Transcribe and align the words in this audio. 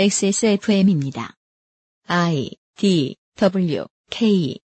XSFM입니다. 0.00 1.34
I 2.08 2.52
D 2.78 3.16
W 3.36 3.84
K 4.08 4.58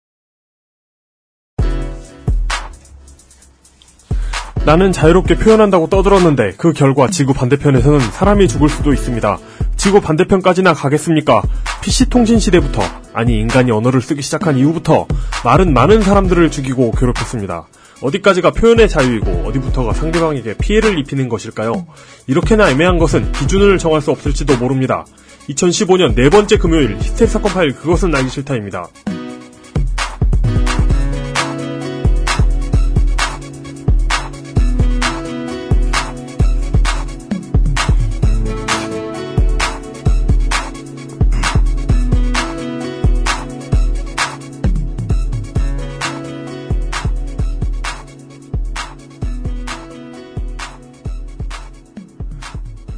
나는 4.67 4.92
자유롭게 4.92 5.37
표현한다고 5.37 5.89
떠들었는데 5.89 6.57
그 6.58 6.75
결과 6.75 7.08
지구 7.08 7.33
반대편에서는 7.33 7.99
사람이 7.99 8.46
죽을 8.46 8.68
수도 8.68 8.93
있습니다. 8.93 9.39
지구 9.79 10.03
반대편까지나 10.03 10.75
가겠습니까? 10.75 11.41
PC통신 11.83 12.39
시대부터 12.39 12.83
아니 13.14 13.41
인간이 13.41 13.71
언어를 13.71 14.03
쓰기 14.03 14.21
시작한 14.21 14.59
이후부터 14.59 15.07
말은 15.46 15.73
많은 15.73 16.03
사람들을 16.03 16.51
죽이고 16.51 16.91
괴롭혔습니다. 16.91 17.69
어디까지가 18.03 18.50
표현의 18.50 18.89
자유이고 18.89 19.45
어디부터가 19.46 19.93
상대방에게 19.95 20.55
피해를 20.59 20.98
입히는 20.98 21.29
것일까요? 21.29 21.87
이렇게나 22.27 22.71
애매한 22.71 22.98
것은 22.98 23.32
기준을 23.32 23.79
정할 23.79 24.02
수 24.02 24.11
없을지도 24.11 24.57
모릅니다. 24.59 25.07
2015년 25.48 26.15
네 26.15 26.29
번째 26.29 26.57
금요일 26.59 26.96
히스테리 26.98 27.30
사건 27.30 27.52
파일 27.52 27.75
그것은 27.75 28.15
알기 28.15 28.28
싫다입니다. 28.28 28.88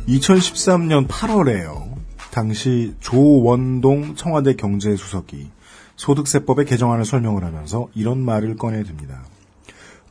2013년 0.09 1.09
8월에요. 1.09 1.95
당시 2.31 2.95
조원동 3.01 4.17
청와대 4.17 4.55
경제수석이 4.55 5.51
소득세법의 5.97 6.67
개정안을 6.67 7.05
설명을 7.05 7.45
하면서 7.45 7.89
이런 7.95 8.25
말을 8.25 8.57
꺼내듭니다. 8.57 9.23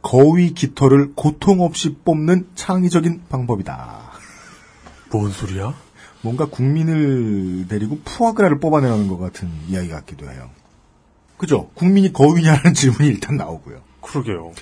거위 0.02 0.54
깃털을 0.54 1.14
고통 1.16 1.62
없이 1.62 1.96
뽑는 2.04 2.48
창의적인 2.56 3.24
방법이다. 3.30 4.12
뭔 5.12 5.32
소리야? 5.32 5.74
뭔가 6.22 6.46
국민을 6.46 7.68
데리고 7.68 8.00
푸아그라를 8.04 8.60
뽑아내라는 8.60 9.08
것 9.08 9.18
같은 9.18 9.50
이야기 9.68 9.90
같기도 9.90 10.30
해요. 10.32 10.50
그죠? 11.38 11.70
국민이 11.74 12.14
거위냐는 12.14 12.74
질문이 12.74 13.10
일단 13.10 13.36
나오고요. 13.36 13.82
그러게요. 14.02 14.54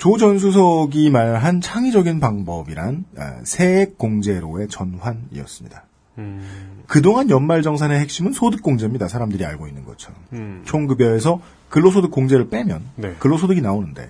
조 0.00 0.16
전 0.16 0.38
수석이 0.38 1.10
말한 1.10 1.60
창의적인 1.60 2.20
방법이란 2.20 3.04
아, 3.18 3.34
세액 3.44 3.98
공제로의 3.98 4.68
전환이었습니다. 4.68 5.84
음, 6.16 6.82
그동안 6.86 7.28
연말정산의 7.28 8.00
핵심은 8.00 8.32
소득공제입니다. 8.32 9.08
사람들이 9.08 9.44
알고 9.44 9.68
있는 9.68 9.84
것처럼. 9.84 10.18
음, 10.32 10.62
총급여에서 10.64 11.42
근로소득공제를 11.68 12.48
빼면 12.48 12.82
네. 12.96 13.14
근로소득이 13.18 13.60
나오는데 13.60 14.08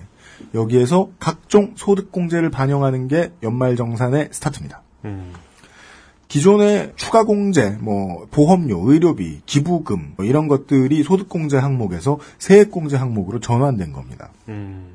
여기에서 0.53 1.09
각종 1.19 1.73
소득공제를 1.75 2.51
반영하는 2.51 3.09
게 3.09 3.33
연말정산의 3.43 4.29
스타트입니다. 4.31 4.81
음, 5.03 5.33
기존의 6.29 6.93
추가공제, 6.95 7.79
뭐 7.81 8.27
보험료, 8.31 8.89
의료비, 8.89 9.41
기부금 9.45 10.13
뭐 10.15 10.25
이런 10.25 10.47
것들이 10.47 11.03
소득공제 11.03 11.57
항목에서 11.57 12.17
세액공제 12.39 12.95
항목으로 12.95 13.41
전환된 13.41 13.91
겁니다. 13.91 14.29
음, 14.47 14.90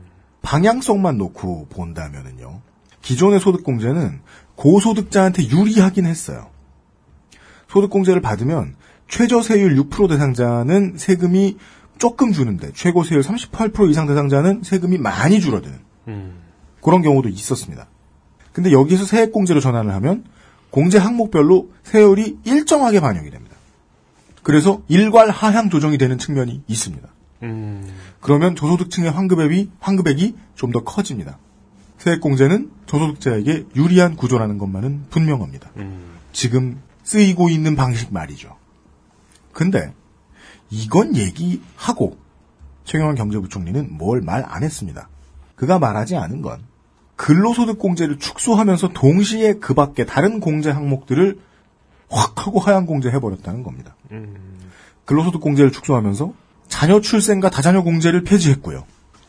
방향성만 0.47 1.19
놓고 1.19 1.67
본다면은요. 1.71 2.61
기존의 3.03 3.41
소득공제는 3.41 4.21
고소득자한테 4.55 5.49
유리하긴 5.49 6.07
했어요. 6.07 6.51
소득공제를 7.69 8.21
받으면 8.21 8.77
최저세율 9.09 9.75
6% 9.75 10.09
대상자는 10.09 10.99
세금이 10.99 11.57
조금 11.99 12.33
주는데 12.33 12.71
최고세율 12.75 13.23
38% 13.23 13.91
이상 13.91 14.07
대상자는 14.07 14.63
세금이 14.63 14.99
많이 14.99 15.41
줄어드는 15.41 15.79
음, 16.09 16.35
그런 16.81 17.03
경우도 17.03 17.29
있었습니다. 17.29 17.89
근데 18.53 18.71
여기서 18.71 19.05
세액공제로 19.05 19.59
전환을 19.59 19.93
하면 19.95 20.25
공제 20.71 20.99
항목별로 20.99 21.71
세율이 21.83 22.39
일정하게 22.45 23.01
반영이 23.01 23.31
됩니다. 23.31 23.57
그래서 24.45 24.81
일괄 24.87 25.29
하향 25.31 25.71
조정이 25.71 25.99
되는 25.99 26.19
측면이 26.19 26.63
있습니다. 26.69 27.09
음, 27.43 27.87
그러면 28.21 28.57
저소득층의 28.57 29.11
환급액이, 29.11 29.71
환급액이 29.81 30.35
좀 30.55 30.73
더 30.73 30.83
커집니다. 30.85 31.39
세액공제는 31.99 32.71
저소득자에게 32.87 33.67
유리한 33.75 34.17
구조라는 34.17 34.59
것만은 34.59 35.07
분명합니다. 35.11 35.71
음, 35.77 36.17
지금 36.33 36.81
쓰이고 37.03 37.49
있는 37.49 37.77
방식 37.77 38.13
말이죠. 38.13 38.57
근데 39.53 39.93
이건 40.71 41.17
얘기하고 41.17 42.17
최경환 42.85 43.15
경제부총리는 43.17 43.97
뭘 43.97 44.21
말 44.21 44.45
안 44.47 44.63
했습니다. 44.63 45.09
그가 45.57 45.79
말하지 45.79 46.17
않은 46.17 46.43
건 46.43 46.61
근로소득 47.17 47.79
공제를 47.79 48.19
축소하면서 48.19 48.89
동시에 48.89 49.55
그 49.55 49.73
밖에 49.73 50.05
다른 50.05 50.39
공제 50.41 50.71
항목들을 50.71 51.39
확 52.11 52.47
하고 52.47 52.61
하향 52.61 52.85
공제해버렸다는 52.87 53.63
겁니다. 53.63 53.97
음, 54.13 54.37
근로소득 55.07 55.41
공제를 55.41 55.73
축소하면서 55.73 56.33
자녀 56.77 57.01
출생과 57.01 57.49
다자녀 57.49 57.83
공제를 57.83 58.23
폐지했고요. 58.25 58.85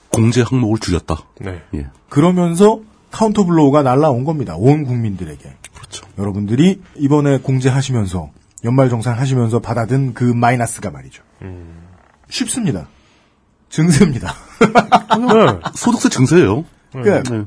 공제 0.10 0.42
항목을 0.42 0.80
줄였다. 0.80 1.16
네. 1.40 1.62
예. 1.76 1.88
그러면서 2.10 2.82
카운터 3.10 3.46
블로우가 3.46 3.84
날라온 3.84 4.26
겁니다. 4.26 4.58
온 4.58 4.84
국민들에게. 4.84 5.54
그렇죠. 5.74 6.06
여러분들이 6.20 6.82
이번에 6.98 7.38
공제하시면서 7.38 8.32
연말 8.66 8.90
정산 8.90 9.14
하시면서 9.14 9.60
받아든 9.62 10.14
그 10.14 10.26
마이너스가 10.26 10.92
말이죠. 10.92 11.24
음, 11.44 11.84
쉽습니다. 12.30 12.90
증세입니다. 13.70 14.34
네. 14.60 15.60
소득세 15.74 16.10
증세예요. 16.10 16.66
그러니까 16.92 17.32
네. 17.32 17.46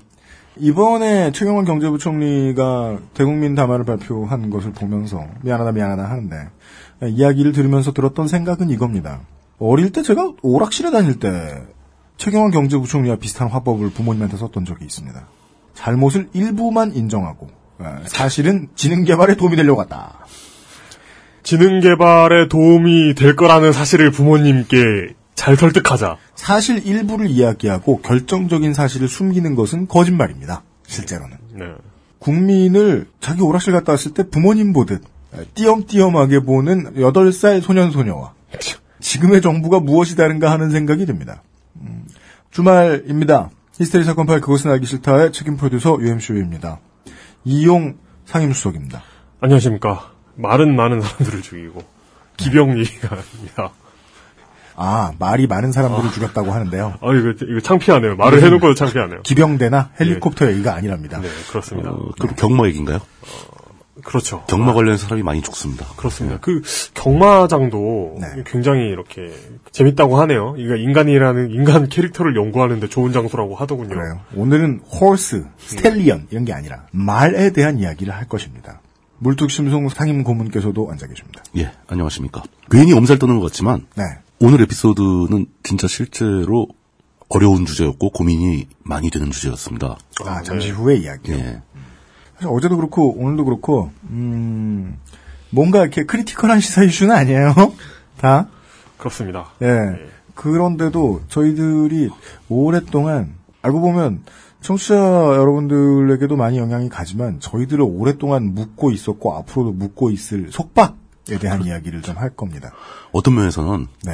이번에 0.57 1.31
최경환 1.33 1.67
경제부총리가 1.67 3.01
대국민 3.13 3.55
담화를 3.55 3.85
발표한 3.85 4.49
것을 4.49 4.73
보면서 4.73 5.27
미안하다 5.43 5.73
미안하다 5.73 6.05
하는데 6.09 6.49
이야기를 7.03 7.53
들으면서 7.53 7.93
들었던 7.93 8.29
생각은 8.29 8.71
이겁니다. 8.71 9.21
어릴 9.61 9.93
때 9.93 10.03
제가 10.03 10.33
오락실에 10.43 10.91
다닐 10.91 11.19
때 11.19 11.63
최경환 12.17 12.51
경제부총리와 12.51 13.17
비슷한 13.17 13.49
화법을 13.49 13.91
부모님한테 13.91 14.37
썼던 14.37 14.65
적이 14.65 14.87
있습니다. 14.87 15.27
잘못을 15.75 16.29
일부만 16.33 16.95
인정하고 16.95 17.49
아, 17.79 18.01
사실은 18.07 18.69
지능 18.75 19.05
개발에 19.05 19.37
도움이 19.37 19.57
되려고 19.57 19.83
했다. 19.83 20.27
지능 21.43 21.81
개발에 21.81 22.49
도움이 22.49 23.15
될 23.15 23.37
거라는 23.37 23.73
사실을 23.73 24.11
부모님께 24.11 25.15
잘 25.35 25.57
설득하자. 25.57 26.19
사실 26.35 26.87
일부를 26.87 27.31
이야기하고 27.31 28.01
결정적인 28.03 28.75
사실을 28.75 29.09
숨기는 29.09 29.55
것은 29.55 29.89
거짓말입니다. 29.89 30.63
실제로는. 30.87 31.37
네. 31.55 31.65
국민을 32.19 33.09
자기 33.21 33.41
오락실 33.41 33.73
갔다 33.73 33.93
왔을 33.93 34.13
때 34.13 34.29
부모님 34.29 34.75
보듯 34.75 35.03
띄엄띄엄하게 35.55 36.41
보는 36.41 36.95
8살 36.97 37.63
소년 37.63 37.91
소녀와 37.91 38.35
지금의 39.01 39.41
정부가 39.43 39.81
무엇이 39.81 40.17
다른가 40.17 40.51
하는 40.51 40.71
생각이 40.71 41.07
듭니다. 41.07 41.43
음, 41.81 42.07
주말입니다. 42.51 43.51
히스테리 43.77 44.05
사건 44.05 44.27
파일 44.27 44.41
그것은 44.41 44.71
알기 44.71 44.87
싫다의 44.87 45.33
책임 45.33 45.57
프로듀서 45.57 45.97
UMCU입니다. 46.01 46.81
이용 47.45 47.97
상임수석입니다. 48.27 49.03
안녕하십니까. 49.41 50.13
말은 50.37 50.77
많은 50.77 51.01
사람들을 51.01 51.43
죽이고 51.43 51.83
기병 52.37 52.79
얘기가 52.79 53.17
아닙니다. 53.17 53.73
아, 54.77 55.13
말이 55.19 55.47
많은 55.47 55.73
사람들을 55.73 56.11
죽였다고 56.11 56.53
하는데요. 56.53 56.95
아 57.03 57.15
이거 57.15 57.35
이거 57.47 57.61
창피하네요. 57.61 58.17
말을 58.17 58.43
해놓고도 58.43 58.75
창피하네요. 58.75 59.23
기병대나 59.23 59.91
헬리콥터 60.01 60.51
얘기가 60.53 60.75
아니랍니다. 60.75 61.21
네 61.21 61.29
그렇습니다. 61.51 61.91
어, 61.91 62.11
그럼 62.19 62.35
경마 62.35 62.67
얘기인가요? 62.69 63.01
그렇죠. 64.05 64.45
경마 64.49 64.75
관련 64.75 64.97
사람이 64.97 65.23
많이 65.23 65.43
죽습니다. 65.43 65.87
그렇습니다. 65.97 66.39
그 66.41 66.63
경마장도 66.95 68.19
네. 68.21 68.43
굉장히 68.47 68.89
이렇게 68.89 69.33
재밌다고 69.73 70.21
하네요. 70.21 70.55
이거 70.59 70.77
인간이라는 70.77 71.51
인간 71.51 71.89
캐릭터를 71.89 72.37
연구하는데 72.37 72.89
좋은 72.89 73.13
장소라고 73.13 73.55
하더군요. 73.55 73.89
그래요. 73.91 74.21
오늘은 74.35 74.83
호스, 74.91 75.45
스텔리언 75.59 76.29
이런 76.31 76.45
게 76.45 76.53
아니라 76.53 76.87
말에 76.93 77.51
대한 77.53 77.79
이야기를 77.79 78.15
할 78.15 78.29
것입니다. 78.29 78.81
물뚝심송 79.19 79.89
상임 79.91 80.25
고문께서도 80.25 80.91
앉아 80.91 81.07
계십니다. 81.07 81.43
예, 81.57 81.71
안녕하십니까. 81.87 82.43
괜히 82.71 82.93
엄살 82.95 83.19
떠는 83.19 83.39
것 83.39 83.47
같지만 83.47 83.87
네. 83.97 84.05
오늘 84.41 84.63
에피소드는 84.63 85.47
진짜 85.63 85.87
실제로 85.87 86.67
어려운 87.29 87.65
주제였고 87.65 88.11
고민이 88.11 88.67
많이 88.83 89.11
되는 89.11 89.31
주제였습니다. 89.31 89.97
아, 90.25 90.43
잠시 90.43 90.71
후에 90.71 90.97
이야기요. 90.97 91.37
예. 91.37 91.63
어제도 92.47 92.77
그렇고 92.77 93.13
오늘도 93.19 93.45
그렇고 93.45 93.91
음, 94.11 94.99
뭔가 95.51 95.81
이렇게 95.83 96.05
크리티컬한 96.05 96.61
시사 96.61 96.83
이슈는 96.85 97.15
아니에요. 97.15 97.55
다. 98.21 98.49
그렇습니다. 98.99 99.47
예. 99.63 99.69
그런데도 100.35 101.23
저희들이 101.29 102.11
오랫동안 102.49 103.35
알고 103.63 103.81
보면 103.81 104.23
청취자 104.63 104.95
여러분들에게도 104.95 106.37
많이 106.37 106.59
영향이 106.59 106.89
가지만 106.89 107.41
저희들을 107.41 107.83
오랫동안 107.83 108.55
묻고 108.55 108.91
있었고 108.91 109.35
앞으로도 109.37 109.73
묻고 109.73 110.11
있을 110.11 110.51
속박에 110.51 111.39
대한 111.41 111.65
이야기를 111.65 112.03
좀 112.03 112.17
할 112.17 112.31
겁니다. 112.31 112.73
어떤 113.13 113.35
면에서는 113.35 113.87
네. 114.05 114.13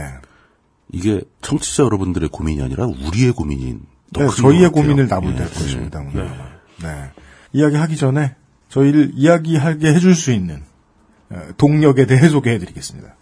이게 0.92 1.20
청취자 1.42 1.82
여러분들의 1.84 2.28
고민이 2.28 2.62
아니라 2.62 2.86
우리의 2.86 3.32
고민인 3.32 3.82
더 4.12 4.20
네, 4.22 4.28
저희의. 4.28 4.70
고민을 4.70 5.08
나불 5.08 5.32
예, 5.32 5.36
될 5.36 5.46
예. 5.46 5.50
것입니다. 5.50 5.98
오늘. 6.00 6.30
네. 6.82 7.10
이야기하기 7.56 7.96
전에 7.96 8.34
저희를 8.68 9.12
이야기하게 9.14 9.88
해줄 9.88 10.14
수 10.14 10.30
있는 10.30 10.62
어, 11.30 11.40
동력에 11.56 12.06
대해 12.06 12.28
소개해드리겠습니다. 12.28 13.16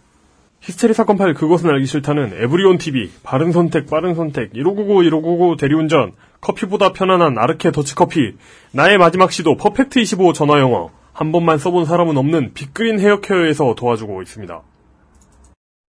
히스테리 0.60 0.94
사건 0.94 1.18
파일 1.18 1.34
그것은 1.34 1.68
알기 1.68 1.86
싫다는 1.86 2.32
에브리온 2.42 2.78
TV, 2.78 3.10
바른 3.22 3.52
선택, 3.52 3.88
빠른 3.88 4.14
선택, 4.14 4.54
1599, 4.54 5.04
1599 5.04 5.56
대리운전, 5.58 6.12
커피보다 6.40 6.92
편안한 6.92 7.38
아르케 7.38 7.70
더치커피, 7.70 8.36
나의 8.72 8.96
마지막 8.98 9.30
시도 9.30 9.56
퍼펙트 9.56 10.00
25 10.00 10.32
전화 10.32 10.58
영어, 10.58 10.90
한 11.12 11.32
번만 11.32 11.58
써본 11.58 11.84
사람은 11.84 12.16
없는 12.16 12.54
빅그린 12.54 12.98
헤어케어에서 12.98 13.74
도와주고 13.76 14.22
있습니다. 14.22 14.62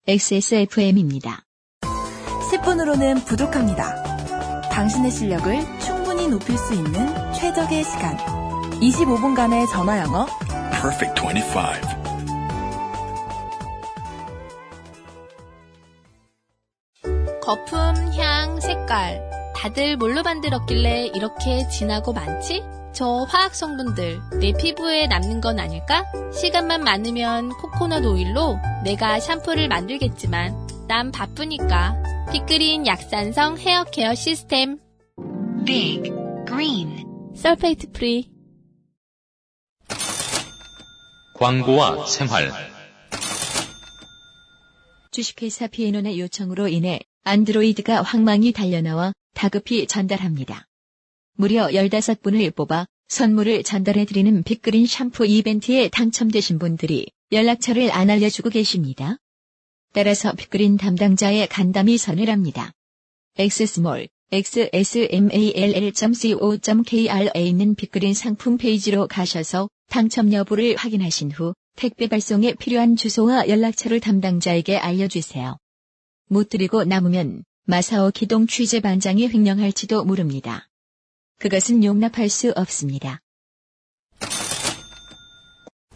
XSFM입니다. 0.08 1.42
10분으로는 2.50 3.24
부족합니다. 3.24 4.68
당신의 4.70 5.10
실력을 5.10 5.58
충 5.78 5.95
분히 6.26 6.30
높일 6.30 6.58
수 6.58 6.74
있는 6.74 7.32
최적의 7.32 7.84
시간. 7.84 8.16
25분간의 8.80 9.70
전화 9.70 9.98
영어. 10.00 10.26
Perfect 10.72 11.20
25. 11.22 11.40
거품, 17.40 17.78
향, 18.18 18.60
색깔. 18.60 19.22
다들 19.54 19.96
뭘로 19.96 20.22
만들었길래 20.22 21.12
이렇게 21.14 21.68
진하고 21.68 22.12
많지? 22.12 22.64
저 22.92 23.24
화학 23.28 23.54
성분들 23.54 24.20
내 24.40 24.52
피부에 24.52 25.06
남는 25.06 25.40
건 25.40 25.60
아닐까? 25.60 26.04
시간만 26.32 26.82
많으면 26.82 27.50
코코넛 27.50 28.04
오일로 28.04 28.58
내가 28.84 29.20
샴푸를 29.20 29.68
만들겠지만 29.68 30.86
난 30.88 31.12
바쁘니까. 31.12 31.96
빅그린 32.32 32.86
약산성 32.86 33.58
헤어 33.58 33.84
케어 33.84 34.14
시스템. 34.14 34.80
Big 35.66 36.12
Green 36.46 37.34
sulfate 37.34 37.90
free. 37.90 38.30
광고와 41.34 42.06
생활 42.06 42.52
주식회사 45.10 45.66
비에논의 45.66 46.20
요청으로 46.20 46.68
인해 46.68 47.00
안드로이드가 47.24 48.02
황망히 48.02 48.52
달려나와 48.52 49.12
다급히 49.34 49.88
전달합니다. 49.88 50.68
무려 51.34 51.66
15분을 51.66 52.54
뽑아 52.54 52.86
선물을 53.08 53.64
전달해드리는 53.64 54.44
빅그린 54.44 54.86
샴푸 54.86 55.26
이벤트에 55.26 55.88
당첨되신 55.88 56.60
분들이 56.60 57.08
연락처를 57.32 57.90
안 57.90 58.08
알려주고 58.08 58.50
계십니다. 58.50 59.16
따라서 59.92 60.32
빅그린 60.32 60.76
담당자의 60.76 61.48
간담이 61.48 61.98
서늘합니다. 61.98 62.70
xsmall 63.36 64.08
xsmall.co.kr에 64.32 65.30
있는 67.44 67.74
빅그린 67.74 68.14
상품 68.14 68.56
페이지로 68.58 69.06
가셔서 69.06 69.68
당첨 69.88 70.32
여부를 70.32 70.76
확인하신 70.76 71.30
후 71.30 71.54
택배 71.76 72.08
발송에 72.08 72.54
필요한 72.54 72.96
주소와 72.96 73.48
연락처를 73.48 74.00
담당자에게 74.00 74.78
알려주세요. 74.78 75.56
못 76.28 76.48
드리고 76.48 76.84
남으면 76.84 77.44
마사오 77.66 78.10
기동 78.10 78.46
취재반장이 78.46 79.28
횡령할지도 79.28 80.04
모릅니다. 80.04 80.68
그것은 81.38 81.84
용납할 81.84 82.28
수 82.28 82.52
없습니다. 82.56 83.20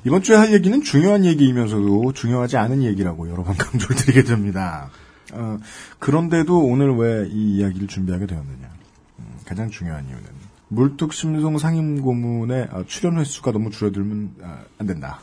이번 0.05 0.23
주에 0.23 0.37
할 0.37 0.53
얘기는 0.53 0.81
중요한 0.83 1.25
얘기이면서도 1.25 2.12
중요하지 2.12 2.56
않은 2.56 2.85
얘기라고 2.85 3.29
여러 3.29 3.43
번 3.43 3.56
강조를 3.56 3.97
드리게 3.97 4.25
됩니다. 4.25 4.91
어, 5.32 5.59
그런데도 5.99 6.59
오늘 6.65 6.94
왜 6.97 7.27
이 7.31 7.56
이야기를 7.56 7.88
준비하게 7.88 8.27
되었느냐. 8.27 8.69
음, 9.19 9.25
가장 9.47 9.71
중요한 9.71 10.05
이유는 10.06 10.25
물뚝심송 10.69 11.59
상임고문의 11.59 12.69
어, 12.73 12.85
출연 12.87 13.19
횟수가 13.19 13.53
너무 13.53 13.71
줄어들면 13.71 14.35
어, 14.43 14.59
안 14.79 14.87
된다. 14.87 15.21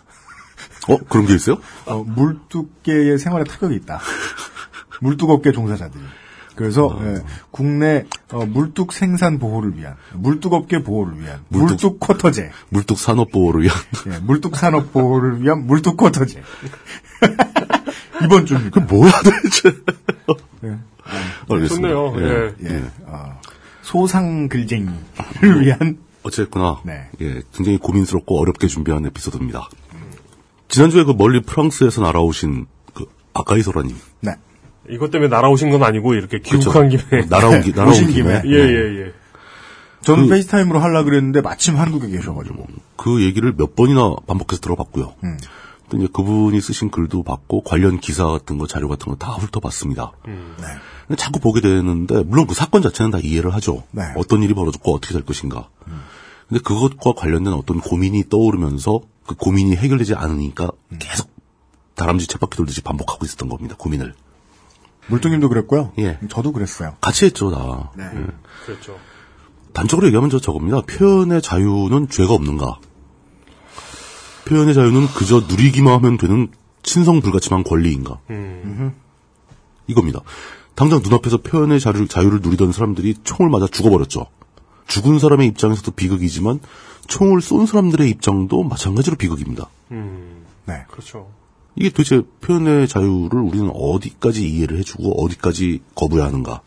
어 0.89 0.97
그런 1.09 1.25
게 1.25 1.35
있어요? 1.35 1.57
어, 1.85 2.03
물뚝계의 2.03 3.19
생활에 3.19 3.43
타격이 3.43 3.75
있다. 3.75 3.99
물뚝업계 5.01 5.51
종사자들이. 5.51 6.03
그래서 6.55 6.99
예, 7.03 7.21
국내 7.51 8.05
어, 8.31 8.43
물뚝 8.45 8.91
생산 8.91 9.37
보호를 9.37 9.77
위한 9.77 9.95
물뚝업계 10.15 10.81
보호를 10.81 11.19
위한 11.21 11.41
물뚝, 11.49 11.77
물뚝- 11.77 11.99
쿼터제, 11.99 12.49
물뚝 12.69 12.97
산업 12.97 13.31
보호를 13.31 13.61
위한 13.63 13.77
예, 14.07 14.17
물뚝 14.19 14.55
산업 14.57 14.91
보호를 14.91 15.41
위한 15.43 15.67
물뚝 15.67 15.97
쿼터제. 15.97 16.41
이번 18.23 18.45
주입니다. 18.45 18.79
그 18.79 18.93
뭐야 18.93 19.11
도대체? 19.23 19.69
예. 20.63 20.77
알겠습니다. 21.49 21.89
좋네요. 21.89 22.13
예. 22.19 22.53
예, 22.69 22.83
어, 23.05 23.39
소상 23.81 24.49
글쟁이를 24.49 25.61
위한 25.61 25.97
어쨌거나 26.23 26.79
네. 26.83 27.07
예, 27.21 27.41
굉장히 27.53 27.77
고민스럽고 27.77 28.39
어렵게 28.41 28.67
준비한 28.67 29.05
에피소드입니다. 29.05 29.69
지난주에 30.67 31.03
그 31.05 31.11
멀리 31.11 31.41
프랑스에서 31.41 32.01
날아오신 32.01 32.65
그 32.93 33.05
아카이소라님 33.33 33.95
네. 34.21 34.33
이것 34.89 35.11
때문에 35.11 35.29
날아오신 35.29 35.69
건 35.69 35.83
아니고 35.83 36.13
이렇게 36.13 36.39
귀국한 36.39 36.89
김에. 36.89 37.03
그렇죠. 37.03 37.27
날아온 37.29 37.61
기 37.61 37.71
날아온 37.71 37.89
오신 37.91 38.07
김에, 38.09 38.41
김에. 38.41 38.53
예, 38.53 38.59
예, 38.59 39.01
예. 39.05 39.13
저는 40.01 40.23
그- 40.25 40.29
FaceTime으로 40.31 40.79
하려 40.79 41.03
그랬는데 41.03 41.41
마침 41.41 41.77
한국에 41.77 42.09
계셔가지고. 42.09 42.67
그 42.97 43.21
얘기를 43.23 43.53
몇 43.55 43.75
번이나 43.75 44.15
반복해서 44.27 44.61
들어봤고요. 44.61 45.13
음. 45.23 45.37
또 45.89 45.97
이제 45.97 46.07
그분이 46.11 46.59
쓰신 46.59 46.89
글도 46.91 47.23
봤고 47.23 47.63
관련 47.63 47.99
기사 47.99 48.25
같은 48.27 48.57
거 48.57 48.67
자료 48.67 48.87
같은 48.89 49.07
거 49.11 49.15
다 49.17 49.31
훑어봤습니다. 49.33 50.11
네. 50.25 50.33
근데 51.07 51.21
자꾸 51.21 51.39
보게 51.39 51.61
되는데 51.61 52.23
물론 52.23 52.45
그 52.47 52.53
사건 52.53 52.81
자체는 52.81 53.11
다 53.11 53.19
이해를 53.19 53.53
하죠. 53.55 53.83
네. 53.91 54.03
어떤 54.17 54.43
일이 54.43 54.53
벌어졌고 54.53 54.93
어떻게 54.93 55.13
될 55.13 55.23
것인가. 55.23 55.69
근데 56.49 56.61
그것과 56.61 57.13
관련된 57.13 57.53
어떤 57.53 57.79
고민이 57.79 58.29
떠오르면서 58.29 59.01
그 59.25 59.35
고민이 59.35 59.75
해결되지 59.75 60.15
않으니까 60.15 60.71
음. 60.91 60.97
계속 60.99 61.29
다람쥐 61.95 62.27
쳇바퀴 62.27 62.55
돌듯이 62.57 62.81
반복하고 62.81 63.25
있었던 63.25 63.49
겁니다. 63.49 63.75
고민을. 63.77 64.13
물뚱님도 65.07 65.49
그랬고요. 65.49 65.93
예. 65.99 66.19
저도 66.29 66.51
그랬어요. 66.51 66.95
같이 67.01 67.25
했죠, 67.25 67.49
다. 67.49 67.91
네. 67.97 68.03
예. 68.03 68.27
그렇죠. 68.65 68.97
단적으로 69.73 70.07
얘기하면 70.07 70.29
저 70.29 70.39
저겁니다. 70.39 70.81
표현의 70.81 71.41
자유는 71.41 72.09
죄가 72.09 72.33
없는가? 72.33 72.79
표현의 74.47 74.73
자유는 74.73 75.07
그저 75.07 75.41
누리기만 75.41 75.93
하면 75.95 76.17
되는 76.17 76.47
친성 76.83 77.19
불가침한 77.19 77.63
권리인가? 77.63 78.19
이겁니다. 79.87 80.21
당장 80.75 81.01
눈앞에서 81.03 81.37
표현의 81.37 81.79
자유, 81.79 82.07
자유를 82.07 82.39
누리던 82.41 82.71
사람들이 82.71 83.15
총을 83.23 83.49
맞아 83.49 83.67
죽어버렸죠. 83.67 84.27
죽은 84.87 85.19
사람의 85.19 85.47
입장에서도 85.47 85.91
비극이지만 85.91 86.59
총을 87.07 87.41
쏜 87.41 87.65
사람들의 87.65 88.09
입장도 88.09 88.63
마찬가지로 88.63 89.17
비극입니다. 89.17 89.69
네. 89.89 90.85
그렇죠. 90.89 91.29
이게 91.75 91.89
도대체 91.89 92.21
표현의 92.41 92.87
자유를 92.87 93.39
우리는 93.39 93.69
어디까지 93.73 94.47
이해를 94.49 94.79
해주고 94.79 95.23
어디까지 95.23 95.81
거부해야 95.95 96.27
하는가. 96.27 96.61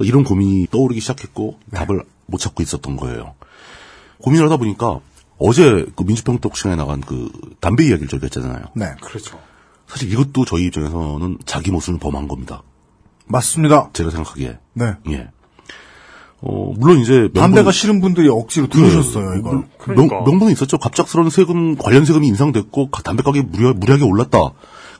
이런 0.00 0.22
고민이 0.24 0.68
떠오르기 0.70 1.00
시작했고 1.00 1.58
답을 1.72 2.04
못 2.26 2.38
찾고 2.38 2.62
있었던 2.62 2.96
거예요. 2.96 3.34
고민을 4.18 4.46
하다 4.46 4.58
보니까 4.58 5.00
어제 5.38 5.86
그 5.96 6.02
민주평톡 6.04 6.56
시간에 6.56 6.76
나간 6.76 7.00
그 7.00 7.28
담배 7.60 7.84
이야기를 7.86 8.08
저희가 8.08 8.26
했잖아요. 8.26 8.66
네. 8.76 8.94
그렇죠. 9.02 9.38
사실 9.86 10.10
이것도 10.12 10.44
저희 10.44 10.66
입장에서는 10.66 11.38
자기 11.44 11.70
모습을 11.70 11.98
범한 11.98 12.28
겁니다. 12.28 12.62
맞습니다. 13.26 13.90
제가 13.92 14.10
생각하기에. 14.10 14.58
네. 14.74 14.94
예. 15.10 15.28
어, 16.40 16.72
물론 16.76 16.98
이제 16.98 17.30
담배가 17.34 17.70
명분- 17.70 17.72
싫은 17.72 18.00
분들이 18.02 18.28
억지로 18.28 18.68
들으셨어요, 18.68 19.34
이걸. 19.38 19.52
명, 19.54 19.68
그러니까. 19.78 20.20
명 20.24 20.38
분이 20.38 20.52
있었죠. 20.52 20.76
갑작스러운 20.78 21.30
세금, 21.30 21.74
관련 21.76 22.04
세금이 22.04 22.26
인상됐고, 22.28 22.90
가- 22.90 23.02
담배 23.02 23.22
가격이 23.22 23.46
무려, 23.50 23.72
무리하게 23.72 24.04
올랐다. 24.04 24.38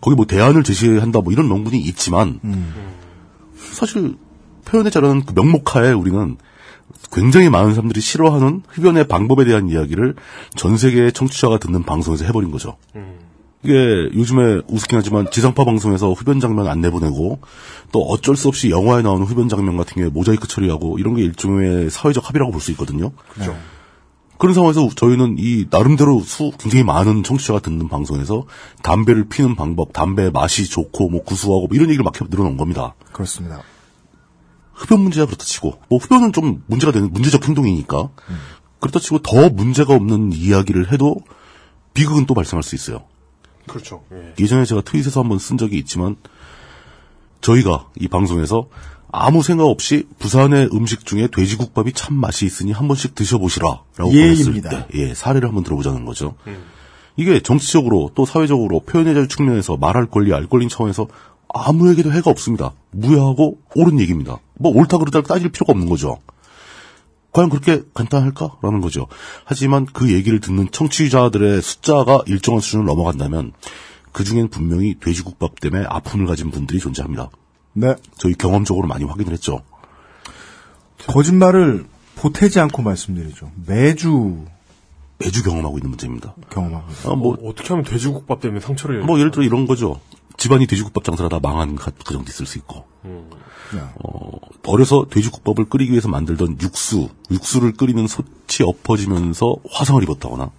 거기 0.01 0.17
뭐 0.17 0.25
대안을 0.27 0.65
제시한다, 0.65 1.21
뭐 1.21 1.33
이런 1.33 1.49
명분이 1.49 1.79
있지만, 1.81 2.41
사실 3.73 4.17
표현의 4.65 4.91
자유라는 4.91 5.25
그 5.27 5.35
명목하에 5.35 5.93
우리는 5.93 6.37
굉장히 7.13 7.49
많은 7.49 7.75
사람들이 7.75 8.01
싫어하는 8.01 8.63
흡연의 8.69 9.09
방법에 9.09 9.45
대한 9.45 9.69
이야기를 9.69 10.15
전 10.57 10.77
세계의 10.77 11.13
청취자가 11.13 11.59
듣는 11.59 11.83
방송에서 11.85 12.25
해버린 12.25 12.51
거죠. 12.51 12.77
이게 13.63 13.75
요즘에 14.15 14.61
우스긴 14.69 14.99
하지만 14.99 15.31
지상파 15.31 15.65
방송에서 15.65 16.13
흡연 16.13 16.39
장면 16.39 16.69
안 16.69 16.81
내보내고 16.83 17.39
또 17.93 18.03
어쩔 18.03 18.37
수 18.37 18.49
없이 18.49 18.71
영화에 18.71 19.03
나오는 19.03 19.25
흡연 19.25 19.49
장면 19.49 19.77
같은 19.77 19.95
경우에 19.95 20.11
모자이크 20.11 20.49
처리하고 20.49 20.99
이런 20.99 21.15
게 21.15 21.23
일종의 21.23 21.89
사회적 21.89 22.29
합의라고 22.29 22.53
볼 22.53 22.61
수 22.61 22.73
있거든요. 22.73 23.13
그렇죠. 23.29 23.57
그런 24.37 24.53
상황에서 24.53 24.89
저희는 24.95 25.37
이 25.39 25.67
나름대로 25.71 26.21
수 26.21 26.51
굉장히 26.59 26.85
많은 26.85 27.23
청취자가 27.23 27.61
듣는 27.61 27.89
방송에서 27.89 28.45
담배를 28.83 29.29
피는 29.29 29.55
방법, 29.55 29.93
담배 29.93 30.29
맛이 30.29 30.69
좋고 30.69 31.09
뭐 31.09 31.23
구수하고 31.23 31.69
뭐 31.69 31.75
이런 31.75 31.89
얘기를 31.89 32.03
막 32.05 32.13
늘어놓은 32.29 32.57
겁니다. 32.57 32.95
그렇습니다. 33.13 33.63
흡연 34.75 35.01
문제야 35.01 35.27
그렇다 35.27 35.45
치고 35.45 35.81
뭐 35.89 35.99
흡연은 35.99 36.33
좀 36.33 36.63
문제가 36.67 36.93
되는 36.93 37.13
문제적 37.13 37.47
행동이니까 37.47 38.11
그렇다 38.81 39.01
치고 39.01 39.21
더 39.21 39.49
문제가 39.49 39.95
없는 39.95 40.33
이야기를 40.33 40.93
해도 40.93 41.17
비극은 41.95 42.27
또 42.27 42.35
발생할 42.35 42.63
수 42.63 42.75
있어요. 42.75 43.05
그렇죠. 43.67 44.03
예. 44.13 44.35
예전에 44.39 44.65
제가 44.65 44.83
트윗에서 44.83 45.21
한번 45.21 45.39
쓴 45.39 45.57
적이 45.57 45.79
있지만 45.79 46.17
저희가 47.41 47.87
이 47.99 48.09
방송에서 48.09 48.69
아무 49.11 49.43
생각 49.43 49.67
없이 49.67 50.09
부산의 50.19 50.71
음식 50.73 51.07
중에 51.07 51.29
돼지국밥이 51.29 51.93
참 51.93 52.15
맛이 52.17 52.45
있으니 52.47 52.73
한 52.73 52.89
번씩 52.89 53.15
드셔보시라라고. 53.15 53.85
보냈을 53.97 54.61
때 54.61 54.87
예, 54.95 55.15
사례를 55.15 55.49
한번 55.49 55.63
들어보자는 55.63 56.05
거죠. 56.05 56.35
이게 57.17 57.41
정치적으로 57.41 58.11
또 58.15 58.27
사회적으로 58.27 58.81
표현의 58.81 59.15
자유 59.15 59.29
측면에서 59.29 59.77
말할 59.77 60.07
권리, 60.07 60.35
알 60.35 60.47
권리 60.49 60.69
차원에서 60.69 61.07
아무에게도 61.55 62.13
해가 62.13 62.31
없습니다. 62.31 62.73
무효하고 62.91 63.59
옳은 63.77 64.01
얘기입니다. 64.01 64.39
뭐 64.55 64.73
옳다 64.73 64.99
그르다 64.99 65.23
따질 65.23 65.51
필요가 65.51 65.73
없는 65.73 65.89
거죠. 65.89 66.19
과연 67.33 67.49
그렇게 67.49 67.83
간단할까 67.95 68.57
라는 68.63 68.81
거죠. 68.81 69.07
하지만 69.45 69.87
그 69.87 70.13
얘기를 70.13 70.41
듣는 70.41 70.71
청취자들의 70.71 71.63
숫자가 71.63 72.23
일정한 72.27 72.61
수준을 72.61 72.85
넘어간다면 72.85 73.53
그 74.13 74.23
중엔 74.23 74.49
분명히 74.49 74.99
돼지국밥 75.01 75.61
때문에 75.61 75.85
아픔을 75.89 76.27
가진 76.27 76.51
분들이 76.51 76.79
존재합니다. 76.79 77.31
네. 77.73 77.97
저희 78.19 78.35
경험적으로 78.35 78.87
많이 78.87 79.05
확인을 79.05 79.33
했죠. 79.33 79.61
거짓말을 81.09 81.87
보태지 82.17 82.61
않고 82.61 82.83
말씀드리죠. 82.83 83.51
매주 83.67 84.45
매주 85.19 85.43
경험하고 85.43 85.79
있는 85.79 85.91
문제입니다. 85.91 86.35
경험합니다. 86.51 87.11
아, 87.11 87.15
뭐, 87.15 87.35
어, 87.35 87.49
어떻게 87.49 87.69
하면 87.69 87.85
돼지국밥 87.85 88.41
때문에 88.41 88.61
상처를 88.61 89.03
뭐 89.03 89.19
예를 89.19 89.31
들어 89.31 89.43
이런 89.45 89.67
거죠. 89.67 90.01
집안이 90.37 90.67
돼지국밥 90.67 91.05
장사를 91.05 91.25
하다 91.33 91.41
망한 91.47 91.77
가- 91.77 91.91
가정도 92.05 92.29
있을 92.29 92.47
수 92.47 92.59
있고. 92.59 92.85
야, 93.77 93.93
어, 94.05 94.39
어려서 94.67 95.07
돼지국밥을 95.11 95.65
끓이기 95.67 95.91
위해서 95.91 96.09
만들던 96.09 96.59
육수, 96.63 97.09
육수를 97.31 97.73
끓이는 97.73 98.07
솥이 98.07 98.63
엎어지면서 98.65 99.57
화상을 99.71 100.03
입었다거나, 100.03 100.51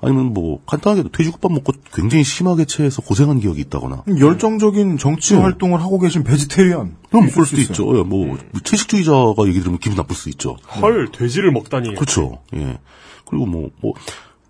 아니면 0.00 0.34
뭐 0.34 0.60
간단하게 0.66 1.08
돼지국밥 1.10 1.50
먹고 1.52 1.72
굉장히 1.94 2.22
심하게 2.22 2.64
체해서 2.66 3.02
고생한 3.02 3.40
기억이 3.40 3.60
있다거나, 3.62 4.04
열정적인 4.18 4.98
정치 4.98 5.34
음. 5.34 5.42
활동을 5.42 5.80
하고 5.80 5.98
계신 5.98 6.22
베지테리언. 6.22 6.96
그럼 7.10 7.30
그럴 7.30 7.46
수 7.46 7.56
수도 7.56 7.60
있어요. 7.62 7.72
있죠. 7.92 7.98
예, 7.98 8.02
뭐 8.02 8.38
채식주의자가 8.62 9.34
얘기 9.46 9.60
들으면 9.60 9.78
기분 9.78 9.96
나쁠 9.96 10.14
수 10.14 10.28
있죠. 10.30 10.56
헐 10.80 11.10
돼지를 11.10 11.50
먹다니. 11.50 11.94
그렇죠. 11.94 12.38
예. 12.54 12.78
그리고 13.26 13.46
뭐, 13.46 13.70
뭐, 13.80 13.94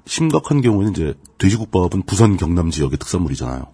심각한 0.07 0.61
경우에는 0.61 0.93
이제 0.93 1.15
돼지국밥은 1.39 2.03
부산 2.03 2.37
경남 2.37 2.71
지역의 2.71 2.99
특산물이잖아요. 2.99 3.65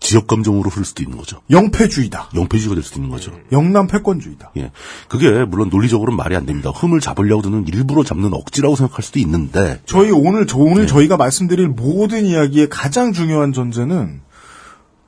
지역 0.00 0.26
감정으로 0.26 0.70
흐를 0.70 0.84
수도 0.84 1.02
있는 1.02 1.18
거죠. 1.18 1.40
영패주의다. 1.50 2.30
영패주의가 2.34 2.74
될 2.74 2.84
수도 2.84 2.98
있는 2.98 3.10
거죠. 3.10 3.32
영남 3.52 3.86
패권주의다. 3.88 4.52
예. 4.56 4.70
그게 5.08 5.44
물론 5.44 5.68
논리적으로는 5.70 6.16
말이 6.16 6.36
안 6.36 6.46
됩니다. 6.46 6.70
흠을 6.70 7.00
잡으려고 7.00 7.42
드는 7.42 7.66
일부러 7.66 8.04
잡는 8.04 8.32
억지라고 8.32 8.76
생각할 8.76 9.02
수도 9.02 9.18
있는데 9.18 9.80
저희 9.86 10.10
오늘 10.10 10.46
저 10.46 10.58
네. 10.58 10.64
오늘 10.64 10.86
저희가 10.86 11.16
말씀드릴 11.16 11.68
모든 11.68 12.26
이야기의 12.26 12.68
가장 12.68 13.12
중요한 13.12 13.52
전제는 13.52 14.20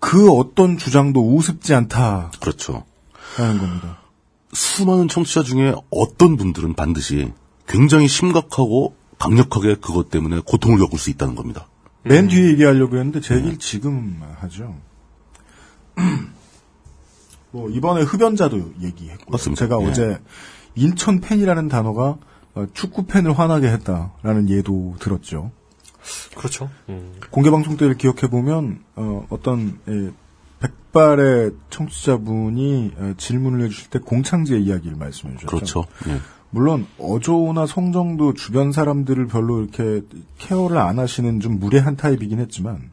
그 0.01 0.31
어떤 0.31 0.79
주장도 0.79 1.37
우습지 1.37 1.75
않다라는 1.75 2.31
그렇죠. 2.41 2.85
겁니다. 3.37 3.99
수많은 4.53 5.09
청취자 5.09 5.43
중에 5.45 5.75
어떤 5.91 6.37
분들은 6.37 6.75
반드시 6.75 7.33
굉장히 7.69 8.09
심각하고 8.09 8.97
강력하게 9.19 9.77
그것 9.77 10.11
때문에 10.11 10.41
고통을 10.45 10.79
겪을 10.79 10.99
수 10.99 11.11
있다는 11.11 11.35
겁니다. 11.37 11.69
맨 12.03 12.29
뒤에 12.29 12.51
얘기하려고 12.51 12.97
했는데 12.97 13.21
제 13.21 13.35
네. 13.35 13.41
얘기를 13.41 13.59
지금 13.59 14.21
하죠. 14.39 14.77
뭐 17.53 17.69
이번에 17.69 18.03
흡연자도 18.03 18.75
얘기했고 18.81 19.31
맞습니다. 19.31 19.61
제가 19.61 19.83
예. 19.83 19.87
어제 19.87 20.21
인천 20.75 21.21
팬이라는 21.21 21.69
단어가 21.69 22.17
어, 22.55 22.67
축구 22.75 23.07
팬을 23.07 23.39
화나게 23.39 23.69
했다라는 23.69 24.49
예도 24.49 24.97
들었죠. 24.99 25.51
그렇죠. 26.37 26.71
음. 26.89 27.15
공개 27.31 27.51
방송 27.51 27.77
때를 27.77 27.97
기억해 27.97 28.29
보면 28.31 28.83
어, 28.97 29.27
떤 29.43 29.79
백발의 30.61 31.53
청취자분이 31.71 32.93
어, 32.97 33.15
질문을 33.17 33.65
해주실 33.65 33.91
때 33.91 33.99
공창제의 33.99 34.63
이야기를 34.63 34.97
말씀해 34.97 35.37
주셨죠. 35.37 35.47
그렇죠. 35.47 35.85
예. 36.09 36.21
물론 36.51 36.87
어조나 36.99 37.67
성정도 37.67 38.35
주변 38.35 38.73
사람들을 38.73 39.27
별로 39.29 39.61
이렇게 39.61 40.03
케어를 40.39 40.79
안 40.79 40.99
하시는 40.99 41.41
좀 41.41 41.59
무례한 41.59 41.97
타입이긴 41.97 42.41
했지만 42.41 42.91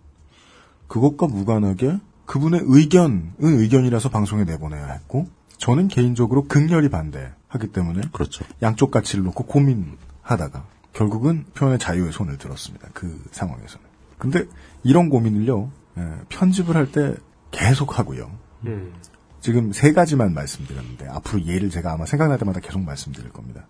그것과 0.88 1.28
무관하게 1.28 1.98
그분의 2.26 2.62
의견은 2.64 3.34
의견이라서 3.40 4.10
방송에 4.10 4.44
내보내야 4.44 4.86
했고 4.88 5.28
저는 5.58 5.88
개인적으로 5.88 6.44
극렬히 6.44 6.90
반대하기 6.90 7.68
때문에 7.74 8.02
그렇죠. 8.12 8.46
양쪽 8.62 8.92
가치를 8.92 9.24
놓고 9.26 9.46
고민하다가 9.46 10.66
결국은 10.94 11.46
표현의 11.56 11.80
자유에 11.80 12.12
손을 12.12 12.38
들었습니다. 12.38 12.90
그 12.94 13.24
상황에서는. 13.32 13.86
근데 14.18 14.46
이런 14.84 15.10
고민을요 15.10 15.72
예, 15.98 16.04
편집을 16.30 16.76
할 16.76 16.92
때 16.92 17.16
계속 17.52 17.98
하고요. 17.98 18.30
음. 18.66 18.94
지금 19.48 19.72
세 19.72 19.94
가지만 19.94 20.34
말씀드렸는데 20.34 21.08
앞으로 21.08 21.46
예를 21.46 21.70
제가 21.70 21.94
아마 21.94 22.06
생각날 22.06 22.38
때마다 22.38 22.60
계속 22.60 22.82
말씀드릴 22.82 23.30
겁니다. 23.30 23.66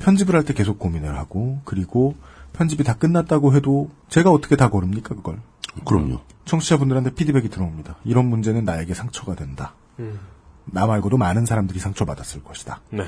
편집을 0.00 0.34
할 0.34 0.44
때 0.44 0.52
계속 0.52 0.78
고민을 0.78 1.16
하고 1.16 1.62
그리고 1.64 2.14
편집이 2.52 2.84
다 2.84 2.92
끝났다고 2.92 3.54
해도 3.56 3.88
제가 4.10 4.30
어떻게 4.30 4.54
다 4.54 4.68
고릅니까 4.68 5.14
그걸? 5.14 5.40
그럼요. 5.86 6.20
청취자분들한테 6.44 7.14
피드백이 7.14 7.48
들어옵니다. 7.48 7.96
이런 8.04 8.26
문제는 8.26 8.66
나에게 8.66 8.92
상처가 8.92 9.34
된다. 9.34 9.72
음. 9.98 10.18
나 10.66 10.84
말고도 10.86 11.16
많은 11.16 11.46
사람들이 11.46 11.78
상처받았을 11.78 12.44
것이다. 12.44 12.82
네. 12.90 13.04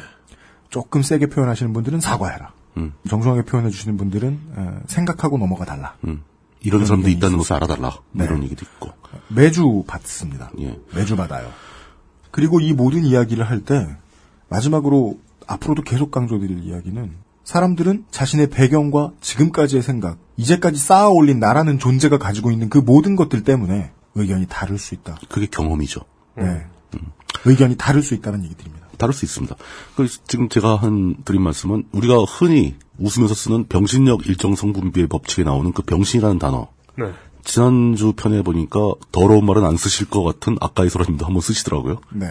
조금 0.71 1.03
세게 1.03 1.27
표현하시는 1.27 1.71
분들은 1.75 2.01
사과해라. 2.01 2.55
음. 2.79 2.95
정중하게 3.11 3.43
표현해 3.43 3.69
주시는 3.69 3.99
분들은 3.99 4.41
어, 4.57 4.81
생각하고 4.87 5.37
넘어가 5.37 5.67
달라. 5.67 5.97
음. 6.05 6.23
이런 6.61 6.79
그런 6.79 6.87
사람도 6.87 7.11
있다는 7.11 7.37
것을 7.37 7.53
알아달라. 7.57 7.91
뭐 7.91 8.03
네. 8.13 8.25
이런 8.25 8.43
얘기도 8.43 8.65
있고. 8.65 8.91
매주 9.29 9.85
받습니다. 9.87 10.51
예. 10.61 10.79
매주 10.95 11.15
받아요. 11.15 11.51
그리고 12.37 12.61
이 12.61 12.75
모든 12.75 13.03
이야기를 13.03 13.49
할 13.49 13.65
때 13.65 13.89
마지막으로 14.51 15.19
앞으로도 15.47 15.83
계속 15.83 16.11
강조드릴 16.11 16.65
이야기는 16.65 17.11
사람들은 17.45 18.05
자신의 18.11 18.51
배경과 18.51 19.13
지금까지의 19.21 19.83
생각, 19.83 20.19
이제까지 20.37 20.79
쌓아 20.79 21.09
올린 21.09 21.39
나라는 21.41 21.79
존재가 21.79 22.19
가지고 22.19 22.51
있는 22.51 22.69
그 22.69 22.79
모든 22.79 23.17
것들 23.17 23.43
때문에 23.43 23.91
의견이 24.15 24.47
다를 24.49 24.79
수 24.79 24.95
있다. 24.95 25.17
그게 25.31 25.47
경험이죠. 25.47 26.01
네. 26.37 26.67
의견이 27.45 27.77
다를 27.77 28.03
수 28.03 28.15
있다는 28.15 28.45
얘기들입니다. 28.45 28.87
다를 28.99 29.15
수 29.15 29.25
있습니다. 29.25 29.57
그 29.97 30.07
지금 30.27 30.49
제가 30.49 30.77
한 30.77 31.17
드린 31.25 31.41
말씀은 31.43 31.85
우리가 31.93 32.19
흔히 32.25 32.75
웃으면서 32.99 33.35
쓰는 33.35 33.67
병신력 33.67 34.27
일정 34.27 34.55
성분비의 34.55 35.07
법칙에 35.07 35.45
나오는 35.45 35.73
그 35.73 35.83
병신이라는 35.83 36.39
단어. 36.39 36.69
네. 36.99 37.07
지난주 37.47 38.13
편에 38.13 38.43
보니까 38.43 38.79
더러운 39.13 39.47
말은 39.47 39.65
안 39.65 39.77
쓰실 39.77 40.11
것 40.11 40.23
같은 40.25 40.57
아까의 40.61 40.91
소라님도 40.91 41.25
한번 41.25 41.41
쓰시더라고요. 41.41 42.01
네. 42.11 42.27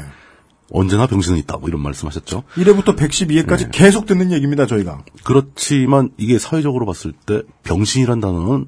언제나 0.72 1.08
병신은 1.08 1.38
있다. 1.40 1.58
뭐 1.58 1.70
이런 1.70 1.82
말씀하셨죠. 1.82 2.44
1회부터 2.56 2.98
112회까지 2.98 3.72
계속 3.72 4.06
듣는 4.06 4.32
얘기입니다, 4.32 4.68
저희가. 4.68 5.04
그렇지만 5.24 6.12
이게 6.18 6.38
사회적으로 6.38 6.86
봤을 6.86 7.14
때 7.14 7.42
병신이란 7.64 8.20
단어는 8.20 8.68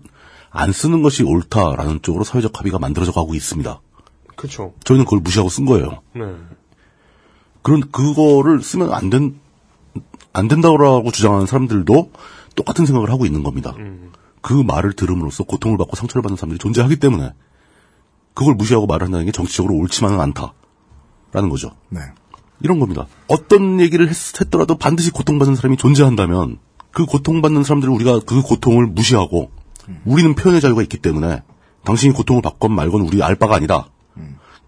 안 0.49 0.71
쓰는 0.71 1.01
것이 1.01 1.23
옳다라는 1.23 2.01
쪽으로 2.01 2.23
사회적 2.23 2.57
합의가 2.57 2.79
만들어져 2.79 3.11
가고 3.11 3.35
있습니다. 3.35 3.81
그렇죠. 4.35 4.73
저희는 4.83 5.05
그걸 5.05 5.19
무시하고 5.19 5.49
쓴 5.49 5.65
거예요. 5.65 6.01
네. 6.15 6.21
그런 7.61 7.81
그거를 7.91 8.61
쓰면 8.61 8.93
안 8.93 9.09
된, 9.09 9.39
안 10.31 10.47
된다고 10.47 11.11
주장하는 11.11 11.45
사람들도 11.45 12.11
똑같은 12.55 12.85
생각을 12.85 13.11
하고 13.11 13.25
있는 13.25 13.43
겁니다. 13.43 13.75
그 14.41 14.53
말을 14.53 14.93
들음으로써 14.93 15.43
고통을 15.43 15.77
받고 15.77 15.95
상처를 15.95 16.21
받는 16.21 16.37
사람들이 16.37 16.59
존재하기 16.59 16.97
때문에 16.97 17.33
그걸 18.33 18.55
무시하고 18.55 18.85
말을 18.85 19.05
한다는 19.05 19.25
게 19.25 19.31
정치적으로 19.31 19.75
옳지만은 19.75 20.19
않다라는 20.19 21.49
거죠. 21.49 21.71
네. 21.89 22.01
이런 22.59 22.79
겁니다. 22.79 23.07
어떤 23.27 23.79
얘기를 23.79 24.07
했, 24.07 24.15
했더라도 24.41 24.77
반드시 24.77 25.11
고통받는 25.11 25.55
사람이 25.55 25.77
존재한다면 25.77 26.59
그 26.91 27.05
고통받는 27.05 27.63
사람들을 27.63 27.93
우리가 27.93 28.19
그 28.25 28.41
고통을 28.41 28.87
무시하고 28.87 29.51
우리는 30.05 30.33
표현의 30.35 30.61
자유가 30.61 30.81
있기 30.81 30.97
때문에 30.97 31.43
당신이 31.83 32.13
고통을 32.13 32.41
받건 32.41 32.73
말건 32.73 33.01
우리 33.01 33.21
알 33.23 33.35
바가 33.35 33.55
아니다. 33.55 33.87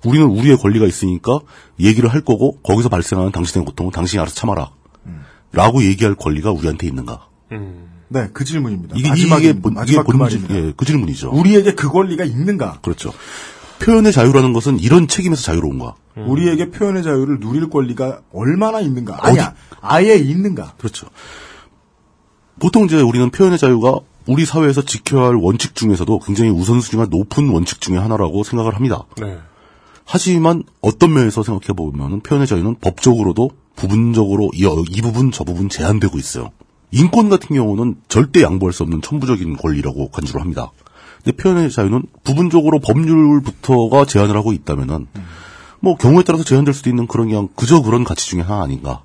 우리는 0.06 0.28
우리의 0.28 0.58
권리가 0.58 0.86
있으니까 0.86 1.40
얘기를 1.80 2.10
할 2.10 2.22
거고 2.22 2.60
거기서 2.62 2.90
발생하는 2.90 3.32
당신의 3.32 3.66
고통은 3.66 3.92
당신이 3.92 4.20
알아서 4.22 4.36
참아라. 4.36 4.72
라고 5.52 5.84
얘기할 5.84 6.16
권리가 6.16 6.52
우리한테 6.52 6.88
있는가? 6.88 7.28
네, 8.10 8.30
그 8.34 8.44
질문입니다. 8.44 8.96
이게 8.98 9.10
마지막, 9.10 9.38
이게 9.40 9.54
본- 9.60 9.74
마지막 9.76 10.02
이게 10.02 10.12
그 10.12 10.18
본질 10.18 10.40
말입니다. 10.42 10.68
예, 10.70 10.74
그 10.76 10.86
질문이죠. 10.86 11.32
우리에게 11.32 11.74
그 11.76 11.90
권리가 11.90 12.24
있는가? 12.26 12.80
그렇죠. 12.82 13.14
표현의 13.80 14.12
자유라는 14.12 14.52
것은 14.54 14.80
이런 14.80 15.08
책임에서 15.08 15.42
자유로운가? 15.42 15.96
우리에게 16.18 16.70
표현의 16.72 17.04
자유를 17.04 17.40
누릴 17.40 17.70
권리가 17.70 18.22
얼마나 18.34 18.82
있는가? 18.82 19.26
아니야, 19.26 19.56
아예 19.80 20.16
있는가? 20.16 20.74
그렇죠. 20.78 21.08
보통 22.60 22.86
이제 22.86 23.00
우리는 23.00 23.30
표현의 23.30 23.58
자유가 23.58 23.96
우리 24.28 24.46
사회에서 24.46 24.82
지켜야 24.84 25.28
할 25.28 25.36
원칙 25.36 25.76
중에서도 25.76 26.20
굉장히 26.20 26.52
우선순위가 26.52 27.08
높은 27.10 27.48
원칙 27.50 27.80
중에 27.80 27.98
하나라고 27.98 28.44
생각을 28.44 28.76
합니다. 28.76 29.04
네. 29.18 29.38
하지만 30.04 30.64
어떤 30.82 31.14
면에서 31.14 31.42
생각해 31.44 31.68
보면 31.76 32.20
표현의 32.22 32.48
자유는 32.48 32.76
법적으로도 32.82 33.52
부분적으로 33.76 34.50
이, 34.54 34.68
이 34.90 35.02
부분 35.02 35.32
저 35.32 35.44
부분 35.46 35.70
제한되고 35.70 36.18
있어요. 36.18 36.52
인권 36.92 37.30
같은 37.30 37.56
경우는 37.56 37.96
절대 38.08 38.42
양보할 38.42 38.74
수 38.74 38.84
없는 38.84 39.02
천부적인 39.02 39.58
권리라고 39.58 40.10
간주를 40.10 40.42
합니다. 40.42 40.72
근데 41.24 41.36
표현의 41.38 41.70
자유는 41.72 42.04
부분적으로 42.24 42.80
법률부터가 42.80 44.06
제한을 44.06 44.36
하고 44.36 44.54
있다면은 44.54 45.08
뭐 45.82 45.96
경우에 45.96 46.24
따라서 46.24 46.44
제한될 46.44 46.74
수도 46.74 46.90
있는 46.90 47.08
그런 47.08 47.28
그냥 47.28 47.48
그저 47.56 47.82
그런 47.82 48.04
가치 48.04 48.28
중에 48.30 48.42
하나 48.42 48.64
아닌가라는 48.64 49.02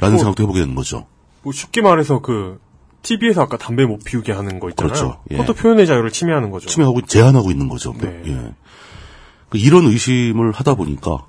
뭐- 0.00 0.18
생각도 0.18 0.42
해보게 0.42 0.60
되는 0.60 0.74
거죠. 0.74 1.06
뭐 1.42 1.52
쉽게 1.52 1.80
말해서 1.80 2.20
그 2.20 2.60
TV에서 3.02 3.40
아까 3.42 3.56
담배 3.56 3.86
못 3.86 4.04
피우게 4.04 4.32
하는 4.32 4.60
거 4.60 4.68
있잖아요. 4.70 4.92
그렇죠. 4.92 5.20
예. 5.30 5.36
그것도 5.36 5.54
표현의 5.54 5.86
자유를 5.86 6.10
침해하는 6.10 6.50
거죠. 6.50 6.68
침해하고 6.68 7.00
제한하고 7.02 7.50
있는 7.50 7.68
거죠. 7.68 7.94
네. 7.98 8.22
예. 8.26 8.52
그 9.48 9.56
이런 9.56 9.86
의심을 9.86 10.52
하다 10.52 10.74
보니까 10.74 11.24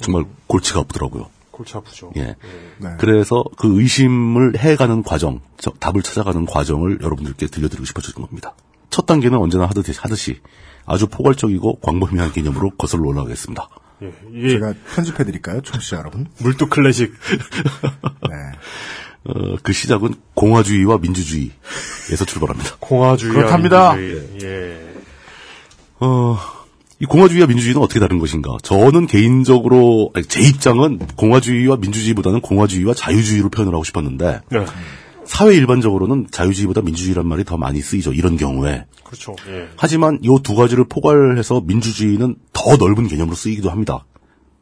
정말 0.00 0.26
골치가 0.46 0.80
아프더라고요. 0.80 1.26
골치 1.58 1.76
아프죠. 1.76 2.12
예. 2.16 2.36
네. 2.78 2.88
그래서 2.98 3.42
그 3.58 3.80
의심을 3.80 4.56
해가는 4.56 5.02
과정, 5.02 5.40
저- 5.58 5.72
답을 5.72 6.02
찾아가는 6.02 6.46
과정을 6.46 7.00
여러분들께 7.02 7.48
들려드리고 7.48 7.84
싶어지는 7.84 8.24
겁니다. 8.26 8.54
첫 8.90 9.06
단계는 9.06 9.36
언제나 9.38 9.66
하듯이, 9.66 9.98
하듯이 10.00 10.40
아주 10.86 11.08
포괄적이고 11.08 11.80
광범위한 11.80 12.32
개념으로 12.32 12.70
거슬러 12.78 13.08
올라가겠습니다. 13.08 13.68
예. 14.02 14.12
이게 14.32 14.50
제가 14.50 14.72
편집해드릴까요, 14.94 15.62
청취자 15.62 15.96
여러분? 15.98 16.28
물도 16.38 16.68
클래식. 16.68 17.12
네. 18.30 18.36
어, 19.34 19.56
그 19.64 19.72
시작은 19.72 20.14
공화주의와 20.34 20.98
민주주의에서 20.98 22.24
출발합니다. 22.24 22.76
공화주의. 22.78 23.32
그렇답니다. 23.34 24.00
예. 24.00 24.94
어, 25.98 26.38
이 27.00 27.04
공화주의와 27.04 27.46
민주주의는 27.46 27.80
어떻게 27.80 28.00
다른 28.00 28.18
것인가? 28.18 28.56
저는 28.62 29.06
개인적으로, 29.06 30.10
아니, 30.14 30.26
제 30.26 30.40
입장은 30.42 30.98
공화주의와 31.16 31.76
민주주의보다는 31.76 32.40
공화주의와 32.40 32.94
자유주의로 32.94 33.50
표현을 33.50 33.72
하고 33.72 33.84
싶었는데, 33.84 34.40
네. 34.50 34.64
사회 35.24 35.54
일반적으로는 35.54 36.28
자유주의보다 36.30 36.80
민주주의란 36.80 37.28
말이 37.28 37.44
더 37.44 37.56
많이 37.56 37.80
쓰이죠. 37.80 38.12
이런 38.14 38.36
경우에. 38.36 38.86
그렇죠. 39.04 39.36
예. 39.48 39.68
하지만 39.76 40.18
이 40.22 40.28
두 40.42 40.54
가지를 40.54 40.84
포괄해서 40.88 41.60
민주주의는 41.60 42.36
더 42.52 42.76
넓은 42.76 43.06
개념으로 43.06 43.36
쓰이기도 43.36 43.70
합니다. 43.70 44.04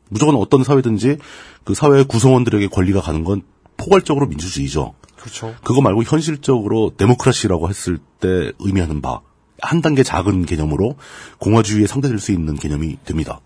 무조건 0.08 0.34
어떤 0.36 0.64
사회든지 0.64 1.18
그 1.64 1.74
사회의 1.74 2.04
구성원들에게 2.04 2.66
권리가 2.68 3.00
가는 3.00 3.24
건 3.24 3.42
포괄적으로 3.76 4.26
민주주의죠. 4.26 4.94
그렇죠. 5.16 5.54
그거 5.64 5.80
말고 5.80 6.02
현실적으로 6.02 6.92
데모크라시라고 6.96 7.68
했을 7.68 7.98
때 8.20 8.52
의미하는 8.58 9.00
바, 9.00 9.20
한 9.62 9.80
단계 9.82 10.02
작은 10.02 10.44
개념으로 10.46 10.96
공화주의에 11.38 11.86
상대될 11.86 12.18
수 12.18 12.32
있는 12.32 12.54
개념이 12.56 12.98
됩니다. 13.04 13.40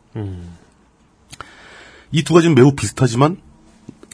이두 2.13 2.35
가지는 2.35 2.55
매우 2.55 2.73
비슷하지만 2.75 3.39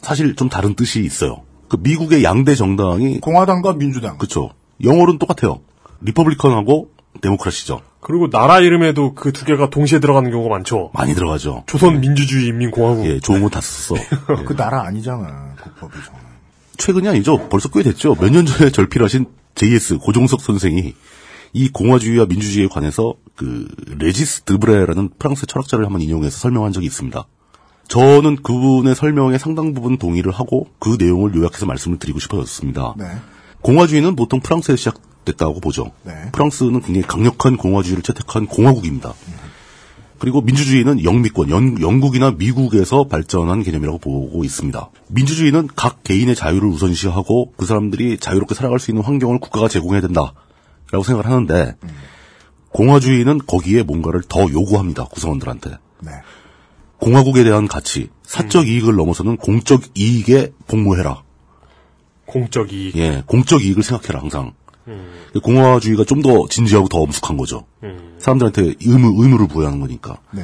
사실 0.01 0.35
좀 0.35 0.49
다른 0.49 0.75
뜻이 0.75 1.03
있어요. 1.03 1.43
그 1.67 1.77
미국의 1.79 2.23
양대 2.23 2.55
정당이 2.55 3.19
공화당과 3.19 3.73
민주당. 3.73 4.17
그쵸. 4.17 4.51
영어로는 4.83 5.17
똑같아요. 5.19 5.61
리퍼블리컨하고 6.01 6.91
데모크라시죠. 7.21 7.81
그리고 7.99 8.29
나라 8.29 8.59
이름에도 8.59 9.15
그 9.15 9.31
두 9.33 9.43
개가 9.43 9.69
동시에 9.71 9.99
들어가는 9.99 10.29
경우가 10.29 10.49
많죠. 10.55 10.91
많이 10.93 11.15
들어가죠. 11.15 11.63
조선 11.65 11.99
민주주의 11.99 12.45
인민공화국. 12.47 13.05
예, 13.07 13.19
좋은 13.19 13.41
건다 13.41 13.59
썼어. 13.59 13.99
예. 14.39 14.43
그 14.45 14.55
나라 14.55 14.83
아니잖아, 14.85 15.55
국법이 15.61 15.93
저는. 16.05 16.19
최근이 16.77 17.07
아니죠. 17.09 17.49
벌써 17.49 17.69
꽤 17.69 17.81
됐죠. 17.81 18.15
몇 18.15 18.29
년 18.31 18.45
전에 18.45 18.69
절필하신 18.71 19.25
JS 19.55 19.97
고종석 19.97 20.41
선생이 20.41 20.93
이 21.53 21.69
공화주의와 21.69 22.25
민주주의에 22.27 22.67
관해서 22.67 23.15
그 23.35 23.67
레지스 23.99 24.41
드브레라는 24.41 25.09
프랑스 25.19 25.45
철학자를 25.45 25.85
한번 25.85 26.01
인용해서 26.01 26.37
설명한 26.37 26.73
적이 26.73 26.87
있습니다. 26.87 27.25
저는 27.87 28.37
그분의 28.37 28.95
설명에 28.95 29.37
상당 29.37 29.73
부분 29.73 29.97
동의를 29.97 30.31
하고 30.31 30.67
그 30.79 30.97
내용을 30.99 31.33
요약해서 31.35 31.65
말씀을 31.65 31.99
드리고 31.99 32.19
싶어졌습니다. 32.19 32.95
네. 32.97 33.05
공화주의는 33.61 34.15
보통 34.15 34.39
프랑스에서 34.41 34.75
시작됐다고 34.75 35.61
보죠. 35.61 35.91
네. 36.03 36.13
프랑스는 36.33 36.81
굉장히 36.81 37.07
강력한 37.07 37.55
공화주의를 37.57 38.03
채택한 38.03 38.45
공화국입니다. 38.47 39.13
그리고 40.19 40.41
민주주의는 40.41 41.03
영미권, 41.03 41.49
연- 41.51 41.79
영국이나 41.79 42.31
미국에서 42.31 43.03
발전한 43.07 43.61
개념이라고 43.61 43.99
보고 43.99 44.43
있습니다. 44.43 44.89
민주주의는 45.09 45.67
각 45.75 46.03
개인의 46.03 46.35
자유를 46.35 46.67
우선시하고 46.69 47.53
그 47.55 47.65
사람들이 47.67 48.17
자유롭게 48.17 48.55
살아갈 48.55 48.79
수 48.79 48.89
있는 48.91 49.03
환경을 49.03 49.39
국가가 49.39 49.67
제공해야 49.67 50.01
된다 50.01 50.33
라고 50.91 51.03
생각을 51.03 51.29
하는데 51.29 51.75
공화주의는 52.69 53.39
거기에 53.39 53.83
뭔가를 53.83 54.21
더 54.27 54.41
요구합니다. 54.41 55.05
구성원들한테. 55.05 55.71
네. 56.01 56.11
공화국에 56.99 57.43
대한 57.43 57.67
가치, 57.67 58.09
사적 58.23 58.67
이익을 58.67 58.95
넘어서는 58.95 59.37
공적 59.37 59.81
이익에 59.95 60.53
복무해라. 60.67 61.23
공적 62.25 62.73
이익. 62.73 62.95
예, 62.97 63.23
공적 63.25 63.63
이익을 63.63 63.83
생각해라 63.83 64.19
항상. 64.21 64.53
공화주의가 65.43 66.05
좀 66.05 66.21
더 66.21 66.47
진지하고 66.47 66.87
더 66.87 66.99
엄숙한 66.99 67.37
거죠. 67.37 67.65
사람들한테 68.19 68.75
의무 68.81 69.21
의무를 69.23 69.47
부여하는 69.47 69.79
거니까. 69.79 70.17
네. 70.31 70.43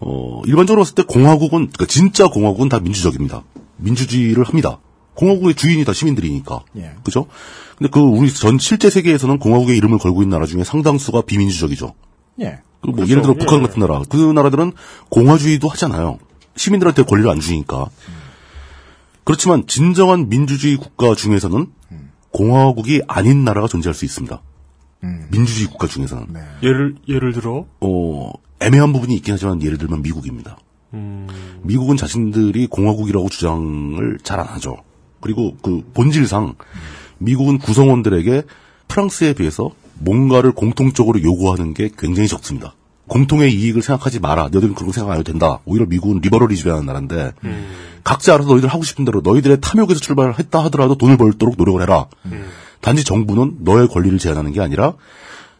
어, 0.00 0.42
일반적으로 0.46 0.82
봤을 0.82 0.94
때 0.94 1.02
공화국은 1.02 1.70
그러니까 1.70 1.86
진짜 1.86 2.26
공화국은 2.28 2.68
다 2.68 2.80
민주적입니다. 2.80 3.42
민주주의를 3.76 4.44
합니다. 4.44 4.78
공화국의 5.14 5.54
주인이 5.54 5.84
다 5.84 5.92
시민들이니까. 5.92 6.64
예. 6.76 6.92
그죠? 7.04 7.26
근데 7.76 7.90
그 7.90 8.00
우리 8.00 8.32
전 8.32 8.58
실제 8.58 8.90
세계에서는 8.90 9.38
공화국의 9.38 9.76
이름을 9.76 9.98
걸고 9.98 10.22
있는 10.22 10.36
나라 10.36 10.46
중에 10.46 10.64
상당수가 10.64 11.22
비민주적이죠. 11.22 11.94
예. 12.40 12.60
그리고 12.80 12.96
뭐 12.96 13.06
그렇죠. 13.06 13.10
예를 13.10 13.22
들어 13.22 13.34
북한 13.34 13.58
예. 13.58 13.62
같은 13.66 13.80
나라, 13.80 14.02
그 14.08 14.16
나라들은 14.16 14.72
공화주의도 15.10 15.68
하잖아요. 15.68 16.18
시민들한테 16.56 17.02
권리를 17.04 17.30
안 17.30 17.40
주니까. 17.40 17.86
그렇지만 19.24 19.66
진정한 19.66 20.28
민주주의 20.28 20.76
국가 20.76 21.14
중에서는 21.14 21.66
공화국이 22.30 23.02
아닌 23.06 23.44
나라가 23.44 23.68
존재할 23.68 23.94
수 23.94 24.04
있습니다. 24.04 24.40
민주주의 25.30 25.68
국가 25.68 25.86
중에서는. 25.86 26.26
네. 26.32 26.40
예를 26.62 26.96
예를 27.08 27.32
들어 27.32 27.66
어, 27.80 28.32
애매한 28.60 28.92
부분이 28.92 29.14
있긴 29.16 29.34
하지만 29.34 29.62
예를 29.62 29.78
들면 29.78 30.02
미국입니다. 30.02 30.58
미국은 31.62 31.96
자신들이 31.96 32.66
공화국이라고 32.66 33.28
주장을 33.28 34.18
잘 34.22 34.40
안 34.40 34.46
하죠. 34.46 34.76
그리고 35.22 35.56
그 35.62 35.82
본질상 35.94 36.54
미국은 37.18 37.58
구성원들에게 37.58 38.42
프랑스에 38.88 39.32
비해서 39.32 39.70
뭔가를 39.98 40.52
공통적으로 40.52 41.22
요구하는 41.22 41.72
게 41.72 41.90
굉장히 41.96 42.28
적습니다. 42.28 42.74
공통의 43.08 43.52
이익을 43.54 43.82
생각하지 43.82 44.20
마라. 44.20 44.48
너희들은 44.52 44.74
그런 44.74 44.86
거 44.88 44.92
생각 44.92 45.12
안 45.12 45.18
해도 45.18 45.24
된다. 45.30 45.60
오히려 45.64 45.86
미국은 45.86 46.20
liberalism이라는 46.20 46.84
나라인데 46.86 47.32
각자 48.04 48.34
알아서 48.34 48.48
너희들 48.50 48.68
하고 48.68 48.82
싶은 48.84 49.04
대로 49.04 49.20
너희들의 49.22 49.58
탐욕에서 49.60 50.00
출발했다 50.00 50.64
하더라도 50.64 50.96
돈을 50.96 51.16
벌도록 51.16 51.56
노력을 51.56 51.80
해라. 51.82 52.06
단지 52.80 53.04
정부는 53.04 53.58
너의 53.60 53.88
권리를 53.88 54.18
제한하는 54.18 54.52
게 54.52 54.60
아니라 54.60 54.94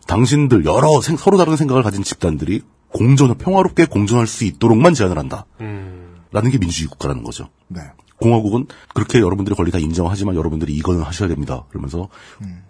당신들 0.06 0.64
여러 0.64 1.00
생- 1.00 1.16
서로 1.16 1.38
다른 1.38 1.56
생각을 1.56 1.82
가진 1.82 2.02
집단들이 2.02 2.62
공존 2.88 3.34
평화롭게 3.38 3.86
공존할 3.86 4.26
수 4.26 4.44
있도록만 4.44 4.94
제한을 4.94 5.18
한다. 5.18 5.46
라는 6.32 6.50
게 6.50 6.58
민주주의 6.58 6.88
국가라는 6.88 7.22
거죠. 7.22 7.48
네. 7.68 7.80
공화국은 8.22 8.66
그렇게 8.94 9.18
여러분들의 9.18 9.56
권리 9.56 9.70
다 9.70 9.78
인정하지만 9.78 10.36
여러분들이 10.36 10.72
이거는 10.74 11.02
하셔야 11.02 11.28
됩니다. 11.28 11.64
그러면서 11.70 12.08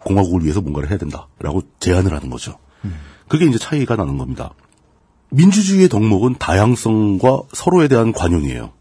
공화국을 0.01 0.43
위해서 0.45 0.61
뭔가를 0.61 0.91
해야 0.91 0.99
된다라고 0.99 1.63
제안을 1.79 2.13
하는 2.15 2.31
거죠. 2.31 2.59
그게 3.29 3.45
이제 3.47 3.59
차이가 3.59 3.97
나는 3.97 4.19
겁니다. 4.19 4.55
민주주의의 5.31 5.89
덕목은 5.89 6.37
다양성과 6.39 7.43
서로에 7.53 7.89
대한 7.89 8.13
관용이에요. 8.13 8.73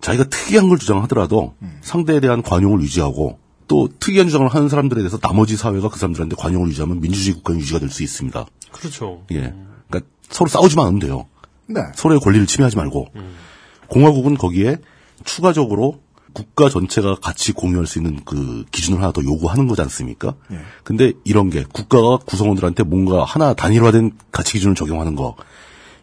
자기가 0.00 0.24
특이한 0.30 0.68
걸 0.68 0.78
주장하더라도 0.78 1.54
상대에 1.80 2.20
대한 2.20 2.42
관용을 2.42 2.80
유지하고 2.80 3.38
또 3.68 3.88
특이한 4.00 4.26
주장을 4.26 4.46
하는 4.48 4.68
사람들에 4.68 5.00
대해서 5.00 5.18
나머지 5.18 5.56
사회가 5.56 5.88
그 5.88 5.98
사람들한테 5.98 6.36
관용을 6.36 6.68
유지하면 6.68 7.00
민주주의 7.00 7.34
국가 7.34 7.54
유지가 7.54 7.78
될 7.78 7.90
수 7.90 8.02
있습니다. 8.02 8.46
그렇죠. 8.72 9.24
예. 9.30 9.54
그러니까 9.88 10.10
서로 10.28 10.48
싸우지만 10.48 10.86
않으면 10.86 11.00
돼요. 11.00 11.26
네. 11.66 11.80
서로의 11.94 12.20
권리를 12.20 12.46
침해하지 12.46 12.76
말고 12.76 13.06
공화국은 13.86 14.36
거기에 14.36 14.78
추가적으로 15.24 16.00
국가 16.32 16.68
전체가 16.68 17.16
같이 17.16 17.52
공유할 17.52 17.86
수 17.86 17.98
있는 17.98 18.20
그 18.24 18.64
기준을 18.70 19.00
하나 19.00 19.12
더 19.12 19.22
요구하는 19.22 19.66
거지 19.66 19.82
않습니까? 19.82 20.34
예. 20.52 20.58
근데 20.84 21.12
이런 21.24 21.50
게 21.50 21.64
국가가 21.72 22.16
구성원들한테 22.18 22.82
뭔가 22.84 23.24
하나 23.24 23.54
단일화된 23.54 24.12
가치 24.30 24.54
기준을 24.54 24.74
적용하는 24.74 25.14
거 25.16 25.36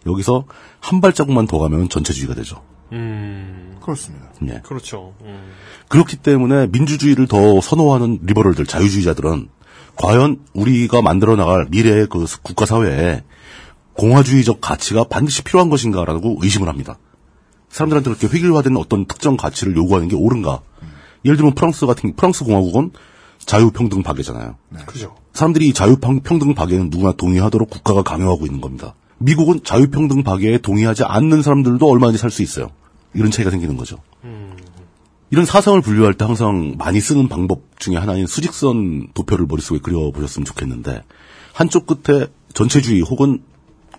여기서 0.05 0.45
한 0.79 1.01
발자국만 1.01 1.47
더 1.47 1.59
가면 1.59 1.89
전체주의가 1.89 2.35
되죠. 2.35 2.61
음. 2.91 3.77
그렇습니다. 3.81 4.29
예. 4.47 4.61
그렇죠. 4.63 5.13
음. 5.21 5.51
그렇기 5.87 6.17
때문에 6.17 6.67
민주주의를 6.67 7.27
더 7.27 7.61
선호하는 7.61 8.19
리버럴들, 8.23 8.65
자유주의자들은 8.65 9.49
과연 9.95 10.45
우리가 10.53 11.01
만들어 11.01 11.35
나갈 11.35 11.67
미래의 11.69 12.07
그 12.09 12.25
국가 12.41 12.65
사회에 12.65 13.23
공화주의적 13.93 14.61
가치가 14.61 15.03
반드시 15.03 15.43
필요한 15.43 15.69
것인가라고 15.69 16.37
의심을 16.41 16.69
합니다. 16.69 16.97
사람들한테 17.69 18.09
그렇게 18.09 18.27
획일화된 18.27 18.75
어떤 18.77 19.05
특정 19.05 19.37
가치를 19.37 19.75
요구하는 19.75 20.07
게 20.07 20.15
옳은가? 20.15 20.61
예를 21.25 21.37
들면 21.37 21.55
프랑스 21.55 21.85
같은 21.85 22.15
프랑스 22.15 22.43
공화국은 22.43 22.91
자유평등 23.39 24.03
박애잖아요. 24.03 24.55
그죠. 24.85 25.15
사람들이 25.33 25.69
이 25.69 25.73
자유평등 25.73 26.53
박애는 26.55 26.89
누구나 26.89 27.11
동의하도록 27.13 27.69
국가가 27.69 28.03
강요하고 28.03 28.45
있는 28.45 28.61
겁니다. 28.61 28.95
미국은 29.17 29.61
자유평등 29.63 30.23
박애에 30.23 30.59
동의하지 30.59 31.03
않는 31.03 31.41
사람들도 31.41 31.87
얼마든지 31.87 32.19
살 32.19 32.31
수 32.31 32.41
있어요. 32.41 32.69
이런 33.13 33.31
차이가 33.31 33.49
생기는 33.51 33.75
거죠. 33.77 33.97
이런 35.31 35.45
사상을 35.45 35.79
분류할 35.81 36.15
때 36.15 36.25
항상 36.25 36.75
많이 36.77 36.99
쓰는 36.99 37.27
방법 37.27 37.61
중에 37.77 37.95
하나인 37.95 38.25
수직선 38.27 39.09
도표를 39.13 39.45
머릿속에 39.47 39.79
그려보셨으면 39.79 40.45
좋겠는데 40.45 41.03
한쪽 41.53 41.85
끝에 41.85 42.27
전체주의 42.53 43.01
혹은 43.01 43.43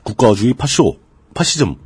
국가주의 0.03 0.55
파쇼, 0.55 0.97
파시즘 1.35 1.77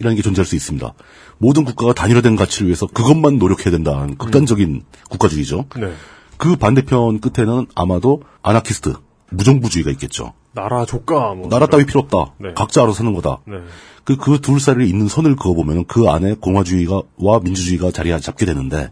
이라는 0.00 0.16
게 0.16 0.22
존재할 0.22 0.46
수 0.46 0.56
있습니다. 0.56 0.92
모든 1.38 1.64
국가가 1.64 1.92
단일화된 1.92 2.36
가치를 2.36 2.68
위해서 2.68 2.86
그것만 2.86 3.38
노력해야 3.38 3.70
된다는 3.70 4.16
극단적인 4.16 4.84
국가주의죠. 5.10 5.66
네. 5.76 5.92
그 6.36 6.56
반대편 6.56 7.20
끝에는 7.20 7.66
아마도 7.74 8.22
아나키스트, 8.42 8.94
무정부주의가 9.30 9.90
있겠죠. 9.92 10.32
나라 10.52 10.84
조까 10.86 11.34
뭐 11.34 11.48
나라 11.48 11.66
따위 11.66 11.84
필요 11.84 12.00
없다. 12.00 12.34
네. 12.38 12.50
각자 12.54 12.82
알아서 12.82 12.98
사는 12.98 13.12
거다. 13.12 13.38
네. 13.46 13.58
그, 14.04 14.16
그 14.16 14.40
둘 14.40 14.58
사이를 14.58 14.86
잇는 14.88 15.08
선을 15.08 15.36
그어 15.36 15.52
보면 15.54 15.84
그 15.86 16.08
안에 16.08 16.34
공화주의가, 16.40 17.02
와 17.18 17.40
민주주의가 17.40 17.90
자리 17.90 18.18
잡게 18.20 18.46
되는데, 18.46 18.90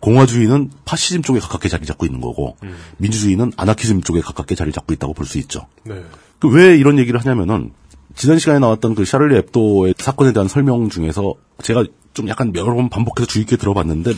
공화주의는 0.00 0.70
파시즘 0.84 1.22
쪽에 1.22 1.40
가깝게 1.40 1.68
자리 1.68 1.84
잡고 1.84 2.06
있는 2.06 2.20
거고, 2.20 2.56
민주주의는 2.98 3.52
아나키즘 3.56 4.02
쪽에 4.02 4.20
가깝게 4.20 4.54
자리 4.54 4.72
잡고 4.72 4.94
있다고 4.94 5.12
볼 5.14 5.26
수 5.26 5.38
있죠. 5.38 5.66
네. 5.84 6.02
그 6.38 6.48
왜 6.48 6.76
이런 6.78 6.98
얘기를 6.98 7.20
하냐면은, 7.20 7.72
지난 8.18 8.38
시간에 8.38 8.58
나왔던 8.58 8.94
그 8.94 9.04
샤를리 9.04 9.36
앱도의 9.36 9.94
사건에 9.96 10.32
대한 10.32 10.48
설명 10.48 10.90
중에서 10.90 11.34
제가 11.62 11.84
좀 12.14 12.28
약간 12.28 12.52
여러 12.56 12.74
번 12.74 12.88
반복해서 12.88 13.26
주의 13.26 13.42
있게 13.42 13.56
들어봤는데, 13.56 14.12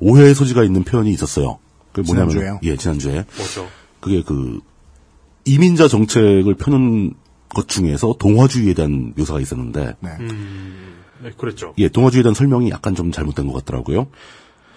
오해의 0.00 0.34
소지가 0.34 0.64
있는 0.64 0.82
표현이 0.82 1.10
있었어요. 1.10 1.58
그게 1.92 2.06
뭐냐면, 2.06 2.30
지난주에요? 2.30 2.60
예, 2.62 2.76
지난주에. 2.76 3.24
뭐죠? 3.36 3.68
그게 4.00 4.22
그 4.22 4.60
이민자 5.44 5.88
정책을 5.88 6.54
펴는 6.54 7.14
것 7.50 7.68
중에서 7.68 8.16
동화주의에 8.18 8.74
대한 8.74 9.14
묘사가 9.16 9.40
있었는데 9.40 9.96
네. 10.00 10.10
네, 11.22 11.30
그랬죠. 11.36 11.72
예 11.78 11.88
동화주의에 11.88 12.22
대한 12.22 12.34
설명이 12.34 12.70
약간 12.70 12.94
좀 12.94 13.12
잘못된 13.12 13.46
것 13.46 13.54
같더라고요. 13.54 14.08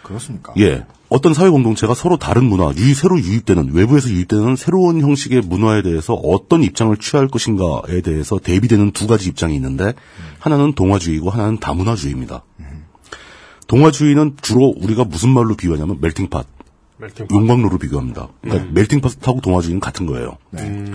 그렇습니까? 0.07 0.53
예 0.57 0.85
어떤 1.09 1.33
사회 1.33 1.49
공동체가 1.49 1.93
서로 1.93 2.17
다른 2.17 2.45
문화, 2.45 2.71
유, 2.75 2.93
새로 2.93 3.19
유입되는 3.19 3.73
외부에서 3.73 4.09
유입되는 4.09 4.55
새로운 4.55 5.01
형식의 5.01 5.41
문화에 5.41 5.81
대해서 5.81 6.13
어떤 6.13 6.63
입장을 6.63 6.95
취할 6.97 7.27
것인가에 7.27 8.01
대해서 8.01 8.39
대비되는 8.39 8.91
두 8.91 9.07
가지 9.07 9.29
입장이 9.29 9.55
있는데 9.55 9.93
하나는 10.39 10.73
동화주의고 10.73 11.29
하나는 11.29 11.59
다문화주의입니다. 11.59 12.43
동화주의는 13.67 14.37
주로 14.41 14.73
우리가 14.77 15.03
무슨 15.03 15.29
말로 15.29 15.55
비유하냐면 15.55 15.97
멜팅팟, 15.99 16.37
멜팅 16.37 16.56
용광로로 17.31 17.77
비교합니다. 17.77 18.27
그러니까 18.41 18.71
멜팅팟하고 18.73 19.41
동화주의는 19.41 19.79
같은 19.79 20.05
거예요. 20.07 20.37
네. 20.49 20.85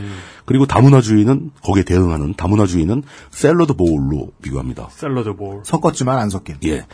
그리고 0.44 0.66
다문화주의는 0.66 1.52
거기에 1.62 1.84
대응하는 1.84 2.34
다문화주의는 2.34 3.02
샐러드 3.30 3.74
보울로 3.74 4.32
비교합니다. 4.42 4.88
샐러드 4.90 5.34
볼. 5.36 5.60
섞었지만 5.64 6.18
안 6.18 6.28
섞인. 6.30 6.56
예. 6.64 6.84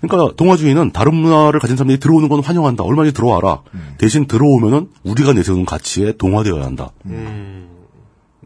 그러니까 0.00 0.34
동화주의는 0.36 0.92
다른 0.92 1.14
문화를 1.14 1.60
가진 1.60 1.76
사람들이 1.76 2.00
들어오는 2.00 2.28
건 2.28 2.40
환영한다. 2.40 2.82
얼마든지 2.84 3.12
들어와라. 3.14 3.62
대신 3.98 4.26
들어오면은 4.26 4.88
우리가 5.04 5.34
내세우는 5.34 5.66
가치에 5.66 6.16
동화되어야 6.16 6.64
한다. 6.64 6.90
음. 7.06 7.68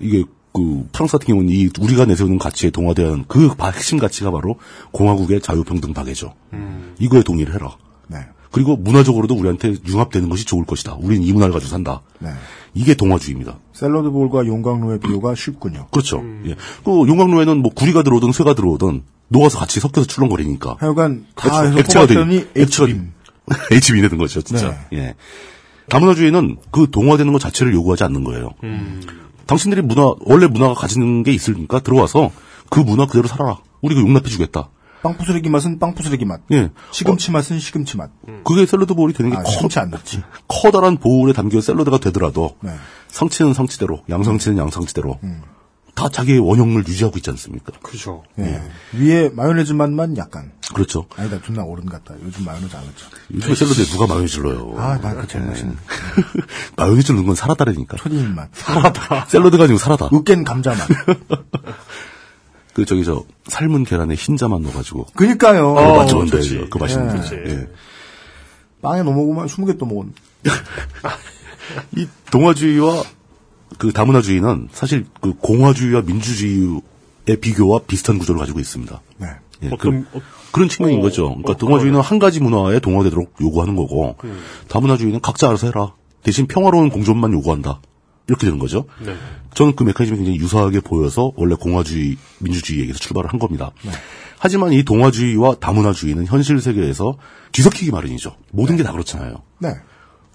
이게 0.01 0.25
그 0.53 0.89
프랑스 0.93 1.13
같은 1.13 1.27
경우는 1.29 1.51
이 1.53 1.69
우리가 1.79 2.05
내세우는 2.07 2.39
가치에 2.39 2.71
동화되어야 2.71 3.13
하는 3.13 3.25
그 3.29 3.55
바- 3.55 3.71
핵심 3.71 3.99
가치가 3.99 4.33
바로 4.33 4.57
공화국의 4.91 5.41
자유평등 5.41 5.93
박애죠. 5.95 6.35
이거에 6.99 7.23
동의를 7.23 7.55
해라. 7.55 7.77
네. 8.09 8.19
그리고 8.51 8.77
문화적으로도 8.77 9.35
우리한테 9.35 9.75
융합되는 9.87 10.29
것이 10.29 10.45
좋을 10.47 10.65
것이다. 10.65 10.95
우리는 11.01 11.23
이 11.23 11.33
문화를 11.33 11.53
가지고 11.53 11.71
산다. 11.71 12.01
네. 12.19 12.31
이게 12.75 12.95
동화주의입니다. 12.95 13.59
샐러드 13.73 14.11
볼과 14.11 14.47
용광로의 14.47 15.01
비유가 15.01 15.35
쉽군요. 15.35 15.87
그렇죠. 15.91 16.23
예. 16.47 16.55
그 16.85 16.91
용광로에는 17.09 17.59
뭐 17.59 17.73
구리가 17.73 18.03
들어오든 18.03 18.33
쇠가 18.33 18.55
들어오든 18.55 19.03
녹아서 19.29 19.59
같이 19.59 19.81
섞여서 19.81 20.07
출렁거리니까 20.07 20.77
하여간 20.79 21.27
다 21.35 21.49
액체- 21.49 21.69
해서 21.69 21.79
액체가 21.79 22.07
뽑았더니 22.07 22.53
되- 22.55 22.63
액체가 22.63 22.89
H빔. 22.89 23.13
HB 23.73 24.01
되는 24.03 24.19
거죠, 24.19 24.41
진짜. 24.43 24.79
예. 24.93 25.15
다문화주의는 25.89 26.57
그 26.71 26.89
동화되는 26.91 27.33
것 27.33 27.39
자체를 27.39 27.73
요구하지 27.75 28.05
않는 28.05 28.25
거예요. 28.25 28.51
당신들이 29.47 29.83
문화 29.83 30.15
원래 30.21 30.47
문화가 30.47 30.75
가지는 30.75 31.23
게 31.23 31.33
있으니까 31.33 31.81
들어와서 31.81 32.31
그 32.71 32.81
문화 32.81 33.07
그대로 33.07 33.27
살아라. 33.29 33.59
우리 33.81 33.95
가 33.95 34.01
용납해 34.03 34.29
주겠다. 34.29 34.69
빵 35.03 35.18
부스러기 35.18 35.49
맛은 35.49 35.79
빵 35.79 35.94
부스러기 35.94 36.25
맛. 36.25 36.41
예. 36.53 36.71
시금치 36.91 37.31
맛은 37.31 37.59
시금치 37.61 37.97
맛. 37.97 38.11
그게 38.45 38.67
salad 38.67 38.95
bowl이 38.95 39.13
되는 39.13 39.31
게 39.31 39.37
아, 39.37 39.43
커, 39.43 39.51
시금치 39.51 39.79
안 39.79 39.91
넣지. 39.91 40.23
커다란 40.49 40.97
bowl에 40.97 41.33
담겨 41.33 41.61
샐러드가 41.61 41.99
되더라도 41.99 42.57
네. 42.61 42.73
상치는 43.09 43.55
상치대로, 43.55 44.03
양상치는 44.09 44.59
양상치대로 44.59 45.19
다 45.95 46.09
자기의 46.09 46.39
원형을 46.39 46.87
유지하고 46.87 47.17
있지 47.19 47.29
않습니까? 47.31 47.73
그죠. 47.83 48.23
예. 48.39 48.63
위에 48.93 49.31
마요네즈 49.31 49.73
맛만 49.73 50.17
약간. 50.17 50.53
그렇죠. 50.73 51.07
아니다, 51.17 51.41
존나 51.43 51.65
어른 51.65 51.87
같다. 51.87 52.15
요즘 52.25 52.45
마요네즈 52.45 52.77
안 52.77 52.85
넣죠. 52.85 53.07
요즘에 53.35 53.55
샐러드에 53.57 53.85
누가 53.87 54.07
마요네즈를 54.07 54.55
넣어요? 54.59 54.79
아, 54.79 54.99
난 54.99 55.09
그게 55.09 55.27
제일 55.27 55.45
맛있는. 55.47 55.77
마요네즈를 56.77 57.17
넣은 57.17 57.27
건 57.27 57.35
사라다라니까. 57.35 57.97
초딩 57.97 58.33
맛. 58.33 58.49
샐러드가 59.29 59.65
아니고 59.65 59.79
사라다. 59.79 60.11
으깬 60.13 60.45
감자 60.45 60.71
맛. 60.71 60.87
그 62.79 62.85
저기 62.85 63.03
저 63.03 63.25
삶은 63.49 63.83
계란에 63.83 64.15
흰자만 64.15 64.63
넣어가지고 64.63 65.07
그니까요. 65.17 65.75
그거 65.75 65.81
어, 65.81 65.97
맛 65.97 66.07
좋은데 66.07 66.31
좋지. 66.41 66.67
그 66.71 66.79
맛있는데. 66.79 67.19
그치. 67.19 67.35
예. 67.35 67.69
빵에 68.81 69.03
넣어 69.03 69.13
먹으면 69.15 69.47
20개 69.49 69.77
또 69.81 69.85
먹었. 69.85 70.07
이 71.97 72.07
동화주의와 72.31 73.03
그 73.79 73.93
다문화주의는 73.93 74.69
사실 74.71 75.07
그 75.21 75.35
공화주의와 75.35 76.03
민주주의의 76.03 76.81
비교와 77.41 77.81
비슷한 77.89 78.17
구조를 78.17 78.39
가지고 78.39 78.61
있습니다. 78.61 79.01
네. 79.17 79.27
예, 79.65 79.71
어떤- 79.73 80.07
그, 80.53 80.61
런 80.61 80.69
측면인 80.69 81.01
어, 81.01 81.03
거죠. 81.03 81.25
그러니까 81.31 81.55
어, 81.55 81.57
동화주의는 81.57 82.01
한 82.01 82.21
가지 82.21 82.39
문화에 82.39 82.79
동화되도록 82.79 83.35
요구하는 83.41 83.75
거고, 83.75 84.15
음. 84.23 84.39
다문화주의는 84.69 85.21
각자 85.21 85.49
알아서 85.49 85.67
해라. 85.67 85.95
대신 86.23 86.47
평화로운 86.47 86.91
공존만 86.91 87.33
요구한다. 87.33 87.81
이렇게 88.29 88.47
되는 88.47 88.59
거죠. 88.59 88.85
네. 89.05 89.15
저는 89.55 89.75
그 89.75 89.85
메커니즘이 89.85 90.19
굉장히 90.19 90.39
유사하게 90.39 90.81
보여서 90.81 91.33
원래 91.37 91.55
공화주의, 91.55 92.17
민주주의 92.39 92.81
얘기에서 92.81 92.99
출발을 92.99 93.33
한 93.33 93.39
겁니다. 93.39 93.73
네. 93.83 93.91
하지만 94.39 94.73
이 94.73 94.85
동화주의와 94.85 95.57
다문화주의는 95.57 96.27
현실 96.27 96.61
세계에서 96.61 97.17
뒤섞이기 97.53 97.91
마련이죠. 97.91 98.37
모든 98.53 98.77
게다 98.77 98.93
그렇잖아요. 98.93 99.43
네. 99.59 99.71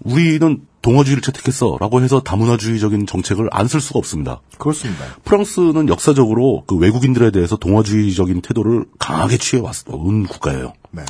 우리는 0.04 0.62
동화주의를 0.82 1.22
채택했어 1.22 1.78
라고 1.80 2.02
해서 2.02 2.20
다문화주의적인 2.20 3.06
정책을 3.06 3.48
안 3.52 3.68
쓸 3.68 3.80
수가 3.80 4.00
없습니다. 4.00 4.42
그렇습니다. 4.58 5.06
프랑스는 5.24 5.88
역사적으로 5.88 6.66
그 6.68 6.76
외국인들에 6.76 7.32
대해서 7.32 7.56
동화주의적인 7.56 8.42
태도를 8.42 8.86
강하게 9.00 9.38
취해왔던 9.38 10.26
국가예요. 10.26 10.74
네. 10.92 11.04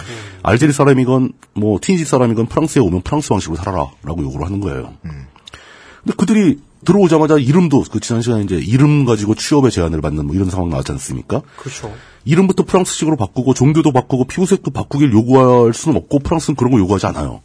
알제리 0.44 0.74
사람이건 0.74 1.32
뭐 1.56 1.80
티니지 1.82 2.06
사람이건 2.06 2.46
프랑스에 2.48 2.82
오면 2.82 3.02
프랑스 3.02 3.30
방식으로 3.30 3.56
살아라라고 3.56 4.22
요구를 4.22 4.46
하는 4.46 4.60
거예요. 4.60 4.94
근데 5.02 6.16
그들이 6.18 6.60
들어오자마자 6.84 7.38
이름도 7.38 7.84
그 7.92 8.00
지난 8.00 8.22
시간에 8.22 8.44
이제 8.44 8.56
이름 8.56 9.06
가지고 9.06 9.36
취업의 9.36 9.72
제한을 9.72 10.02
받는 10.02 10.26
뭐 10.26 10.36
이런 10.36 10.50
상황 10.50 10.70
나왔지 10.70 10.92
않습니까? 10.94 11.42
그렇죠. 11.58 11.94
이름부터 12.26 12.64
프랑스식으로 12.64 13.16
바꾸고 13.18 13.54
종교도 13.54 13.92
바꾸고 13.92 14.26
피부색도 14.26 14.72
바꾸길 14.72 15.12
요구할 15.12 15.74
수는 15.74 15.98
없고 15.98 16.20
프랑스는 16.20 16.56
그런 16.56 16.72
거 16.72 16.80
요구하지 16.80 17.08
않아요. 17.08 17.42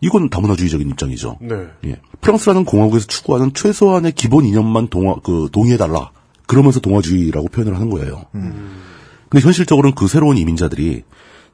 이건 0.00 0.28
다문화주의적인 0.28 0.90
입장이죠. 0.90 1.38
네. 1.40 1.54
예. 1.86 2.00
프랑스라는 2.20 2.64
공화국에서 2.64 3.06
추구하는 3.06 3.54
최소한의 3.54 4.12
기본 4.12 4.44
이념만 4.44 4.88
동화, 4.88 5.14
그, 5.22 5.48
동의해달라. 5.52 6.10
그러면서 6.46 6.80
동화주의라고 6.80 7.48
표현을 7.48 7.76
하는 7.76 7.88
거예요. 7.88 8.24
근데 8.32 9.44
현실적으로는 9.44 9.94
그 9.94 10.08
새로운 10.08 10.36
이민자들이 10.36 11.04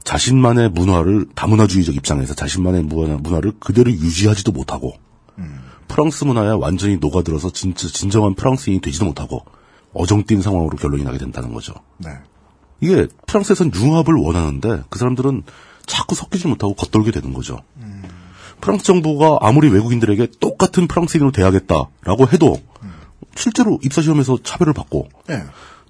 자신만의 0.02 0.70
문화를, 0.70 1.26
다문화주의적 1.34 1.94
입장에서 1.94 2.34
자신만의 2.34 2.84
문화, 2.84 3.16
문화를 3.18 3.52
그대로 3.60 3.90
유지하지도 3.90 4.50
못하고, 4.52 4.94
프랑스 5.88 6.24
문화에 6.24 6.50
완전히 6.50 6.98
녹아들어서 6.98 7.50
진짜, 7.50 7.88
진정한 7.88 8.34
프랑스인이 8.34 8.80
되지도 8.80 9.06
못하고, 9.06 9.44
어정뛴 9.94 10.42
상황으로 10.42 10.76
결론이 10.76 11.02
나게 11.02 11.18
된다는 11.18 11.52
거죠. 11.52 11.74
네. 11.96 12.10
이게 12.80 13.08
프랑스에선 13.26 13.72
융합을 13.74 14.14
원하는데 14.14 14.84
그 14.88 14.98
사람들은 14.98 15.42
자꾸 15.86 16.14
섞이지 16.14 16.46
못하고 16.46 16.74
겉돌게 16.74 17.10
되는 17.10 17.32
거죠. 17.32 17.58
프랑스 18.60 18.84
정부가 18.84 19.38
아무리 19.40 19.68
외국인들에게 19.68 20.28
똑같은 20.38 20.86
프랑스인으로 20.86 21.32
대하겠다라고 21.32 22.28
해도 22.32 22.60
실제로 23.34 23.78
입사 23.82 24.02
시험에서 24.02 24.38
차별을 24.42 24.72
받고 24.72 25.08
네. 25.26 25.42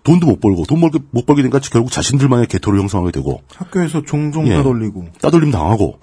돈도 0.05 0.27
못 0.27 0.41
벌고 0.41 0.65
돈 0.65 0.81
벌게 0.81 0.99
못 1.11 1.27
벌게 1.27 1.43
되니까 1.43 1.59
결국 1.59 1.91
자신들만의 1.91 2.47
개토를 2.47 2.81
형성하게 2.81 3.13
되고 3.13 3.43
학교에서 3.55 4.03
종종 4.03 4.47
예. 4.49 4.57
따돌리고. 4.57 5.07
따돌림 5.21 5.51
당하고 5.51 5.99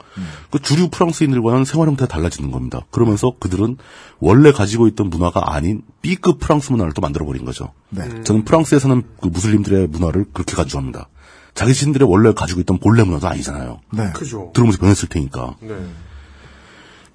그 0.52 0.60
주류 0.62 0.90
프랑스인들과는 0.90 1.66
생활 1.66 1.88
형태가 1.88 2.08
달라지는 2.08 2.52
겁니다. 2.52 2.82
그러면서 2.92 3.34
그들은 3.40 3.78
원래 4.20 4.52
가지고 4.52 4.88
있던 4.88 5.10
문화가 5.10 5.54
아닌 5.54 5.82
B급 6.02 6.40
프랑스 6.40 6.72
문화를 6.72 6.94
또 6.94 7.02
만들어 7.02 7.26
버린 7.26 7.46
거죠. 7.46 7.72
네. 7.90 8.24
저는 8.24 8.46
프랑스에 8.46 8.80
사는 8.80 9.02
그 9.22 9.28
무슬림들의 9.28 9.88
문화를 9.88 10.26
그렇게 10.34 10.56
간주합니다. 10.56 11.10
자기 11.54 11.74
자신들의 11.74 12.08
원래 12.10 12.34
가지고 12.34 12.60
있던 12.62 12.80
본래 12.80 13.04
문화도 13.04 13.28
아니잖아요. 13.28 13.80
네. 13.94 14.12
그죠. 14.14 14.52
들어오면서 14.54 14.80
변했을 14.80 15.08
테니까. 15.10 15.56
네. 15.62 15.76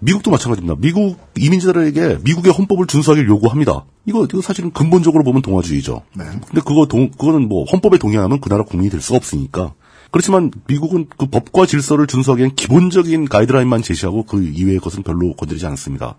미국도 0.01 0.31
마찬가지입니다. 0.31 0.81
미국 0.81 1.19
이민자들에게 1.39 2.19
미국의 2.25 2.53
헌법을 2.53 2.87
준수하기를 2.87 3.29
요구합니다. 3.29 3.85
이거, 4.07 4.25
이거 4.25 4.41
사실은 4.41 4.71
근본적으로 4.73 5.25
보면 5.25 5.43
동아주의죠. 5.43 6.03
네. 6.17 6.25
근데 6.25 6.61
그거 6.65 6.87
동, 6.87 7.11
그거는 7.11 7.49
뭐 7.49 7.65
헌법에 7.65 7.99
동의하면 7.99 8.41
그 8.41 8.49
나라 8.49 8.65
국민이 8.65 8.91
될 8.91 9.01
수가 9.01 9.17
없으니까. 9.19 9.75
그렇지만 10.11 10.51
미국은 10.67 11.07
그 11.17 11.27
법과 11.27 11.67
질서를 11.67 12.07
준수하기엔 12.07 12.57
기본적인 12.57 13.27
가이드라인만 13.27 13.83
제시하고 13.83 14.25
그 14.25 14.43
이외의 14.43 14.79
것은 14.81 15.03
별로 15.03 15.35
건드리지 15.35 15.67
않습니다. 15.67 16.17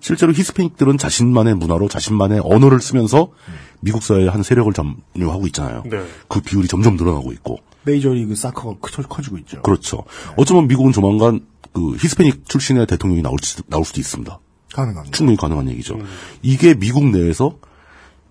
실제로 0.00 0.32
히스패닉들은 0.32 0.96
자신만의 0.98 1.54
문화로 1.56 1.88
자신만의 1.88 2.40
언어를 2.44 2.80
쓰면서 2.80 3.28
미국 3.80 4.02
사회의 4.02 4.28
한 4.28 4.42
세력을 4.42 4.72
점유하고 4.72 5.46
있잖아요. 5.48 5.82
네. 5.88 6.02
그 6.28 6.40
비율이 6.40 6.66
점점 6.66 6.96
늘어나고 6.96 7.32
있고. 7.32 7.58
메이저리그 7.84 8.34
사커가 8.34 8.76
커- 8.80 9.02
커지고 9.02 9.38
있죠. 9.38 9.62
그렇죠. 9.62 10.04
어쩌면 10.36 10.66
미국은 10.66 10.92
조만간 10.92 11.40
그 11.78 11.96
히스패닉 11.96 12.48
출신의 12.48 12.86
대통령이 12.86 13.22
나올, 13.22 13.36
수, 13.40 13.62
나올 13.68 13.84
수도 13.84 14.00
있습니다. 14.00 14.38
가능합니다. 14.74 15.16
충분히 15.16 15.36
가능한 15.36 15.68
얘기죠. 15.70 15.98
이게 16.42 16.74
미국 16.74 17.08
내에서 17.10 17.56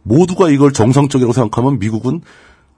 모두가 0.03 0.49
이걸 0.49 0.73
정상적이라고 0.73 1.33
생각하면 1.33 1.79
미국은 1.79 2.21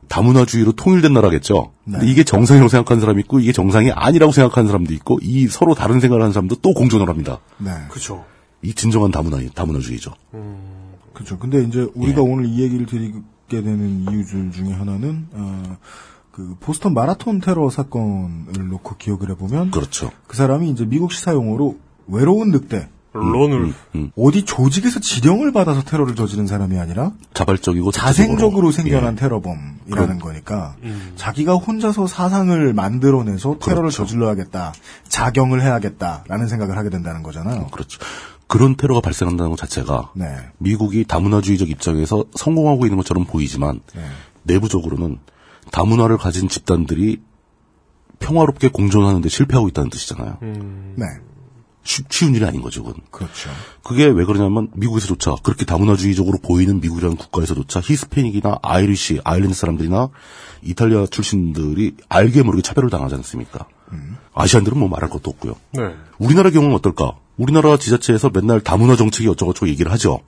다문화주의로 0.07 0.71
통일된 0.73 1.13
나라겠죠. 1.13 1.71
근데 1.85 2.07
이게 2.07 2.23
정상이라고 2.23 2.69
생각하는 2.69 3.01
사람이 3.01 3.21
있고 3.21 3.39
이게 3.39 3.51
정상이 3.51 3.91
아니라고 3.91 4.31
생각하는 4.31 4.67
사람도 4.67 4.93
있고 4.93 5.19
이 5.21 5.47
서로 5.47 5.75
다른 5.75 5.99
생각을 5.99 6.21
하는 6.21 6.33
사람도 6.33 6.55
또 6.61 6.73
공존을 6.73 7.09
합니다. 7.09 7.39
네. 7.57 7.71
그죠. 7.89 8.25
이 8.61 8.73
진정한 8.73 9.11
다문화 9.11 9.39
다문화주의죠. 9.53 10.11
그렇죠. 11.13 11.37
근데 11.37 11.63
이제 11.63 11.87
우리가 11.93 12.21
오늘 12.21 12.45
이 12.45 12.61
얘기를 12.61 12.85
드리게 12.85 13.21
되는 13.49 14.01
이유들 14.09 14.51
중에 14.51 14.71
하나는 14.71 15.27
어, 15.33 15.77
그 16.31 16.55
보스턴 16.59 16.93
마라톤 16.93 17.39
테러 17.41 17.69
사건을 17.69 18.69
놓고 18.69 18.95
기억을 18.97 19.29
해보면 19.31 19.71
그렇죠. 19.71 20.11
그 20.27 20.37
사람이 20.37 20.69
이제 20.69 20.85
미국 20.85 21.11
시사 21.11 21.33
용어로 21.33 21.77
외로운 22.07 22.51
늑대 22.51 22.89
론을 23.11 23.73
음, 23.95 24.11
어디 24.15 24.45
조직에서 24.45 24.99
지령을 24.99 25.51
받아서 25.51 25.81
테러를 25.81 26.15
저지른 26.15 26.45
사람이 26.45 26.77
아니라 26.77 27.11
자발적이고 27.33 27.91
자생적으로. 27.91 28.71
생겨난 28.71 29.13
예. 29.13 29.17
테러범이라는 29.17 29.79
그럼. 29.89 30.19
거니까 30.19 30.75
자기가 31.15 31.55
혼자서 31.55 32.05
사상을 32.05 32.73
만들어내서 32.73 33.57
테러를 33.59 33.89
그렇죠. 33.89 34.05
저질러야겠다, 34.05 34.73
자경을 35.07 35.63
해야겠다라는 35.63 36.47
생각을 36.47 36.77
하게 36.77 36.91
된다는 36.91 37.23
거잖아요. 37.23 37.67
그렇죠. 37.67 37.99
그런 38.45 38.75
테러가 38.75 39.01
발생한다는 39.01 39.51
것 39.51 39.57
자체가 39.57 40.11
네. 40.15 40.35
미국이 40.59 41.03
다문화주의적 41.03 41.69
입장에서 41.69 42.25
성공하고 42.35 42.85
있는 42.85 42.97
것처럼 42.97 43.25
보이지만 43.25 43.79
네. 43.95 44.01
내부적으로는 44.43 45.17
다문화를 45.71 46.17
가진 46.17 46.49
집단들이 46.49 47.21
평화롭게 48.19 48.69
공존하는 48.69 49.21
데 49.21 49.29
실패하고 49.29 49.69
있다는 49.69 49.89
뜻이잖아요. 49.89 50.37
네. 50.41 51.05
쉬, 51.83 52.03
쉬운 52.09 52.35
일이 52.35 52.45
아닌 52.45 52.61
거죠, 52.61 52.83
그건. 52.83 53.01
그렇죠. 53.09 53.49
그게 53.83 54.05
왜 54.05 54.25
그러냐면 54.25 54.69
미국에서조차 54.73 55.35
그렇게 55.41 55.65
다문화주의적으로 55.65 56.37
보이는 56.37 56.79
미국이라는 56.81 57.15
국가에서조차 57.17 57.79
히스패닉이나 57.79 58.59
Irish, 58.61 59.21
아일랜드 59.23 59.55
사람들이나 59.55 60.09
이탈리아 60.61 61.05
출신들이 61.07 61.95
알게 62.09 62.43
모르게 62.43 62.61
차별을 62.61 62.89
당하지 62.89 63.15
않습니까? 63.15 63.65
아시안들은 64.33 64.77
뭐 64.77 64.89
말할 64.89 65.09
것도 65.09 65.31
없고요. 65.31 65.55
네. 65.71 65.95
우리나라 66.19 66.49
경우는 66.49 66.75
어떨까? 66.75 67.13
우리나라 67.37 67.77
지자체에서 67.77 68.29
맨날 68.33 68.59
다문화 68.59 68.95
정책이 68.95 69.27
어쩌고저쩌고 69.29 69.69
얘기를 69.69 69.91
하죠. 69.93 70.19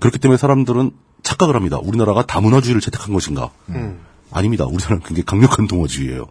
그렇기 0.00 0.18
때문에 0.18 0.36
사람들은 0.36 0.90
착각을 1.22 1.54
합니다. 1.54 1.78
우리나라가 1.78 2.26
다문화주의를 2.26 2.80
채택한 2.80 3.14
것인가? 3.14 3.50
아닙니다. 4.30 4.64
우리나라는 4.66 5.02
굉장히 5.02 5.24
강력한 5.24 5.66
동화주의예요. 5.66 6.26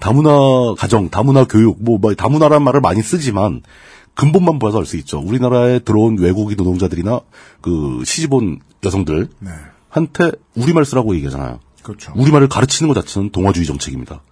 다문화 0.00 0.74
가정, 0.76 1.08
다문화 1.08 1.44
교육, 1.44 1.82
뭐, 1.82 1.98
뭐 1.98 2.14
다문화란 2.14 2.62
말을 2.62 2.80
많이 2.80 3.02
쓰지만 3.02 3.62
근본만 4.14 4.58
봐서 4.58 4.78
알 4.78 4.86
수 4.86 4.96
있죠. 4.98 5.18
우리나라에 5.18 5.80
들어온 5.80 6.18
외국인 6.18 6.56
노동자들이나 6.56 7.20
그 7.60 8.02
시집온 8.04 8.60
여성들 8.84 9.28
네. 9.40 9.50
한테 9.88 10.32
우리말 10.54 10.84
쓰라고 10.84 11.14
얘기하잖아요. 11.16 11.60
그렇죠. 11.84 12.12
우리말을 12.16 12.48
가르치는 12.48 12.92
것 12.92 13.00
자체는 13.00 13.30
동화주의 13.30 13.64
정책입니다. 13.66 14.22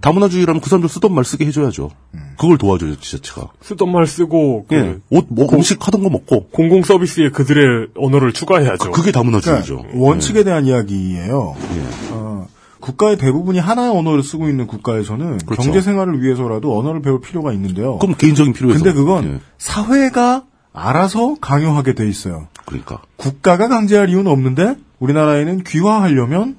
다문화주의라면 0.00 0.60
그 0.60 0.68
사람들 0.68 0.88
쓰던 0.88 1.14
말 1.14 1.24
쓰게 1.24 1.46
해줘야죠. 1.46 1.90
그걸 2.38 2.58
도와줘요, 2.58 2.96
지자체가. 2.98 3.48
쓰던 3.62 3.92
말 3.92 4.06
쓰고 4.06 4.66
그 4.68 4.74
예. 4.74 4.98
옷, 5.10 5.26
뭐, 5.28 5.46
음식 5.52 5.86
하던 5.86 6.02
거 6.02 6.10
먹고. 6.10 6.48
공공 6.48 6.82
서비스에 6.82 7.28
그들의 7.30 7.88
언어를 7.96 8.32
추가해야죠. 8.32 8.90
그 8.90 9.02
게 9.02 9.12
다문화주의죠. 9.12 9.76
그러니까 9.78 9.98
원칙에 10.00 10.42
대한 10.42 10.66
이야기예요. 10.66 11.56
예. 11.76 11.84
어, 12.12 12.48
국가의 12.80 13.16
대부분이 13.18 13.58
하나의 13.60 13.90
언어를 13.96 14.22
쓰고 14.24 14.48
있는 14.48 14.66
국가에서는 14.66 15.38
그렇죠. 15.38 15.62
경제 15.62 15.80
생활을 15.80 16.20
위해서라도 16.22 16.76
언어를 16.78 17.00
배울 17.02 17.20
필요가 17.20 17.52
있는데요. 17.52 17.98
그럼 17.98 18.16
개인적인 18.16 18.54
필요에서. 18.54 18.82
근데 18.82 18.92
그건 18.92 19.24
예. 19.34 19.40
사회가 19.58 20.44
알아서 20.72 21.36
강요하게 21.40 21.94
돼 21.94 22.08
있어요. 22.08 22.48
그러니까. 22.64 23.02
국가가 23.16 23.68
강제할 23.68 24.08
이유는 24.08 24.26
없는데 24.32 24.76
우리나라에는 25.00 25.64
귀화하려면 25.64 26.56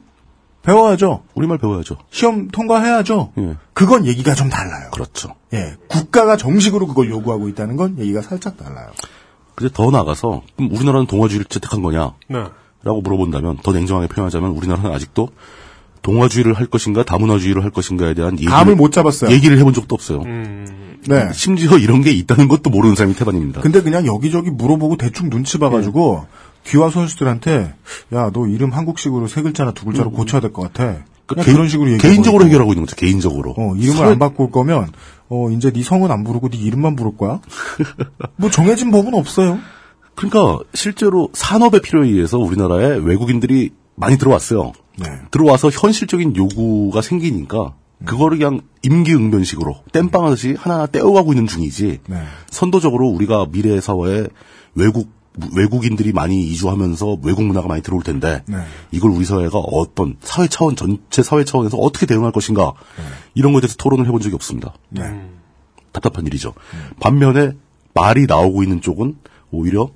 배워야죠. 0.63 1.23
우리말 1.35 1.57
배워야죠. 1.59 1.97
시험 2.09 2.47
통과해야죠. 2.47 3.33
예. 3.37 3.55
그건 3.73 4.05
얘기가 4.05 4.33
좀 4.33 4.49
달라요. 4.49 4.89
그렇죠. 4.91 5.35
예, 5.53 5.75
국가가 5.87 6.37
정식으로 6.37 6.87
그걸 6.87 7.09
요구하고 7.09 7.49
있다는 7.49 7.75
건 7.75 7.97
얘기가 7.99 8.21
살짝 8.21 8.57
달라요. 8.57 8.87
근데 9.55 9.71
더 9.73 9.91
나가서, 9.91 10.41
그럼 10.55 10.71
우리나라는 10.73 11.05
동화주의를 11.05 11.45
채택한 11.45 11.83
거냐? 11.83 12.13
네. 12.27 12.43
라고 12.81 13.01
물어본다면, 13.01 13.57
더 13.61 13.71
냉정하게 13.71 14.07
표현하자면, 14.07 14.51
우리나라는 14.51 14.91
아직도 14.91 15.29
동화주의를 16.01 16.53
할 16.53 16.65
것인가, 16.65 17.03
다문화주의를 17.03 17.63
할 17.63 17.69
것인가에 17.69 18.13
대한 18.13 18.33
얘기를, 18.33 18.51
감을 18.51 18.75
못 18.75 18.91
잡았어요. 18.91 19.31
얘기를 19.31 19.59
해본 19.59 19.73
적도 19.73 19.93
없어요. 19.95 20.21
음, 20.23 20.97
네. 21.07 21.29
심지어 21.33 21.77
이런 21.77 22.01
게 22.01 22.11
있다는 22.11 22.47
것도 22.47 22.69
모르는 22.71 22.95
사람이 22.95 23.15
태반입니다. 23.15 23.61
근데 23.61 23.81
그냥 23.81 24.05
여기저기 24.07 24.49
물어보고 24.49 24.97
대충 24.97 25.29
눈치 25.29 25.59
봐가지고 25.59 26.25
귀화 26.65 26.89
선수들한테 26.89 27.73
야 28.13 28.29
너 28.33 28.47
이름 28.47 28.71
한국식으로 28.71 29.27
세 29.27 29.41
글자나 29.41 29.71
두 29.71 29.85
글자로 29.85 30.11
고쳐야 30.11 30.41
될 30.41 30.51
것 30.53 30.61
같아. 30.73 31.03
그냥 31.25 31.45
개인- 31.45 31.55
그런 31.55 31.69
식으로. 31.69 31.97
개인적으로 31.97 32.45
해결하고 32.45 32.73
있는 32.73 32.85
거죠, 32.85 32.95
개인적으로. 32.95 33.53
어 33.57 33.75
이름을 33.75 33.97
사회- 33.97 34.11
안 34.11 34.19
바꿀 34.19 34.51
거면 34.51 34.91
어 35.29 35.49
이제 35.51 35.71
네 35.71 35.83
성은 35.83 36.11
안 36.11 36.23
부르고 36.23 36.49
네 36.49 36.57
이름만 36.57 36.95
부를 36.95 37.15
거야. 37.17 37.39
뭐 38.37 38.49
정해진 38.49 38.91
법은 38.91 39.13
없어요. 39.13 39.59
그러니까 40.15 40.59
실제로 40.73 41.29
산업의 41.33 41.81
필요에 41.81 42.07
의해서 42.09 42.37
우리나라에 42.37 42.97
외국인들이 42.97 43.71
많이 43.95 44.17
들어왔어요. 44.17 44.73
네. 44.99 45.07
들어와서 45.31 45.69
현실적인 45.69 46.35
요구가 46.35 47.01
생기니까 47.01 47.73
그거를 48.05 48.37
그냥 48.37 48.61
임기응변식으로 48.83 49.75
땜빵하듯이 49.91 50.55
하나하나 50.57 50.87
떼어가고 50.87 51.33
있는 51.33 51.47
중이지. 51.47 51.99
네. 52.07 52.17
선도적으로 52.51 53.07
우리가 53.07 53.47
미래 53.51 53.79
사회에 53.81 54.27
외국 54.75 55.09
외국인들이 55.55 56.13
많이 56.13 56.43
이주하면서 56.47 57.19
외국 57.23 57.43
문화가 57.43 57.67
많이 57.67 57.81
들어올 57.81 58.03
텐데 58.03 58.43
네. 58.47 58.57
이걸 58.91 59.11
우리 59.11 59.25
사회가 59.25 59.57
어떤 59.57 60.15
사회 60.21 60.47
차원 60.47 60.75
전체 60.75 61.23
사회 61.23 61.43
차원에서 61.43 61.77
어떻게 61.77 62.05
대응할 62.05 62.31
것인가 62.31 62.73
이런 63.33 63.53
것에 63.53 63.61
대해서 63.61 63.75
토론을 63.77 64.05
해본 64.05 64.21
적이 64.21 64.35
없습니다. 64.35 64.73
네. 64.89 65.01
답답한 65.91 66.25
일이죠. 66.27 66.53
반면에 66.99 67.53
말이 67.93 68.25
나오고 68.25 68.63
있는 68.63 68.81
쪽은 68.81 69.17
오히려 69.51 69.89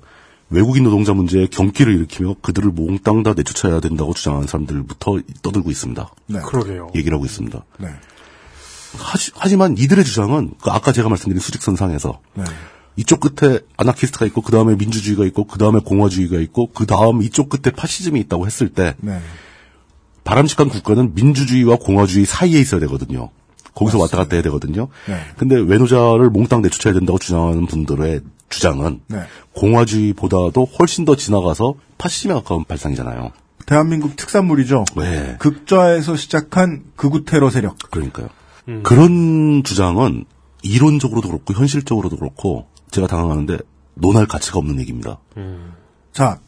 외국인 0.50 0.84
노동자 0.84 1.12
문제에 1.12 1.46
경기를 1.46 1.94
일으키며 1.94 2.36
그들을 2.40 2.70
몽땅 2.70 3.22
다 3.22 3.34
내쫓아야 3.34 3.80
된다고 3.80 4.14
주장하는 4.14 4.46
사람들부터 4.46 5.20
떠들고 5.42 5.70
있습니다. 5.70 6.10
네. 6.26 6.40
그러게요. 6.40 6.90
얘기를 6.94 7.14
하고 7.14 7.26
있습니다. 7.26 7.64
네. 7.78 7.88
하지, 8.96 9.56
만 9.56 9.76
이들의 9.76 10.02
주장은 10.04 10.52
그 10.62 10.70
아까 10.70 10.92
제가 10.92 11.08
말씀드린 11.10 11.40
수직선상에서 11.40 12.20
네. 12.34 12.44
이쪽 12.98 13.20
끝에 13.20 13.60
아나키스트가 13.76 14.26
있고 14.26 14.42
그 14.42 14.50
다음에 14.50 14.74
민주주의가 14.74 15.24
있고 15.26 15.44
그 15.44 15.56
다음에 15.56 15.78
공화주의가 15.78 16.40
있고 16.40 16.72
그 16.74 16.84
다음 16.84 17.22
이쪽 17.22 17.48
끝에 17.48 17.72
파시즘이 17.72 18.18
있다고 18.22 18.44
했을 18.44 18.70
때 18.70 18.96
네. 18.98 19.20
바람직한 20.24 20.68
국가는 20.68 21.14
민주주의와 21.14 21.76
공화주의 21.76 22.26
사이에 22.26 22.58
있어야 22.58 22.80
되거든요. 22.80 23.30
거기서 23.74 23.98
왔다 24.00 24.16
갔다 24.16 24.34
해야 24.34 24.42
되거든요. 24.42 24.88
네. 25.06 25.14
근데 25.36 25.54
외노자를 25.54 26.28
몽땅 26.30 26.60
내쫓아야 26.62 26.92
된다고 26.92 27.20
주장하는 27.20 27.66
분들의 27.66 28.22
주장은 28.48 29.02
네. 29.06 29.20
공화주의보다도 29.54 30.66
훨씬 30.80 31.04
더 31.04 31.14
지나가서 31.14 31.74
파시즘에 31.98 32.34
가까운 32.34 32.64
발상이잖아요. 32.64 33.30
대한민국 33.64 34.16
특산물이죠. 34.16 34.86
네. 34.96 35.36
극좌에서 35.38 36.16
시작한 36.16 36.82
극우 36.96 37.24
테러 37.24 37.48
세력. 37.48 37.78
그러니까요. 37.90 38.28
그런 38.82 39.62
주장은 39.62 40.24
이론적으로도 40.62 41.28
그렇고 41.28 41.54
현실적으로도 41.54 42.16
그렇고 42.16 42.66
제가 42.90 43.06
당황하는데 43.06 43.58
논할 43.94 44.26
가치가 44.26 44.58
없는 44.58 44.78
얘기입니다. 44.80 45.18
자, 46.12 46.38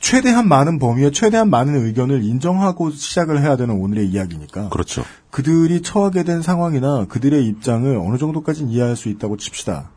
최대한 0.00 0.48
많은 0.48 0.78
범위에 0.80 1.12
최대한 1.12 1.48
많은 1.48 1.76
의견을 1.86 2.24
인정하고 2.24 2.90
시작을 2.90 3.40
해야 3.40 3.56
되는 3.56 3.80
오늘의 3.80 4.08
이야기니까. 4.08 4.68
그렇죠. 4.70 5.04
그들이 5.30 5.82
처하게 5.82 6.24
된 6.24 6.42
상황이나 6.42 7.06
그들의 7.08 7.46
입장을 7.46 7.96
어느 7.96 8.18
정도까지는 8.18 8.70
이해할 8.70 8.96
수 8.96 9.08
있다고 9.08 9.36
칩시다. 9.36 9.90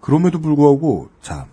그럼에도 0.00 0.40
불구하고, 0.40 1.10
자, 1.22 1.46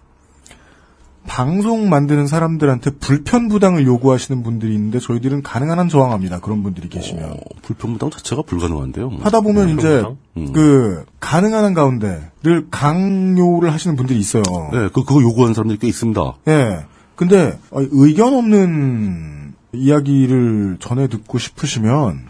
방송 1.28 1.90
만드는 1.90 2.28
사람들한테 2.28 2.92
불편 3.00 3.48
부당을 3.48 3.86
요구하시는 3.86 4.44
분들이 4.44 4.74
있는데 4.76 5.00
저희들은 5.00 5.42
가능한 5.42 5.80
한 5.80 5.90
저항합니다. 5.90 6.40
그런 6.40 6.64
분들이 6.64 6.90
계시면. 6.90 7.32
어, 7.32 7.38
불편 7.62 7.94
부당 7.94 8.10
자체가 8.10 8.42
불가능한데요. 8.44 9.10
뭐. 9.10 9.20
하다 9.24 9.42
보면 9.42 9.70
이제 9.70 10.02
불편부당? 10.02 10.18
음. 10.38 10.54
그 10.54 11.06
가능한 11.20 11.64
한 11.64 11.74
가운데를 11.74 12.68
강요를 12.70 13.72
하시는 13.72 13.96
분들이 13.96 14.20
있어요. 14.20 14.44
네, 14.72 14.90
그, 14.94 15.04
그거 15.04 15.22
요구하는 15.22 15.54
사람들이 15.54 15.80
꽤 15.80 15.88
있습니다. 15.88 16.22
예. 16.50 16.86
근데 17.16 17.58
어, 17.72 17.80
의견 17.92 18.34
없는 18.34 19.54
이야기를 19.72 20.78
전해 20.80 21.08
듣고 21.08 21.38
싶으시면 21.38 22.28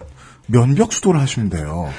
면벽 0.48 0.94
수도를 0.94 1.20
하시면 1.20 1.50
돼요. 1.50 1.90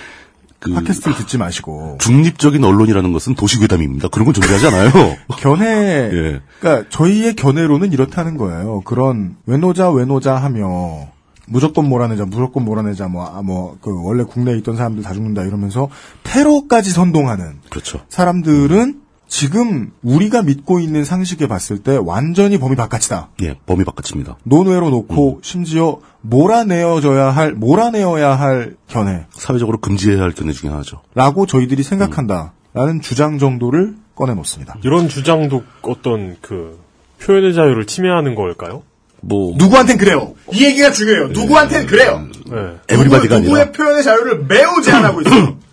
그, 0.64 0.72
팟캐스트를 0.72 1.16
듣지 1.18 1.38
마시고 1.38 1.98
중립적인 2.00 2.62
언론이라는 2.64 3.12
것은 3.12 3.34
도시괴담입니다. 3.34 4.08
그런 4.08 4.24
건 4.24 4.34
존재하지 4.34 4.66
않아요. 4.68 4.90
견해 5.38 6.10
예. 6.12 6.40
그러니까 6.60 6.88
저희의 6.90 7.36
견해로는 7.36 7.92
이렇다는 7.92 8.36
거예요. 8.36 8.80
그런 8.84 9.36
외노자 9.46 9.90
외노자 9.90 10.36
하며 10.36 11.08
무조건 11.46 11.88
몰아내자 11.88 12.24
무조건 12.24 12.64
몰아내자 12.64 13.08
뭐 13.08 13.42
뭐 13.42 13.76
그 13.82 13.90
원래 14.02 14.24
국내에 14.24 14.56
있던 14.58 14.76
사람들 14.76 15.02
다 15.02 15.12
죽는다 15.12 15.42
이러면서 15.42 15.88
테러까지 16.22 16.90
선동하는 16.90 17.58
그렇죠. 17.68 18.00
사람들은 18.08 19.00
지금 19.36 19.90
우리가 20.04 20.42
믿고 20.42 20.78
있는 20.78 21.04
상식에 21.04 21.48
봤을 21.48 21.78
때 21.78 21.98
완전히 22.00 22.56
범위 22.56 22.76
바깥이다. 22.76 23.30
예, 23.42 23.56
범위 23.66 23.82
바깥입니다. 23.82 24.36
논외로 24.44 24.90
놓고 24.90 25.40
심지어 25.42 25.98
몰아내어져야 26.20 27.30
할 27.30 27.52
몰아내어야 27.52 28.36
할 28.36 28.76
견해라고 28.86 29.26
사회적으로 29.32 29.78
금지해야 29.78 30.22
할 30.22 30.30
견해 30.30 30.52
중에 30.52 30.70
하나죠. 30.70 31.02
저희들이 31.46 31.82
생각한다 31.82 32.52
라는 32.74 33.00
주장 33.00 33.40
정도를 33.40 33.96
꺼내놓습니다. 34.14 34.76
이런 34.84 35.08
주장도 35.08 35.64
어떤 35.82 36.36
그 36.40 36.78
표현의 37.20 37.54
자유를 37.54 37.86
침해하는 37.86 38.36
걸까요? 38.36 38.84
뭐, 39.20 39.52
누구한텐 39.56 39.98
그래요. 39.98 40.34
이 40.52 40.64
얘기가 40.64 40.92
중요해요. 40.92 41.28
누구한텐 41.28 41.88
그래요. 41.88 42.24
네. 42.46 42.56
에브리바디가 42.88 43.36
아니라 43.36 43.50
누구의 43.50 43.72
표현의 43.72 44.04
자유를 44.04 44.44
매우 44.44 44.80
제한하고 44.80 45.22
있어요. 45.22 45.58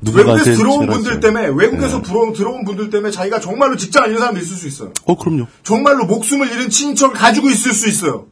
누군가한테 0.00 0.50
외국에서 0.50 0.56
들어온 0.56 0.86
분들. 0.86 1.20
때문에 1.20 1.48
외국에서 1.48 2.02
들어온, 2.02 2.32
들어온 2.32 2.64
분들 2.64 2.90
때문에 2.90 3.10
자기가 3.10 3.40
정말로 3.40 3.76
직장 3.76 4.06
잃는 4.06 4.18
사람도 4.18 4.40
있을 4.40 4.56
수 4.56 4.66
있어요. 4.66 4.92
어, 5.04 5.16
그럼요. 5.16 5.46
정말로 5.62 6.06
목숨을 6.06 6.50
잃은 6.50 6.70
친척을 6.70 7.14
가지고 7.14 7.48
있을 7.50 7.72
수 7.72 7.88
있어요. 7.88 8.26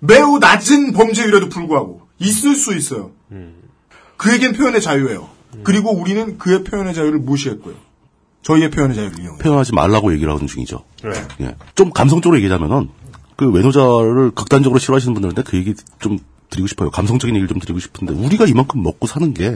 매우 0.00 0.38
낮은 0.38 0.92
범죄율에도 0.92 1.48
불구하고 1.48 2.02
있을 2.18 2.54
수 2.54 2.74
있어요. 2.74 3.12
그에겐 4.16 4.52
표현의 4.52 4.80
자유예요. 4.80 5.28
그리고 5.62 5.92
우리는 5.92 6.36
그의 6.38 6.64
표현의 6.64 6.94
자유를 6.94 7.20
무시했고요. 7.20 7.74
저희의 8.42 8.70
표현의 8.70 8.96
자유를 8.96 9.20
이용해. 9.20 9.38
표현하지 9.38 9.72
말라고 9.72 10.12
얘기를 10.12 10.30
하는 10.32 10.46
중이죠. 10.46 10.84
네. 11.02 11.10
예. 11.40 11.56
좀 11.74 11.90
감성적으로 11.90 12.36
얘기하자면은, 12.36 12.90
그 13.36 13.50
외노자를 13.50 14.32
극단적으로 14.32 14.78
싫어하시는 14.78 15.14
분들한테 15.14 15.42
그 15.42 15.56
얘기 15.56 15.74
좀 15.98 16.18
드리고 16.50 16.66
싶어요. 16.66 16.90
감성적인 16.90 17.34
얘기를 17.34 17.48
좀 17.48 17.58
드리고 17.58 17.78
싶은데, 17.78 18.12
우리가 18.12 18.44
이만큼 18.44 18.82
먹고 18.82 19.06
사는 19.06 19.32
게, 19.32 19.54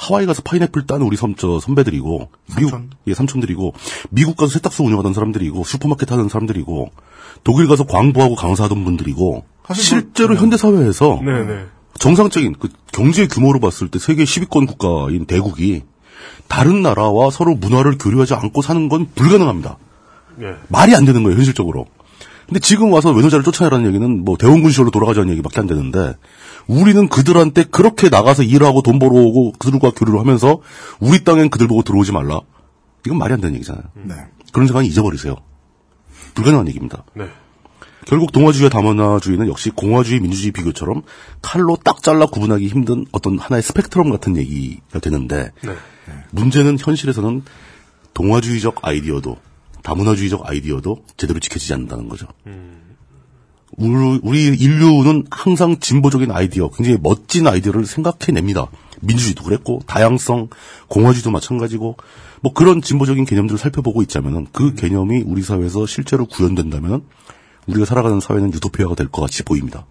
하와이 0.00 0.24
가서 0.24 0.40
파인애플 0.42 0.86
따는 0.86 1.04
우리 1.04 1.16
섬, 1.18 1.34
저 1.34 1.60
선배들이고, 1.60 2.30
미국, 2.56 2.70
삼촌. 2.70 2.90
예, 3.06 3.12
삼촌들이고, 3.12 3.74
미국 4.08 4.36
가서 4.36 4.54
세탁소 4.54 4.82
운영하던 4.84 5.12
사람들이고, 5.12 5.62
슈퍼마켓 5.62 6.10
하는 6.10 6.30
사람들이고, 6.30 6.90
독일 7.44 7.68
가서 7.68 7.84
광부하고 7.84 8.34
강사하던 8.34 8.82
분들이고, 8.82 9.44
실제로 9.74 10.34
현대사회에서 10.36 11.20
네네. 11.22 11.66
정상적인 11.98 12.56
그 12.58 12.70
경제 12.92 13.26
규모로 13.26 13.60
봤을 13.60 13.88
때 13.88 13.98
세계 13.98 14.24
10위권 14.24 14.66
국가인 14.66 15.26
대국이 15.26 15.82
다른 16.48 16.82
나라와 16.82 17.30
서로 17.30 17.54
문화를 17.54 17.98
교류하지 17.98 18.34
않고 18.34 18.62
사는 18.62 18.88
건 18.88 19.06
불가능합니다. 19.14 19.76
네. 20.36 20.54
말이 20.68 20.94
안 20.94 21.04
되는 21.04 21.22
거예요, 21.22 21.36
현실적으로. 21.36 21.86
근데 22.50 22.58
지금 22.58 22.92
와서 22.92 23.12
외노자를 23.12 23.44
쫓아내라는 23.44 23.86
얘기는 23.86 24.24
뭐 24.24 24.36
대원군 24.36 24.72
시절로 24.72 24.90
돌아가자는 24.90 25.30
얘기밖에 25.30 25.60
안 25.60 25.68
되는데 25.68 26.16
우리는 26.66 27.08
그들한테 27.08 27.62
그렇게 27.62 28.08
나가서 28.08 28.42
일하고 28.42 28.82
돈 28.82 28.98
벌어오고 28.98 29.52
그들과 29.60 29.92
교류를 29.92 30.18
하면서 30.18 30.60
우리 30.98 31.22
땅엔 31.22 31.50
그들 31.50 31.68
보고 31.68 31.82
들어오지 31.82 32.10
말라. 32.10 32.40
이건 33.06 33.18
말이 33.18 33.34
안 33.34 33.40
되는 33.40 33.54
얘기잖아요. 33.54 33.84
네. 34.02 34.14
그런 34.52 34.66
생각은 34.66 34.84
잊어버리세요. 34.84 35.36
불가능한 36.34 36.66
얘기입니다. 36.66 37.04
네. 37.14 37.28
결국 38.06 38.32
동아주의와 38.32 38.68
다문화주의는 38.68 39.46
역시 39.46 39.70
공화주의, 39.70 40.18
민주주의 40.18 40.50
비교처럼 40.50 41.02
칼로 41.42 41.76
딱 41.76 42.02
잘라 42.02 42.26
구분하기 42.26 42.66
힘든 42.66 43.06
어떤 43.12 43.38
하나의 43.38 43.62
스펙트럼 43.62 44.10
같은 44.10 44.36
얘기가 44.36 44.98
되는데 44.98 45.52
네. 45.62 45.76
문제는 46.32 46.78
현실에서는 46.80 47.44
동화주의적 48.12 48.78
아이디어도 48.82 49.36
다문화주의적 49.82 50.48
아이디어도 50.48 51.04
제대로 51.16 51.40
지켜지지 51.40 51.72
않는다는 51.74 52.08
거죠. 52.08 52.26
우리, 53.76 54.20
우리 54.22 54.44
인류는 54.48 55.26
항상 55.30 55.78
진보적인 55.78 56.30
아이디어, 56.30 56.70
굉장히 56.70 56.98
멋진 57.00 57.46
아이디어를 57.46 57.86
생각해냅니다. 57.86 58.66
민주주의도 59.00 59.44
그랬고, 59.44 59.80
다양성, 59.86 60.48
공화주의도 60.88 61.30
마찬가지고, 61.30 61.96
뭐 62.42 62.52
그런 62.52 62.82
진보적인 62.82 63.24
개념들을 63.24 63.58
살펴보고 63.58 64.02
있자면은 64.02 64.48
그 64.52 64.74
개념이 64.74 65.22
우리 65.24 65.42
사회에서 65.42 65.86
실제로 65.86 66.26
구현된다면 66.26 67.02
우리가 67.66 67.84
살아가는 67.84 68.20
사회는 68.20 68.52
유토피아가 68.54 68.94
될 68.94 69.08
것 69.08 69.22
같이 69.22 69.42
보입니다. 69.44 69.86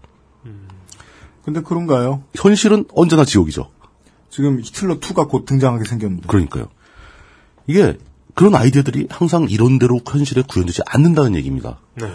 근데 1.43 1.61
그런가요? 1.61 2.23
현실은 2.35 2.85
언제나 2.93 3.23
지옥이죠. 3.25 3.69
지금 4.29 4.59
히틀러 4.61 4.99
2가 4.99 5.27
곧 5.29 5.45
등장하게 5.45 5.85
생겼는데. 5.85 6.27
그러니까요. 6.27 6.67
이게 7.65 7.97
그런 8.39 8.55
아이디어들이 8.55 9.07
항상 9.09 9.47
이론대로 9.49 9.99
현실에 10.07 10.43
구현되지 10.47 10.83
않는다는 10.85 11.35
얘기입니다. 11.35 11.77
네. 11.95 12.09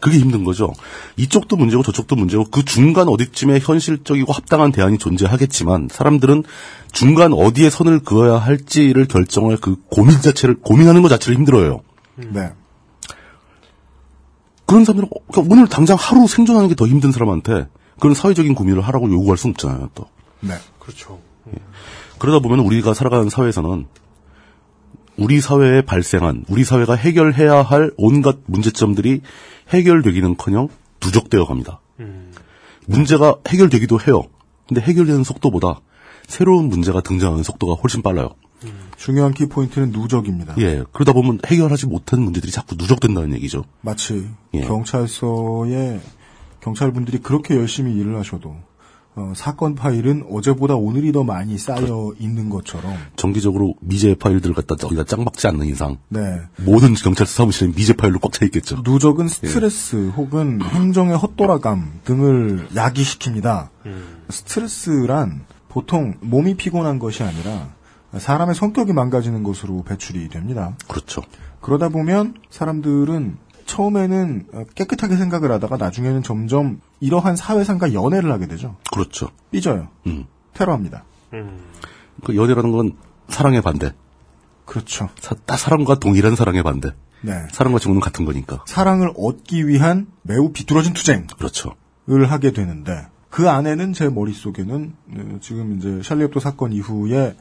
그게 0.00 0.18
힘든 0.18 0.42
거죠. 0.42 0.72
이쪽도 1.18 1.56
문제고 1.56 1.82
저쪽도 1.82 2.16
문제고 2.16 2.44
그 2.44 2.64
중간 2.64 3.08
어디쯤에 3.08 3.58
현실적이고 3.58 4.32
합당한 4.32 4.72
대안이 4.72 4.96
존재하겠지만 4.96 5.90
사람들은 5.92 6.44
중간 6.92 7.34
어디에 7.34 7.68
선을 7.68 7.98
그어야 7.98 8.38
할지를 8.38 9.04
결정할 9.04 9.58
그 9.58 9.76
고민 9.90 10.18
자체를 10.18 10.54
고민하는 10.62 11.02
것 11.02 11.10
자체를 11.10 11.36
힘들어요. 11.36 11.82
네. 12.14 12.54
그런 14.64 14.86
사람들은 14.86 15.10
어, 15.14 15.20
그러니까 15.30 15.54
오늘 15.54 15.68
당장 15.68 15.98
하루 16.00 16.26
생존하는 16.26 16.70
게 16.70 16.74
더 16.74 16.86
힘든 16.86 17.12
사람한테 17.12 17.66
그런 18.00 18.14
사회적인 18.14 18.54
고민을 18.54 18.80
하라고 18.80 19.10
요구할 19.10 19.36
수 19.36 19.48
없잖아요. 19.48 19.90
또 19.94 20.06
네. 20.40 20.54
그렇죠. 20.78 21.20
그러다 22.18 22.38
보면 22.38 22.60
우리가 22.60 22.94
살아가는 22.94 23.28
사회에서는 23.28 23.86
우리 25.18 25.40
사회에 25.40 25.82
발생한 25.82 26.44
우리 26.48 26.64
사회가 26.64 26.94
해결해야 26.94 27.62
할 27.62 27.90
온갖 27.96 28.36
문제점들이 28.46 29.22
해결되기는커녕 29.70 30.68
누적되어 31.02 31.44
갑니다. 31.46 31.80
문제가 32.86 33.36
해결되기도 33.48 34.00
해요. 34.00 34.22
근데 34.68 34.80
해결되는 34.80 35.24
속도보다 35.24 35.80
새로운 36.26 36.68
문제가 36.68 37.00
등장하는 37.00 37.42
속도가 37.42 37.80
훨씬 37.82 38.02
빨라요. 38.02 38.34
중요한 38.96 39.32
키포인트는 39.32 39.90
누적입니다. 39.90 40.54
예, 40.58 40.82
그러다 40.92 41.12
보면 41.12 41.40
해결하지 41.46 41.86
못한 41.86 42.22
문제들이 42.22 42.50
자꾸 42.50 42.74
누적된다는 42.76 43.34
얘기죠. 43.34 43.64
마치 43.82 44.26
예. 44.54 44.62
경찰서에 44.62 46.00
경찰분들이 46.60 47.18
그렇게 47.18 47.54
열심히 47.54 47.94
일을 47.96 48.16
하셔도 48.16 48.56
어, 49.18 49.32
사건 49.34 49.74
파일은 49.74 50.26
어제보다 50.30 50.74
오늘이 50.74 51.10
더 51.10 51.24
많이 51.24 51.56
쌓여 51.56 52.12
있는 52.18 52.50
것처럼 52.50 52.92
정기적으로 53.16 53.74
미제 53.80 54.14
파일들을 54.16 54.54
갖다 54.54 54.76
저기다 54.76 55.04
짱 55.04 55.24
박지 55.24 55.46
않는 55.48 55.66
이상 55.66 55.96
네. 56.10 56.20
모든 56.58 56.92
경찰서 56.92 57.32
사무실은 57.32 57.72
미제 57.74 57.94
파일로 57.94 58.18
꽉 58.20 58.32
차 58.32 58.44
있겠죠. 58.44 58.82
누적은 58.84 59.28
스트레스 59.28 60.08
혹은 60.10 60.60
행정의 60.62 61.16
헛돌아감 61.16 62.00
등을 62.04 62.68
야기시킵니다. 62.74 63.68
스트레스란 64.28 65.46
보통 65.68 66.14
몸이 66.20 66.56
피곤한 66.56 66.98
것이 66.98 67.22
아니라 67.22 67.70
사람의 68.16 68.54
성격이 68.54 68.92
망가지는 68.92 69.42
것으로 69.42 69.82
배출이 69.84 70.28
됩니다. 70.28 70.76
그렇죠. 70.88 71.22
그러다 71.62 71.88
보면 71.88 72.34
사람들은 72.50 73.38
처음에는 73.66 74.46
어, 74.52 74.64
깨끗하게 74.74 75.16
생각을 75.16 75.50
하다가 75.52 75.76
나중에는 75.76 76.22
점점 76.22 76.80
이러한 77.00 77.36
사회상과 77.36 77.92
연애를 77.92 78.32
하게 78.32 78.46
되죠. 78.46 78.76
그렇죠. 78.92 79.30
삐져요. 79.50 79.88
음. 80.06 80.24
테러합니다. 80.54 81.04
그 82.24 82.34
연애라는 82.34 82.72
건 82.72 82.96
사랑의 83.28 83.60
반대. 83.60 83.92
그렇죠. 84.64 85.08
사, 85.20 85.34
다 85.44 85.56
사랑과 85.56 85.96
동일한 85.96 86.34
사랑의 86.34 86.62
반대. 86.62 86.90
네. 87.20 87.46
사랑과 87.52 87.78
증오는 87.78 88.00
같은 88.00 88.24
거니까. 88.24 88.64
사랑을 88.66 89.12
얻기 89.16 89.68
위한 89.68 90.06
매우 90.22 90.52
비뚤어진 90.52 90.94
투쟁을 90.94 91.26
그렇죠. 91.36 91.74
하게 92.06 92.52
되는데 92.52 93.06
그 93.30 93.50
안에는 93.50 93.92
제 93.92 94.08
머릿속에는 94.08 94.94
어, 95.10 95.38
지금 95.40 95.76
이제 95.76 96.00
샬리 96.02 96.24
앱도 96.24 96.40
사건 96.40 96.72
이후에 96.72 97.36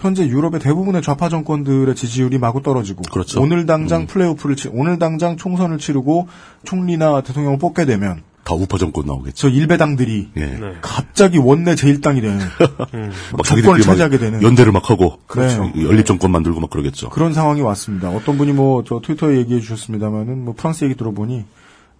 현재 0.00 0.26
유럽의 0.26 0.60
대부분의 0.60 1.02
좌파 1.02 1.28
정권들의 1.28 1.94
지지율이 1.94 2.38
마구 2.38 2.62
떨어지고 2.62 3.02
그렇죠. 3.10 3.40
오늘 3.40 3.66
당장 3.66 4.06
플레이오프를 4.06 4.56
치 4.56 4.68
오늘 4.72 4.98
당장 4.98 5.36
총선을 5.36 5.78
치르고 5.78 6.28
총리나 6.64 7.22
대통령을 7.22 7.58
뽑게 7.58 7.84
되면 7.84 8.22
다 8.42 8.54
우파 8.54 8.78
정권 8.78 9.04
나오겠죠. 9.06 9.34
저 9.36 9.48
일배당들이 9.48 10.30
예. 10.36 10.40
네. 10.40 10.72
갑자기 10.80 11.36
원내 11.38 11.74
제1당이 11.74 12.22
되는 12.22 12.38
막 12.58 12.88
정권을 12.90 13.44
자기들끼리 13.44 13.82
차지하게 13.82 14.16
막 14.16 14.20
되는 14.20 14.42
연대를 14.42 14.72
막 14.72 14.88
하고 14.90 15.18
그렇죠. 15.26 15.70
연립 15.76 16.06
정권 16.06 16.30
만들고 16.32 16.58
막 16.60 16.70
그러겠죠. 16.70 17.10
그런 17.10 17.32
상황이 17.34 17.60
왔습니다. 17.60 18.08
어떤 18.10 18.38
분이 18.38 18.52
뭐 18.52 18.82
저 18.86 19.00
트위터에 19.04 19.36
얘기해 19.38 19.60
주셨습니다만은 19.60 20.44
뭐 20.44 20.54
프랑스 20.56 20.84
얘기 20.84 20.94
들어보니 20.94 21.44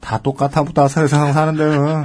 다 0.01 0.19
똑같아 0.19 0.63
보다 0.65 0.89
세상 0.89 1.33
사는데는 1.33 2.05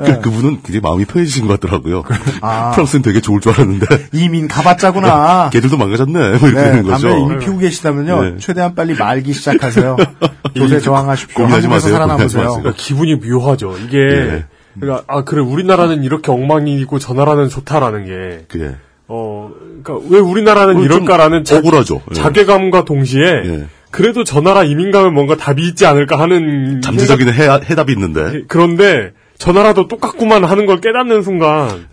예. 0.00 0.14
그, 0.14 0.20
그분은 0.22 0.62
굉장히 0.62 0.80
마음이 0.80 1.04
편해지신 1.04 1.46
것 1.46 1.60
같더라고요. 1.60 2.02
아. 2.40 2.72
프랑스는 2.72 3.02
되게 3.02 3.20
좋을 3.20 3.40
줄 3.40 3.52
알았는데 3.52 3.86
이민 4.12 4.48
가봤자구나. 4.48 5.50
걔들도 5.54 5.76
망가졌네. 5.76 6.38
뭐 6.38 6.48
이렇게 6.48 6.54
네, 6.54 6.70
되는 6.70 6.82
거죠. 6.82 7.08
담배 7.08 7.20
이미 7.20 7.38
피우고 7.38 7.58
계시다면요. 7.58 8.22
네. 8.22 8.34
최대한 8.38 8.74
빨리 8.74 8.94
말기 8.94 9.32
시작하세요. 9.32 9.96
조세 10.56 10.80
저항하십시오. 10.80 11.36
고민하지 11.36 11.68
마세요. 11.68 11.92
살아남으세요. 11.92 12.42
고민하지 12.42 12.60
그러니까 12.60 12.82
기분이 12.82 13.14
묘하죠. 13.16 13.76
이게 13.84 13.98
예. 13.98 14.44
그러니까 14.78 15.04
아 15.06 15.22
그래 15.22 15.40
우리나라는 15.40 16.02
이렇게 16.02 16.32
엉망이고 16.32 16.98
저 16.98 17.14
나라는 17.14 17.48
좋다라는 17.48 18.04
게 18.06 18.44
그게 18.48 18.74
어, 19.06 19.50
그러니까 19.82 20.08
왜 20.10 20.18
우리나라는 20.18 20.74
좀 20.74 20.84
이럴까라는 20.84 21.44
자, 21.44 21.58
억울하죠. 21.58 22.00
예. 22.10 22.14
자괴감과 22.14 22.84
동시에 22.84 23.22
예. 23.22 23.66
그래도 23.90 24.24
저 24.24 24.40
나라 24.40 24.64
이민 24.64 24.90
가면 24.90 25.14
뭔가 25.14 25.36
답이 25.36 25.62
있지 25.68 25.86
않을까 25.86 26.18
하는 26.18 26.80
잠재적인 26.82 27.28
해, 27.28 27.48
해답이 27.48 27.92
있는데 27.92 28.42
그런데 28.48 29.12
저 29.38 29.52
나라도 29.52 29.88
똑같구만 29.88 30.44
하는 30.44 30.66
걸 30.66 30.80
깨닫는 30.80 31.22
순간 31.22 31.86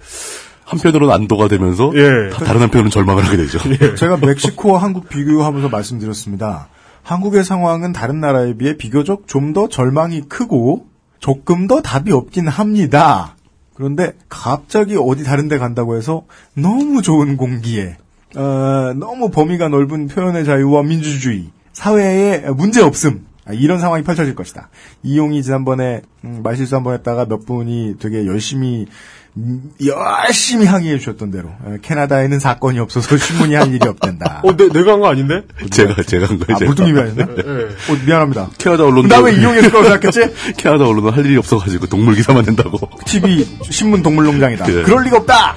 한편으로는 0.66 1.14
안도가 1.14 1.48
되면서 1.48 1.92
예. 1.96 2.30
다- 2.30 2.46
다른 2.46 2.62
한편으로는 2.62 2.92
절망을 2.92 3.26
하게 3.26 3.38
되죠. 3.38 3.60
제가 3.96 4.18
멕시코와 4.18 4.82
한국 4.82 5.10
비교하면서 5.10 5.70
말씀드렸습니다. 5.70 6.70
한국의 7.04 7.44
상황은 7.44 7.94
다른 7.94 8.20
나라에 8.22 8.56
비해 8.58 8.78
비교적 8.78 9.28
좀 9.28 9.54
더 9.54 9.68
절망이 9.68 10.22
크고 10.30 10.86
조금 11.20 11.68
더 11.68 11.82
답이 11.82 12.12
없긴 12.14 12.48
합니다. 12.48 13.36
그런데 13.74 14.14
갑자기 14.30 14.96
어디 14.98 15.24
다른 15.24 15.48
데 15.48 15.58
간다고 15.58 15.98
해서 15.98 16.24
너무 16.54 17.02
좋은 17.02 17.36
공기에 17.38 17.98
어, 18.36 18.94
너무 18.96 19.30
범위가 19.30 19.68
넓은 19.68 20.08
표현의 20.08 20.46
자유와 20.46 20.84
민주주의 20.84 21.48
사회에 21.74 22.46
문제 22.56 22.82
없음 22.82 23.26
아, 23.26 23.31
이런 23.54 23.80
상황이 23.80 24.04
펼쳐질 24.04 24.36
것이다. 24.36 24.70
이용이 25.04 25.42
지난번에 25.44 26.02
음, 26.24 26.42
말실수 26.44 26.76
한 26.76 26.84
번 26.84 26.94
했다가 26.94 27.26
몇 27.26 27.46
분이 27.46 27.96
되게 28.00 28.26
열심히 28.28 28.86
음, 29.38 29.72
열심히 29.86 30.66
항의해 30.66 30.98
주셨던 31.00 31.32
대로 31.32 31.48
에, 31.66 31.78
캐나다에는 31.82 32.40
사건이 32.40 32.80
없어서 32.80 33.18
신문이 33.18 33.56
할 33.56 33.74
일이 33.74 33.80
없단다. 33.88 34.42
어 34.46 34.56
내, 34.58 34.68
내가 34.70 34.92
한 34.94 35.00
거 35.00 35.08
아닌데? 35.10 35.42
제가 35.72 36.04
제가 36.04 36.28
한 36.28 36.38
거예요. 36.38 36.56
아, 36.56 36.60
제가. 36.60 36.66
물뚱님이 36.70 37.00
아니었나? 37.00 37.24
예. 37.38 37.64
어, 37.94 37.98
미안합니다. 38.06 38.50
캐나다 38.58 38.84
언론도 38.84 39.08
나왜 39.08 39.34
이용했을 39.34 39.72
거라고 39.72 39.90
생각했지? 39.90 40.54
캐나다 40.58 40.86
언론은 40.86 41.12
할 41.14 41.26
일이 41.26 41.38
없어가지고 41.38 41.88
동물 41.88 42.16
기사만 42.16 42.44
낸다고. 42.46 42.78
TV 43.06 43.48
신문 43.70 44.04
동물농장이다. 44.04 44.68
예. 44.70 44.84
그럴 44.84 45.04
리가 45.06 45.18
없다. 45.18 45.56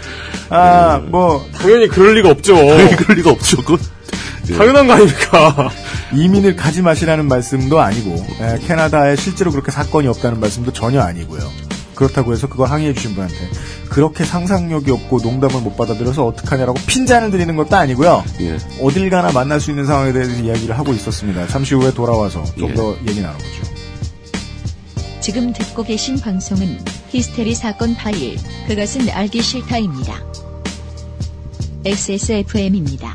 아, 0.51 0.99
뭐 1.11 1.45
당연히 1.53 1.89
그럴 1.89 2.15
리가 2.15 2.31
없죠. 2.31 2.55
그럴 2.97 3.17
리가 3.19 3.31
없죠. 3.31 3.57
그 3.63 3.77
당연한 4.53 4.87
거 4.87 4.93
아닙니까? 4.95 5.71
이민을 6.15 6.57
가지 6.57 6.83
마시라는 6.83 7.27
말씀도 7.27 7.81
아니고 7.81 8.25
에, 8.41 8.59
캐나다에 8.67 9.17
실제로 9.17 9.51
그렇게 9.51 9.71
사건이 9.71 10.07
없다는 10.09 10.41
말씀도 10.41 10.73
전혀 10.73 11.01
아니고요. 11.01 11.41
그렇다고 11.95 12.33
해서 12.33 12.49
그걸 12.49 12.69
항의해 12.69 12.93
주신 12.93 13.15
분한테 13.15 13.37
그렇게 13.89 14.25
상상력이 14.25 14.91
없고 14.91 15.21
농담을 15.21 15.61
못 15.61 15.77
받아들여서 15.77 16.27
어떡하냐라고 16.27 16.79
핀잔을 16.87 17.31
드리는 17.31 17.55
것도 17.57 17.77
아니고요. 17.77 18.25
예. 18.41 18.59
어딜 18.83 19.11
가나 19.11 19.31
만날 19.33 19.61
수 19.61 19.71
있는 19.71 19.87
상황에 19.87 20.13
대해서 20.13 20.33
이야기를 20.33 20.77
하고 20.77 20.93
있었습니다. 20.93 21.47
잠시 21.47 21.75
후에 21.75 21.93
돌아와서 21.95 22.45
좀 22.59 22.71
예. 22.71 22.75
더 22.75 22.97
얘기 23.07 23.21
나눠보죠. 23.21 23.63
지금 25.21 25.53
듣고 25.53 25.85
계신 25.85 26.21
방송은 26.21 26.81
히스테리 27.09 27.55
사건 27.55 27.95
파일, 27.95 28.37
그것은 28.67 29.09
알기 29.09 29.41
싫다입니다. 29.41 30.21
XSFM입니다. 31.85 33.15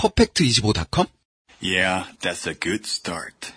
퍼펙트25.com? 0.00 1.08
Yeah, 1.62 2.06
that's 2.22 2.46
a 2.46 2.54
good 2.54 2.86
start. 2.86 3.52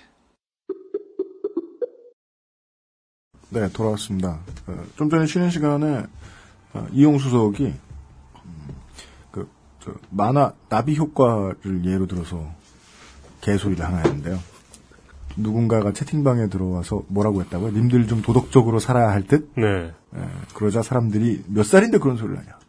네, 3.50 3.70
돌아왔습니다. 3.72 4.41
어, 4.68 4.86
좀 4.98 5.10
전에 5.10 5.26
쉬는 5.26 5.52
시간에 5.52 6.04
어, 6.74 6.88
이용 6.91 7.18
수석이 7.18 7.64
음, 7.64 8.68
그 9.32 9.48
저, 9.80 9.94
만화 10.10 10.52
나비 10.68 10.98
효과를 10.98 11.86
예로 11.86 12.08
들어서 12.08 12.46
개소리를 13.39 13.86
하나 13.86 14.00
했는데요. 14.00 14.38
누군가가 15.38 15.94
채팅방에 15.94 16.50
들어와서 16.50 17.04
뭐라고 17.08 17.41
했다고요? 17.41 17.72
님들 17.72 18.08
좀 18.08 18.22
도덕적으로 18.22 18.80
살아야 18.80 19.12
할 19.12 19.24
듯? 19.24 19.50
네. 19.56 19.94
예, 20.16 20.30
그러자 20.54 20.82
사람들이 20.82 21.46
몇 21.48 21.64
살인데 21.64 22.00
그런 22.00 22.18
소리를 22.18 22.38
하냐? 22.38 22.60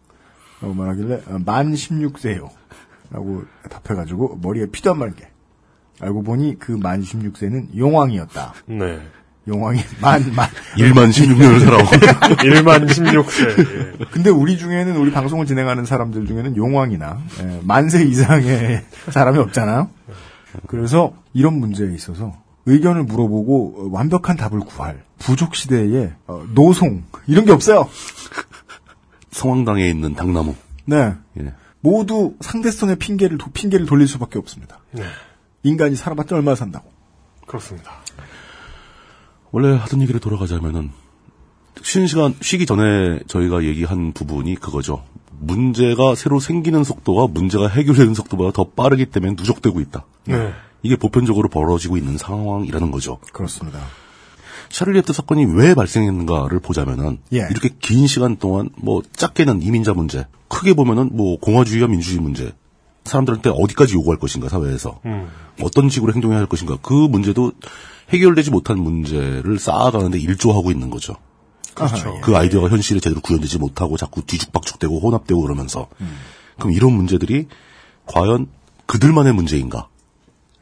라고 0.60 0.74
말하길래 0.74 1.22
어, 1.26 1.38
만 1.44 1.72
16세요. 1.72 2.50
라고 3.10 3.42
답해가지고 3.70 4.38
머리에 4.42 4.66
피도 4.66 4.90
안 4.92 4.98
마른 4.98 5.14
게 5.14 5.28
알고 6.00 6.22
보니 6.22 6.58
그 6.58 6.72
만 6.72 7.02
16세는 7.02 7.76
용왕이었다. 7.76 8.54
네. 8.66 9.00
용왕이 9.46 9.78
만, 10.00 10.22
만. 10.34 10.48
1만 10.78 11.10
16년을 11.10 11.60
살아오고 11.60 11.90
1만 12.36 12.88
16세. 12.88 13.58
예. 14.00 14.04
근데 14.10 14.30
우리 14.30 14.56
중에는 14.56 14.96
우리 14.96 15.12
방송을 15.12 15.44
진행하는 15.46 15.84
사람들 15.84 16.26
중에는 16.26 16.56
용왕이나 16.56 17.18
예, 17.42 17.60
만세 17.62 18.02
이상의 18.04 18.82
사람이 19.10 19.38
없잖아요. 19.38 19.90
그래서 20.66 21.12
이런 21.34 21.54
문제에 21.60 21.92
있어서 21.94 22.32
의견을 22.66 23.02
물어보고 23.04 23.74
어, 23.76 23.88
완벽한 23.92 24.36
답을 24.38 24.60
구할 24.60 25.04
부족 25.18 25.54
시대에 25.54 26.12
어, 26.26 26.42
노송 26.54 27.04
이런 27.26 27.44
게 27.44 27.52
없어요. 27.52 27.88
성황당에 29.30 29.86
있는 29.88 30.14
당나무. 30.14 30.54
네, 30.86 31.12
예. 31.40 31.52
모두 31.88 32.34
상대성의 32.40 32.96
핑계를 32.96 33.36
도- 33.36 33.50
핑계를 33.52 33.84
돌릴 33.84 34.08
수밖에 34.08 34.38
없습니다. 34.38 34.80
네. 34.92 35.02
인간이 35.64 35.96
살아봤자 35.96 36.34
얼마나 36.34 36.54
산다고. 36.54 36.90
그렇습니다. 37.46 37.92
원래 39.50 39.76
하던 39.76 40.00
얘기를 40.00 40.18
돌아가자면은 40.18 40.90
쉬는 41.82 42.06
시간 42.06 42.34
쉬기 42.40 42.64
전에 42.64 43.20
저희가 43.26 43.64
얘기한 43.64 44.12
부분이 44.12 44.54
그거죠. 44.56 45.04
문제가 45.38 46.14
새로 46.14 46.40
생기는 46.40 46.82
속도가 46.84 47.26
문제가 47.26 47.68
해결되는 47.68 48.14
속도보다 48.14 48.52
더 48.52 48.64
빠르기 48.70 49.04
때문에 49.06 49.34
누적되고 49.36 49.78
있다. 49.82 50.06
네. 50.24 50.52
이게 50.82 50.96
보편적으로 50.96 51.50
벌어지고 51.50 51.98
있는 51.98 52.16
상황이라는 52.16 52.90
거죠. 52.92 53.18
그렇습니다. 53.34 53.80
샤를리 54.74 54.96
heb도 54.98 55.12
사건이 55.12 55.44
왜 55.54 55.72
발생했는가를 55.72 56.58
보자면은 56.58 57.18
예. 57.32 57.46
이렇게 57.48 57.68
긴 57.78 58.08
시간 58.08 58.36
동안 58.36 58.70
뭐 58.74 59.04
작게는 59.12 59.62
이민자 59.62 59.94
문제, 59.94 60.26
크게 60.48 60.74
보면은 60.74 61.10
뭐 61.12 61.38
공화주의와 61.38 61.86
민주주의 61.86 62.20
문제, 62.20 62.52
사람들한테 63.04 63.50
어디까지 63.54 63.94
요구할 63.94 64.18
것인가 64.18 64.48
사회에서 64.48 64.98
음. 65.04 65.28
어떤 65.62 65.88
식으로 65.88 66.12
행동해야 66.12 66.40
할 66.40 66.46
것인가 66.46 66.76
그 66.82 66.92
문제도 66.92 67.52
해결되지 68.10 68.50
못한 68.50 68.80
문제를 68.80 69.60
쌓아가는데 69.60 70.18
일조하고 70.18 70.72
있는 70.72 70.90
거죠. 70.90 71.14
그렇죠. 71.74 72.18
그 72.20 72.36
아이디어가 72.36 72.68
현실에 72.68 72.98
제대로 72.98 73.20
구현되지 73.20 73.58
못하고 73.58 73.96
자꾸 73.96 74.26
뒤죽박죽되고 74.26 74.98
혼합되고 74.98 75.40
그러면서 75.40 75.86
그럼 76.58 76.72
이런 76.72 76.94
문제들이 76.94 77.46
과연 78.06 78.48
그들만의 78.86 79.34
문제인가? 79.34 79.88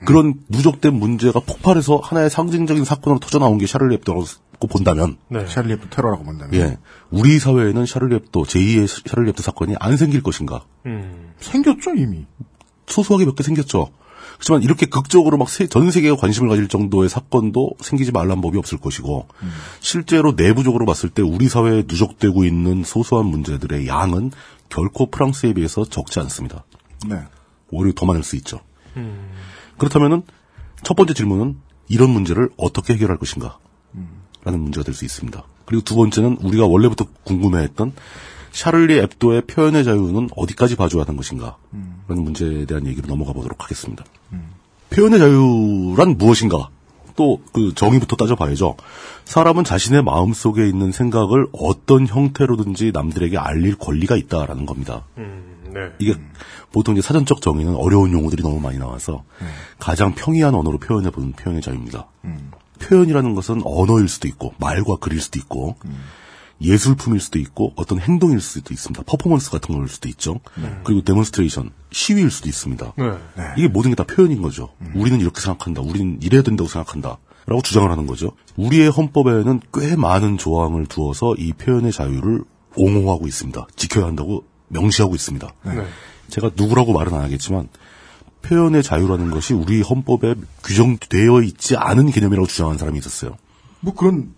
그런 0.04 0.34
누적된 0.48 0.94
문제가 0.94 1.40
폭발해서 1.40 1.98
하나의 2.02 2.30
상징적인 2.30 2.84
사건으로 2.84 3.20
터져 3.20 3.38
나온 3.38 3.58
게 3.58 3.66
샤를리 3.66 3.94
앱도라고 3.96 4.26
본다면 4.68 5.16
네. 5.28 5.46
샤를리 5.46 5.74
앱도 5.74 5.90
테러라고 5.90 6.24
본다면 6.24 6.54
예. 6.54 6.78
우리 7.10 7.38
사회에는 7.38 7.86
샤를리 7.86 8.16
앱도 8.16 8.44
제2의 8.44 9.08
샤를리 9.08 9.30
앱도 9.30 9.42
사건이 9.42 9.74
안 9.80 9.96
생길 9.96 10.22
것인가? 10.22 10.64
음. 10.86 11.32
생겼죠 11.40 11.94
이미. 11.96 12.26
소소하게 12.86 13.24
몇 13.26 13.34
개 13.36 13.42
생겼죠. 13.42 13.90
그렇지만 14.34 14.62
이렇게 14.62 14.86
극적으로 14.86 15.36
막 15.36 15.48
전 15.70 15.90
세계가 15.90 16.16
관심을 16.16 16.48
가질 16.48 16.66
정도의 16.68 17.08
사건도 17.08 17.72
생기지 17.80 18.10
말란 18.12 18.40
법이 18.40 18.58
없을 18.58 18.78
것이고 18.78 19.28
실제로 19.80 20.32
내부적으로 20.32 20.84
봤을 20.86 21.10
때 21.10 21.22
우리 21.22 21.48
사회에 21.48 21.84
누적되고 21.86 22.44
있는 22.44 22.82
소소한 22.82 23.26
문제들의 23.26 23.86
양은 23.86 24.32
결코 24.68 25.10
프랑스에 25.10 25.52
비해서 25.52 25.84
적지 25.84 26.18
않습니다. 26.20 26.64
네. 27.06 27.16
오히려 27.70 27.92
더 27.94 28.06
많을 28.06 28.22
수 28.24 28.36
있죠. 28.36 28.60
그렇다면은 29.78 30.22
첫 30.82 30.94
번째 30.94 31.14
질문은 31.14 31.56
이런 31.88 32.10
문제를 32.10 32.50
어떻게 32.56 32.94
해결할 32.94 33.18
것인가? 33.18 33.58
라는 34.44 34.60
문제가 34.60 34.84
될 34.84 34.94
수 34.94 35.04
있습니다. 35.04 35.42
그리고 35.66 35.84
두 35.84 35.94
번째는 35.94 36.38
우리가 36.42 36.66
원래부터 36.66 37.06
궁금해했던 37.24 37.92
샤를리 38.50 38.98
앱도의 38.98 39.42
표현의 39.42 39.84
자유는 39.84 40.30
어디까지 40.36 40.76
봐줘야 40.76 41.02
하는 41.02 41.16
것인가? 41.16 41.56
라는 42.08 42.24
문제에 42.24 42.64
대한 42.66 42.86
얘기로 42.86 43.06
넘어가 43.08 43.32
보도록 43.32 43.62
하겠습니다. 43.62 44.04
표현의 44.90 45.18
자유란 45.18 46.18
무엇인가? 46.18 46.68
또 47.14 47.38
그 47.52 47.74
정의부터 47.74 48.16
따져봐야죠. 48.16 48.76
사람은 49.26 49.64
자신의 49.64 50.02
마음 50.02 50.32
속에 50.32 50.66
있는 50.66 50.92
생각을 50.92 51.46
어떤 51.52 52.06
형태로든지 52.06 52.90
남들에게 52.92 53.36
알릴 53.38 53.76
권리가 53.76 54.16
있다라는 54.16 54.64
겁니다. 54.66 55.04
네. 55.72 55.80
이게 55.98 56.14
보통 56.72 56.96
이제 56.96 57.06
사전적 57.06 57.40
정의는 57.40 57.74
어려운 57.74 58.12
용어들이 58.12 58.42
너무 58.42 58.60
많이 58.60 58.78
나와서 58.78 59.24
가장 59.78 60.14
평이한 60.14 60.54
언어로 60.54 60.78
표현해 60.78 61.10
보는 61.10 61.32
표현의 61.32 61.62
자유입니다. 61.62 62.06
표현이라는 62.80 63.34
것은 63.34 63.62
언어일 63.64 64.08
수도 64.08 64.28
있고 64.28 64.54
말과 64.58 64.96
글일 64.96 65.20
수도 65.20 65.38
있고 65.38 65.76
예술품일 66.60 67.20
수도 67.20 67.38
있고 67.40 67.72
어떤 67.76 67.98
행동일 67.98 68.40
수도 68.40 68.72
있습니다. 68.72 69.02
퍼포먼스 69.04 69.50
같은 69.50 69.76
걸 69.76 69.88
수도 69.88 70.08
있죠. 70.08 70.38
그리고 70.84 71.02
데몬스트레이션, 71.02 71.70
시위일 71.90 72.30
수도 72.30 72.48
있습니다. 72.48 72.92
네. 72.96 73.44
이게 73.56 73.68
모든 73.68 73.90
게 73.90 73.96
다 73.96 74.04
표현인 74.04 74.42
거죠. 74.42 74.68
우리는 74.94 75.20
이렇게 75.20 75.40
생각한다. 75.40 75.82
우리는 75.82 76.18
이래야 76.22 76.42
된다고 76.42 76.68
생각한다. 76.68 77.18
라고 77.46 77.60
주장을 77.62 77.90
하는 77.90 78.06
거죠. 78.06 78.30
우리의 78.56 78.90
헌법에는 78.90 79.60
꽤 79.74 79.96
많은 79.96 80.38
조항을 80.38 80.86
두어서 80.86 81.34
이 81.36 81.52
표현의 81.52 81.90
자유를 81.90 82.44
옹호하고 82.76 83.26
있습니다. 83.26 83.66
지켜야 83.74 84.06
한다고 84.06 84.44
명시하고 84.72 85.14
있습니다. 85.14 85.48
네. 85.64 85.86
제가 86.28 86.50
누구라고 86.56 86.92
말은 86.92 87.14
안 87.14 87.22
하겠지만 87.22 87.68
표현의 88.42 88.82
자유라는 88.82 89.30
것이 89.30 89.54
우리 89.54 89.82
헌법에 89.82 90.34
규정되어 90.64 91.42
있지 91.42 91.76
않은 91.76 92.10
개념이라고 92.10 92.46
주장하는 92.46 92.78
사람이 92.78 92.98
있었어요. 92.98 93.36
뭐 93.80 93.94
그런 93.94 94.34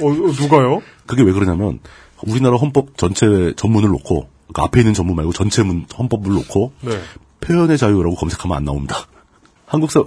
어, 0.00 0.08
어, 0.08 0.12
누가요? 0.40 0.82
그게 1.06 1.22
왜 1.22 1.32
그러냐면 1.32 1.80
우리나라 2.22 2.56
헌법 2.56 2.96
전체 2.96 3.52
전문을 3.56 3.88
놓고 3.90 4.28
그 4.52 4.62
앞에 4.62 4.80
있는 4.80 4.94
전문 4.94 5.16
말고 5.16 5.32
전체 5.32 5.62
문 5.62 5.86
헌법을 5.96 6.32
놓고 6.32 6.72
네. 6.82 7.00
표현의 7.40 7.76
자유라고 7.76 8.14
검색하면 8.16 8.56
안 8.56 8.64
나옵니다. 8.64 9.06
한국 9.66 9.90
사, 9.90 10.02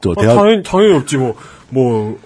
저 0.00 0.10
어, 0.10 0.14
대학 0.14 0.36
당연히, 0.36 0.62
당연히 0.62 0.94
없지. 0.94 1.16
뭐, 1.18 1.36
뭐, 1.68 2.18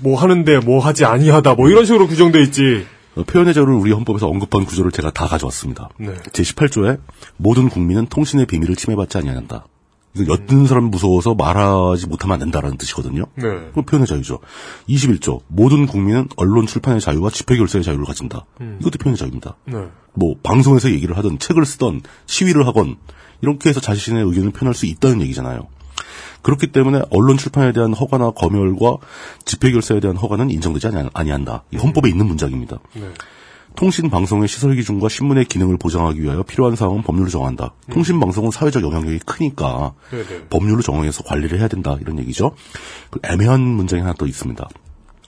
뭐 0.00 0.20
하는데 0.20 0.58
뭐 0.58 0.80
하지 0.80 1.04
아니하다. 1.04 1.54
뭐 1.54 1.70
이런 1.70 1.84
식으로 1.84 2.06
규정돼 2.06 2.42
있지. 2.42 2.86
어, 3.16 3.24
표현의 3.24 3.54
자유를 3.54 3.74
우리 3.74 3.92
헌법에서 3.92 4.28
언급한 4.28 4.64
구조를 4.64 4.92
제가 4.92 5.10
다 5.10 5.26
가져왔습니다. 5.26 5.88
네. 5.98 6.14
제 6.32 6.42
18조에 6.42 7.00
모든 7.36 7.68
국민은 7.68 8.06
통신의 8.06 8.46
비밀을 8.46 8.76
침해받지 8.76 9.18
아니한다. 9.18 9.66
이거 10.14 10.32
엿듣는 10.32 10.66
사람 10.66 10.84
무서워서 10.84 11.34
말하지 11.34 12.06
못하면 12.06 12.34
안 12.34 12.40
된다라는 12.40 12.78
뜻이거든요. 12.78 13.26
네. 13.34 13.44
그럼 13.72 13.84
표현의 13.84 14.06
자유죠. 14.06 14.38
21조 14.88 15.42
모든 15.48 15.86
국민은 15.86 16.28
언론 16.36 16.66
출판의 16.66 17.00
자유와 17.00 17.30
집회 17.30 17.56
결사의 17.56 17.84
자유를 17.84 18.04
가진다. 18.06 18.46
이것도 18.80 18.98
표현의 18.98 19.18
자유입니다. 19.18 19.56
네. 19.66 19.88
뭐 20.14 20.36
방송에서 20.42 20.90
얘기를 20.90 21.16
하든 21.18 21.38
책을 21.38 21.66
쓰던 21.66 22.00
시위를 22.24 22.66
하건 22.66 22.96
이렇게 23.42 23.68
해서 23.68 23.80
자신의 23.80 24.24
의견을 24.24 24.52
표현할 24.52 24.74
수 24.74 24.86
있다는 24.86 25.20
얘기잖아요. 25.22 25.68
그렇기 26.42 26.68
때문에 26.72 27.02
언론 27.10 27.36
출판에 27.36 27.72
대한 27.72 27.92
허가나 27.92 28.30
검열과 28.30 28.96
집회 29.44 29.70
결사에 29.72 30.00
대한 30.00 30.16
허가는 30.16 30.50
인정되지 30.50 30.86
아니- 30.88 31.08
아니한다. 31.12 31.64
이 31.72 31.76
헌법에 31.76 32.08
있는 32.08 32.26
문장입니다. 32.26 32.78
네. 32.94 33.10
통신 33.74 34.08
방송의 34.08 34.48
시설 34.48 34.74
기준과 34.74 35.08
신문의 35.10 35.44
기능을 35.44 35.76
보장하기 35.76 36.22
위하여 36.22 36.42
필요한 36.42 36.76
사항은 36.76 37.02
법률로 37.02 37.28
정한다. 37.28 37.74
통신 37.92 38.18
방송은 38.20 38.50
사회적 38.50 38.82
영향력이 38.82 39.18
크니까 39.20 39.92
네네. 40.10 40.44
법률로 40.48 40.80
정해서 40.80 41.22
관리를 41.24 41.58
해야 41.58 41.68
된다 41.68 41.96
이런 42.00 42.18
얘기죠. 42.18 42.52
그 43.10 43.20
애매한 43.22 43.60
문장이 43.60 44.00
하나 44.00 44.14
더 44.14 44.26
있습니다. 44.26 44.66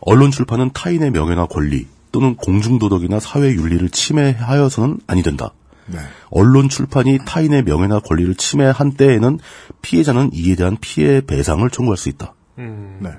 언론 0.01 0.31
출판은 0.31 0.71
타인의 0.73 1.11
명예나 1.11 1.47
권리 1.47 1.87
또는 2.11 2.37
공중 2.37 2.79
도덕이나 2.79 3.21
사회 3.21 3.49
윤리를 3.53 3.91
침해하여서는 3.91 5.01
아니 5.07 5.23
된다. 5.23 5.51
네. 5.89 5.99
언론 6.31 6.69
출판이 6.69 7.21
타인의 7.25 7.65
명예나 7.65 8.01
권리를 8.01 8.35
침해한 8.35 8.93
때에는 8.93 9.39
피해자는 9.83 10.31
이에 10.33 10.55
대한 10.55 10.77
피해 10.81 11.21
배상을 11.21 11.69
청구할 11.71 11.97
수 11.97 12.09
있다. 12.09 12.35
음. 12.59 12.99
네. 13.01 13.11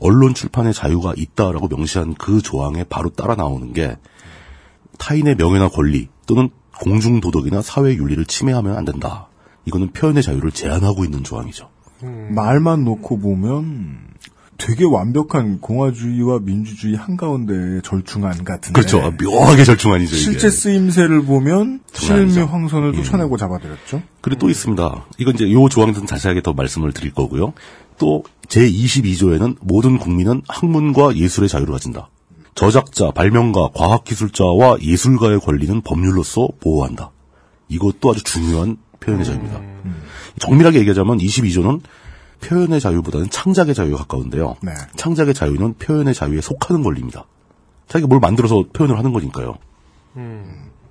언론 0.00 0.34
출판의 0.34 0.72
자유가 0.72 1.12
있다라고 1.16 1.68
명시한 1.68 2.14
그 2.14 2.40
조항에 2.40 2.84
바로 2.84 3.10
따라 3.10 3.34
나오는 3.34 3.72
게 3.72 3.96
타인의 4.98 5.36
명예나 5.36 5.68
권리 5.68 6.08
또는 6.26 6.50
공중 6.78 7.20
도덕이나 7.20 7.62
사회 7.62 7.94
윤리를 7.94 8.24
침해하면 8.24 8.76
안 8.76 8.84
된다. 8.84 9.28
이거는 9.66 9.92
표현의 9.92 10.22
자유를 10.22 10.52
제한하고 10.52 11.04
있는 11.04 11.22
조항이죠. 11.22 11.68
말만 12.30 12.84
놓고 12.84 13.18
보면 13.18 14.09
되게 14.60 14.84
완벽한 14.84 15.58
공화주의와 15.60 16.40
민주주의 16.42 16.94
한가운데 16.94 17.80
절충안 17.82 18.44
같은데. 18.44 18.72
그렇죠. 18.72 19.00
아, 19.00 19.10
묘하게 19.10 19.64
절충안이죠. 19.64 20.14
이게. 20.14 20.22
실제 20.22 20.50
쓰임새를 20.50 21.24
보면. 21.24 21.80
실미 21.94 22.38
황선을 22.38 22.92
또 22.92 22.98
예. 22.98 23.02
쳐내고 23.02 23.36
잡아들였죠. 23.36 24.02
그리고 24.20 24.40
또 24.40 24.50
있습니다. 24.50 25.06
이건 25.18 25.34
이제 25.34 25.50
요 25.50 25.68
조항들은 25.68 26.06
자세하게 26.06 26.42
더 26.42 26.52
말씀을 26.52 26.92
드릴 26.92 27.12
거고요. 27.12 27.54
또 27.98 28.22
제22조에는 28.48 29.56
모든 29.60 29.98
국민은 29.98 30.42
학문과 30.46 31.16
예술의 31.16 31.48
자유를 31.48 31.72
가진다. 31.72 32.10
저작자, 32.54 33.10
발명가, 33.12 33.70
과학기술자와 33.74 34.78
예술가의 34.82 35.40
권리는 35.40 35.80
법률로서 35.80 36.48
보호한다. 36.60 37.10
이것도 37.68 38.10
아주 38.10 38.22
중요한 38.24 38.76
표현의 39.00 39.24
자유입니다. 39.24 39.60
정밀하게 40.40 40.80
얘기하자면 40.80 41.18
22조는 41.18 41.80
표현의 42.42 42.80
자유보다는 42.80 43.30
창작의 43.30 43.74
자유에 43.74 43.92
가까운데요. 43.94 44.56
네. 44.62 44.72
창작의 44.96 45.34
자유는 45.34 45.74
표현의 45.74 46.14
자유에 46.14 46.40
속하는 46.40 46.82
권리입니다. 46.82 47.24
자기가 47.88 48.08
뭘 48.08 48.20
만들어서 48.20 48.64
표현을 48.72 48.98
하는 48.98 49.12
거니까요. 49.12 49.58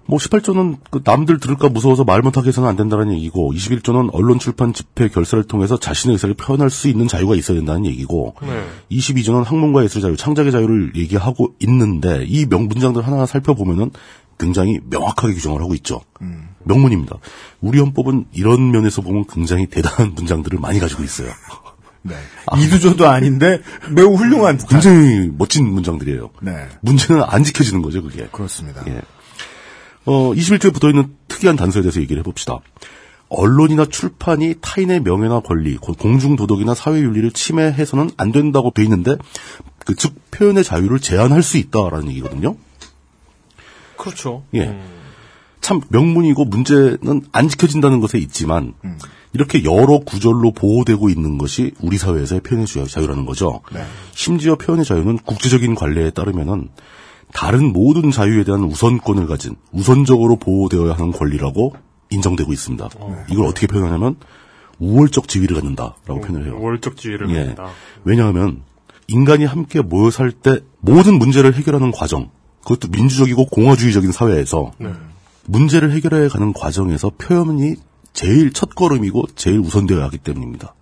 뭐 0.05 0.17
18조는 0.17 0.77
그 0.89 1.01
남들 1.03 1.39
들을까 1.39 1.69
무서워서 1.69 2.03
말 2.03 2.21
못하게 2.23 2.47
해서는 2.47 2.67
안 2.67 2.75
된다는 2.75 3.13
얘기고 3.13 3.53
21조는 3.53 4.09
언론 4.11 4.39
출판 4.39 4.73
집회 4.73 5.07
결사를 5.07 5.43
통해서 5.43 5.77
자신의 5.77 6.15
의사를 6.15 6.33
표현할 6.33 6.71
수 6.71 6.87
있는 6.87 7.07
자유가 7.07 7.35
있어야 7.35 7.57
된다는 7.57 7.85
얘기고 7.85 8.33
네. 8.41 8.65
22조는 8.97 9.43
학문과 9.43 9.83
예술의 9.83 10.01
자유, 10.01 10.17
창작의 10.17 10.51
자유를 10.51 10.93
얘기하고 10.95 11.53
있는데 11.59 12.25
이명 12.27 12.67
문장들 12.67 13.03
하나하나 13.03 13.27
살펴보면은 13.27 13.91
굉장히 14.39 14.79
명확하게 14.89 15.33
규정을 15.33 15.61
하고 15.61 15.75
있죠. 15.75 16.01
명문입니다. 16.63 17.17
우리 17.61 17.79
헌법은 17.79 18.25
이런 18.33 18.71
면에서 18.71 19.01
보면 19.01 19.25
굉장히 19.31 19.67
대단한 19.67 20.13
문장들을 20.15 20.59
많이 20.59 20.79
가지고 20.79 21.03
있어요. 21.03 21.29
네. 22.01 22.15
이두조도 22.57 23.07
아닌데 23.07 23.61
매우 23.91 24.15
훌륭한. 24.15 24.57
굉장히 24.69 25.29
멋진 25.37 25.67
문장들이에요. 25.71 26.29
네. 26.41 26.67
문제는 26.81 27.21
안 27.23 27.43
지켜지는 27.43 27.81
거죠, 27.81 28.01
그게. 28.01 28.27
그렇습니다. 28.31 28.83
예. 28.87 29.01
어, 30.05 30.31
21조에 30.33 30.73
붙어 30.73 30.89
있는 30.89 31.13
특이한 31.27 31.57
단서에 31.57 31.81
대해서 31.81 31.99
얘기를 31.99 32.21
해 32.21 32.23
봅시다. 32.23 32.59
언론이나 33.27 33.85
출판이 33.85 34.55
타인의 34.61 35.01
명예나 35.01 35.41
권리, 35.41 35.75
고- 35.75 35.93
공중 35.93 36.35
도덕이나 36.35 36.73
사회 36.73 36.99
윤리를 37.01 37.29
침해해서는 37.31 38.09
안 38.17 38.31
된다고 38.31 38.71
돼 38.73 38.81
있는데, 38.83 39.17
그, 39.85 39.93
즉, 39.93 40.15
표현의 40.31 40.63
자유를 40.63 40.99
제한할 40.99 41.43
수 41.43 41.57
있다라는 41.57 42.07
얘기거든요. 42.09 42.55
그렇죠. 43.99 44.43
예. 44.55 44.79
참 45.61 45.81
명문이고 45.89 46.45
문제는 46.45 47.23
안 47.31 47.47
지켜진다는 47.49 47.99
것에 47.99 48.17
있지만, 48.17 48.73
이렇게 49.33 49.63
여러 49.63 49.99
구절로 49.99 50.51
보호되고 50.51 51.09
있는 51.09 51.37
것이 51.37 51.73
우리 51.81 51.97
사회에서의 51.97 52.41
표현의 52.41 52.65
자유- 52.65 52.87
자유라는 52.87 53.25
거죠. 53.25 53.61
네. 53.73 53.83
심지어 54.15 54.55
표현의 54.55 54.85
자유는 54.85 55.17
국제적인 55.19 55.75
관례에 55.75 56.09
따르면은 56.11 56.69
다른 57.31 57.71
모든 57.73 58.09
자유에 58.09 58.43
대한 58.43 58.63
우선권을 58.63 59.27
가진 59.27 59.55
우선적으로 59.71 60.37
보호되어야 60.37 60.93
하는 60.93 61.11
권리라고 61.11 61.75
인정되고 62.09 62.51
있습니다. 62.51 62.89
이걸 63.29 63.45
어떻게 63.45 63.67
표현하냐면 63.67 64.15
우월적 64.79 65.27
지위를 65.27 65.57
갖는다라고 65.57 66.21
표현을 66.21 66.45
해요. 66.47 66.57
월적 66.59 66.97
지위를 66.97 67.29
예. 67.31 67.35
갖는다. 67.35 67.67
왜냐하면 68.05 68.63
인간이 69.07 69.45
함께 69.45 69.81
모여 69.81 70.09
살 70.09 70.31
때 70.31 70.61
모든 70.79 71.19
문제를 71.19 71.53
해결하는 71.53 71.91
과정 71.91 72.31
그것도 72.69 72.89
민주적이고 72.89 73.47
공화주의적인 73.47 74.11
사회에서 74.11 74.73
네. 74.77 74.93
문제를 75.45 75.91
해결해 75.91 76.27
가는 76.27 76.53
과정에서 76.53 77.11
표현이 77.17 77.75
제일 78.13 78.53
첫 78.53 78.75
걸음이고 78.75 79.25
제일 79.35 79.59
우선되어야 79.59 80.03
하기 80.05 80.19
때문입니다. 80.19 80.75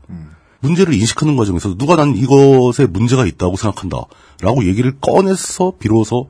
문제를 0.59 0.93
인식하는 0.93 1.37
과정에서 1.37 1.77
누가 1.77 1.95
난 1.95 2.15
이것에 2.15 2.87
문제가 2.87 3.25
있다고 3.25 3.55
생각한다. 3.55 3.97
라고 4.41 4.65
얘기를 4.65 4.97
꺼내서 4.99 5.73
비로소 5.79 6.29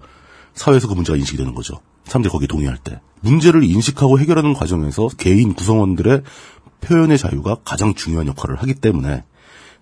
사회에서 0.53 0.87
그 0.87 0.93
문제가 0.93 1.17
인식이 1.17 1.37
되는 1.37 1.55
거죠. 1.55 1.79
사람들이 2.05 2.31
거기에 2.31 2.47
동의할 2.47 2.77
때. 2.77 2.99
문제를 3.21 3.63
인식하고 3.63 4.19
해결하는 4.19 4.53
과정에서 4.53 5.07
개인 5.17 5.53
구성원들의 5.53 6.21
표현의 6.81 7.17
자유가 7.17 7.57
가장 7.65 7.95
중요한 7.95 8.27
역할을 8.27 8.57
하기 8.57 8.75
때문에 8.75 9.23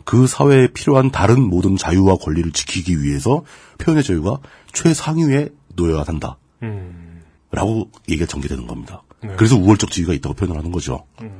그 0.05 0.27
사회에 0.27 0.67
필요한 0.67 1.11
다른 1.11 1.41
모든 1.41 1.75
자유와 1.75 2.17
권리를 2.17 2.51
지키기 2.51 3.03
위해서 3.03 3.43
표현의 3.79 4.03
자유가 4.03 4.37
최상위에 4.71 5.49
놓여야 5.75 6.03
한다. 6.05 6.37
음. 6.63 7.21
라고 7.51 7.89
얘기가 8.09 8.25
전개되는 8.25 8.67
겁니다. 8.67 9.03
네. 9.23 9.33
그래서 9.37 9.55
우월적 9.55 9.91
지위가 9.91 10.13
있다고 10.13 10.35
표현을 10.35 10.57
하는 10.57 10.71
거죠. 10.71 11.05
음. 11.21 11.31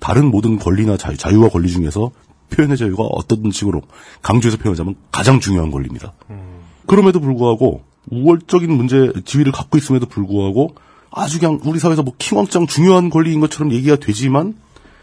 다른 0.00 0.30
모든 0.30 0.58
권리나 0.58 0.96
자유, 0.96 1.16
자유와 1.16 1.48
권리 1.48 1.70
중에서 1.70 2.10
표현의 2.50 2.76
자유가 2.76 3.04
어떤 3.04 3.50
식으로 3.50 3.82
강조해서 4.22 4.58
표현하자면 4.58 4.96
가장 5.10 5.40
중요한 5.40 5.70
권리입니다. 5.70 6.12
음. 6.30 6.60
그럼에도 6.86 7.20
불구하고 7.20 7.82
우월적인 8.10 8.70
문제 8.70 9.12
지위를 9.24 9.52
갖고 9.52 9.78
있음에도 9.78 10.06
불구하고 10.06 10.74
아주 11.10 11.40
그냥 11.40 11.60
우리 11.64 11.78
사회에서 11.78 12.02
뭐 12.02 12.14
킹왕짱 12.18 12.66
중요한 12.66 13.10
권리인 13.10 13.40
것처럼 13.40 13.72
얘기가 13.72 13.96
되지만 13.96 14.54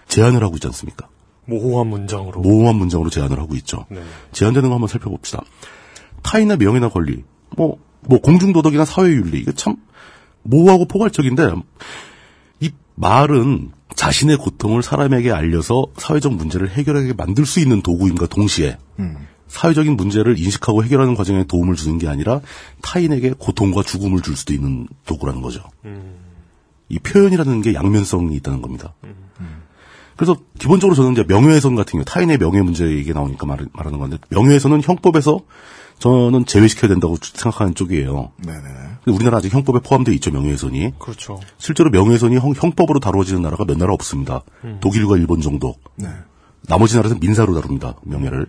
제한을 0.07 0.43
하고 0.43 0.55
있지 0.55 0.67
않습니까? 0.67 1.07
모호한 1.45 1.87
문장으로. 1.87 2.41
모호한 2.41 2.75
문장으로 2.75 3.09
제한을 3.09 3.39
하고 3.39 3.55
있죠. 3.55 3.85
네. 3.89 4.01
제한되는 4.31 4.69
거 4.69 4.75
한번 4.75 4.87
살펴봅시다. 4.87 5.43
타인의 6.21 6.57
명예나 6.57 6.89
권리, 6.89 7.23
뭐, 7.57 7.77
뭐, 8.07 8.19
공중도덕이나 8.19 8.85
사회윤리, 8.85 9.39
이게 9.39 9.51
참, 9.53 9.75
모호하고 10.43 10.85
포괄적인데, 10.85 11.51
이 12.59 12.71
말은 12.95 13.71
자신의 13.95 14.37
고통을 14.37 14.83
사람에게 14.83 15.31
알려서 15.31 15.85
사회적 15.97 16.33
문제를 16.33 16.69
해결하게 16.71 17.13
만들 17.13 17.45
수 17.45 17.59
있는 17.59 17.81
도구임과 17.81 18.27
동시에, 18.27 18.77
사회적인 19.47 19.95
문제를 19.95 20.39
인식하고 20.39 20.83
해결하는 20.83 21.13
과정에 21.15 21.43
도움을 21.43 21.75
주는 21.75 21.99
게 21.99 22.07
아니라 22.07 22.41
타인에게 22.81 23.33
고통과 23.37 23.83
죽음을 23.83 24.21
줄 24.21 24.35
수도 24.35 24.53
있는 24.53 24.87
도구라는 25.05 25.41
거죠. 25.41 25.63
이 26.89 26.97
표현이라는 26.99 27.61
게 27.61 27.73
양면성이 27.75 28.35
있다는 28.37 28.61
겁니다. 28.61 28.95
그래서 30.15 30.37
기본적으로 30.59 30.95
저는 30.95 31.13
이제 31.13 31.23
명예훼손 31.27 31.75
같은 31.75 31.93
경우 31.93 32.05
타인의 32.05 32.37
명예 32.37 32.61
문제 32.61 32.85
얘기 32.85 33.13
나오니까 33.13 33.45
말, 33.45 33.65
말하는 33.73 33.99
건데 33.99 34.17
명예훼손은 34.29 34.81
형법에서 34.83 35.39
저는 36.03 36.45
제외시켜야 36.45 36.89
된다고 36.89 37.15
생각하는 37.21 37.75
쪽이에요. 37.75 38.33
네네. 38.35 38.61
근데 39.05 39.15
우리나라 39.15 39.37
아직 39.37 39.53
형법에 39.53 39.79
포함되어 39.79 40.13
있죠 40.15 40.31
명예훼손이. 40.31 40.95
그렇죠. 40.99 41.39
실제로 41.57 41.89
명예훼손이 41.91 42.35
형, 42.35 42.53
형법으로 42.53 42.99
다루어지는 42.99 43.41
나라가 43.41 43.63
몇 43.63 43.77
나라 43.77 43.93
없습니다. 43.93 44.41
음. 44.65 44.79
독일과 44.81 45.15
일본 45.15 45.39
정도. 45.39 45.75
네. 45.95 46.09
나머지 46.67 46.97
나라에서는 46.97 47.21
민사로 47.21 47.53
다룹니다. 47.53 47.95
명예를. 48.03 48.47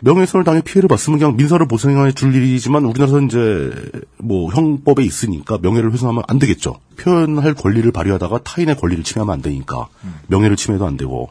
명예훼손을 0.00 0.42
당해 0.42 0.62
피해를 0.62 0.88
봤으면 0.88 1.20
그냥 1.20 1.36
민사를 1.36 1.64
보상해 1.68 2.10
줄 2.10 2.34
일이지만 2.34 2.84
우리나라에서는 2.86 3.26
이제 3.28 4.00
뭐 4.18 4.50
형법에 4.50 5.04
있으니까 5.04 5.58
명예를 5.62 5.92
훼손하면 5.92 6.24
안 6.26 6.40
되겠죠. 6.40 6.80
표현할 6.98 7.54
권리를 7.54 7.88
발휘하다가 7.92 8.40
타인의 8.42 8.78
권리를 8.78 9.04
침해하면 9.04 9.32
안 9.32 9.42
되니까 9.42 9.86
명예를 10.26 10.56
침해도 10.56 10.84
안 10.84 10.96
되고 10.96 11.30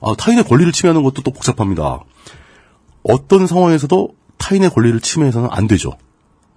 아, 0.00 0.16
타인의 0.18 0.42
권리를 0.42 0.72
침해하는 0.72 1.04
것도 1.04 1.22
또 1.22 1.30
복잡합니다. 1.30 2.00
어떤 3.08 3.46
상황에서도 3.46 4.08
타인의 4.38 4.70
권리를 4.70 5.00
침해해서는 5.00 5.48
안 5.50 5.66
되죠. 5.66 5.92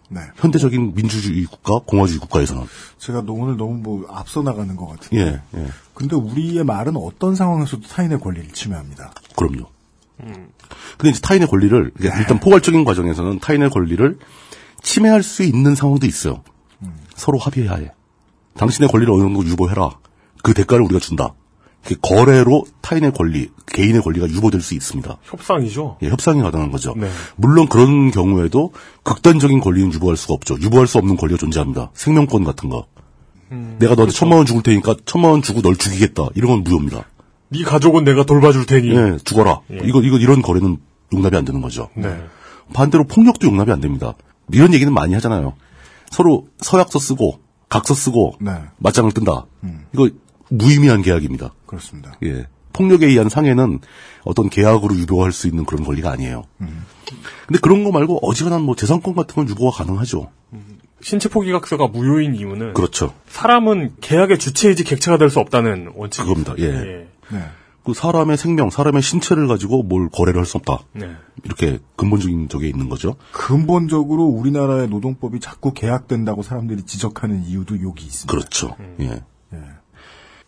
네. 0.10 0.22
현대적인 0.38 0.95
민주주의 0.95 1.45
국가, 1.45 1.80
공화주의 1.86 2.20
국가에서는. 2.20 2.64
제가 2.97 3.22
너 3.22 3.34
오늘 3.34 3.58
너무 3.58 3.76
뭐 3.76 4.06
앞서 4.10 4.41
나가는 4.41 4.76
것 4.76 4.88
같은데. 4.88 5.18
예, 5.18 5.41
예. 5.60 5.68
근데 5.93 6.16
우리의 6.16 6.64
말은 6.64 6.97
어떤 6.97 7.36
상황에서도 7.36 7.88
타인의 7.88 8.20
권리를 8.20 8.50
침해합니다. 8.50 9.14
그럼요. 9.36 9.68
근데 10.97 11.12
이제 11.12 11.22
타인의 11.22 11.47
권리를 11.47 11.91
그러니까 11.95 12.20
일단 12.20 12.39
포괄적인 12.39 12.84
과정에서는 12.84 13.39
타인의 13.39 13.70
권리를 13.70 14.20
침해할 14.82 15.24
수 15.24 15.43
있는 15.43 15.76
상황도 15.76 16.06
있어야 16.08 16.41
서로 17.16 17.38
합의하에 17.38 17.91
당신의 18.56 18.89
권리를 18.89 19.14
어느 19.14 19.22
정도 19.22 19.45
유보해라. 19.45 19.91
그 20.43 20.54
대가를 20.54 20.84
우리가 20.86 21.00
준다. 21.00 21.34
그 21.84 21.96
거래로 22.02 22.66
타인의 22.82 23.14
권리, 23.14 23.50
개인의 23.68 24.02
권리가 24.02 24.28
유보될 24.28 24.62
수 24.62 24.74
있습니다. 24.76 25.18
협상이죠. 25.24 25.98
예, 26.04 26.10
협상이 26.10 26.42
가능한 26.42 26.72
거죠. 26.72 26.94
네. 26.98 27.10
물론 27.36 27.68
그런 27.68 28.12
경우에도 28.12 28.74
극단적인 29.04 29.60
권리는 29.62 29.92
유보할 29.94 30.18
수가 30.18 30.34
없죠. 30.34 30.58
유보할 30.60 30.88
수 30.88 30.98
없는 30.98 31.16
권리가 31.16 31.38
존재합니다. 31.38 31.92
생명권 31.94 32.44
같은 32.44 32.70
거. 32.70 32.86
음, 33.52 33.78
내가 33.80 33.96
너한테 33.96 34.12
그렇죠. 34.12 34.18
천만 34.20 34.38
원 34.38 34.46
죽을 34.46 34.62
테니까 34.62 34.96
천만 35.06 35.32
원 35.32 35.42
주고 35.42 35.62
널 35.62 35.76
죽이겠다. 35.76 36.28
이런 36.36 36.52
건 36.52 36.64
무효입니다. 36.64 37.06
네 37.50 37.64
가족은 37.64 38.04
내가 38.04 38.24
돌봐줄 38.24 38.66
테니. 38.66 38.90
예, 38.96 39.18
죽어라. 39.24 39.62
예. 39.72 39.80
이거 39.84 40.02
이거 40.02 40.18
이런 40.18 40.42
거래는 40.42 40.78
용납이 41.14 41.36
안 41.36 41.46
되는 41.46 41.62
거죠. 41.62 41.90
네. 41.96 42.24
반대로 42.74 43.06
폭력도 43.06 43.48
용납이 43.48 43.72
안 43.72 43.82
됩니다. 43.82 44.14
이런 44.52 44.74
얘기는 44.74 44.94
많이 44.94 45.14
하잖아요. 45.16 45.54
서로 46.12 46.48
서약서 46.60 47.00
쓰고 47.00 47.40
각서 47.70 47.94
쓰고 47.96 48.36
네. 48.40 48.52
맞짱을 48.78 49.12
뜬다. 49.14 49.46
이거 49.94 50.10
무의미한 50.50 51.02
계약입니다. 51.02 51.54
그렇습니다. 51.66 52.14
예. 52.24 52.47
폭력에 52.74 53.08
의한 53.08 53.30
상해는 53.30 53.80
어떤 54.24 54.50
계약으로 54.50 54.95
유보할 54.95 55.32
수 55.32 55.47
있는 55.47 55.66
그런 55.66 55.84
권리가 55.84 56.12
아니에요. 56.12 56.43
근데 56.58 57.60
그런 57.62 57.84
거 57.84 57.91
말고 57.91 58.20
어지간한 58.28 58.62
뭐 58.62 58.76
재산권 58.76 59.16
같은 59.16 59.36
건 59.36 59.50
유보가 59.50 59.76
가능하죠. 59.84 60.30
신체 61.02 61.30
포기각서가 61.30 61.88
무효인 61.88 62.36
이유는 62.36 62.74
그렇죠. 62.74 63.14
사람은 63.28 63.95
계약의 64.02 64.38
주체이지 64.38 64.84
객체가 64.84 65.18
될 65.18 65.30
수 65.30 65.39
없다는 65.39 65.93
원칙. 65.95 66.22
그겁니다. 66.22 66.54
예. 66.60 66.72
네. 66.72 67.08
그 67.84 67.93
사람의 67.93 68.38
생명, 68.38 68.70
사람의 68.70 69.02
신체를 69.02 69.47
가지고 69.47 69.82
뭘 69.84 70.10
거래를 70.10 70.39
할 70.39 70.45
수 70.45 70.58
없다. 70.58 70.80
네. 70.93 71.10
이렇게 71.43 71.80
근본적인 71.95 72.50
적에 72.50 72.68
있는 72.68 72.88
거죠. 72.89 73.16
근본적으로 73.32 74.26
우리나라의 74.26 74.89
노동법이 74.89 75.39
자꾸 75.39 75.74
계약된다고 75.74 76.43
사람들이 76.43 76.84
지적하는 76.84 77.45
이유도 77.45 77.82
여기 77.82 78.06
있습니다. 78.06 78.32
그렇죠. 78.32 78.76
예. 79.00 79.22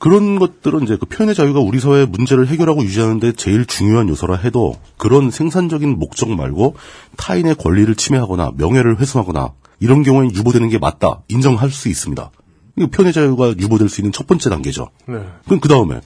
그런 0.02 0.40
것들은 0.40 0.82
이제 0.82 0.98
그 1.00 1.06
표현의 1.06 1.36
자유가 1.36 1.60
우리 1.60 1.80
사회의 1.80 2.08
문제를 2.08 2.48
해결하고 2.48 2.84
유지하는데 2.84 3.34
제일 3.34 3.68
중요한 3.68 4.10
요소라 4.10 4.36
해도 4.38 4.76
그런 4.98 5.30
생산적인 5.30 6.00
목적 6.00 6.28
말고 6.32 6.74
타인의 7.18 7.54
권리를 7.54 7.94
침해하거나 7.94 8.54
명예를 8.56 9.00
훼손하거나 9.00 9.52
이런 9.80 10.02
경우엔 10.02 10.34
유보되는 10.34 10.70
게 10.70 10.80
맞다 10.80 11.22
인정할 11.28 11.70
수 11.70 11.88
있습니다. 11.88 12.32
이거 12.78 12.88
표현의 12.88 13.14
자유가 13.14 13.50
유보될 13.50 13.90
수 13.90 14.02
있는 14.02 14.12
첫 14.12 14.26
번째 14.26 14.50
단계죠. 14.50 14.90
네. 15.06 15.24
그럼 15.46 15.60
그 15.60 15.70
다음에 15.70 16.02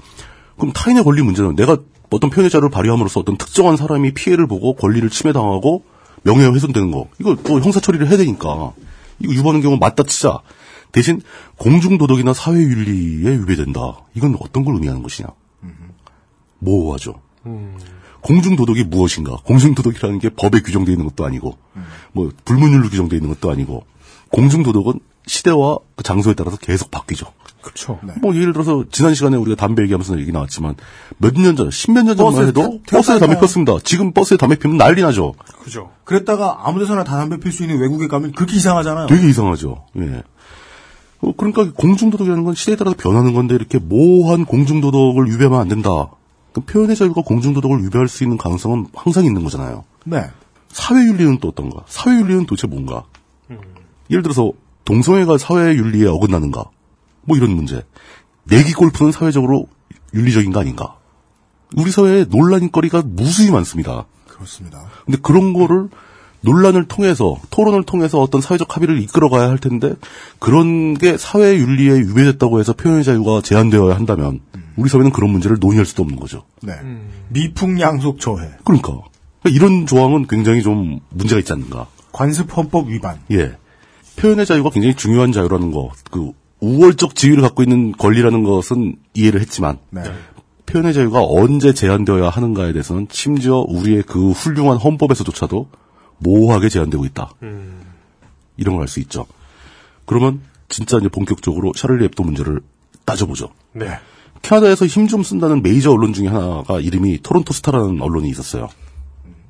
그럼 0.57 0.73
타인의 0.73 1.05
권리 1.05 1.21
문제는 1.21 1.55
내가 1.55 1.77
어떤 2.09 2.29
표현의 2.29 2.49
자유를 2.49 2.69
발휘함으로써 2.71 3.21
어떤 3.21 3.37
특정한 3.37 3.77
사람이 3.77 4.13
피해를 4.13 4.45
보고 4.45 4.75
권리를 4.75 5.09
침해당하고 5.09 5.85
명예가 6.23 6.53
훼손되는 6.53 6.91
거 6.91 7.07
이거 7.21 7.37
또 7.45 7.61
형사 7.61 7.79
처리를 7.79 8.09
해야 8.09 8.17
되니까 8.17 8.73
이거 9.19 9.33
유보하는 9.33 9.61
경우 9.61 9.77
맞다 9.77 10.03
치자 10.03 10.41
대신 10.95 11.21
공중도덕이나 11.57 12.33
사회윤리에 12.33 13.29
위배된다 13.39 13.97
이건 14.13 14.37
어떤 14.39 14.63
걸 14.63 14.75
의미하는 14.75 15.03
것이냐 15.03 15.27
모호하죠 16.59 17.15
공중도덕이 18.21 18.85
무엇인가 18.85 19.35
공중도덕이라는 19.45 20.19
게 20.19 20.29
법에 20.29 20.61
규정되어 20.61 20.93
있는 20.93 21.05
것도 21.07 21.25
아니고 21.25 21.57
뭐 22.13 22.31
불문율로 22.45 22.89
규정되어 22.89 23.17
있는 23.17 23.29
것도 23.33 23.51
아니고 23.51 23.85
공중도덕은 24.31 24.99
시대와 25.27 25.79
그 25.95 26.03
장소에 26.03 26.33
따라서 26.33 26.55
계속 26.57 26.91
바뀌죠 26.91 27.27
그렇죠. 27.61 27.99
뭐 28.21 28.35
예를 28.35 28.53
들어서 28.53 28.85
지난 28.91 29.15
시간에 29.15 29.37
우리가 29.37 29.55
담배 29.57 29.81
얘기하면서 29.83 30.19
얘기 30.19 30.31
나왔지만 30.31 30.75
몇 31.17 31.33
년 31.33 31.55
전, 31.55 31.71
십몇 31.71 32.05
년 32.05 32.15
전만 32.15 32.47
해도 32.47 32.79
타- 32.85 32.97
버스에 32.97 33.17
담배 33.17 33.39
폈습니다. 33.39 33.77
지금 33.83 34.11
버스에 34.13 34.37
담배 34.37 34.55
피면 34.55 34.77
난리 34.77 35.01
나죠. 35.01 35.33
그죠. 35.63 35.89
그랬다가 36.03 36.59
아무 36.67 36.77
데서나 36.77 37.03
다 37.03 37.17
담배 37.17 37.39
필 37.39 37.51
수 37.51 37.63
있는 37.63 37.79
외국에 37.79 38.07
가면 38.07 38.33
그렇게 38.33 38.55
이상하잖아요. 38.57 39.07
되게 39.07 39.27
이상하죠. 39.29 39.83
예. 39.97 40.21
어, 41.21 41.33
그러니까 41.35 41.71
공중도덕이라는 41.71 42.43
건 42.43 42.55
시대에 42.55 42.75
따라서 42.75 42.95
변하는 42.97 43.33
건데 43.33 43.55
이렇게 43.55 43.79
모호한 43.79 44.45
공중도덕을 44.45 45.27
유배하면 45.27 45.59
안 45.59 45.67
된다. 45.67 46.09
그 46.53 46.61
표현의 46.61 46.95
자유가 46.95 47.21
공중도덕을 47.21 47.83
유배할 47.83 48.07
수 48.07 48.23
있는 48.23 48.37
가능성은 48.37 48.87
항상 48.93 49.25
있는 49.25 49.43
거잖아요. 49.43 49.83
네. 50.05 50.23
사회윤리는 50.69 51.39
또 51.39 51.49
어떤가? 51.49 51.83
사회윤리는 51.87 52.45
도대체 52.45 52.67
뭔가? 52.67 53.05
예를 54.09 54.23
들어서 54.23 54.51
동성애가 54.85 55.37
사회윤리에 55.37 56.07
어긋나는가? 56.07 56.65
뭐 57.23 57.37
이런 57.37 57.51
문제. 57.55 57.83
내기 58.43 58.73
골프는 58.73 59.11
사회적으로 59.11 59.67
윤리적인 60.13 60.51
거 60.51 60.59
아닌가? 60.59 60.97
우리 61.75 61.91
사회에 61.91 62.25
논란거리가 62.29 63.03
무수히 63.05 63.51
많습니다. 63.51 64.05
그렇습니다. 64.27 64.85
근데 65.05 65.17
그런 65.21 65.53
거를 65.53 65.89
논란을 66.45 66.87
통해서 66.87 67.35
토론을 67.49 67.83
통해서 67.83 68.21
어떤 68.21 68.39
사회적 68.39 68.75
합의를 68.75 69.01
이끌어가야 69.01 69.49
할 69.49 69.57
텐데 69.57 69.93
그런 70.39 70.93
게 70.93 71.17
사회 71.17 71.55
윤리에 71.55 71.99
위배됐다고 71.99 72.59
해서 72.59 72.73
표현의 72.73 73.03
자유가 73.03 73.41
제한되어야 73.41 73.95
한다면 73.95 74.39
우리 74.77 74.89
사회는 74.89 75.11
그런 75.11 75.31
문제를 75.31 75.57
논의할 75.59 75.85
수도 75.85 76.03
없는 76.03 76.19
거죠. 76.19 76.43
네. 76.61 76.73
미풍양속 77.29 78.19
저해. 78.19 78.49
그러니까 78.63 78.99
이런 79.45 79.85
조항은 79.85 80.27
굉장히 80.27 80.61
좀 80.61 80.99
문제가 81.09 81.39
있지 81.39 81.51
않는가. 81.51 81.87
관습헌법 82.11 82.89
위반. 82.89 83.19
예. 83.31 83.53
표현의 84.15 84.45
자유가 84.45 84.69
굉장히 84.69 84.95
중요한 84.95 85.31
자유라는 85.31 85.71
거, 85.71 85.91
그 86.09 86.31
우월적 86.61 87.15
지위를 87.15 87.41
갖고 87.41 87.63
있는 87.63 87.91
권리라는 87.91 88.43
것은 88.43 88.95
이해를 89.13 89.41
했지만 89.41 89.77
네. 89.89 90.03
표현의 90.65 90.93
자유가 90.93 91.21
언제 91.23 91.73
제한되어야 91.73 92.29
하는가에 92.29 92.71
대해서는 92.73 93.07
심지어 93.11 93.65
우리의 93.67 94.03
그 94.03 94.31
훌륭한 94.31 94.77
헌법에서조차도 94.77 95.67
모호하게 96.19 96.69
제한되고 96.69 97.05
있다. 97.05 97.31
이런 98.57 98.75
걸 98.75 98.81
알 98.81 98.87
수 98.87 98.99
있죠. 99.01 99.25
그러면 100.05 100.41
진짜 100.69 100.97
이제 100.97 101.09
본격적으로 101.09 101.73
샤를리 101.75 102.05
앱도 102.05 102.23
문제를 102.23 102.61
따져보죠. 103.05 103.49
네. 103.73 103.87
캐나다에서 104.41 104.85
힘 104.85 105.07
좀 105.07 105.23
쓴다는 105.23 105.61
메이저 105.63 105.91
언론 105.91 106.13
중에 106.13 106.27
하나가 106.27 106.79
이름이 106.79 107.19
토론토 107.23 107.53
스타라는 107.53 108.01
언론이 108.01 108.29
있었어요. 108.29 108.69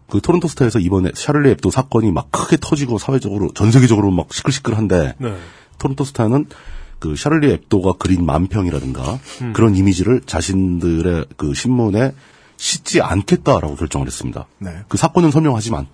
그 0.09 0.21
토론토 0.21 0.47
스타에서 0.47 0.79
이번에 0.79 1.11
샤를리 1.13 1.49
에브도 1.51 1.71
사건이 1.71 2.11
막 2.11 2.31
크게 2.31 2.57
터지고 2.61 2.97
사회적으로 2.97 3.51
전 3.53 3.71
세계적으로 3.71 4.11
막 4.11 4.33
시끌시끌한데 4.33 5.15
네. 5.17 5.35
토론토 5.79 6.03
스타는 6.03 6.45
그 6.99 7.15
샤를리 7.15 7.51
에브도가 7.51 7.93
그린 7.99 8.25
만평이라든가 8.25 9.19
그런 9.53 9.75
이미지를 9.75 10.21
자신들의 10.25 11.25
그 11.35 11.53
신문에 11.53 12.13
싣지 12.57 13.01
않겠다라고 13.01 13.75
결정을 13.75 14.07
했습니다. 14.07 14.45
네. 14.59 14.71
그 14.87 14.97
사건은 14.97 15.31
설명하지만 15.31 15.87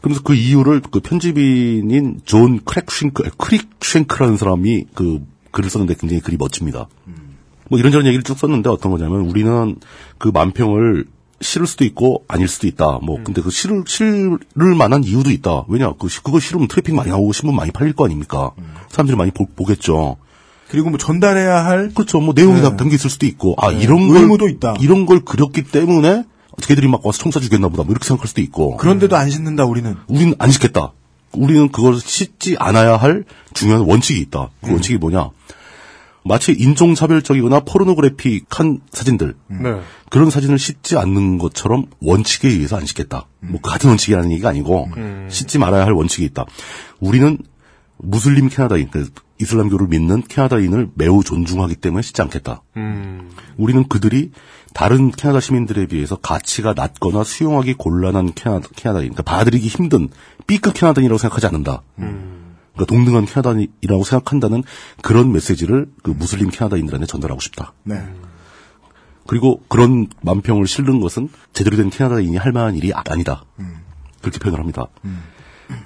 그래서 0.00 0.20
그 0.22 0.34
이유를 0.34 0.82
그 0.90 1.00
편집인인 1.00 2.20
존 2.24 2.60
크랙쉔크, 2.64 3.22
크릭쉔크라는 3.38 4.36
사람이 4.36 4.86
그 4.94 5.20
글을 5.50 5.70
썼는데 5.70 5.94
굉장히 5.98 6.20
글이 6.20 6.36
멋집니다. 6.36 6.88
뭐 7.70 7.78
이런저런 7.78 8.06
얘기를 8.06 8.22
쭉 8.22 8.36
썼는데 8.38 8.68
어떤 8.68 8.92
거냐면 8.92 9.20
우리는 9.20 9.76
그 10.18 10.28
만평을 10.28 11.06
실을 11.40 11.66
수도 11.66 11.84
있고 11.84 12.24
아닐 12.28 12.48
수도 12.48 12.66
있다. 12.66 12.98
뭐 13.02 13.18
근데 13.24 13.40
그 13.40 13.50
실을 13.50 13.84
실을 13.86 14.38
만한 14.76 15.04
이유도 15.04 15.30
있다. 15.30 15.64
왜냐 15.68 15.92
그 15.98 16.08
시- 16.08 16.22
그거 16.22 16.38
실으면 16.40 16.68
트래픽 16.68 16.94
많이 16.94 17.10
나오고 17.10 17.32
신문 17.32 17.56
많이 17.56 17.70
팔릴 17.70 17.94
거 17.94 18.04
아닙니까? 18.04 18.50
사람들이 18.88 19.16
많이 19.16 19.30
보, 19.30 19.46
보겠죠. 19.46 20.16
그리고 20.74 20.90
뭐 20.90 20.98
전달해야 20.98 21.64
할 21.64 21.90
그렇죠. 21.94 22.20
뭐 22.20 22.34
내용이 22.34 22.56
네. 22.56 22.62
다 22.62 22.76
담겨 22.76 22.96
있을 22.96 23.08
수도 23.08 23.26
있고 23.26 23.54
아 23.58 23.70
네. 23.70 23.78
이런 23.78 24.08
걸 24.08 24.16
의무도 24.16 24.48
있다. 24.48 24.74
이런 24.80 25.06
걸 25.06 25.20
그렸기 25.20 25.62
때문에 25.62 26.24
걔들이 26.62 26.88
막 26.88 27.06
와서 27.06 27.18
총사 27.18 27.38
주겠나 27.38 27.68
보다. 27.68 27.84
뭐 27.84 27.92
이렇게 27.92 28.04
생각할 28.04 28.26
수도 28.26 28.40
있고. 28.40 28.76
그런데도 28.76 29.16
안 29.16 29.30
씻는다 29.30 29.66
우리는. 29.66 29.94
우리는 30.08 30.34
안 30.40 30.50
씻겠다. 30.50 30.92
우리는 31.32 31.68
그걸 31.68 31.96
씻지 32.00 32.56
않아야 32.58 32.96
할 32.96 33.24
중요한 33.52 33.82
원칙이 33.82 34.20
있다. 34.22 34.50
그 34.64 34.72
원칙이 34.72 34.98
뭐냐? 34.98 35.30
마치 36.24 36.52
인종차별적이거나 36.52 37.60
포르노그래픽한 37.60 38.80
사진들. 38.90 39.36
네. 39.46 39.80
그런 40.10 40.30
사진을 40.30 40.58
씻지 40.58 40.96
않는 40.96 41.38
것처럼 41.38 41.86
원칙에 42.00 42.48
의해서 42.48 42.76
안 42.76 42.84
씻겠다. 42.84 43.26
뭐 43.38 43.60
같은 43.60 43.90
원칙이라는 43.90 44.32
얘기가 44.32 44.48
아니고 44.48 44.88
씻지 45.28 45.58
말아야 45.58 45.84
할 45.84 45.92
원칙이 45.92 46.24
있다. 46.24 46.46
우리는 46.98 47.38
무슬림 47.98 48.48
캐나다인, 48.48 48.90
그 48.90 49.08
이슬람교를 49.40 49.88
믿는 49.88 50.22
캐나다인을 50.22 50.90
매우 50.94 51.24
존중하기 51.24 51.76
때문에 51.76 52.02
씻지 52.02 52.22
않겠다. 52.22 52.62
음. 52.76 53.30
우리는 53.56 53.86
그들이 53.88 54.30
다른 54.74 55.10
캐나다 55.10 55.40
시민들에 55.40 55.86
비해서 55.86 56.16
가치가 56.16 56.72
낮거나 56.74 57.24
수용하기 57.24 57.74
곤란한 57.74 58.34
캐나다, 58.34 58.68
캐나다인, 58.74 59.12
그러니까 59.12 59.22
봐들이기 59.22 59.68
힘든 59.68 60.08
B급 60.46 60.74
캐나다인이라고 60.74 61.18
생각하지 61.18 61.46
않는다. 61.46 61.82
그러니까 61.96 62.84
동등한 62.86 63.26
캐나다인이라고 63.26 64.04
생각한다는 64.04 64.64
그런 65.02 65.32
메시지를 65.32 65.90
그 66.02 66.10
무슬림 66.10 66.50
캐나다인들한테 66.50 67.06
전달하고 67.06 67.40
싶다. 67.40 67.72
네. 67.84 68.04
그리고 69.26 69.62
그런 69.68 70.08
만평을 70.22 70.66
실는 70.66 71.00
것은 71.00 71.28
제대로 71.52 71.76
된 71.76 71.90
캐나다인이 71.90 72.36
할 72.36 72.52
만한 72.52 72.74
일이 72.74 72.92
아니다. 72.92 73.44
그렇게 74.20 74.38
표현을 74.38 74.58
합니다. 74.58 74.86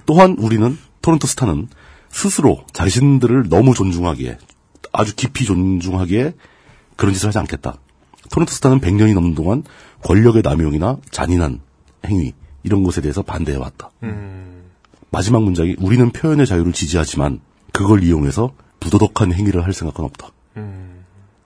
또한 0.07 0.35
우리는 0.39 0.77
토론토 1.03 1.27
스타는 1.27 1.69
스스로 2.11 2.65
자신들을 2.73 3.49
너무 3.49 3.75
존중하기에 3.75 4.39
아주 4.93 5.15
깊이 5.15 5.45
존중하기에 5.45 6.35
그런 6.97 7.15
짓을 7.15 7.29
하지 7.29 7.39
않겠다. 7.39 7.79
토론토 8.31 8.51
스타는 8.53 8.81
100년이 8.81 9.15
넘는 9.15 9.35
동안 9.35 9.63
권력의 10.03 10.43
남용이나 10.43 10.99
잔인한 11.11 11.61
행위 12.07 12.33
이런 12.63 12.83
것에 12.83 13.01
대해서 13.01 13.23
반대해왔다. 13.23 13.91
마지막 15.11 15.43
문장이 15.43 15.77
우리는 15.79 16.11
표현의 16.11 16.47
자유를 16.47 16.73
지지하지만 16.73 17.41
그걸 17.73 18.03
이용해서 18.03 18.53
부도덕한 18.81 19.33
행위를 19.33 19.65
할 19.65 19.73
생각은 19.73 20.05
없다. 20.05 20.29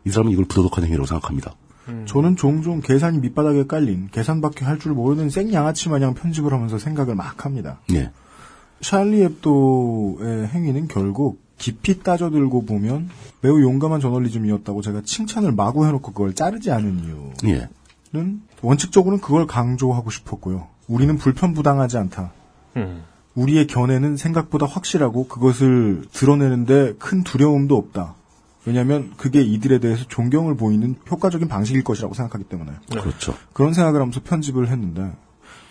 이 0.04 0.10
사람은 0.10 0.32
이걸 0.32 0.44
부도덕한 0.46 0.84
행위라고 0.84 1.06
생각합니다. 1.06 1.54
저는 2.06 2.36
종종 2.36 2.80
계산이 2.80 3.18
밑바닥에 3.18 3.66
깔린 3.66 4.08
계산밖에 4.12 4.64
할 4.64 4.78
줄 4.78 4.92
모르는 4.92 5.30
생 5.30 5.52
양아치 5.52 5.88
마냥 5.88 6.14
편집을 6.14 6.52
하면서 6.52 6.78
생각을 6.78 7.14
막 7.14 7.44
합니다. 7.44 7.80
예. 7.92 8.10
샬리 8.82 9.22
앱도의 9.22 10.48
행위는 10.48 10.88
결국 10.88 11.40
깊이 11.56 12.02
따져들고 12.02 12.66
보면 12.66 13.08
매우 13.40 13.62
용감한 13.62 14.00
저널리즘이었다고 14.00 14.82
제가 14.82 15.02
칭찬을 15.04 15.52
마구 15.52 15.86
해놓고 15.86 16.12
그걸 16.12 16.34
자르지 16.34 16.70
않은 16.72 16.98
이유는 17.04 17.32
예. 17.46 17.68
원칙적으로는 18.60 19.20
그걸 19.20 19.46
강조하고 19.46 20.10
싶었고요. 20.10 20.66
우리는 20.88 21.16
불편부당하지 21.16 21.96
않다. 21.98 22.32
음. 22.76 23.04
우리의 23.34 23.66
견해는 23.66 24.16
생각보다 24.16 24.66
확실하고 24.66 25.26
그것을 25.28 26.04
드러내는데 26.12 26.94
큰 26.98 27.22
두려움도 27.22 27.76
없다. 27.76 28.14
왜냐하면 28.66 29.12
그게 29.16 29.42
이들에 29.42 29.78
대해서 29.80 30.04
존경을 30.06 30.56
보이는 30.56 30.94
효과적인 31.10 31.48
방식일 31.48 31.82
것이라고 31.82 32.14
생각하기 32.14 32.44
때문에 32.44 32.72
그렇죠. 32.90 33.34
그런 33.52 33.72
생각을 33.72 34.00
하면서 34.00 34.20
편집을 34.22 34.68
했는데 34.68 35.12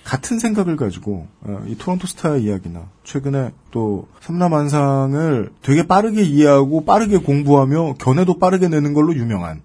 같은 0.03 0.39
생각을 0.39 0.75
가지고 0.75 1.27
어, 1.41 1.63
이 1.67 1.75
토론토 1.77 2.07
스타의 2.07 2.43
이야기나 2.43 2.89
최근에 3.03 3.51
또 3.71 4.07
삼라만상을 4.21 5.51
되게 5.61 5.85
빠르게 5.85 6.23
이해하고 6.23 6.85
빠르게 6.85 7.17
공부하며 7.17 7.95
견해도 7.99 8.39
빠르게 8.39 8.67
내는 8.67 8.93
걸로 8.93 9.15
유명한 9.15 9.61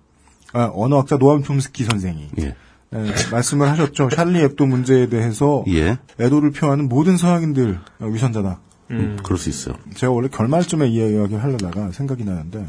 어, 0.55 0.71
언어학자 0.75 1.17
노암 1.17 1.43
촘스키 1.43 1.85
선생이 1.85 2.29
예. 2.41 2.47
에, 2.93 3.13
말씀을 3.33 3.69
하셨죠. 3.71 4.11
샬리 4.11 4.41
앱도 4.43 4.67
문제에 4.67 5.09
대해서 5.09 5.65
예. 5.69 5.99
애도를 6.21 6.53
표하는 6.53 6.89
모든 6.89 7.17
서양인들 7.17 7.79
어, 8.01 8.07
위선자다. 8.07 8.61
음, 8.93 9.19
그럴 9.25 9.39
수 9.39 9.49
있어요. 9.49 9.75
제가 9.95 10.13
원래 10.13 10.29
결말쯤에 10.29 10.89
이 10.89 10.95
이야기를 10.95 11.43
하려다가 11.43 11.91
생각이 11.91 12.25
나는데 12.25 12.67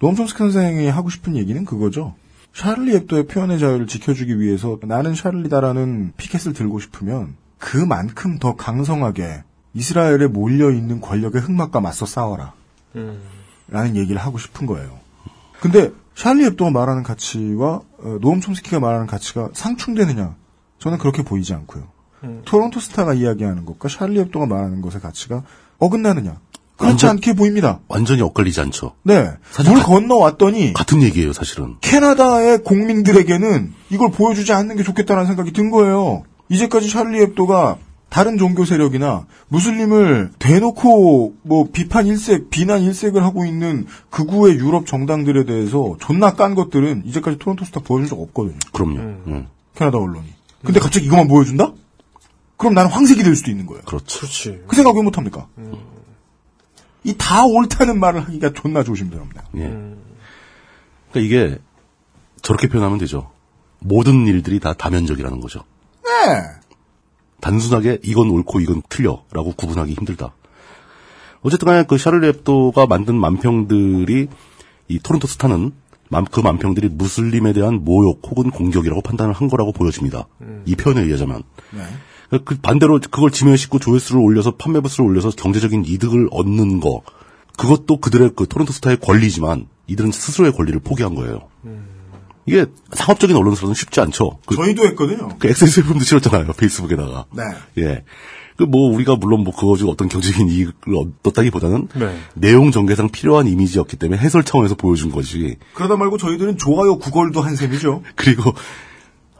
노암 0.00 0.16
촘스키 0.16 0.38
선생이 0.38 0.88
하고 0.88 1.08
싶은 1.10 1.36
얘기는 1.36 1.64
그거죠. 1.64 2.14
샤를리 2.54 2.94
앱도의 2.96 3.26
표현의 3.26 3.58
자유를 3.58 3.86
지켜주기 3.86 4.38
위해서 4.40 4.78
나는 4.82 5.14
샤를리다라는 5.14 6.12
피켓을 6.16 6.52
들고 6.52 6.80
싶으면 6.80 7.34
그만큼 7.58 8.38
더 8.38 8.56
강성하게 8.56 9.44
이스라엘에 9.74 10.26
몰려있는 10.26 11.00
권력의 11.00 11.40
흑막과 11.40 11.80
맞서 11.80 12.04
싸워라. 12.04 12.52
라는 13.68 13.96
얘기를 13.96 14.20
하고 14.20 14.36
싶은 14.36 14.66
거예요. 14.66 14.98
근데 15.60 15.92
샤를리 16.14 16.44
앱도가 16.46 16.70
말하는 16.70 17.02
가치와 17.02 17.80
어, 17.98 18.18
노암 18.20 18.40
촘스키가 18.40 18.80
말하는 18.80 19.06
가치가 19.06 19.48
상충되느냐? 19.54 20.34
저는 20.78 20.98
그렇게 20.98 21.22
보이지 21.22 21.54
않고요. 21.54 21.84
토론토 22.44 22.80
스타가 22.80 23.14
이야기하는 23.14 23.64
것과 23.64 23.88
샤를리 23.88 24.20
앱도가 24.20 24.46
말하는 24.46 24.82
것의 24.82 25.00
가치가 25.00 25.42
어긋나느냐? 25.78 26.38
그렇지 26.82 27.06
완전- 27.06 27.10
않게 27.10 27.32
보입니다. 27.34 27.80
완전히 27.88 28.20
엇갈리지 28.22 28.60
않죠. 28.60 28.92
네. 29.02 29.30
물 29.64 29.74
가- 29.80 29.84
건너왔더니 29.84 30.72
같은 30.74 31.02
얘기예요, 31.02 31.32
사실은. 31.32 31.76
캐나다의 31.80 32.62
국민들에게는 32.64 33.72
이걸 33.90 34.10
보여주지 34.10 34.52
않는 34.52 34.76
게 34.76 34.82
좋겠다는 34.82 35.26
생각이 35.26 35.52
든 35.52 35.70
거예요. 35.70 36.22
이제까지 36.48 36.88
샤를리 36.88 37.20
앱도가 37.22 37.78
다른 38.10 38.36
종교 38.36 38.66
세력이나 38.66 39.24
무슬림을 39.48 40.32
대놓고 40.38 41.34
뭐 41.42 41.68
비판 41.72 42.06
일색, 42.06 42.50
비난 42.50 42.82
일색을 42.82 43.22
하고 43.24 43.46
있는 43.46 43.86
극우의 44.10 44.56
유럽 44.56 44.86
정당들에 44.86 45.44
대해서 45.46 45.96
존나 45.98 46.34
깐 46.34 46.54
것들은 46.54 47.04
이제까지 47.06 47.38
토론토 47.38 47.64
스타 47.64 47.80
보여준 47.80 48.08
적 48.08 48.20
없거든요. 48.20 48.58
그럼요. 48.72 48.98
음, 48.98 49.46
캐나다 49.74 49.96
언론이. 49.96 50.26
근데 50.62 50.78
갑자기 50.78 51.06
이것만 51.06 51.26
보여준다? 51.28 51.72
그럼 52.58 52.74
나는 52.74 52.90
황색이 52.90 53.22
될 53.22 53.34
수도 53.34 53.50
있는 53.50 53.64
거예요. 53.66 53.82
그렇죠. 53.86 54.20
그렇지. 54.20 54.60
그 54.68 54.76
생각 54.76 54.94
왜 54.94 55.02
못합니까? 55.02 55.46
이 57.04 57.14
다 57.18 57.44
옳다는 57.44 57.98
말을 57.98 58.20
하기가 58.26 58.52
존나 58.52 58.82
조심스럽네요. 58.84 59.42
예. 59.56 59.60
그러니까 61.10 61.16
이게 61.16 61.58
저렇게 62.42 62.68
표현하면 62.68 62.98
되죠. 62.98 63.30
모든 63.80 64.26
일들이 64.26 64.60
다 64.60 64.72
다면적이라는 64.74 65.40
거죠. 65.40 65.64
네. 66.04 66.42
단순하게 67.40 67.98
이건 68.04 68.30
옳고 68.30 68.60
이건 68.60 68.82
틀려라고 68.88 69.52
구분하기 69.56 69.92
힘들다. 69.94 70.32
어쨌든 71.42 71.66
간에 71.66 71.84
그 71.88 71.98
샤를리 71.98 72.28
앱도가 72.28 72.86
만든 72.86 73.16
만평들이 73.16 74.28
이 74.88 74.98
토론토 75.00 75.26
스타는 75.26 75.72
만- 76.08 76.24
그 76.26 76.38
만평들이 76.40 76.88
무슬림에 76.90 77.52
대한 77.52 77.82
모욕 77.84 78.20
혹은 78.30 78.50
공격이라고 78.50 79.00
판단을 79.02 79.32
한 79.34 79.48
거라고 79.48 79.72
보여집니다. 79.72 80.26
이 80.66 80.76
표현에 80.76 81.00
의하자면. 81.02 81.42
그 82.44 82.56
반대로 82.60 82.98
그걸 82.98 83.30
지면에 83.30 83.56
싣고 83.56 83.78
조회수를 83.78 84.20
올려서 84.20 84.56
판매 84.56 84.80
부수를 84.80 85.08
올려서 85.10 85.30
경제적인 85.30 85.84
이득을 85.86 86.28
얻는 86.30 86.80
거 86.80 87.02
그것도 87.56 87.98
그들의 87.98 88.30
그 88.34 88.46
토론토 88.48 88.72
스타의 88.72 88.98
권리지만 89.00 89.66
이들은 89.86 90.12
스스로의 90.12 90.52
권리를 90.52 90.80
포기한 90.80 91.14
거예요. 91.14 91.48
이게 92.46 92.66
상업적인 92.92 93.36
언론사로는 93.36 93.74
쉽지 93.74 94.00
않죠. 94.00 94.38
그, 94.46 94.56
저희도 94.56 94.84
했거든요. 94.88 95.28
그 95.38 95.48
XSFM도 95.48 96.04
실었잖아요. 96.04 96.52
페이스북에다가. 96.56 97.26
네. 97.32 97.42
예. 97.78 98.04
그 98.56 98.64
뭐 98.64 98.92
우리가 98.94 99.16
물론 99.16 99.44
뭐 99.44 99.54
그거 99.54 99.76
중 99.76 99.88
어떤 99.88 100.08
경제적인 100.08 100.48
이익을 100.48 100.72
얻었다기보다는 100.94 101.88
네. 101.94 102.16
내용 102.34 102.70
전개상 102.70 103.08
필요한 103.08 103.48
이미지였기 103.48 103.96
때문에 103.96 104.20
해설 104.20 104.44
차원에서 104.44 104.74
보여준 104.74 105.10
거지. 105.10 105.56
그러다 105.74 105.96
말고 105.96 106.18
저희들은 106.18 106.58
좋아요 106.58 106.98
구걸도 106.98 107.40
한 107.40 107.56
셈이죠. 107.56 108.02
그리고 108.14 108.52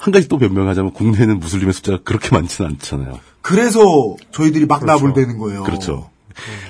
한 0.03 0.11
가지 0.13 0.27
또 0.27 0.37
변명하자면 0.37 0.95
국내에는 0.95 1.39
무슬림의 1.39 1.73
숫자가 1.75 1.99
그렇게 2.03 2.31
많지는 2.35 2.73
않잖아요. 2.73 3.21
그래서 3.41 4.17
저희들이 4.33 4.67
막 4.67 4.85
나불대는 4.85 5.39
거예요. 5.39 5.63
그렇죠. 5.63 6.11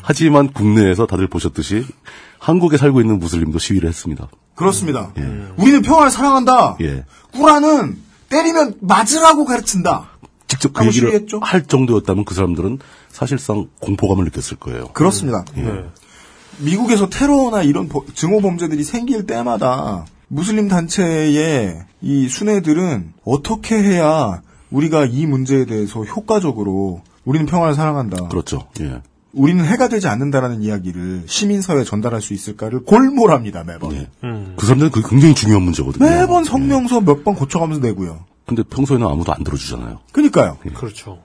하지만 0.03 0.53
국내에서 0.53 1.07
다들 1.07 1.29
보셨듯이 1.29 1.87
한국에 2.39 2.77
살고 2.77 3.01
있는 3.01 3.19
무슬림도 3.19 3.59
시위를 3.59 3.89
했습니다. 3.89 4.29
그렇습니다. 4.55 5.15
우리는 5.57 5.81
평화를 5.81 6.11
사랑한다. 6.11 6.77
예. 6.83 7.07
꾸란은 7.33 7.97
때리면 8.29 8.75
맞으라고 8.83 9.47
가르친다. 9.47 10.11
직접 10.47 10.75
그 10.75 10.85
얘기를 10.85 11.09
시위했죠? 11.09 11.39
할 11.43 11.65
정도였다면 11.67 12.27
그 12.27 12.35
사람들은 12.35 12.81
사실상 13.09 13.69
공포감을 13.81 14.25
느꼈을 14.27 14.59
거예요. 14.59 14.89
그렇습니다. 14.89 15.47
네. 15.55 15.85
미국에서 16.59 17.09
테러나 17.09 17.63
이런 17.63 17.89
버- 17.89 18.05
증오 18.15 18.43
범죄들이 18.43 18.85
생길 18.85 19.25
때마다 19.27 20.05
무슬림 20.33 20.67
단체의 20.67 21.83
이 22.01 22.27
순애들은 22.29 23.13
어떻게 23.23 23.77
해야 23.77 24.41
우리가 24.71 25.05
이 25.05 25.27
문제에 25.27 25.67
대해서 25.67 26.03
효과적으로 26.05 27.03
우리는 27.27 27.45
평화를 27.45 27.75
사랑한다. 27.75 28.29
그렇죠. 28.29 28.67
예. 28.81 29.03
우리는 29.35 29.63
해가 29.63 29.89
되지 29.89 30.09
않는다라는 30.09 30.63
이야기를 30.63 31.25
시민사회에 31.27 31.85
전달할 31.85 32.23
수 32.23 32.33
있을까를 32.33 32.81
골몰합니다 32.85 33.65
매번. 33.65 33.93
예. 33.95 34.09
음. 34.25 34.55
그 34.57 34.65
사람들은 34.65 34.91
그게 34.93 35.07
굉장히 35.07 35.35
중요한 35.35 35.65
문제거든요. 35.65 36.03
매번 36.09 36.45
성명서 36.45 37.03
몇번 37.03 37.35
고쳐가면서 37.35 37.83
내고요. 37.87 38.25
근데 38.47 38.63
평소에는 38.63 39.07
아무도 39.07 39.35
안 39.35 39.45
들어주잖아요. 39.45 40.01
그니까요. 40.13 40.57
그렇죠. 40.75 41.19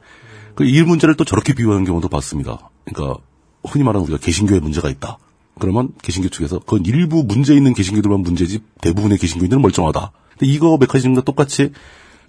그 0.55 0.66
이 0.66 0.82
문제를 0.84 1.16
또 1.16 1.24
저렇게 1.24 1.53
비유하는 1.53 1.86
경우도 1.86 2.10
봤습니다. 2.10 2.70
그러니까 2.84 3.22
흔히 3.64 3.86
말하는 3.86 4.05
우리가 4.05 4.20
개신교에 4.20 4.60
문제가 4.60 4.89
있다. 4.89 5.18
그러면 5.60 5.89
개신교 6.01 6.30
측에서 6.30 6.60
그건 6.60 6.86
일부 6.86 7.24
문제 7.24 7.53
있는 7.55 7.74
개신교들만 7.74 8.22
문제지 8.22 8.60
대부분의 8.82 9.18
개신교인들은 9.18 9.62
멀쩡하다. 9.62 10.12
근데 10.38 10.51
이거 10.53 10.78
메커니즘과 10.80 11.22
똑같이 11.22 11.72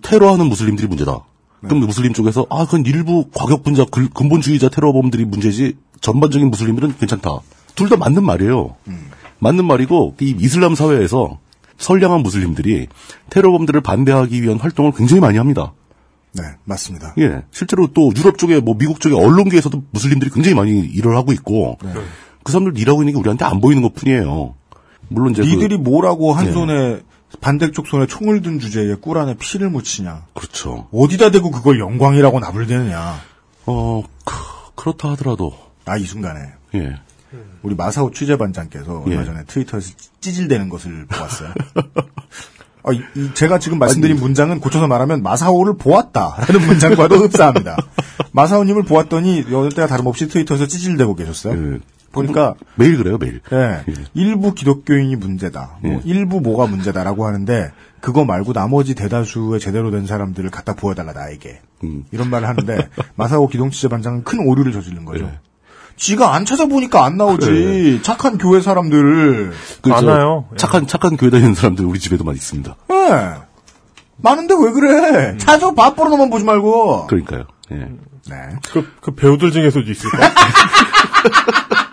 테러하는 0.02 0.46
무슬림들이 0.46 0.86
문제다. 0.88 1.18
그럼 1.60 1.80
무슬림 1.80 2.12
쪽에서 2.12 2.46
아 2.50 2.64
그건 2.66 2.86
일부 2.86 3.28
과격 3.34 3.64
분자 3.64 3.86
글- 3.90 4.08
근본주의자 4.10 4.68
테러범들이 4.68 5.24
문제지 5.24 5.76
전반적인 6.00 6.50
무슬림들은 6.50 6.96
괜찮다. 6.98 7.30
둘 7.74 7.88
다 7.88 7.96
맞는 7.96 8.24
말이에요. 8.24 8.76
맞는 9.40 9.64
말이고 9.64 10.16
이 10.20 10.36
이슬람 10.38 10.74
사회에서 10.74 11.38
선량한 11.78 12.22
무슬림들이 12.22 12.88
테러범들을 13.30 13.80
반대하기 13.82 14.40
위한 14.42 14.58
활동을 14.58 14.92
굉장히 14.92 15.20
많이 15.20 15.38
합니다. 15.38 15.72
네, 16.32 16.42
맞습니다. 16.64 17.14
예, 17.18 17.42
실제로 17.50 17.88
또 17.94 18.12
유럽 18.16 18.36
쪽에 18.38 18.60
뭐 18.60 18.76
미국 18.76 19.00
쪽에 19.00 19.14
언론계에서도 19.16 19.82
무슬림들이 19.90 20.30
굉장히 20.30 20.54
많이 20.54 20.80
일을 20.80 21.16
하고 21.16 21.32
있고 21.32 21.78
그 22.48 22.52
사람들 22.52 22.80
일하고 22.80 23.02
있는 23.02 23.12
게 23.12 23.18
우리한테 23.20 23.44
안 23.44 23.60
보이는 23.60 23.82
것 23.82 23.92
뿐이에요. 23.94 24.54
물론 25.08 25.32
이제 25.32 25.42
니들이 25.42 25.76
그, 25.76 25.82
뭐라고 25.82 26.32
한 26.32 26.46
예. 26.46 26.52
손에 26.52 27.00
반대쪽 27.42 27.86
손에 27.86 28.06
총을 28.06 28.40
든 28.40 28.58
주제에 28.58 28.94
꿀 28.94 29.18
안에 29.18 29.34
피를 29.38 29.68
묻히냐. 29.68 30.24
그렇죠. 30.32 30.88
어디다 30.90 31.30
대고 31.30 31.50
그걸 31.50 31.78
영광이라고 31.78 32.40
나불대느냐. 32.40 33.20
어 33.66 34.02
그, 34.24 34.84
렇다 34.86 35.10
하더라도 35.10 35.52
아, 35.84 35.98
이 35.98 36.04
순간에. 36.04 36.40
예, 36.74 36.94
우리 37.62 37.74
마사오 37.74 38.10
취재반장께서 38.12 39.02
얼마 39.06 39.20
예. 39.20 39.24
전에 39.26 39.44
트위터에서 39.46 39.92
찌질대는 40.22 40.70
것을 40.70 41.04
보았어요. 41.06 41.50
아, 42.84 42.92
이- 42.94 43.02
이 43.14 43.30
제가 43.34 43.58
지금 43.58 43.78
말씀드린 43.78 44.16
문장은 44.16 44.60
고쳐서 44.60 44.86
말하면 44.86 45.22
마사오를 45.22 45.76
보았다라는 45.76 46.66
문장과도 46.66 47.16
흡사합니다. 47.16 47.76
마사오님을 48.32 48.84
보았더니 48.84 49.44
여느 49.50 49.68
때가 49.68 49.86
다름없이 49.86 50.28
트위터에서 50.28 50.66
찌질대고 50.66 51.14
계셨어요. 51.14 51.74
예. 51.74 51.78
보니까 52.12 52.54
매일 52.74 52.96
그래요 52.96 53.18
매일. 53.18 53.40
예, 53.52 53.84
일부 54.14 54.54
기독교인이 54.54 55.16
문제다. 55.16 55.78
뭐 55.82 55.92
예. 55.92 56.00
일부 56.04 56.40
뭐가 56.40 56.66
문제다라고 56.66 57.26
하는데 57.26 57.72
그거 58.00 58.24
말고 58.24 58.52
나머지 58.52 58.94
대다수의 58.94 59.60
제대로 59.60 59.90
된 59.90 60.06
사람들을 60.06 60.50
갖다 60.50 60.74
보여달라 60.74 61.12
나에게 61.12 61.60
음. 61.84 62.04
이런 62.10 62.30
말을 62.30 62.48
하는데 62.48 62.88
마사오 63.16 63.48
기동취재반장은 63.48 64.24
큰 64.24 64.40
오류를 64.46 64.72
저지른 64.72 65.04
거죠. 65.04 65.24
예. 65.24 65.38
지가 65.96 66.34
안 66.34 66.44
찾아보니까 66.44 67.04
안 67.04 67.16
나오지. 67.16 67.46
그래. 67.46 68.02
착한 68.02 68.38
교회 68.38 68.60
사람들. 68.60 69.50
그, 69.82 69.90
저, 69.90 69.90
많아요. 69.90 70.46
예. 70.52 70.56
착한 70.56 70.86
착한 70.86 71.16
교회 71.16 71.30
다니는 71.30 71.54
사람들 71.54 71.84
우리 71.84 71.98
집에도 71.98 72.24
많이 72.24 72.36
있습니다. 72.36 72.76
예. 72.92 73.34
많은데 74.16 74.54
왜 74.54 74.72
그래? 74.72 75.38
찾아 75.38 75.72
밥벌어놓만 75.72 76.30
보지 76.30 76.44
말고. 76.44 77.08
그러니까요. 77.08 77.44
예. 77.72 77.76
네. 78.28 78.36
그, 78.70 78.86
그 79.00 79.14
배우들 79.14 79.50
중에서도 79.50 79.90
있을까? 79.90 80.18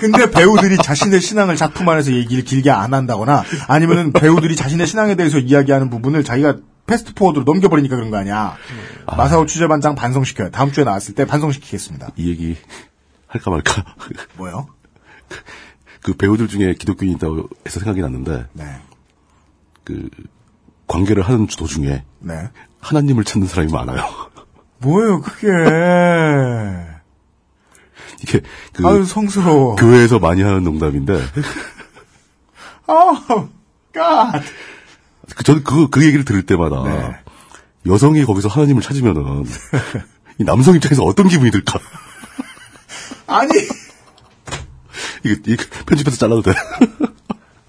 근데 0.00 0.30
배우들이 0.30 0.76
자신의 0.76 1.20
신앙을 1.20 1.56
작품 1.56 1.88
안에서 1.88 2.12
얘기를 2.12 2.44
길게 2.44 2.70
안 2.70 2.94
한다거나 2.94 3.44
아니면은 3.66 4.12
배우들이 4.12 4.56
자신의 4.56 4.86
신앙에 4.86 5.14
대해서 5.14 5.38
이야기하는 5.38 5.90
부분을 5.90 6.24
자기가 6.24 6.58
패스트 6.86 7.14
포워드로 7.14 7.44
넘겨버리니까 7.44 7.96
그런 7.96 8.10
거 8.10 8.16
아니야. 8.16 8.56
마사오 9.16 9.46
취재반장 9.46 9.94
반성시켜요. 9.94 10.50
다음 10.50 10.72
주에 10.72 10.84
나왔을 10.84 11.14
때 11.14 11.26
반성시키겠습니다. 11.26 12.12
이 12.16 12.30
얘기 12.30 12.56
할까 13.26 13.50
말까. 13.50 13.84
뭐요? 14.36 14.68
그 16.02 16.14
배우들 16.14 16.48
중에 16.48 16.74
기독교인이 16.74 17.14
있다고 17.16 17.48
해서 17.66 17.80
생각이 17.80 18.00
났는데 18.00 18.46
네. 18.54 18.64
그 19.84 20.08
관계를 20.86 21.22
하는 21.22 21.46
도중에 21.46 22.02
네. 22.20 22.48
하나님을 22.80 23.24
찾는 23.24 23.46
사람이 23.46 23.70
많아요. 23.70 24.02
뭐예요, 24.78 25.20
그게. 25.20 25.48
이게 28.22 28.40
그 28.72 28.86
아유, 28.86 29.04
성스러워. 29.04 29.76
교회에서 29.76 30.18
많이 30.18 30.42
하는 30.42 30.64
농담인데 30.64 31.14
아, 32.86 33.48
갓. 33.92 34.42
그, 35.36 35.44
저는 35.44 35.62
그, 35.62 35.88
그 35.88 36.04
얘기를 36.04 36.24
들을 36.24 36.44
때마다 36.44 36.82
네. 36.84 37.16
여성이 37.86 38.24
거기서 38.24 38.48
하나님을 38.48 38.82
찾으면은 38.82 39.44
이 40.38 40.44
남성 40.44 40.74
입장에서 40.74 41.04
어떤 41.04 41.28
기분이 41.28 41.50
들까? 41.50 41.78
아니, 43.26 43.50
이게, 45.24 45.36
이게 45.46 45.64
편집해서 45.86 46.16
잘라도 46.16 46.42
돼. 46.42 46.52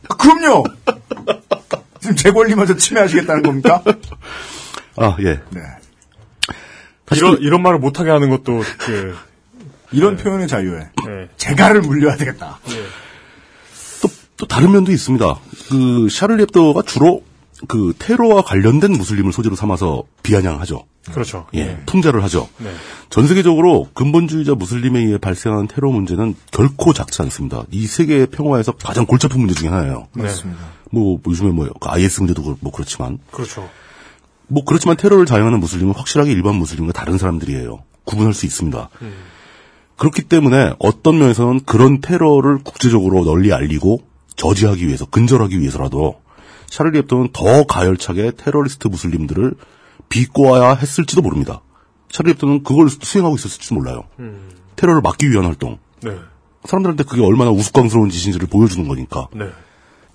아, 0.08 0.16
그럼요! 0.16 0.64
지금 2.00 2.16
제 2.16 2.32
권리마저 2.32 2.78
침해하시겠다는 2.78 3.44
겁니까? 3.44 3.84
아, 4.96 5.18
예. 5.20 5.42
네. 5.50 5.62
이런, 7.12 7.40
이런 7.42 7.62
말을 7.62 7.80
못하게 7.80 8.10
하는 8.12 8.30
것도, 8.30 8.64
그, 8.78 9.18
이런 9.92 10.18
표현의 10.18 10.48
자유에 10.48 10.80
네. 10.80 11.30
재갈을 11.38 11.82
물려야 11.82 12.16
되겠다. 12.18 12.60
또, 14.02 14.10
또 14.38 14.46
다른 14.48 14.72
면도 14.72 14.92
있습니다. 14.92 15.40
그, 15.70 16.08
샤를리 16.10 16.44
앱도가 16.44 16.84
주로 16.84 17.24
그 17.68 17.94
테러와 18.00 18.44
관련된 18.44 18.92
무슬림을 18.94 19.34
소재로 19.34 19.56
삼아서 19.56 20.04
비아냥하죠. 20.24 20.86
그렇죠. 21.12 21.48
예, 21.56 21.82
풍자를 21.88 22.24
하죠. 22.24 22.48
네. 22.60 22.72
전 23.10 23.28
세계적으로 23.28 23.90
근본주의자 23.96 24.54
무슬림에 24.54 25.00
의해 25.00 25.18
발생하는 25.18 25.68
테러 25.68 25.90
문제는 25.90 26.36
결코 26.52 26.94
작지 26.94 27.22
않습니다. 27.24 27.64
이 27.72 27.88
세계의 27.88 28.28
평화에서 28.28 28.74
가장 28.74 29.06
골치 29.06 29.26
아픈 29.26 29.40
문제 29.40 29.56
중에 29.56 29.70
하나예요. 29.70 30.08
맞습니다. 30.14 30.62
뭐, 30.92 31.20
뭐 31.24 31.34
요즘에 31.34 31.50
뭐그 31.52 31.90
IS 31.90 32.20
문제도 32.22 32.44
그- 32.44 32.56
뭐 32.62 32.72
그렇지만 32.72 33.18
그렇죠. 33.32 33.68
뭐 34.48 34.64
그렇지만 34.64 34.98
테러를 34.98 35.26
자행하는 35.26 35.60
무슬림은 35.60 35.94
확실하게 35.96 36.32
일반 36.32 36.56
무슬림과 36.56 36.94
다른 36.94 37.18
사람들이에요. 37.18 37.84
구분할 38.06 38.34
수 38.34 38.46
있습니다. 38.46 38.90
그렇기 40.00 40.24
때문에 40.24 40.74
어떤 40.80 41.20
면에서는 41.20 41.62
그런 41.66 42.00
테러를 42.02 42.60
국제적으로 42.64 43.26
널리 43.26 43.54
알리고 43.54 44.02
저지하기 44.38 44.88
위해서 44.88 45.06
근절하기 45.06 45.60
위해서라도 45.60 46.22
샤를리 46.68 47.00
앱도는 47.00 47.30
더 47.34 47.66
가열차게 47.66 48.32
테러리스트 48.38 48.88
무슬림들을 48.88 49.56
비꼬아야 50.08 50.76
했을지도 50.76 51.22
모릅니다. 51.22 51.62
샤를리 52.12 52.32
앱도는 52.34 52.64
그걸 52.64 52.90
수행하고 52.90 53.36
있었을지 53.36 53.74
몰라요. 53.74 54.04
테러를 54.78 55.02
막기 55.02 55.30
위한 55.30 55.46
활동. 55.46 55.78
네. 56.02 56.16
사람들한테 56.64 57.04
그게 57.04 57.22
얼마나 57.22 57.52
우스꽝스러운 57.52 58.10
짓인지를 58.10 58.48
보여주는 58.48 58.88
거니까. 58.88 59.28
네. 59.36 59.50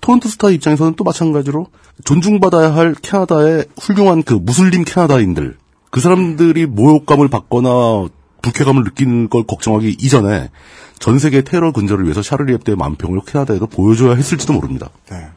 토론토 0.01 0.29
스타 0.29 0.49
입장에서는 0.49 0.95
또 0.95 1.03
마찬가지로 1.03 1.67
존중받아야 2.03 2.73
할 2.73 2.95
캐나다의 2.95 3.65
훌륭한 3.79 4.23
그 4.23 4.33
무슬림 4.33 4.83
캐나다인들 4.83 5.57
그 5.89 5.99
사람들이 5.99 6.65
모욕감을 6.65 7.27
받거나 7.27 8.07
불쾌감을 8.45 8.83
느끼는 8.83 9.29
걸 9.29 9.43
걱정하기 9.43 9.97
이전에 9.99 10.51
전 10.99 11.17
세계 11.17 11.41
테러 11.41 11.71
근절을 11.71 12.05
위해서 12.05 12.21
샤를리 12.21 12.53
앱도의 12.53 12.75
만평을 12.75 13.21
캐나다에도 13.25 13.65
보여줘야 13.65 14.15
했을지도 14.15 14.53
모릅니다. 14.53 14.89
네. 15.09 15.27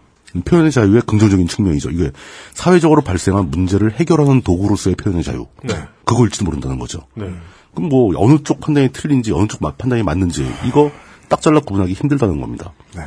표현의 0.44 0.70
자유의 0.70 1.02
긍정적인 1.06 1.48
측면이죠. 1.48 1.90
이게 1.90 2.10
사회적으로 2.52 3.00
발생한 3.00 3.50
문제를 3.50 3.92
해결하는 3.92 4.42
도구로서의 4.42 4.96
표현의 4.96 5.24
자유. 5.24 5.46
네. 5.64 5.74
그거일지도 6.04 6.44
모른다는 6.44 6.78
거죠. 6.78 7.00
네. 7.14 7.32
그럼 7.74 7.88
뭐 7.88 8.12
어느 8.16 8.42
쪽 8.42 8.60
판단이 8.60 8.90
틀린지 8.92 9.32
어느 9.32 9.46
쪽 9.46 9.60
판단이 9.78 10.02
맞는지 10.02 10.46
이거 10.66 10.92
딱 11.28 11.40
잘라 11.40 11.60
구분하기 11.60 11.94
힘들다는 11.94 12.40
겁니다. 12.40 12.72
네. 12.94 13.02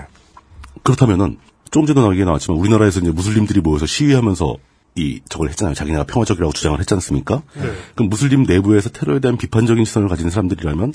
그렇다면은 0.82 1.38
조금 1.70 1.86
전에 1.86 2.02
나오게 2.02 2.26
나왔지만 2.26 2.60
우리나라에서 2.60 3.02
이제 3.02 3.12
무슬림들이 3.12 3.62
모여서 3.62 3.86
시위하면서 3.86 4.58
이 4.96 5.22
저걸 5.30 5.50
했잖아요. 5.50 5.74
자기네가 5.74 6.04
평화적이라고 6.04 6.52
주장을 6.54 6.78
했지 6.80 6.94
않습니까? 6.94 7.44
네. 7.56 7.72
그럼 7.96 8.10
무슬림 8.10 8.44
내부에서 8.44 8.89
테러에 8.89 9.20
대한 9.20 9.38
비판적인 9.38 9.86
시선을 9.86 10.10
가진 10.10 10.30
사람들이라면 10.30 10.94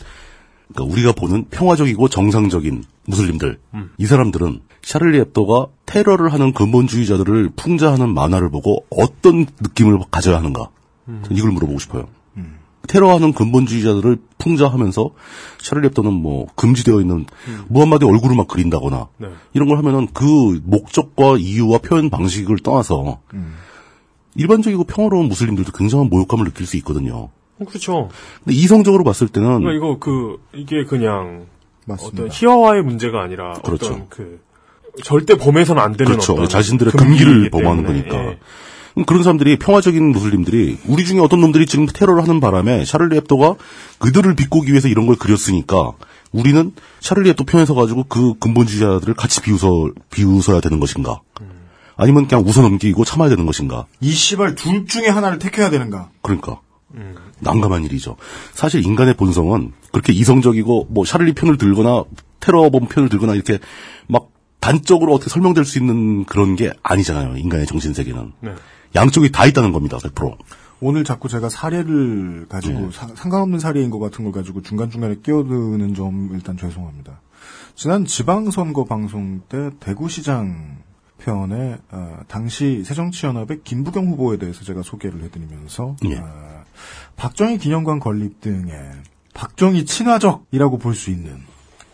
그러니까 0.74 0.92
우리가 0.92 1.12
보는 1.12 1.46
평화적이고 1.50 2.08
정상적인 2.08 2.84
무슬림들 3.06 3.58
이 3.98 4.06
사람들은 4.06 4.60
샤를리 4.82 5.18
앱도가 5.20 5.68
테러를 5.86 6.32
하는 6.32 6.52
근본주의자들을 6.52 7.50
풍자하는 7.56 8.12
만화를 8.12 8.50
보고 8.50 8.84
어떤 8.90 9.46
느낌을 9.60 9.98
가져야 10.10 10.38
하는가 10.38 10.68
저는 11.06 11.22
이걸 11.30 11.52
물어보고 11.52 11.78
싶어요. 11.78 12.08
테러하는 12.88 13.32
근본주의자들을 13.32 14.18
풍자하면서 14.38 15.10
샤를리 15.60 15.86
앱도는 15.88 16.12
뭐 16.12 16.46
금지되어 16.54 17.00
있는 17.00 17.26
무함마드의 17.68 18.10
얼굴을 18.10 18.36
막 18.36 18.46
그린다거나 18.46 19.08
네. 19.18 19.28
이런 19.54 19.68
걸 19.68 19.78
하면은 19.78 20.08
그 20.12 20.60
목적과 20.64 21.36
이유와 21.38 21.78
표현 21.78 22.10
방식을 22.10 22.58
떠나서 22.58 23.20
일반적이고 24.36 24.84
평화로운 24.84 25.28
무슬림들도 25.28 25.72
굉장한 25.72 26.08
모욕감을 26.08 26.44
느낄 26.46 26.66
수 26.66 26.76
있거든요. 26.78 27.30
어, 27.58 27.64
그렇죠. 27.66 28.08
근데 28.44 28.56
이성적으로 28.56 29.04
봤을 29.04 29.28
때는 29.28 29.60
그러니까 29.60 29.72
이거 29.72 29.98
그 29.98 30.38
이게 30.54 30.84
그냥 30.84 31.46
맞습니다. 31.86 32.24
어떤 32.24 32.30
희화화의 32.32 32.82
문제가 32.82 33.22
아니라 33.22 33.54
그렇죠. 33.54 33.86
어떤 33.86 34.08
그 34.08 34.40
절대 35.02 35.36
범해서는 35.36 35.82
안 35.82 35.92
되는 35.92 36.12
그렇죠. 36.12 36.34
어떤 36.34 36.48
자신들의 36.48 36.92
금기를 36.92 37.50
범하는. 37.50 37.84
거니까. 37.84 38.16
예. 38.16 38.38
그런 39.06 39.22
사람들이 39.22 39.58
평화적인 39.58 40.02
무슬림들이 40.10 40.78
우리 40.86 41.04
중에 41.04 41.20
어떤 41.20 41.42
놈들이 41.42 41.66
지금 41.66 41.86
테러를 41.86 42.22
하는 42.22 42.40
바람에 42.40 42.86
샤를리 42.86 43.16
앱도가 43.18 43.56
그들을 43.98 44.34
비꼬기 44.34 44.70
위해서 44.70 44.88
이런 44.88 45.06
걸 45.06 45.16
그렸으니까 45.16 45.92
우리는 46.32 46.72
샤를리 47.00 47.28
앱도 47.30 47.44
편에 47.44 47.66
서 47.66 47.74
가지고 47.74 48.04
그 48.04 48.34
근본주의자들을 48.38 49.12
같이 49.14 49.42
비웃어 49.42 49.90
비웃어야 50.10 50.60
되는 50.60 50.80
것인가? 50.80 51.20
아니면 51.96 52.28
그냥 52.28 52.44
웃어 52.46 52.62
넘기고 52.62 53.04
참아야 53.04 53.28
되는 53.30 53.46
것인가? 53.46 53.86
이 54.00 54.10
씨발 54.10 54.54
둘 54.54 54.86
중에 54.86 55.08
하나를 55.08 55.38
택해야 55.38 55.70
되는가? 55.70 56.10
그러니까 56.22 56.60
난감한 57.40 57.84
일이죠. 57.84 58.16
사실 58.54 58.84
인간의 58.84 59.14
본성은 59.16 59.72
그렇게 59.92 60.12
이성적이고 60.12 60.88
뭐 60.90 61.04
샤를리 61.04 61.34
편을 61.34 61.58
들거나 61.58 62.04
테러범 62.40 62.86
편을 62.88 63.08
들거나 63.08 63.34
이렇게 63.34 63.58
막 64.06 64.28
단적으로 64.60 65.14
어떻게 65.14 65.30
설명될 65.30 65.64
수 65.64 65.78
있는 65.78 66.24
그런 66.24 66.56
게 66.56 66.72
아니잖아요. 66.82 67.36
인간의 67.36 67.66
정신 67.66 67.92
세계는 67.94 68.32
네. 68.40 68.54
양쪽이 68.94 69.30
다 69.32 69.46
있다는 69.46 69.72
겁니다. 69.72 69.98
100%. 69.98 70.36
오늘 70.80 71.04
자꾸 71.04 71.28
제가 71.28 71.48
사례를 71.48 72.46
가지고 72.48 72.90
사- 72.90 73.08
상관없는 73.14 73.58
사례인 73.58 73.90
것 73.90 73.98
같은 73.98 74.24
걸 74.24 74.32
가지고 74.32 74.62
중간중간에 74.62 75.16
끼어드는 75.22 75.94
점 75.94 76.30
일단 76.32 76.56
죄송합니다. 76.56 77.20
지난 77.74 78.04
지방선거 78.04 78.84
방송 78.84 79.40
때 79.48 79.70
대구시장 79.80 80.78
편에 81.18 81.78
어, 81.90 82.18
당시 82.28 82.84
새정치연합의 82.84 83.62
김부경 83.64 84.06
후보에 84.08 84.36
대해서 84.36 84.64
제가 84.64 84.82
소개를 84.82 85.22
해드리면서 85.22 85.96
예. 86.06 86.16
어, 86.18 86.64
박정희 87.16 87.58
기념관 87.58 88.00
건립 88.00 88.40
등의 88.40 88.76
박정희 89.34 89.84
친화적이라고 89.86 90.78
볼 90.78 90.94
수 90.94 91.10
있는 91.10 91.40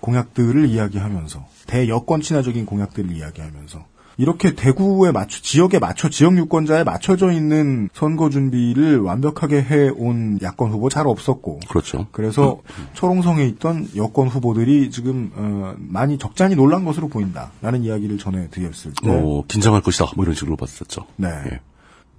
공약들을 0.00 0.66
이야기하면서 0.68 1.46
대여권 1.66 2.20
친화적인 2.20 2.66
공약들을 2.66 3.12
이야기하면서 3.12 3.84
이렇게 4.22 4.54
대구에 4.54 5.10
맞춰 5.10 5.42
지역에 5.42 5.80
맞춰 5.80 6.08
지역 6.08 6.38
유권자에 6.38 6.84
맞춰져 6.84 7.32
있는 7.32 7.88
선거 7.92 8.30
준비를 8.30 9.00
완벽하게 9.00 9.60
해온 9.62 10.38
야권 10.40 10.70
후보 10.70 10.88
잘 10.88 11.08
없었고 11.08 11.58
그렇죠. 11.68 12.06
그래서 12.12 12.60
초롱성에 12.92 13.44
있던 13.46 13.88
여권 13.96 14.28
후보들이 14.28 14.92
지금 14.92 15.32
어, 15.34 15.74
많이 15.76 16.18
적잖이 16.18 16.54
놀란 16.54 16.84
것으로 16.84 17.08
보인다라는 17.08 17.82
이야기를 17.82 18.18
전해드렸을 18.18 18.92
때 19.02 19.10
어, 19.10 19.42
긴장할 19.48 19.82
것이다. 19.82 20.12
뭐 20.14 20.24
이런 20.24 20.36
식으로 20.36 20.56
봤었죠. 20.56 21.04
네. 21.16 21.28
예. 21.50 21.60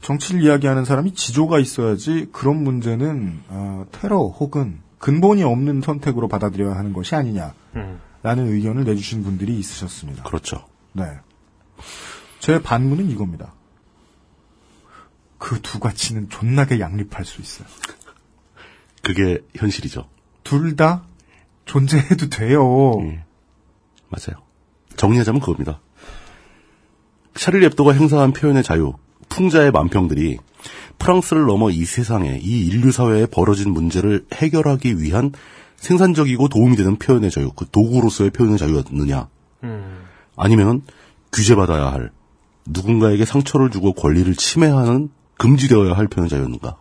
정치를 0.01 0.43
이야기하는 0.43 0.83
사람이 0.83 1.13
지조가 1.13 1.59
있어야지 1.59 2.27
그런 2.33 2.65
문제는 2.65 3.43
어, 3.47 3.85
테러 3.93 4.17
혹은 4.17 4.79
근본이 4.97 5.43
없는 5.43 5.79
선택으로 5.79 6.27
받아들여야 6.27 6.75
하는 6.75 6.91
것이 6.91 7.15
아니냐라는 7.15 7.53
음. 7.77 7.99
의견을 8.25 8.83
내주신 8.83 9.23
분들이 9.23 9.57
있으셨습니다. 9.57 10.23
그렇죠. 10.23 10.65
네. 10.91 11.05
제 12.39 12.61
반문은 12.61 13.09
이겁니다. 13.09 13.53
그 15.37 15.59
두 15.61 15.79
가치는 15.79 16.29
존나게 16.29 16.79
양립할 16.79 17.25
수 17.25 17.41
있어요. 17.41 17.67
그게 19.01 19.39
현실이죠. 19.55 20.07
둘 20.43 20.75
다 20.75 21.03
존재해도 21.65 22.29
돼요. 22.29 22.97
예. 23.01 23.23
맞아요. 24.09 24.41
정리하자면 24.95 25.41
그겁니다. 25.41 25.79
샤를리 27.35 27.65
앱도가 27.67 27.93
행사한 27.93 28.33
표현의 28.33 28.63
자유, 28.63 28.93
풍자의 29.29 29.71
만평들이 29.71 30.37
프랑스를 30.99 31.45
넘어 31.45 31.69
이 31.71 31.83
세상에, 31.83 32.37
이 32.41 32.67
인류 32.67 32.91
사회에 32.91 33.25
벌어진 33.25 33.71
문제를 33.71 34.25
해결하기 34.33 34.99
위한 35.01 35.31
생산적이고 35.77 36.47
도움이 36.47 36.77
되는 36.77 36.97
표현의 36.97 37.31
자유, 37.31 37.51
그 37.53 37.65
도구로서의 37.69 38.29
표현의 38.29 38.57
자유였느냐, 38.57 39.27
음. 39.63 40.03
아니면 40.37 40.83
규제받아야 41.33 41.91
할, 41.91 42.11
누군가에게 42.65 43.25
상처를 43.25 43.69
주고 43.71 43.93
권리를 43.93 44.33
침해하는 44.35 45.09
금지되어야 45.37 45.93
할 45.93 46.07
표현의 46.07 46.29
자유였는가? 46.29 46.77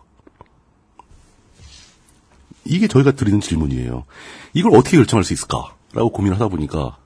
이게 2.65 2.87
저희가 2.87 3.11
드리는 3.11 3.41
질문이에요. 3.41 4.05
이걸 4.53 4.75
어떻게 4.75 4.95
결정할 4.97 5.23
수 5.25 5.33
있을까라고 5.33 6.11
고민을 6.11 6.35
하다 6.35 6.47
보니까 6.47 6.97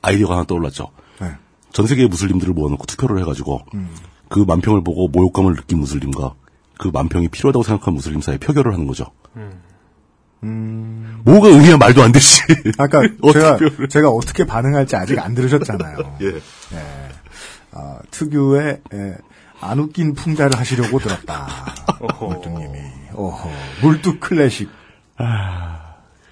아이디어가 0.00 0.34
하나 0.34 0.44
떠올랐죠. 0.44 0.90
네. 1.20 1.32
전 1.72 1.86
세계의 1.86 2.08
무슬림들을 2.08 2.54
모아놓고 2.54 2.86
투표를 2.86 3.20
해가지고 3.20 3.60
그 4.28 4.38
만평을 4.40 4.82
보고 4.82 5.08
모욕감을 5.08 5.56
느낀 5.56 5.80
무슬림과 5.80 6.34
그 6.78 6.88
만평이 6.88 7.28
필요하다고 7.28 7.62
생각한 7.62 7.94
무슬림 7.94 8.20
사이에 8.22 8.38
표결을 8.38 8.72
하는 8.72 8.86
거죠. 8.86 9.06
뭐가 10.46 11.48
의미야 11.48 11.76
말도 11.76 12.02
안 12.02 12.12
되지. 12.12 12.42
아까 12.78 13.00
제가 13.32 13.56
표현을- 13.58 13.88
제가 13.88 14.10
어떻게 14.10 14.44
반응할지 14.44 14.96
아직 14.96 15.18
안 15.18 15.34
들으셨잖아요. 15.34 15.96
예. 16.22 16.34
아, 17.72 17.98
특유의 18.10 18.80
예, 18.92 19.16
안 19.60 19.78
웃긴 19.78 20.14
풍자를 20.14 20.58
하시려고 20.58 20.98
들었다. 20.98 21.46
물뚱님이 22.20 22.78
어허 23.14 23.48
물뚝 23.82 24.20
클래식. 24.20 24.68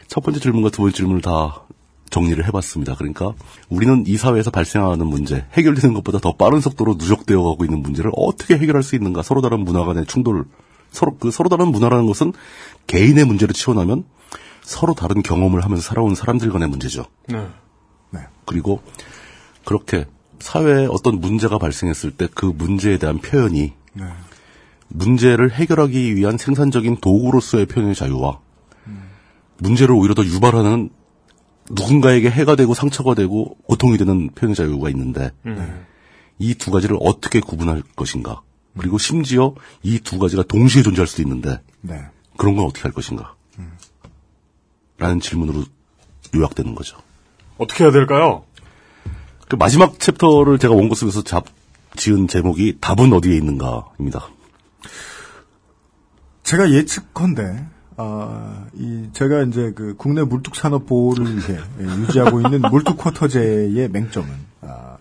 첫 0.08 0.20
번째 0.22 0.40
질문과 0.40 0.70
두 0.70 0.82
번째 0.82 0.96
질문을 0.96 1.22
다 1.22 1.62
정리를 2.10 2.44
해봤습니다. 2.46 2.96
그러니까 2.96 3.32
우리는 3.68 4.02
이 4.08 4.16
사회에서 4.16 4.50
발생하는 4.50 5.06
문제, 5.06 5.46
해결되는 5.52 5.94
것보다 5.94 6.18
더 6.18 6.34
빠른 6.34 6.60
속도로 6.60 6.94
누적되어 6.98 7.40
가고 7.40 7.64
있는 7.64 7.80
문제를 7.82 8.10
어떻게 8.16 8.58
해결할 8.58 8.82
수 8.82 8.96
있는가? 8.96 9.22
서로 9.22 9.40
다른 9.40 9.60
문화 9.60 9.84
간의 9.84 10.06
충돌, 10.06 10.44
서로 10.90 11.16
그 11.18 11.30
서로 11.30 11.48
다른 11.48 11.68
문화라는 11.68 12.06
것은 12.06 12.32
개인의 12.86 13.24
문제를 13.24 13.54
치워나면 13.54 14.04
서로 14.62 14.94
다른 14.94 15.22
경험을 15.22 15.64
하면서 15.64 15.82
살아온 15.82 16.14
사람들 16.14 16.50
간의 16.50 16.68
문제죠. 16.68 17.04
네. 17.28 18.20
그리고 18.44 18.82
그렇게 19.64 20.06
사회에 20.40 20.86
어떤 20.90 21.20
문제가 21.20 21.58
발생했을 21.58 22.10
때 22.12 22.26
그 22.34 22.46
문제에 22.46 22.98
대한 22.98 23.18
표현이 23.18 23.72
네. 23.94 24.04
문제를 24.88 25.52
해결하기 25.52 26.16
위한 26.16 26.36
생산적인 26.38 26.96
도구로서의 27.00 27.66
표현의 27.66 27.94
자유와 27.94 28.40
문제를 29.58 29.94
오히려 29.94 30.14
더 30.14 30.24
유발하는 30.24 30.90
누군가에게 31.70 32.30
해가 32.30 32.56
되고 32.56 32.74
상처가 32.74 33.14
되고 33.14 33.56
고통이 33.68 33.98
되는 33.98 34.30
표현의 34.30 34.56
자유가 34.56 34.88
있는데 34.90 35.30
이두 36.38 36.70
가지를 36.72 36.96
어떻게 37.00 37.38
구분할 37.40 37.82
것인가 37.94 38.40
그리고 38.78 38.98
심지어 38.98 39.54
이 39.82 39.98
두 40.00 40.18
가지가 40.18 40.42
동시에 40.44 40.82
존재할 40.82 41.06
수도 41.06 41.22
있는데 41.22 41.60
네. 41.82 42.00
그런 42.40 42.56
건 42.56 42.64
어떻게 42.64 42.84
할 42.84 42.92
것인가 42.92 43.34
라는 44.96 45.20
질문으로 45.20 45.64
요약되는 46.34 46.74
거죠. 46.74 46.96
어떻게 47.58 47.84
해야 47.84 47.92
될까요? 47.92 48.44
그 49.46 49.56
마지막 49.56 50.00
챕터를 50.00 50.58
제가 50.58 50.72
원고 50.72 50.94
쓰면서 50.94 51.22
잡, 51.22 51.44
지은 51.96 52.28
제목이 52.28 52.78
답은 52.80 53.12
어디에 53.12 53.36
있는가입니다. 53.36 54.28
제가 56.42 56.70
예측컨대 56.70 57.66
아, 57.98 58.66
이 58.72 59.10
제가 59.12 59.42
이제 59.42 59.72
그 59.76 59.94
국내 59.98 60.22
물뚝 60.22 60.56
산업 60.56 60.86
보호를 60.86 61.36
위해 61.36 61.58
예, 61.80 61.84
유지하고 61.84 62.40
있는 62.40 62.62
물뚝 62.72 62.96
쿼터제의 62.96 63.90
맹점은 63.90 64.30
아, 64.62 64.96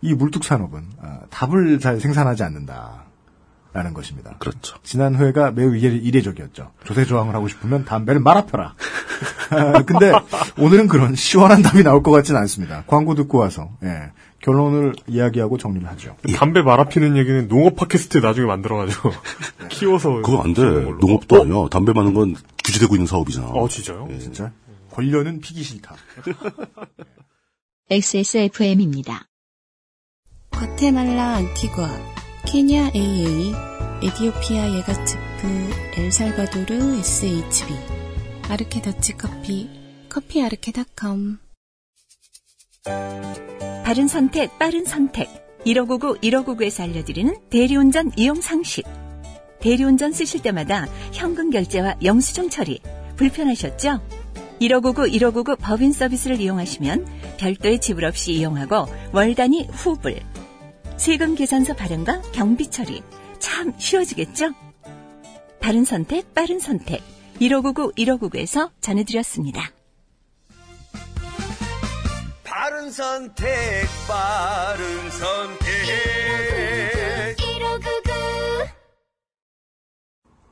이 0.00 0.14
물뚝 0.14 0.42
산업은 0.42 0.84
아, 1.02 1.20
답을 1.28 1.80
잘 1.80 2.00
생산하지 2.00 2.44
않는다 2.44 3.07
라는 3.78 3.94
것입니다. 3.94 4.34
그렇죠. 4.40 4.76
지난 4.82 5.14
회가 5.14 5.52
매우 5.52 5.76
이례, 5.76 5.94
이례 5.94 6.20
적이었죠. 6.20 6.72
조세 6.84 7.04
저항을 7.04 7.32
하고 7.32 7.46
싶으면 7.46 7.84
담배를 7.84 8.20
말아 8.20 8.44
펴라. 8.46 8.74
아, 9.50 9.82
근데 9.86 10.12
오늘은 10.58 10.88
그런 10.88 11.14
시원한 11.14 11.62
답이 11.62 11.84
나올 11.84 12.02
것 12.02 12.10
같지는 12.10 12.40
않습니다. 12.40 12.82
광고 12.88 13.14
듣고 13.14 13.38
와서 13.38 13.70
예, 13.84 14.10
결론을 14.40 14.94
이야기하고 15.06 15.58
정리를 15.58 15.88
하죠. 15.90 16.16
담배 16.34 16.60
말아 16.60 16.84
피는 16.84 17.16
얘기는 17.16 17.46
농업 17.46 17.76
팟캐스트 17.76 18.18
나중에 18.18 18.48
만들어가지고 18.48 19.12
키워서 19.70 20.22
그거 20.22 20.42
안 20.42 20.54
돼. 20.54 20.62
농업도 20.62 21.42
아니야. 21.42 21.68
담배 21.70 21.92
마는 21.92 22.14
건 22.14 22.34
규제되고 22.64 22.96
있는 22.96 23.06
사업이잖아. 23.06 23.46
어 23.46 23.68
진짜요? 23.68 24.08
진짜 24.18 24.50
권려는 24.90 25.40
피기 25.40 25.62
싫다. 25.62 25.94
XSFM입니다. 27.90 29.28
과테말라 30.50 31.36
안티구아 31.36 32.17
케냐 32.50 32.90
AA, 32.94 33.52
에디오피아 34.02 34.72
예가츠프, 34.78 35.70
엘살바도르 35.98 36.98
SHB, 37.00 37.74
아르케 38.48 38.80
더치 38.80 39.18
커피, 39.18 39.68
커피 40.08 40.42
아르케닷컴. 40.42 41.40
바른 43.84 44.08
선택, 44.08 44.58
빠른 44.58 44.86
선택. 44.86 45.28
1599, 45.66 46.20
1599에서 46.22 46.84
알려드리는 46.84 47.36
대리운전 47.50 48.12
이용 48.16 48.40
상식. 48.40 48.86
대리운전 49.60 50.12
쓰실 50.12 50.40
때마다 50.40 50.86
현금 51.12 51.50
결제와 51.50 51.96
영수증 52.02 52.48
처리 52.48 52.80
불편하셨죠? 53.16 54.00
1599, 54.60 55.10
1599 55.10 55.56
법인 55.56 55.92
서비스를 55.92 56.40
이용하시면 56.40 57.36
별도의 57.36 57.78
지불 57.78 58.06
없이 58.06 58.32
이용하고 58.32 58.86
월 59.12 59.34
단위 59.34 59.66
후불. 59.70 60.18
세금 60.98 61.36
계산서 61.36 61.74
발행과 61.74 62.20
경비 62.32 62.70
처리 62.70 63.02
참 63.38 63.72
쉬워지겠죠? 63.78 64.52
바른 65.60 65.84
선택, 65.84 66.34
빠른 66.34 66.58
선택. 66.58 67.02
1599, 67.38 67.92
1599에서 67.92 68.70
전해드렸습니다. 68.80 69.62
바른 72.44 72.90
선택, 72.90 73.46
바른 74.08 75.10
선택. 75.10 75.68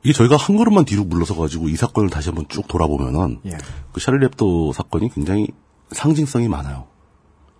이게 0.05 0.12
저희가 0.12 0.36
한 0.36 0.57
걸음만 0.57 0.84
뒤로 0.84 1.03
물러서 1.03 1.34
가지고 1.34 1.68
이 1.68 1.74
사건을 1.74 2.11
다시 2.11 2.28
한번 2.28 2.47
쭉 2.49 2.68
돌아보면은 2.68 3.40
예. 3.47 3.59
그 3.92 3.99
샤를리 3.99 4.24
heb도 4.26 4.72
사건이 4.72 5.11
굉장히 5.11 5.49
상징성이 5.90 6.47
많아요. 6.47 6.86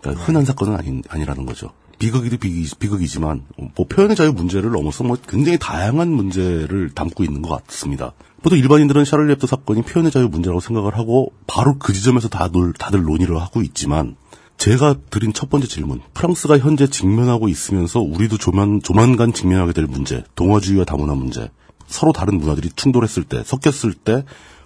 그러니까 0.01 0.25
흔한 0.25 0.45
사건은 0.45 0.77
아니, 0.77 1.03
아니라는 1.09 1.45
거죠. 1.45 1.73
비극이도 1.99 2.37
비극이, 2.39 3.09
지만뭐 3.09 3.87
표현의 3.89 4.17
자유 4.17 4.33
문제를 4.33 4.71
넘어서 4.71 5.05
뭐 5.05 5.17
굉장히 5.29 5.59
다양한 5.59 6.11
문제를 6.11 6.91
담고 6.91 7.25
있는 7.25 7.43
것 7.43 7.65
같습니다. 7.67 8.13
보통 8.43 8.59
일반인들은 8.59 9.05
샤를리 9.05 9.31
heb도 9.33 9.47
사건이 9.47 9.83
표현의 9.83 10.13
자유 10.13 10.29
문제라고 10.29 10.61
생각을 10.61 10.97
하고 10.97 11.33
바로 11.47 11.79
그 11.79 11.93
지점에서 11.93 12.29
다들, 12.29 12.73
다들 12.75 13.03
논의를 13.03 13.41
하고 13.41 13.63
있지만 13.63 14.17
제가 14.59 14.97
드린 15.11 15.33
첫 15.33 15.51
번째 15.51 15.67
질문, 15.67 16.01
프랑스가 16.15 16.59
현재 16.59 16.87
직면하고 16.87 17.49
있으면서 17.49 18.01
우리도 18.01 18.39
조만, 18.39 18.81
조만간 18.83 19.33
직면하게 19.33 19.73
될 19.73 19.87
문제, 19.87 20.25
동화주의와 20.35 20.85
다문화 20.85 21.15
문제, 21.15 21.51
서로 21.87 22.13
다른 22.13 22.39
문화들이 22.39 22.71
충돌했을 22.75 23.25
때, 23.25 23.43
섞였을 23.45 23.93
때 23.93 24.25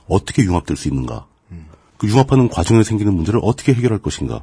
어떻게 0.08 0.42
융합될 0.42 0.76
수 0.76 0.88
있는가? 0.88 1.26
그 1.96 2.08
융합하는 2.08 2.48
과정에 2.48 2.82
생기는 2.82 3.14
문제를 3.14 3.40
어떻게 3.42 3.74
해결할 3.74 3.98
것인가? 3.98 4.42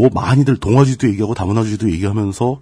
뭐 0.00 0.08
많이들 0.14 0.56
동화주의도 0.56 1.08
얘기하고 1.10 1.34
다문화주의도 1.34 1.90
얘기하면서 1.92 2.60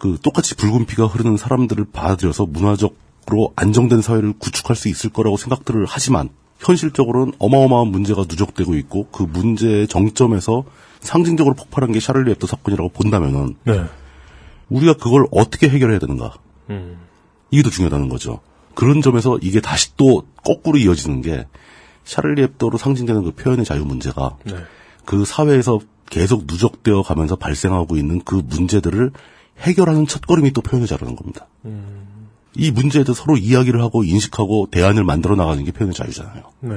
그 0.00 0.18
똑같이 0.20 0.56
붉은 0.56 0.86
피가 0.86 1.06
흐르는 1.06 1.36
사람들을 1.36 1.86
받아들여서 1.92 2.46
문화적으로 2.46 3.52
안정된 3.54 4.02
사회를 4.02 4.34
구축할 4.36 4.74
수 4.74 4.88
있을 4.88 5.10
거라고 5.10 5.36
생각들을 5.36 5.86
하지만 5.88 6.28
현실적으로는 6.58 7.34
어마어마한 7.38 7.86
문제가 7.86 8.22
누적되고 8.22 8.74
있고 8.78 9.06
그 9.12 9.22
문제의 9.22 9.86
정점에서 9.86 10.64
상징적으로 10.98 11.54
폭발한 11.54 11.92
게 11.92 12.00
샤를리 12.00 12.30
heb도 12.30 12.48
사건이라고 12.48 12.88
본다면은 12.88 13.54
네. 13.62 13.84
우리가 14.68 14.94
그걸 14.94 15.24
어떻게 15.30 15.68
해결해야 15.68 16.00
되는가? 16.00 16.34
음. 16.70 16.98
이게 17.52 17.62
더 17.62 17.70
중요하다는 17.70 18.08
거죠. 18.08 18.40
그런 18.74 19.02
점에서 19.02 19.38
이게 19.40 19.60
다시 19.60 19.96
또 19.96 20.26
거꾸로 20.42 20.78
이어지는 20.78 21.22
게 21.22 21.46
샤를리 22.02 22.42
heb도로 22.42 22.76
상징되는 22.76 23.22
그 23.22 23.30
표현의 23.30 23.64
자유 23.64 23.84
문제가 23.84 24.36
네. 24.44 24.56
그 25.04 25.24
사회에서 25.24 25.78
계속 26.10 26.44
누적되어 26.46 27.02
가면서 27.02 27.36
발생하고 27.36 27.96
있는 27.96 28.20
그 28.24 28.42
문제들을 28.46 29.12
해결하는 29.60 30.06
첫걸음이 30.06 30.52
또 30.52 30.60
표현의 30.60 30.86
자유라는 30.86 31.16
겁니다. 31.16 31.46
이 32.54 32.70
문제에 32.70 33.04
대해서 33.04 33.22
서로 33.22 33.36
이야기를 33.36 33.80
하고 33.82 34.04
인식하고 34.04 34.68
대안을 34.70 35.04
만들어 35.04 35.36
나가는 35.36 35.62
게 35.64 35.72
표현의 35.72 35.94
자유잖아요. 35.94 36.42
네. 36.60 36.76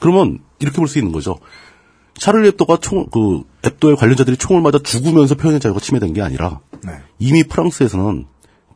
그러면 0.00 0.38
이렇게 0.58 0.76
볼 0.76 0.88
수 0.88 0.98
있는 0.98 1.12
거죠. 1.12 1.38
샤를리 2.18 2.48
앱도가 2.48 2.78
총, 2.78 3.06
그, 3.06 3.42
앱도의 3.64 3.96
관련자들이 3.96 4.36
총을 4.36 4.62
맞아 4.62 4.78
죽으면서 4.78 5.34
표현의 5.36 5.60
자유가 5.60 5.80
침해된 5.80 6.12
게 6.12 6.22
아니라 6.22 6.60
네. 6.84 6.92
이미 7.18 7.44
프랑스에서는 7.44 8.26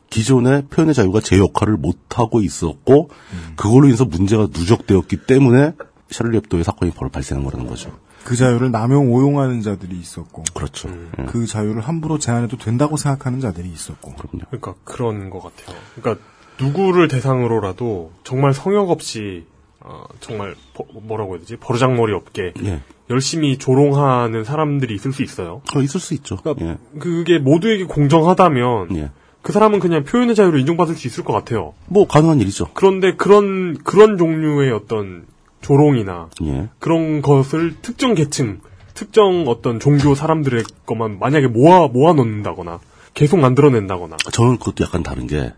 기존의 0.09 0.67
표현의 0.69 0.93
자유가 0.95 1.19
제 1.19 1.37
역할을 1.37 1.75
못하고 1.75 2.41
있었고 2.41 3.09
그걸로 3.57 3.85
인해서 3.87 4.05
문제가 4.05 4.43
누적되었기 4.43 5.25
때문에 5.27 5.73
샤를리 6.09 6.37
앱도의 6.37 6.63
사건이 6.63 6.91
바로 6.91 7.09
발생한 7.09 7.43
거라는 7.43 7.67
거죠. 7.67 7.91
그 8.27 8.35
자유를 8.35 8.71
남용 8.71 9.13
오용하는 9.13 9.61
자들이 9.61 9.95
있었고 9.97 10.43
그렇죠. 10.53 10.89
예. 11.17 11.23
그 11.27 11.45
자유를 11.47 11.79
함부로 11.81 12.19
제한해도 12.19 12.57
된다고 12.57 12.97
생각하는 12.97 13.39
자들이 13.39 13.69
있었고 13.69 14.15
그럼요. 14.15 14.43
그러니까 14.49 14.73
그런 14.83 15.29
것 15.29 15.41
같아요. 15.41 15.77
그러니까 15.95 16.25
누구를 16.59 17.07
대상으로라도 17.07 18.11
정말 18.25 18.53
성역 18.53 18.89
없이 18.89 19.45
어, 19.79 20.03
정말 20.19 20.55
버- 20.73 20.83
뭐라고 21.03 21.35
해야 21.35 21.39
되지 21.39 21.55
버르장머리 21.55 22.11
없게 22.13 22.51
예. 22.65 22.81
열심히 23.09 23.57
조롱하는 23.57 24.43
사람들이 24.43 24.93
있을 24.93 25.13
수 25.13 25.23
있어요. 25.23 25.61
어, 25.73 25.79
있을 25.79 26.01
수 26.01 26.13
있죠. 26.15 26.37
예. 26.59 26.75
그게 26.99 27.39
모두에게 27.39 27.85
공정하다면 27.85 28.97
예. 28.97 29.11
그 29.41 29.53
사람은 29.53 29.79
그냥 29.79 30.03
표현의 30.03 30.35
자유를 30.35 30.59
인정받을 30.59 30.95
수 30.95 31.07
있을 31.07 31.23
것 31.23 31.31
같아요. 31.31 31.75
뭐 31.85 32.05
가능한 32.05 32.41
일이죠. 32.41 32.67
그런데 32.73 33.15
그런 33.15 33.77
그런 33.85 34.17
종류의 34.17 34.73
어떤 34.73 35.25
조롱이나 35.61 36.29
예. 36.43 36.69
그런 36.79 37.21
것을 37.21 37.75
특정 37.81 38.13
계층, 38.13 38.59
특정 38.93 39.45
어떤 39.47 39.79
종교 39.79 40.15
사람들의 40.15 40.63
것만 40.85 41.19
만약에 41.19 41.47
모아 41.47 41.87
모아 41.87 42.13
놓는다거나 42.13 42.79
계속 43.13 43.39
만들어낸다거나 43.39 44.17
저는 44.31 44.57
그것도 44.59 44.83
약간 44.83 45.03
다른 45.03 45.27
게 45.27 45.51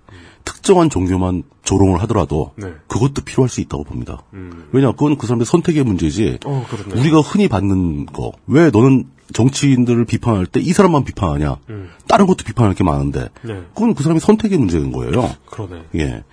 특정한 0.45 0.89
종교만 0.89 1.43
조롱을 1.63 2.01
하더라도 2.03 2.53
네. 2.55 2.73
그것도 2.87 3.21
필요할 3.23 3.49
수 3.49 3.61
있다고 3.61 3.83
봅니다. 3.83 4.23
음. 4.33 4.67
왜냐, 4.71 4.91
그건 4.93 5.17
그 5.17 5.27
사람의 5.27 5.45
선택의 5.45 5.83
문제지. 5.83 6.39
어. 6.45 6.65
우리가 6.95 7.19
흔히 7.19 7.47
받는 7.47 8.07
거. 8.07 8.31
왜 8.47 8.71
너는 8.71 9.05
정치인들을 9.33 10.05
비판할 10.05 10.47
때 10.47 10.59
이 10.59 10.73
사람만 10.73 11.03
비판하냐? 11.03 11.57
음. 11.69 11.89
다른 12.07 12.25
것도 12.25 12.45
비판할 12.45 12.73
게 12.73 12.83
많은데. 12.83 13.29
네. 13.43 13.61
그건 13.75 13.93
그 13.93 14.01
사람의 14.01 14.21
선택의 14.21 14.57
문제인 14.57 14.91
거예요. 14.91 15.29
그러네. 15.51 15.83
예. 15.95 16.23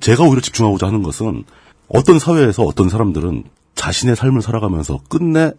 제가 0.00 0.24
오히려 0.24 0.40
집중하고자 0.42 0.88
하는 0.88 1.02
것은 1.02 1.44
어떤 1.94 2.18
사회에서 2.18 2.64
어떤 2.64 2.88
사람들은 2.88 3.44
자신의 3.76 4.16
삶을 4.16 4.42
살아가면서 4.42 5.00
끝내 5.08 5.52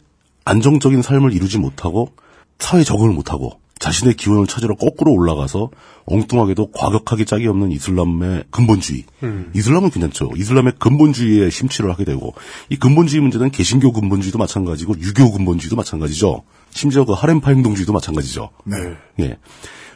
안정적인 0.44 1.02
삶을 1.02 1.34
이루지 1.34 1.58
못하고 1.58 2.12
사회에 2.60 2.84
적응을 2.84 3.14
못하고 3.14 3.60
자신의 3.80 4.16
기원을 4.16 4.48
찾으러 4.48 4.76
거꾸로 4.76 5.14
올라가서 5.14 5.70
엉뚱하게도 6.06 6.72
과격하게 6.72 7.26
짝이 7.26 7.48
없는 7.48 7.72
이슬람의 7.72 8.46
근본주의. 8.52 9.04
음. 9.24 9.52
이슬람은 9.56 9.90
괜찮죠. 9.92 10.32
이슬람의 10.36 10.74
근본주의에 10.80 11.50
심취를 11.50 11.92
하게 11.92 12.04
되고 12.04 12.34
이 12.70 12.78
근본주의 12.78 13.22
문제는 13.22 13.52
개신교 13.52 13.94
근본주의도 13.94 14.38
마찬가지고 14.38 14.96
유교 15.00 15.32
근본주의도 15.32 15.76
마찬가지죠. 15.76 16.44
심지어 16.70 17.06
그 17.06 17.14
하렘파 17.14 17.52
행동주의도 17.52 17.94
마찬가지죠. 17.94 18.50
네. 18.66 18.76
예. 19.22 19.38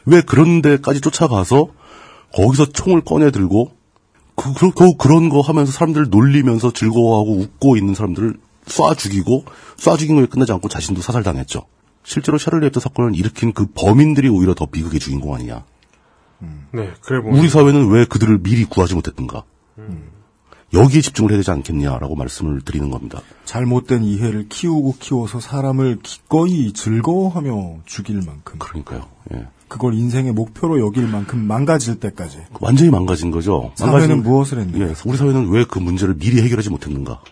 왜 0.06 0.20
그런 0.22 0.62
데까지 0.62 1.00
쫓아가서 1.00 1.68
거기서 2.34 2.66
총을 2.66 3.02
꺼내 3.02 3.30
들고 3.30 3.72
그, 4.40 4.52
그, 4.54 4.70
겨우 4.72 4.94
그런 4.94 5.28
거 5.28 5.40
하면서 5.40 5.70
사람들을 5.72 6.08
놀리면서 6.10 6.72
즐거워하고 6.72 7.38
웃고 7.38 7.76
있는 7.76 7.94
사람들을 7.94 8.36
쏴 8.66 8.96
죽이고 8.96 9.44
쏴 9.76 9.98
죽인 9.98 10.16
거에 10.16 10.26
끝나지 10.26 10.52
않고 10.52 10.68
자신도 10.68 11.02
사살당했죠. 11.02 11.66
실제로 12.04 12.38
샤를리 12.38 12.64
heb도 12.66 12.80
사건을 12.80 13.14
일으킨 13.14 13.52
그 13.52 13.66
범인들이 13.66 14.28
오히려 14.28 14.54
더 14.54 14.66
비극의 14.66 15.00
주인공 15.00 15.34
아니냐. 15.34 15.64
네, 16.72 16.92
그래 17.02 17.20
보면 17.20 17.38
우리 17.38 17.48
사회는 17.48 17.90
왜 17.90 18.04
그들을 18.06 18.38
미리 18.38 18.64
구하지 18.64 18.94
못했던가. 18.94 19.44
여기에 20.72 21.00
집중을 21.00 21.32
해야 21.32 21.38
되지 21.38 21.50
않겠냐라고 21.50 22.14
말씀을 22.14 22.60
드리는 22.62 22.90
겁니다. 22.90 23.20
잘못된 23.44 24.04
이해를 24.04 24.48
키우고 24.48 24.96
키워서 25.00 25.40
사람을 25.40 25.98
기꺼이 26.02 26.72
즐거워하며 26.72 27.80
죽일 27.86 28.22
만큼 28.24 28.58
그러니까요. 28.58 29.06
예. 29.34 29.46
그걸 29.70 29.94
인생의 29.94 30.32
목표로 30.32 30.80
여길 30.80 31.06
만큼 31.06 31.38
망가질 31.46 32.00
때까지 32.00 32.38
완전히 32.60 32.90
망가진 32.90 33.30
거죠. 33.30 33.70
사회는 33.76 34.16
망가진- 34.16 34.22
무엇을 34.22 34.58
했는가? 34.58 34.84
예, 34.86 34.94
우리 35.06 35.16
사회는 35.16 35.48
왜 35.48 35.64
그 35.64 35.78
문제를 35.78 36.16
미리 36.18 36.42
해결하지 36.42 36.70
못했는가. 36.70 37.22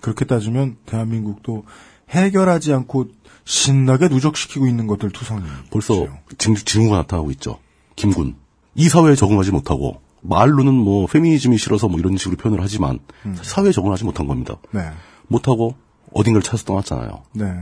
그렇게 0.00 0.24
따지면 0.24 0.76
대한민국도 0.86 1.64
해결하지 2.08 2.72
않고 2.72 3.08
신나게 3.44 4.08
누적시키고 4.08 4.66
있는 4.66 4.86
것들 4.86 5.10
투성이 5.10 5.42
벌써 5.70 6.06
징, 6.38 6.54
징후가 6.54 6.96
나타나고 6.96 7.30
있죠. 7.32 7.58
김군. 7.94 8.36
이 8.74 8.88
사회에 8.88 9.14
적응하지 9.14 9.50
못하고 9.52 10.00
말로는 10.22 10.72
뭐 10.72 11.06
페미니즘이 11.06 11.58
싫어서 11.58 11.88
뭐 11.88 11.98
이런 12.00 12.16
식으로 12.16 12.36
표현을 12.38 12.62
하지만 12.62 12.98
사실 13.34 13.44
사회에 13.44 13.72
적응하지 13.72 14.04
못한 14.04 14.26
겁니다. 14.26 14.56
네. 14.72 14.80
못하고 15.28 15.74
어딘가를 16.14 16.42
찾아서 16.42 16.64
떠났잖아요. 16.64 17.22
네. 17.34 17.52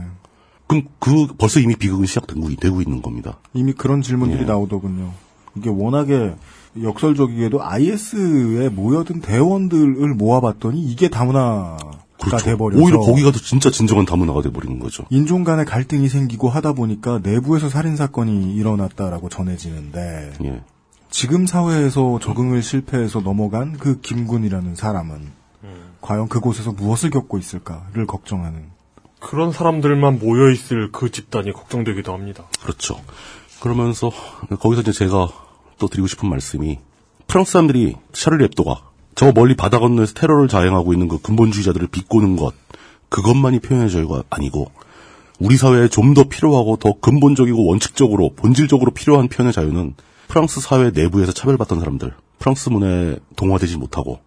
그럼 0.69 0.83
그 0.99 1.27
벌써 1.37 1.59
이미 1.59 1.75
비극은 1.75 2.05
시작되고 2.05 2.47
되고 2.55 2.81
있는 2.81 3.01
겁니다. 3.01 3.39
이미 3.53 3.73
그런 3.73 4.03
질문들이 4.03 4.43
예. 4.43 4.45
나오더군요. 4.45 5.11
이게 5.55 5.69
워낙에 5.69 6.35
역설적이게도 6.81 7.63
IS에 7.63 8.69
모여든 8.69 9.21
대원들을 9.21 10.13
모아봤더니 10.13 10.79
이게 10.79 11.09
다문화가 11.09 12.37
돼버려서 12.43 12.79
그렇죠. 12.79 12.83
오히려 12.83 12.99
거기가 12.99 13.31
더 13.31 13.39
진짜 13.39 13.71
진정한 13.71 14.05
다문화가 14.05 14.43
돼버리는 14.43 14.77
거죠. 14.79 15.05
인종 15.09 15.43
간의 15.43 15.65
갈등이 15.65 16.07
생기고 16.07 16.49
하다 16.49 16.73
보니까 16.73 17.19
내부에서 17.23 17.67
살인 17.67 17.95
사건이 17.95 18.53
일어났다라고 18.53 19.27
전해지는데 19.27 20.33
예. 20.43 20.61
지금 21.09 21.47
사회에서 21.47 22.19
적응을 22.21 22.61
실패해서 22.61 23.21
넘어간 23.21 23.73
그 23.73 23.99
김군이라는 24.01 24.75
사람은 24.75 25.39
과연 26.01 26.29
그곳에서 26.29 26.71
무엇을 26.73 27.09
겪고 27.09 27.39
있을까를 27.39 28.05
걱정하는 28.05 28.65
그런 29.19 29.51
사람들만 29.51 30.19
모여 30.19 30.51
있을 30.51 30.91
그 30.91 31.11
집단이 31.11 31.51
걱정되기도 31.51 32.13
합니다. 32.13 32.45
그렇죠. 32.61 32.99
그러면서 33.59 34.11
거기서 34.59 34.81
이제 34.81 34.91
제가 34.91 35.27
또 35.77 35.87
드리고 35.87 36.07
싶은 36.07 36.29
말씀이 36.29 36.79
프랑스 37.27 37.53
사람들이 37.53 37.95
샤를리 38.13 38.45
앱도가 38.45 38.81
저 39.15 39.31
멀리 39.33 39.55
바다 39.55 39.79
건너에서 39.79 40.13
테러를 40.13 40.47
자행하고 40.47 40.93
있는 40.93 41.07
그 41.07 41.19
근본주의자들을 41.21 41.87
비꼬는 41.87 42.37
것 42.37 42.53
그것만이 43.09 43.59
표현의 43.59 43.91
자유가 43.91 44.23
아니고 44.29 44.71
우리 45.39 45.57
사회에 45.57 45.87
좀 45.87 46.13
더 46.13 46.23
필요하고 46.23 46.77
더 46.77 46.93
근본적이고 46.99 47.65
원칙적으로 47.65 48.33
본질적으로 48.35 48.91
필요한 48.91 49.27
표현의 49.27 49.53
자유는 49.53 49.95
프랑스 50.27 50.61
사회 50.61 50.91
내부에서 50.91 51.31
차별받던 51.31 51.79
사람들 51.79 52.13
프랑스 52.39 52.69
문화에 52.69 53.17
동화되지 53.35 53.77
못하고 53.77 54.19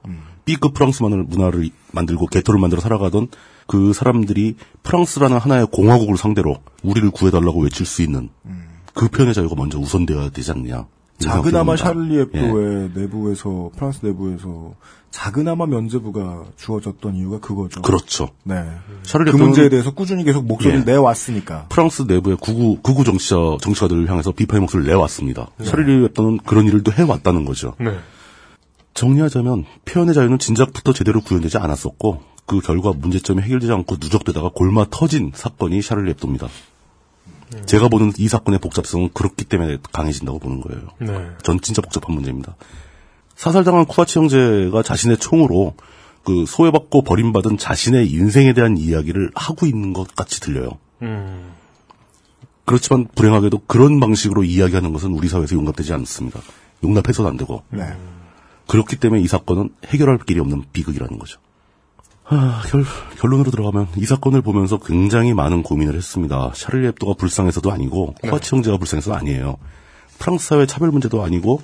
B급 0.45 0.75
프랑스 0.75 1.03
문화를 1.03 1.71
만들고 1.93 2.27
개토를 2.27 2.61
만들어 2.61 2.81
살아가던 2.81 3.29
그 3.67 3.93
사람들이 3.93 4.57
프랑스라는 4.83 5.39
하나의 5.39 5.67
공화국을 5.71 6.17
상대로 6.17 6.59
우리를 6.83 7.11
구해달라고 7.11 7.63
외칠 7.63 7.87
수 7.87 8.03
있는 8.03 8.29
그 8.95 9.09
표현의 9.09 9.35
자유가 9.35 9.55
먼저 9.57 9.79
우선되어야 9.79 10.31
되지 10.31 10.51
않느냐. 10.53 10.87
작은아마. 11.19 11.77
샤를리 11.77 12.17
예. 12.17 12.21
앱도의 12.23 12.91
내부에서 12.95 13.71
프랑스 13.77 14.05
내부에서 14.05 14.75
작은아마 15.11 15.67
면제부가 15.67 16.45
주어졌던 16.57 17.15
이유가 17.17 17.39
그거죠. 17.39 17.81
그렇죠. 17.83 18.31
네. 18.45 18.65
샤를리 19.05 19.31
그 19.31 19.37
문제에 19.37 19.69
대해서 19.69 19.93
꾸준히 19.93 20.25
계속 20.25 20.45
목소리를 20.47 20.81
예. 20.81 20.85
내왔으니까. 20.85 21.67
프랑스 21.69 22.03
내부의 22.03 22.39
구구 22.41 22.79
구구 22.83 23.05
정치자 23.05 23.37
정치가들을 23.61 24.11
향해서 24.11 24.33
비판의 24.33 24.63
목소리를 24.63 24.91
내왔습니다. 24.93 25.49
네. 25.59 25.67
샤를리 25.67 26.05
앱도는 26.07 26.39
그런 26.39 26.67
일을 26.67 26.83
또 26.83 26.93
해왔다는 26.93 27.45
거죠. 27.45 27.75
네. 27.79 27.99
정리하자면 28.95 29.65
표현의 29.85 30.15
자유는 30.15 30.39
진작부터 30.39 30.93
제대로 30.93 31.21
구현되지 31.21 31.57
않았었고 31.59 32.32
그 32.47 32.61
결과 32.61 32.93
문제점이 32.93 33.43
해결되지 33.43 33.73
않고 33.73 33.97
누적되다가 34.01 34.51
골마 34.55 34.85
터진 34.91 35.33
사건이 35.35 35.83
샤를리 35.83 36.11
앱도입니다. 36.13 36.49
제가 37.67 37.89
보는 37.89 38.13
이 38.19 38.29
사건의 38.29 38.61
복잡성은 38.61 39.11
그렇기 39.13 39.45
때문에 39.45 39.79
강해진다고 39.93 40.39
보는 40.39 40.61
거예요. 40.63 40.89
네. 40.99 41.31
전 41.43 41.61
진짜 41.61 41.83
복잡한 41.83 42.15
문제입니다. 42.15 42.57
사살당한 43.37 43.85
쿠아치 43.87 44.19
형제가 44.19 44.83
자신의 44.83 45.19
총으로 45.19 45.75
그 46.25 46.47
소외받고 46.47 47.03
버림받은 47.03 47.59
자신의 47.59 48.11
인생에 48.11 48.53
대한 48.53 48.77
이야기를 48.77 49.33
하고 49.35 49.67
있는 49.67 49.93
것 49.93 50.15
같이 50.15 50.41
들려요. 50.41 50.79
음. 51.03 51.53
그렇지만 52.65 53.09
불행하게도 53.15 53.63
그런 53.67 53.99
방식으로 53.99 54.45
이야기하는 54.45 54.93
것은 54.93 55.11
우리 55.13 55.29
사회에서 55.29 55.57
용납되지 55.57 55.93
않습니다. 55.95 56.41
용납해서는 56.85 57.31
안 57.31 57.37
되고. 57.37 57.63
네. 57.71 57.83
그렇기 58.69 58.97
때문에 58.97 59.21
이 59.21 59.27
사건은 59.27 59.71
해결할 59.87 60.19
길이 60.19 60.39
없는 60.41 60.65
비극이라는 60.73 61.19
거죠. 61.19 61.41
하, 62.33 62.63
결, 62.63 62.85
결론으로 63.19 63.51
들어가면 63.51 63.89
이 63.97 64.05
사건을 64.05 64.43
보면서 64.43 64.79
굉장히 64.79 65.33
많은 65.35 65.63
고민을 65.63 65.95
했습니다. 65.95 66.53
샤를리 66.55 66.89
앱도가 66.89 67.15
불쌍해서도 67.15 67.71
아니고 67.71 68.15
코아치 68.23 68.55
형제가 68.55 68.77
불쌍해서도 68.79 69.15
아니에요. 69.17 69.57
프랑스 70.19 70.49
사회 70.49 70.67
차별 70.67 70.91
문제도 70.91 71.23
아니고 71.23 71.63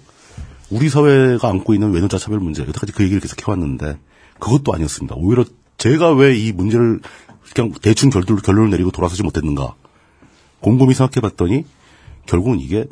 우리 0.70 0.89
사회가 0.89 1.49
안고 1.49 1.74
있는 1.74 1.93
외노자 1.93 2.19
차별 2.19 2.40
문제 2.40 2.62
여태까지 2.62 2.93
그 2.93 3.03
얘기를 3.03 3.20
계속 3.20 3.47
해왔는데 3.47 3.99
그것도 4.39 4.74
아니었습니다. 4.74 5.15
오히려 5.16 5.45
제가 5.78 6.12
왜 6.12 6.36
이 6.36 6.53
문제를 6.53 7.01
그냥 7.55 7.73
대충 7.81 8.11
결, 8.11 8.24
결론을 8.24 8.70
내리고 8.70 8.90
돌아서지 8.90 9.23
못했는가 9.23 9.74
곰곰이 10.61 10.95
생각해봤더니 10.95 11.65
결국은 12.27 12.61
이게 12.61 12.86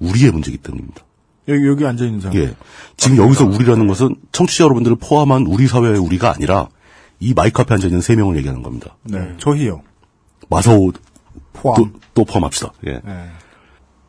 우리의 0.00 0.32
문제이기 0.32 0.58
때문입니다. 0.58 1.04
여기, 1.48 1.66
여기 1.66 1.86
앉아있는 1.86 2.20
사람. 2.20 2.36
예. 2.38 2.54
지금 2.96 3.18
여기서 3.18 3.44
우리라는 3.44 3.86
것은 3.86 4.16
청취자 4.32 4.64
여러분들을 4.64 4.96
포함한 4.96 5.46
우리 5.46 5.66
사회의 5.68 5.98
우리가 5.98 6.32
아니라 6.32 6.68
이 7.24 7.32
마이크 7.32 7.62
앞에 7.62 7.74
앉아 7.74 7.86
있는 7.86 8.02
세 8.02 8.14
명을 8.16 8.36
얘기하는 8.36 8.62
겁니다. 8.62 8.96
네. 9.02 9.34
저희요. 9.38 9.82
마사오 10.50 10.92
포함. 11.54 11.76
또, 11.76 11.98
또 12.12 12.24
포함합시다. 12.24 12.72
예. 12.86 13.00
네. 13.02 13.30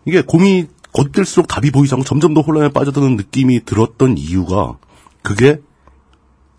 이게 0.06 0.22
고민이 0.22 0.68
겉들수록 0.92 1.48
답이 1.48 1.72
보이지 1.72 1.94
않고 1.94 2.04
점점 2.04 2.34
더 2.34 2.42
혼란에 2.42 2.70
빠져드는 2.70 3.16
느낌이 3.16 3.64
들었던 3.64 4.18
이유가 4.18 4.78
그게 5.22 5.62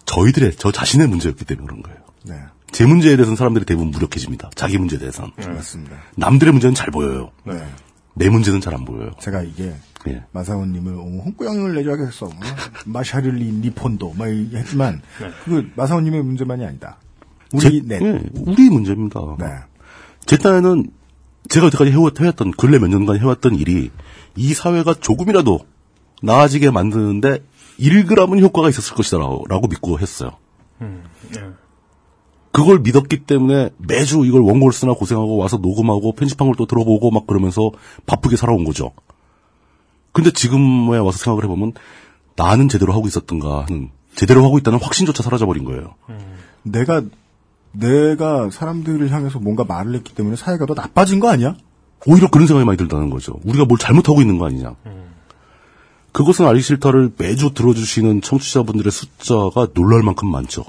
저희들의 0.06 0.52
저 0.56 0.72
자신의 0.72 1.08
문제였기 1.08 1.44
때문에 1.44 1.66
그런 1.66 1.82
거예요. 1.82 1.98
네. 2.24 2.34
제 2.72 2.86
문제에 2.86 3.16
대해서는 3.16 3.36
사람들이 3.36 3.64
대부분 3.66 3.90
무력해집니다. 3.90 4.50
자기 4.54 4.78
문제에 4.78 4.98
대해서는. 4.98 5.32
맞습니다. 5.36 5.96
남들의 6.16 6.52
문제는 6.52 6.74
잘 6.74 6.90
보여요. 6.90 7.32
네. 7.44 7.54
내 8.18 8.28
문제는 8.30 8.60
잘 8.60 8.74
안 8.74 8.84
보여요. 8.84 9.10
제가 9.20 9.42
이게 9.42 9.74
예. 10.08 10.24
마사오님을 10.32 10.94
어머 10.94 11.22
홍구형을 11.22 11.74
내줘야겠어. 11.74 12.26
어? 12.26 12.30
마샤를리 12.86 13.44
니폰도 13.52 14.14
막 14.16 14.26
했지만 14.26 15.02
그 15.44 15.70
마사오님의 15.76 16.22
문제만이 16.22 16.64
아니다. 16.64 16.96
우리 17.52 17.82
제- 17.82 17.86
넷. 17.86 18.02
예, 18.02 18.20
우리 18.46 18.70
문제입니다. 18.70 19.20
네. 19.38 19.46
제 20.24 20.36
딴에는 20.38 20.90
제가 21.48 21.66
여태까지 21.66 21.92
해왔, 21.92 22.18
해왔던, 22.20 22.52
근래 22.52 22.78
몇 22.78 22.88
년간 22.88 23.20
해왔던 23.20 23.54
일이 23.56 23.90
이 24.34 24.54
사회가 24.54 24.94
조금이라도 24.94 25.60
나아지게 26.22 26.70
만드는데 26.70 27.44
1g은 27.78 28.40
효과가 28.40 28.68
있었을 28.70 28.94
것이다라고 28.96 29.44
라고 29.48 29.68
믿고 29.68 29.98
했어요. 30.00 30.30
음. 30.80 31.04
예. 31.36 31.40
그걸 32.56 32.78
믿었기 32.78 33.24
때문에 33.24 33.68
매주 33.76 34.24
이걸 34.24 34.40
원고를 34.40 34.72
쓰나 34.72 34.94
고생하고 34.94 35.36
와서 35.36 35.58
녹음하고 35.58 36.12
편집한 36.12 36.48
걸 36.48 36.56
또 36.56 36.64
들어보고 36.64 37.10
막 37.10 37.26
그러면서 37.26 37.70
바쁘게 38.06 38.36
살아온 38.36 38.64
거죠. 38.64 38.92
근데 40.12 40.30
지금에 40.30 40.96
와서 40.96 41.18
생각을 41.18 41.44
해보면 41.44 41.74
나는 42.34 42.70
제대로 42.70 42.94
하고 42.94 43.08
있었던가 43.08 43.66
하는 43.68 43.90
제대로 44.14 44.42
하고 44.42 44.56
있다는 44.56 44.78
확신조차 44.80 45.22
사라져버린 45.22 45.64
거예요. 45.64 45.96
내가 46.62 47.02
내가 47.72 48.48
사람들을 48.48 49.12
향해서 49.12 49.38
뭔가 49.38 49.64
말을 49.64 49.94
했기 49.94 50.14
때문에 50.14 50.36
사회가 50.36 50.64
더 50.64 50.72
나빠진 50.72 51.20
거 51.20 51.28
아니야? 51.28 51.56
오히려 52.06 52.30
그런 52.30 52.46
생각이 52.46 52.64
많이 52.64 52.78
들다는 52.78 53.10
거죠. 53.10 53.38
우리가 53.44 53.66
뭘 53.66 53.78
잘못하고 53.78 54.22
있는 54.22 54.38
거 54.38 54.46
아니냐. 54.46 54.76
그것은 56.12 56.46
알기 56.46 56.62
싫다를 56.62 57.12
매주 57.18 57.52
들어주시는 57.52 58.22
청취자분들의 58.22 58.90
숫자가 58.90 59.74
놀랄 59.74 60.02
만큼 60.02 60.30
많죠. 60.30 60.64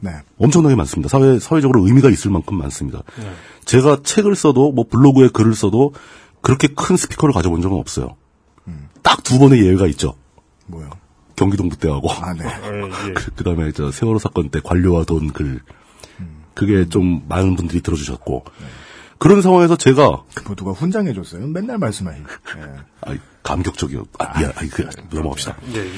네. 0.00 0.10
엄청나게 0.38 0.74
많습니다. 0.74 1.08
사회, 1.08 1.38
사회적으로 1.38 1.86
의미가 1.86 2.10
있을 2.10 2.30
만큼 2.30 2.58
많습니다. 2.58 3.02
제가 3.64 3.98
책을 4.02 4.34
써도, 4.34 4.72
뭐 4.72 4.86
블로그에 4.88 5.28
글을 5.28 5.54
써도 5.54 5.92
그렇게 6.40 6.68
큰 6.68 6.96
스피커를 6.96 7.34
가져본 7.34 7.62
적은 7.62 7.78
없어요. 7.78 8.16
딱두 9.02 9.38
번의 9.38 9.64
예외가 9.64 9.86
있죠. 9.86 10.14
뭐요? 10.66 10.90
경기동부 11.36 11.76
때하고. 11.76 12.10
아, 12.10 12.32
네. 12.32 12.44
그 13.36 13.44
다음에 13.44 13.70
저 13.72 13.92
세월호 13.92 14.18
사건 14.18 14.48
때 14.50 14.60
관료와 14.62 15.04
돈 15.04 15.32
글. 15.32 15.60
그게 16.54 16.88
좀 16.88 17.22
많은 17.28 17.54
분들이 17.54 17.82
들어주셨고. 17.82 18.44
그런 19.18 19.42
상황에서 19.42 19.76
제가. 19.76 20.24
뭐 20.44 20.56
누가 20.56 20.72
훈장해줬어요? 20.72 21.46
맨날. 21.46 21.78
예. 22.56 22.62
아이, 23.02 23.18
감격적이요. 23.42 24.04
아, 24.18 24.38
미안. 24.38 24.52
아이, 24.56 24.68
그, 24.68 24.88
넘어갑시다. 25.10 25.56
예, 25.74 25.78
예. 25.78 25.90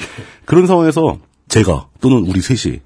그런 0.45 0.67
상황에서 0.67 1.17
제가 1.47 1.87
또는 1.99 2.19
우리 2.19 2.41
셋이 2.41 2.81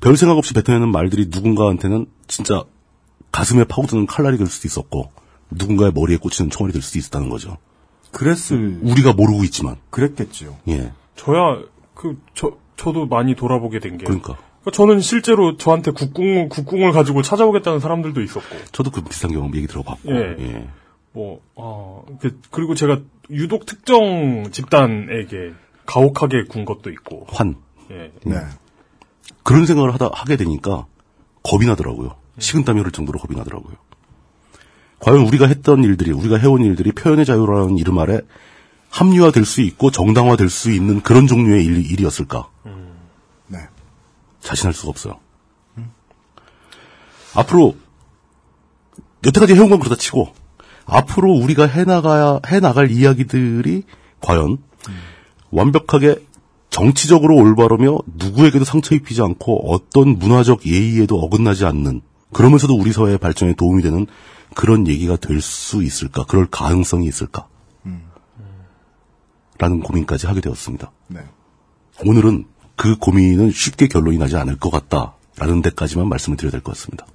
별 0.00 0.16
생각 0.16 0.36
없이 0.36 0.54
뱉어내는 0.54 0.90
말들이 0.90 1.26
누군가한테는 1.30 2.06
진짜 2.26 2.64
가슴에 3.32 3.64
파고드는 3.64 4.06
칼날이 4.06 4.36
될 4.38 4.46
수도 4.46 4.68
있었고 4.68 5.10
누군가의 5.50 5.92
머리에 5.94 6.16
꽂히는 6.16 6.50
총알이 6.50 6.72
될 6.72 6.82
수도 6.82 6.98
있었다는 6.98 7.28
거죠. 7.28 7.56
그랬을 8.12 8.78
우리가 8.82 9.12
모르고 9.12 9.44
있지만 9.44 9.76
그랬겠죠. 9.90 10.58
예. 10.68 10.92
저야 11.16 11.62
그 11.94 12.16
저 12.34 12.56
저도 12.76 13.06
많이 13.06 13.34
돌아보게 13.34 13.78
된 13.78 13.98
게. 13.98 14.04
그러니까. 14.04 14.36
저는 14.72 15.00
실제로 15.00 15.56
저한테 15.56 15.90
국궁 15.90 16.48
국궁을 16.48 16.92
가지고 16.92 17.22
찾아오겠다는 17.22 17.80
사람들도 17.80 18.22
있었고. 18.22 18.56
저도 18.72 18.90
그 18.90 19.02
비슷한 19.02 19.32
경험 19.32 19.54
얘기 19.54 19.66
들어봤고. 19.66 20.10
예. 20.10 20.36
예. 20.38 20.68
뭐, 21.12 21.40
어, 21.54 22.04
그, 22.20 22.40
그리고 22.50 22.74
제가 22.74 23.00
유독 23.30 23.66
특정 23.66 24.50
집단에게 24.50 25.52
가혹하게 25.86 26.44
군 26.44 26.64
것도 26.64 26.90
있고. 26.90 27.26
환. 27.28 27.56
예. 27.90 28.10
네. 28.24 28.36
그런 29.44 29.66
생각을 29.66 29.94
하다 29.94 30.10
하게 30.12 30.36
되니까 30.36 30.86
겁이 31.44 31.66
나더라고요. 31.66 32.16
식은땀이 32.38 32.80
흐를 32.80 32.90
정도로 32.90 33.20
겁이 33.20 33.36
나더라고요. 33.38 33.76
과연 34.98 35.20
우리가 35.20 35.46
했던 35.46 35.84
일들이 35.84 36.10
우리가 36.10 36.38
해온 36.38 36.64
일들이 36.64 36.90
표현의 36.90 37.26
자유라는 37.26 37.78
이름 37.78 37.98
아래 37.98 38.20
합리화될 38.90 39.44
수 39.44 39.60
있고 39.60 39.90
정당화될 39.90 40.48
수 40.48 40.70
있는 40.72 41.00
그런 41.02 41.26
종류의 41.26 41.64
일, 41.64 41.90
일이었을까? 41.90 42.48
네. 43.48 43.58
자신할 44.40 44.72
수가 44.72 44.90
없어요. 44.90 45.20
앞으로 47.34 47.76
여태까지 49.26 49.54
해온 49.54 49.68
건 49.68 49.78
그렇다 49.78 49.96
치고 49.96 50.32
앞으로 50.86 51.32
우리가 51.32 51.66
해나가야 51.66 52.40
해나갈 52.46 52.90
이야기들이 52.90 53.82
과연 54.20 54.58
완벽하게 55.50 56.24
정치적으로 56.74 57.36
올바르며 57.36 58.00
누구에게도 58.16 58.64
상처 58.64 58.96
입히지 58.96 59.22
않고 59.22 59.72
어떤 59.72 60.18
문화적 60.18 60.66
예의에도 60.66 61.20
어긋나지 61.20 61.64
않는 61.64 62.00
그러면서도 62.32 62.74
우리 62.74 62.92
사회의 62.92 63.16
발전에 63.16 63.52
도움이 63.54 63.80
되는 63.80 64.08
그런 64.56 64.88
얘기가 64.88 65.14
될 65.14 65.40
수 65.40 65.84
있을까? 65.84 66.24
그럴 66.24 66.46
가능성이 66.50 67.06
있을까? 67.06 67.46
라는 69.56 69.78
고민까지 69.78 70.26
하게 70.26 70.40
되었습니다. 70.40 70.90
네. 71.06 71.20
오늘은 72.04 72.44
그 72.74 72.96
고민은 72.96 73.52
쉽게 73.52 73.86
결론이 73.86 74.18
나지 74.18 74.34
않을 74.36 74.58
것 74.58 74.70
같다라는 74.70 75.62
데까지만 75.62 76.08
말씀을 76.08 76.36
드려야 76.36 76.50
될 76.50 76.60
것 76.60 76.72
같습니다. 76.74 77.06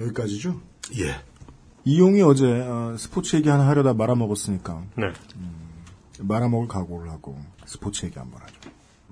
여기까지죠? 0.00 0.58
예. 0.98 1.14
이용이 1.88 2.20
어제 2.20 2.44
어, 2.60 2.94
스포츠 2.98 3.34
얘기 3.36 3.48
하나 3.48 3.66
하려다 3.66 3.94
말아먹었으니까 3.94 4.82
네. 4.98 5.06
말아먹을 6.20 6.68
각오를 6.68 7.10
하고 7.10 7.38
스포츠 7.64 8.04
얘기 8.04 8.18
한번 8.18 8.42
하죠. 8.42 8.54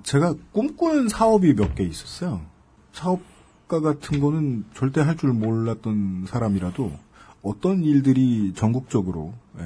제가 0.03 0.35
꿈꾸는 0.53 1.09
사업이 1.09 1.55
몇 1.55 1.75
개 1.75 1.85
있었어요. 1.85 2.43
사업가 2.93 3.81
같은 3.81 4.21
거는 4.21 4.67
절대 4.75 5.01
할 5.01 5.17
줄 5.17 5.33
몰랐던 5.33 6.27
사람이라도 6.29 6.93
어떤 7.43 7.83
일들이 7.83 8.53
전국적으로 8.55 9.33
예, 9.59 9.65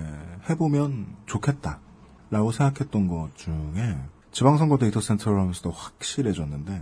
해보면 0.49 1.07
좋겠다라고 1.27 2.53
생각했던 2.53 3.09
것 3.09 3.31
중에 3.37 3.97
지방선거 4.31 4.79
데이터 4.79 5.01
센터를 5.01 5.41
하면서도 5.41 5.73
확실해졌는데 5.73 6.81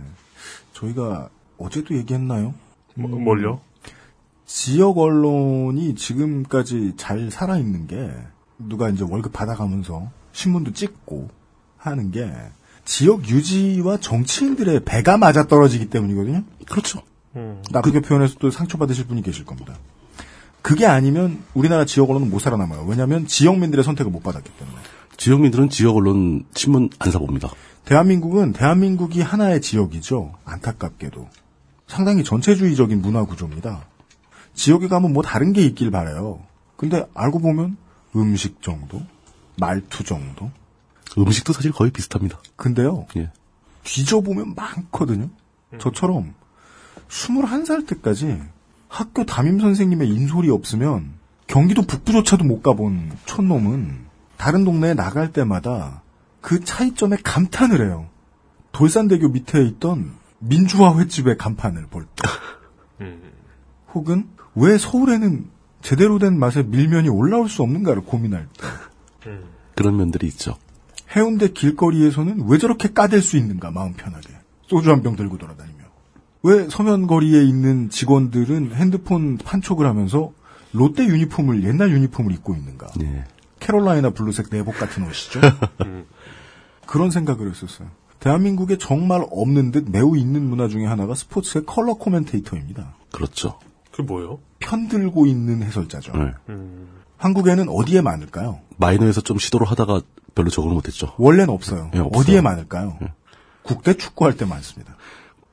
저희가 0.73 1.29
어제도 1.57 1.95
얘기했나요? 1.95 2.53
뭐, 2.95 3.09
뭘요? 3.09 3.61
지역 4.49 4.97
언론이 4.97 5.93
지금까지 5.93 6.93
잘 6.97 7.29
살아있는 7.29 7.85
게 7.85 8.09
누가 8.57 8.89
이제 8.89 9.05
월급 9.07 9.31
받아가면서 9.31 10.09
신문도 10.31 10.73
찍고 10.73 11.29
하는 11.77 12.09
게 12.09 12.33
지역 12.83 13.29
유지와 13.29 13.97
정치인들의 13.97 14.85
배가 14.85 15.17
맞아 15.17 15.45
떨어지기 15.45 15.91
때문이거든요. 15.91 16.43
그렇죠. 16.67 17.03
음. 17.35 17.61
나쁘게 17.69 18.01
표현해서 18.01 18.37
또 18.39 18.49
상처받으실 18.49 19.05
분이 19.05 19.21
계실 19.21 19.45
겁니다. 19.45 19.75
그게 20.63 20.87
아니면 20.87 21.43
우리나라 21.53 21.85
지역 21.85 22.09
언론은 22.09 22.31
못 22.31 22.39
살아남아요. 22.39 22.85
왜냐하면 22.87 23.27
지역민들의 23.27 23.83
선택을 23.83 24.11
못 24.11 24.23
받았기 24.23 24.49
때문에. 24.57 24.77
지역민들은 25.15 25.69
지역 25.69 25.95
언론 25.95 26.43
신문 26.55 26.89
안 26.97 27.11
사봅니다. 27.11 27.51
대한민국은 27.85 28.53
대한민국이 28.53 29.21
하나의 29.21 29.61
지역이죠. 29.61 30.33
안타깝게도. 30.43 31.29
상당히 31.85 32.23
전체주의적인 32.23 32.99
문화 32.99 33.25
구조입니다. 33.25 33.85
지역에 34.59 34.89
가면 34.89 35.13
뭐 35.13 35.23
다른 35.23 35.53
게 35.53 35.61
있길 35.61 35.89
바래요. 35.89 36.41
근데 36.75 37.07
알고 37.13 37.39
보면 37.39 37.77
음식 38.17 38.61
정도, 38.61 39.01
말투 39.57 40.03
정도. 40.03 40.51
음식도 41.17 41.53
사실 41.53 41.71
거의 41.71 41.91
비슷합니다. 41.91 42.41
근데요. 42.57 43.07
예. 43.15 43.31
뒤져보면 43.85 44.55
많거든요. 44.55 45.29
저처럼 45.79 46.33
21살 47.07 47.87
때까지 47.87 48.37
학교 48.89 49.25
담임 49.25 49.61
선생님의 49.61 50.09
인솔이 50.09 50.49
없으면 50.49 51.13
경기도 51.47 51.83
북부조차도 51.83 52.43
못 52.43 52.61
가본 52.61 53.13
촌놈은 53.27 54.07
다른 54.35 54.65
동네에 54.65 54.93
나갈 54.93 55.31
때마다 55.31 56.01
그 56.41 56.65
차이점에 56.65 57.15
감탄을 57.23 57.85
해요. 57.85 58.09
돌산대교 58.73 59.29
밑에 59.29 59.63
있던 59.63 60.11
민주화 60.39 60.99
횟집의 60.99 61.37
간판을 61.37 61.87
볼 61.87 62.05
때. 62.05 63.05
혹은 63.93 64.27
왜 64.55 64.77
서울에는 64.77 65.45
제대로 65.81 66.19
된 66.19 66.37
맛의 66.37 66.65
밀면이 66.65 67.09
올라올 67.09 67.49
수 67.49 67.61
없는가를 67.63 68.03
고민할 68.03 68.47
때. 69.21 69.31
그런 69.75 69.95
면들이 69.97 70.27
있죠. 70.27 70.55
해운대 71.15 71.49
길거리에서는 71.49 72.45
왜 72.47 72.57
저렇게 72.57 72.91
까댈 72.93 73.21
수 73.21 73.37
있는가 73.37 73.71
마음 73.71 73.93
편하게 73.93 74.27
소주 74.67 74.91
한 74.91 75.01
병 75.01 75.15
들고 75.15 75.37
돌아다니며 75.37 75.79
왜 76.43 76.67
서면거리에 76.69 77.43
있는 77.43 77.89
직원들은 77.89 78.75
핸드폰 78.75 79.37
판촉을 79.37 79.85
하면서 79.87 80.31
롯데 80.73 81.03
유니폼을 81.05 81.63
옛날 81.63 81.91
유니폼을 81.91 82.31
입고 82.33 82.53
있는가 82.55 82.87
예. 83.01 83.23
캐롤라이나 83.59 84.11
블루색 84.11 84.49
내복 84.51 84.75
같은 84.77 85.03
옷이죠 85.07 85.39
그런 86.85 87.09
생각을 87.09 87.49
했었어요 87.49 87.87
대한민국에 88.19 88.77
정말 88.77 89.25
없는 89.31 89.71
듯 89.71 89.89
매우 89.89 90.15
있는 90.17 90.47
문화 90.47 90.67
중에 90.67 90.85
하나가 90.85 91.15
스포츠의 91.15 91.65
color 91.65 91.95
commentator입니다 91.95 92.93
그렇죠. 93.11 93.57
그게 93.99 94.03
뭐예요? 94.03 94.39
편들고 94.59 95.25
있는 95.25 95.61
해설자죠 95.63 96.13
네. 96.13 96.31
한국에는 97.17 97.67
어디에 97.69 98.01
많을까요? 98.01 98.61
마이너에서 98.77 99.19
좀 99.21 99.37
시도를 99.37 99.67
하다가 99.67 100.01
별로 100.35 100.49
적응을 100.49 100.73
못했죠. 100.73 101.13
원래는 101.17 101.53
없어요. 101.53 101.91
예, 101.95 101.99
없어요. 101.99 102.11
어디에 102.13 102.39
많을까요? 102.41 102.97
국대 103.61 103.95
축구할 103.95 104.37
때 104.37 104.45
많습니다. 104.45 104.95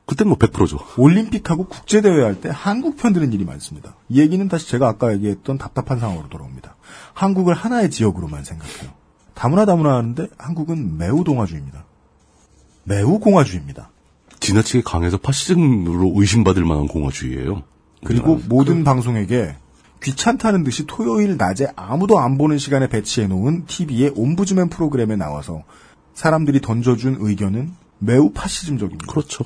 그땐 0.07 0.29
뭐 0.29 0.39
100%죠. 0.39 0.79
올림픽하고 0.97 1.67
국제대회 1.67 2.23
할 2.23 2.41
때 2.41 2.49
한국 2.53 2.97
편 2.97 3.13
드는 3.13 3.33
일이 3.33 3.45
많습니다. 3.45 3.97
이 4.09 4.21
얘기는 4.21 4.47
다시 4.49 4.69
제가 4.69 4.87
아까 4.87 5.13
얘기했던 5.15 5.59
답답한 5.59 5.99
상황으로 5.99 6.29
돌아옵니다. 6.29 6.77
한국을 7.15 7.55
하나의 7.55 7.91
지역으로만 7.91 8.45
생각해요. 8.45 8.93
다문화 9.35 9.65
다문화 9.65 9.97
하는데 9.97 10.29
한국은 10.39 10.97
매우 10.99 11.25
동화주의입니다. 11.25 11.85
매우 12.85 13.19
공화주의입니다. 13.19 13.91
지나치게 14.39 14.83
강해서 14.85 15.17
파시즘으로 15.19 16.13
의심받을 16.15 16.65
만한 16.65 16.87
공화주의예요. 16.87 17.65
그리고 18.07 18.41
모든 18.49 18.85
방송에게 18.85 19.57
귀찮다는 20.03 20.63
듯이 20.63 20.87
토요일 20.87 21.37
낮에 21.37 21.69
아무도 21.75 22.19
안 22.19 22.39
보는 22.39 22.59
시간에 22.59 22.89
배치해 22.89 23.27
놓은 23.27 23.67
TV의 23.67 24.13
옴부즈맨 24.15 24.69
프로그램에 24.69 25.17
나와서 25.17 25.65
사람들이 26.15 26.61
던져준 26.61 27.17
의견은 27.21 27.73
매우 27.99 28.31
파시즘적입니다. 28.31 29.11
그렇죠. 29.11 29.45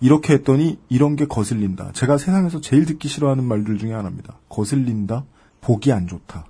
이렇게 0.00 0.34
했더니 0.34 0.78
이런 0.88 1.16
게 1.16 1.26
거슬린다. 1.26 1.92
제가 1.92 2.18
세상에서 2.18 2.60
제일 2.60 2.84
듣기 2.84 3.08
싫어하는 3.08 3.44
말들 3.44 3.78
중에 3.78 3.92
하나입니다. 3.92 4.38
거슬린다. 4.48 5.24
보기 5.60 5.92
안 5.92 6.06
좋다. 6.06 6.46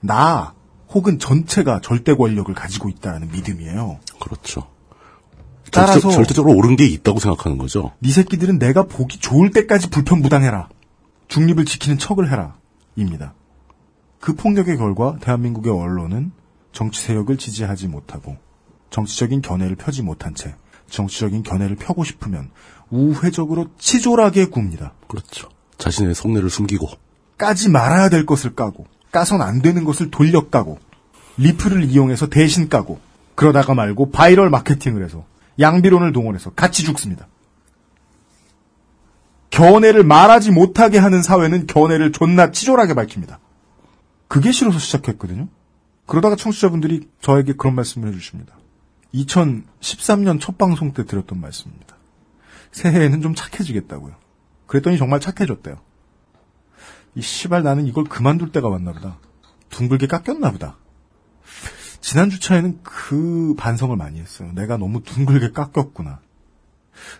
나 0.00 0.52
혹은 0.90 1.18
전체가 1.18 1.80
절대 1.80 2.14
권력을 2.14 2.52
가지고 2.54 2.90
있다는 2.90 3.30
믿음이에요. 3.32 3.98
그렇죠. 4.20 4.73
따라서 5.74 6.00
절대, 6.00 6.16
절대적으로 6.16 6.56
옳은 6.56 6.76
게 6.76 6.86
있다고 6.86 7.18
생각하는 7.18 7.58
거죠. 7.58 7.92
네 8.00 8.10
새끼들은 8.10 8.58
내가 8.58 8.84
보기 8.84 9.18
좋을 9.18 9.50
때까지 9.50 9.90
불편부당해라. 9.90 10.68
중립을 11.28 11.64
지키는 11.64 11.98
척을 11.98 12.30
해라. 12.30 12.56
입니다. 12.96 13.34
그 14.20 14.34
폭력의 14.34 14.76
결과 14.76 15.16
대한민국의 15.20 15.72
언론은 15.72 16.32
정치 16.72 17.02
세력을 17.02 17.36
지지하지 17.36 17.88
못하고 17.88 18.36
정치적인 18.90 19.42
견해를 19.42 19.76
펴지 19.76 20.02
못한 20.02 20.34
채 20.34 20.54
정치적인 20.88 21.42
견해를 21.42 21.76
펴고 21.76 22.04
싶으면 22.04 22.50
우회적으로 22.90 23.66
치졸하게 23.78 24.46
굽니다. 24.46 24.92
그렇죠. 25.08 25.48
자신의 25.78 26.14
속내를 26.14 26.50
숨기고 26.50 26.88
까지 27.36 27.68
말아야 27.68 28.08
될 28.08 28.24
것을 28.26 28.54
까고 28.54 28.86
까선 29.10 29.42
안 29.42 29.60
되는 29.60 29.84
것을 29.84 30.10
돌려 30.10 30.48
까고 30.48 30.78
리플을 31.36 31.84
이용해서 31.84 32.28
대신 32.28 32.68
까고 32.68 33.00
그러다가 33.34 33.74
말고 33.74 34.10
바이럴 34.10 34.50
마케팅을 34.50 35.04
해서 35.04 35.24
양비론을 35.58 36.12
동원해서 36.12 36.50
같이 36.50 36.84
죽습니다. 36.84 37.28
견해를 39.50 40.02
말하지 40.02 40.50
못하게 40.50 40.98
하는 40.98 41.22
사회는 41.22 41.66
견해를 41.66 42.12
존나 42.12 42.50
치졸하게 42.50 42.94
밝힙니다. 42.94 43.38
그게 44.26 44.50
싫어서 44.50 44.78
시작했거든요. 44.78 45.48
그러다가 46.06 46.34
청취자분들이 46.36 47.08
저에게 47.20 47.52
그런 47.52 47.74
말씀을 47.76 48.08
해주십니다. 48.08 48.56
2013년 49.14 50.40
첫 50.40 50.58
방송 50.58 50.92
때 50.92 51.04
드렸던 51.04 51.40
말씀입니다. 51.40 51.96
새해에는 52.72 53.22
좀 53.22 53.34
착해지겠다고요. 53.34 54.14
그랬더니 54.66 54.98
정말 54.98 55.20
착해졌대요. 55.20 55.76
이 57.14 57.22
씨발 57.22 57.62
나는 57.62 57.86
이걸 57.86 58.04
그만둘 58.04 58.50
때가 58.50 58.68
왔나 58.68 58.92
보다. 58.92 59.18
둥글게 59.70 60.08
깎였나 60.08 60.50
보다. 60.50 60.76
지난 62.04 62.28
주 62.28 62.38
차에는 62.38 62.80
그 62.82 63.54
반성을 63.56 63.96
많이 63.96 64.20
했어요. 64.20 64.52
내가 64.54 64.76
너무 64.76 65.02
둥글게 65.02 65.52
깎였구나. 65.52 66.20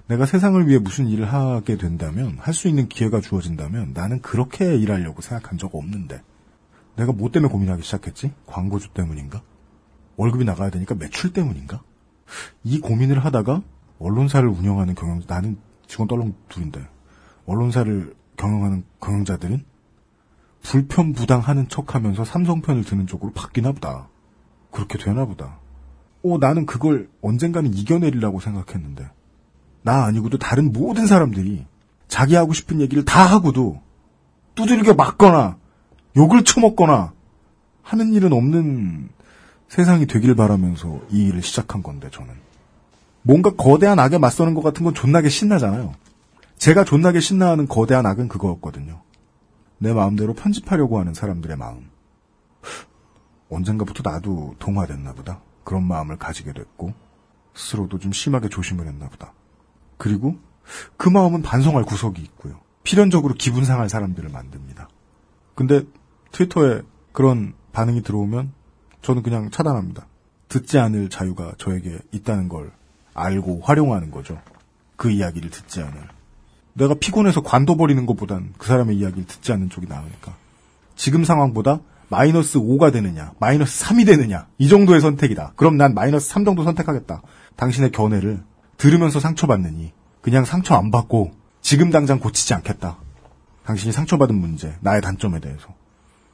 내가 0.08 0.26
세상을 0.26 0.68
위해 0.68 0.78
무슨 0.78 1.08
일을 1.08 1.32
하게 1.32 1.78
된다면, 1.78 2.36
할 2.38 2.52
수 2.52 2.68
있는 2.68 2.86
기회가 2.86 3.22
주어진다면, 3.22 3.92
나는 3.94 4.20
그렇게 4.20 4.76
일하려고 4.76 5.22
생각한 5.22 5.56
적 5.56 5.74
없는데, 5.74 6.20
내가 6.96 7.12
뭐 7.12 7.30
때문에 7.30 7.50
고민하기 7.50 7.82
시작했지? 7.82 8.32
광고주 8.44 8.90
때문인가? 8.90 9.40
월급이 10.16 10.44
나가야 10.44 10.68
되니까 10.68 10.94
매출 10.96 11.32
때문인가? 11.32 11.80
이 12.62 12.78
고민을 12.78 13.24
하다가, 13.24 13.62
언론사를 13.98 14.46
운영하는 14.46 14.94
경영, 14.94 15.22
나는 15.26 15.56
직원 15.86 16.08
떨렁 16.08 16.34
둘인데, 16.50 16.86
언론사를 17.46 18.14
경영하는 18.36 18.84
경영자들은 19.00 19.64
불편부당하는 20.62 21.70
척 21.70 21.94
하면서 21.94 22.22
삼성편을 22.22 22.84
드는 22.84 23.06
쪽으로 23.06 23.32
바뀌나 23.32 23.72
보다. 23.72 24.08
그렇게 24.74 24.98
되나 24.98 25.24
보다. 25.24 25.58
어, 26.24 26.38
나는 26.38 26.66
그걸 26.66 27.08
언젠가는 27.22 27.72
이겨내리라고 27.72 28.40
생각했는데, 28.40 29.08
나 29.82 30.04
아니고도 30.04 30.38
다른 30.38 30.72
모든 30.72 31.06
사람들이 31.06 31.64
자기 32.08 32.34
하고 32.34 32.52
싶은 32.52 32.80
얘기를 32.80 33.04
다 33.04 33.24
하고도 33.24 33.80
두들겨 34.54 34.94
맞거나 34.94 35.56
욕을 36.16 36.44
처먹거나 36.44 37.12
하는 37.82 38.12
일은 38.12 38.32
없는 38.32 39.08
세상이 39.68 40.06
되길 40.06 40.34
바라면서 40.34 41.00
이 41.10 41.26
일을 41.26 41.42
시작한 41.42 41.82
건데 41.82 42.08
저는 42.10 42.32
뭔가 43.22 43.50
거대한 43.50 43.98
악에 43.98 44.18
맞서는 44.18 44.54
것 44.54 44.62
같은 44.62 44.84
건 44.84 44.94
존나게 44.94 45.28
신나잖아요. 45.28 45.94
제가 46.58 46.84
존나게 46.84 47.20
신나하는 47.20 47.66
거대한 47.66 48.06
악은 48.06 48.28
그거였거든요. 48.28 49.00
내 49.78 49.92
마음대로 49.92 50.34
편집하려고 50.34 50.98
하는 50.98 51.14
사람들의 51.14 51.56
마음. 51.56 51.88
언젠가부터 53.50 54.08
나도 54.08 54.56
동화됐나 54.58 55.12
보다. 55.14 55.40
그런 55.64 55.84
마음을 55.84 56.16
가지게 56.18 56.52
됐고, 56.52 56.92
스스로도 57.54 57.98
좀 57.98 58.12
심하게 58.12 58.48
조심을 58.48 58.86
했나 58.86 59.08
보다. 59.08 59.32
그리고 59.96 60.36
그 60.96 61.08
마음은 61.08 61.42
반성할 61.42 61.84
구석이 61.84 62.20
있고요. 62.22 62.60
필연적으로 62.82 63.34
기분 63.34 63.64
상할 63.64 63.88
사람들을 63.88 64.28
만듭니다. 64.28 64.88
근데 65.54 65.84
트위터에 66.32 66.82
그런 67.12 67.54
반응이 67.72 68.02
들어오면 68.02 68.52
저는 69.02 69.22
그냥 69.22 69.50
차단합니다. 69.50 70.06
듣지 70.48 70.78
않을 70.78 71.10
자유가 71.10 71.52
저에게 71.58 71.98
있다는 72.12 72.48
걸 72.48 72.72
알고 73.14 73.60
활용하는 73.62 74.10
거죠. 74.10 74.40
그 74.96 75.10
이야기를 75.10 75.50
듣지 75.50 75.80
않을. 75.80 76.08
내가 76.74 76.94
피곤해서 76.94 77.42
관둬버리는 77.42 78.04
것보단 78.06 78.52
그 78.58 78.66
사람의 78.66 78.96
이야기를 78.96 79.26
듣지 79.26 79.52
않는 79.52 79.70
쪽이 79.70 79.86
나으니까. 79.86 80.34
지금 80.96 81.24
상황보다 81.24 81.80
마이너스 82.14 82.60
5가 82.60 82.92
되느냐, 82.92 83.32
마이너스 83.40 83.84
3이 83.84 84.06
되느냐, 84.06 84.46
이 84.58 84.68
정도의 84.68 85.00
선택이다. 85.00 85.54
그럼 85.56 85.76
난 85.76 85.94
마이너스 85.94 86.28
3 86.28 86.44
정도 86.44 86.62
선택하겠다. 86.62 87.22
당신의 87.56 87.90
견해를 87.90 88.44
들으면서 88.76 89.18
상처받느니, 89.18 89.92
그냥 90.22 90.44
상처 90.44 90.76
안 90.76 90.92
받고, 90.92 91.32
지금 91.60 91.90
당장 91.90 92.20
고치지 92.20 92.54
않겠다. 92.54 92.98
당신이 93.66 93.90
상처받은 93.92 94.32
문제, 94.32 94.76
나의 94.80 95.02
단점에 95.02 95.40
대해서. 95.40 95.74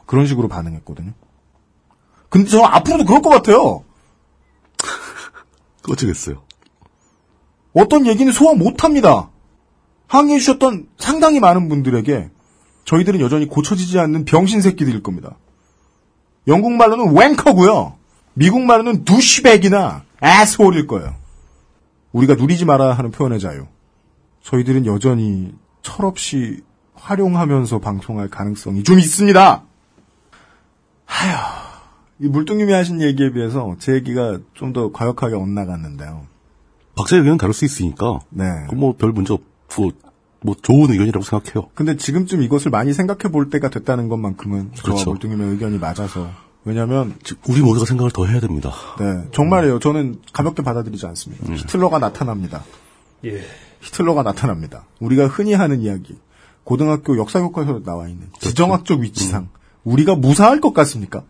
그런 0.05 0.27
식으로 0.27 0.49
반응했거든요. 0.49 1.15
근데 2.29 2.51
저 2.51 2.61
앞으로도 2.61 3.07
그럴 3.07 3.23
것 3.23 3.31
같아요. 3.31 3.83
어쩌겠어요. 5.89 6.43
어떤 7.73 8.07
얘기는 8.07 8.31
소화 8.33 8.53
못 8.53 8.85
합니다. 8.85 9.31
항의해 10.09 10.41
주셨던 10.41 10.89
상당히 10.99 11.41
많은 11.41 11.71
분들에게 11.71 12.29
저희들은 12.85 13.21
여전히 13.21 13.47
고쳐지지 13.47 13.99
않는 13.99 14.27
병신 14.27 14.61
새끼들일 14.61 15.03
겁니다. 15.03 15.39
영국 16.47 16.73
말로는 16.73 17.13
웽커고요. 17.15 17.95
미국 18.35 18.63
말로는 18.63 19.05
두시백이나 19.05 20.05
애스홀일 20.23 20.87
거예요. 20.87 21.15
우리가 22.13 22.35
누리지 22.35 22.65
마라 22.65 22.93
하는 22.93 23.11
표현의 23.11 23.41
자유. 23.41 23.67
저희들은 24.43 24.87
여전히 24.87 25.55
철없이 25.83 26.63
활용하면서 26.95 27.79
방송할 27.79 28.29
가능성이 28.29 28.83
좀 28.83 28.99
있습니다. 28.99 29.63
하여 31.07 31.37
이 32.21 32.27
물뚱님이 32.29 32.73
하신 32.73 33.01
얘기에 33.01 33.33
비해서 33.33 33.77
제 33.79 33.95
얘기가 33.95 34.39
좀 34.55 34.73
더 34.73 34.93
과격하게 34.93 35.35
엇나갔는데요. 35.35 36.27
박사의 36.97 37.21
의견은 37.21 37.39
다를 37.39 37.55
수 37.55 37.65
있으니까. 37.65 38.21
네. 38.31 38.45
뭐별 38.75 39.13
문제 39.13 39.33
없고 39.33 39.93
뭐 40.43 40.55
좋은 40.61 40.91
의견이라고 40.91 41.25
생각해요. 41.25 41.71
근데 41.75 41.97
지금쯤 41.97 42.43
이것을 42.43 42.71
많이 42.71 42.93
생각해 42.93 43.33
볼 43.33 43.51
때가 43.51 43.69
됐다는 43.69 44.09
것만큼은 44.09 44.73
저와 44.75 44.83
그렇죠. 44.95 45.11
물뚱님의 45.11 45.51
의견이 45.51 45.79
맞아서 45.79 46.31
왜냐하면 46.65 47.15
우리 47.49 47.61
모두가 47.61 47.87
생각을 47.87 48.11
더 48.11 48.27
해야 48.27 48.41
됩니다. 48.41 48.71
네 48.99 49.29
정말이에요. 49.33 49.79
저는 49.79 50.21
가볍게 50.33 50.63
받아들이지 50.63 51.07
않습니다. 51.07 51.47
음. 51.49 51.57
히틀러가 51.57 51.99
나타납니다. 51.99 52.65
예. 53.25 53.43
히틀러가 53.81 54.23
나타납니다. 54.23 54.87
우리가 54.99 55.27
흔히 55.27 55.55
하는 55.55 55.81
이야기 55.81 56.19
고등학교 56.65 57.17
역사 57.19 57.41
교과서에 57.41 57.83
나와 57.85 58.09
있는 58.09 58.29
그렇죠. 58.29 58.49
지정학적 58.49 59.01
위치상 59.01 59.43
음. 59.43 59.49
우리가 59.85 60.15
무사할 60.15 60.61
것 60.61 60.73
같습니까? 60.73 61.25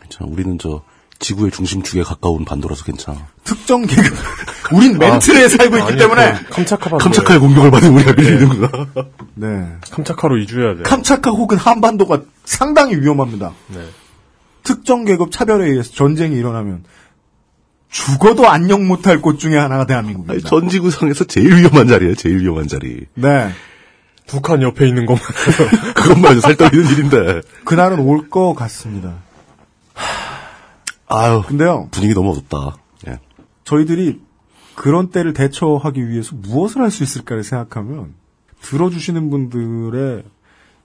괜찮아. 0.00 0.30
우리는 0.30 0.58
저 0.58 0.82
지구의 1.22 1.50
중심축에 1.52 2.02
가까운 2.02 2.44
반도라서 2.44 2.84
괜찮아. 2.84 3.26
특정 3.44 3.86
계급 3.86 4.12
우린 4.72 4.98
멘트에 4.98 5.48
살고 5.48 5.78
있기 5.78 5.88
아니, 5.92 5.98
때문에 5.98 6.34
그 6.34 6.50
캄차카 6.50 6.98
캄차카의 6.98 7.40
공격을 7.40 7.70
받은 7.70 7.94
우리가 7.94 8.12
밀리는구나. 8.12 8.70
네 9.36 9.66
캄차카로 9.90 10.36
이주해야 10.38 10.76
돼. 10.76 10.82
캄차카 10.82 11.30
혹은 11.30 11.56
한반도가 11.56 12.22
상당히 12.44 12.96
위험합니다. 12.96 13.52
네. 13.68 13.80
특정 14.64 15.04
계급 15.04 15.32
차별에 15.32 15.66
의해서 15.70 15.92
전쟁이 15.92 16.36
일어나면 16.36 16.84
죽어도 17.90 18.48
안녕 18.48 18.86
못할 18.86 19.20
곳 19.20 19.38
중에 19.38 19.56
하나가 19.56 19.86
대한민국입니다. 19.86 20.32
아니, 20.34 20.42
전 20.42 20.68
지구상에서 20.68 21.24
제일 21.24 21.56
위험한 21.56 21.88
자리예요. 21.88 22.14
제일 22.14 22.40
위험한 22.40 22.68
자리. 22.68 23.00
네. 23.14 23.50
북한 24.26 24.62
옆에 24.62 24.86
있는 24.88 25.04
것만. 25.04 25.22
그것만 25.94 26.30
해도 26.32 26.40
살 26.40 26.56
떨리는 26.56 26.90
일인데. 26.92 27.42
그날은 27.64 27.98
올 27.98 28.30
것 28.30 28.54
같습니다. 28.54 29.14
아유. 31.14 31.42
근데요. 31.46 31.88
분위기 31.90 32.14
너무 32.14 32.30
어둡다. 32.32 32.76
예. 33.08 33.18
저희들이 33.64 34.20
그런 34.74 35.10
때를 35.10 35.32
대처하기 35.32 36.08
위해서 36.08 36.34
무엇을 36.34 36.82
할 36.82 36.90
수 36.90 37.02
있을까를 37.02 37.44
생각하면 37.44 38.14
들어주시는 38.62 39.30
분들의 39.30 40.22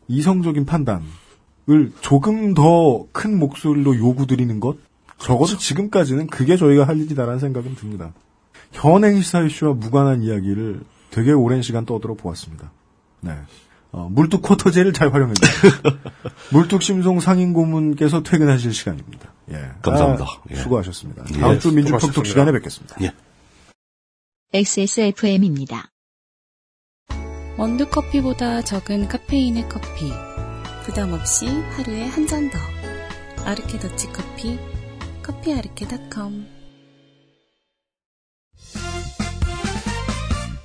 이성적인 0.10 0.66
판단을 0.66 1.04
조금 2.02 2.54
더 2.54 3.08
큰 3.12 3.40
목소리로 3.40 3.98
요구드리는 3.98 4.60
것 4.60 4.78
적어도 5.18 5.58
지금까지는 5.58 6.28
그게 6.28 6.58
저희가 6.58 6.88
할 6.88 7.00
일이다라는 7.00 7.40
생각은 7.40 7.76
듭니다. 7.76 8.14
현행 8.74 9.22
시사 9.22 9.42
이슈와 9.42 9.74
무관한 9.74 10.22
이야기를 10.22 10.82
되게 11.10 11.32
오랜 11.32 11.62
시간 11.62 11.86
떠들어 11.86 12.14
보았습니다. 12.16 12.72
네. 13.22 13.34
어, 13.92 14.10
물뚝 14.12 14.42
쿼터제를 14.44 14.94
잘 14.94 15.12
활용했네요. 15.14 15.52
물뚝 16.52 16.84
심송 16.84 17.20
상임 17.22 17.54
고문께서 17.54 18.22
퇴근하실 18.24 18.74
시간입니다. 18.74 19.32
예. 19.52 19.72
감사합니다. 19.82 20.26
아, 20.26 20.42
예. 20.52 20.56
수고하셨습니다. 20.56 21.24
예, 21.36 21.40
다음 21.40 21.60
주 21.60 21.70
수고하셨습니다. 21.72 22.24
시간에 22.26 22.52
뵙겠습니다. 22.52 22.96
예. 23.02 23.12
XSFM입니다. 24.54 25.92
원두커피보다 27.58 28.62
적은 28.62 29.08
카페인의 29.08 29.68
커피. 29.70 30.12
부담 30.86 31.14
없이 31.14 31.48
하루에 31.48 32.06
한 32.08 32.28
잔 32.28 32.50
더. 32.50 32.60
아르케 33.46 33.80
더치 33.80 34.08
커피. 34.14 34.60
커피아르케닷컴. 35.24 36.48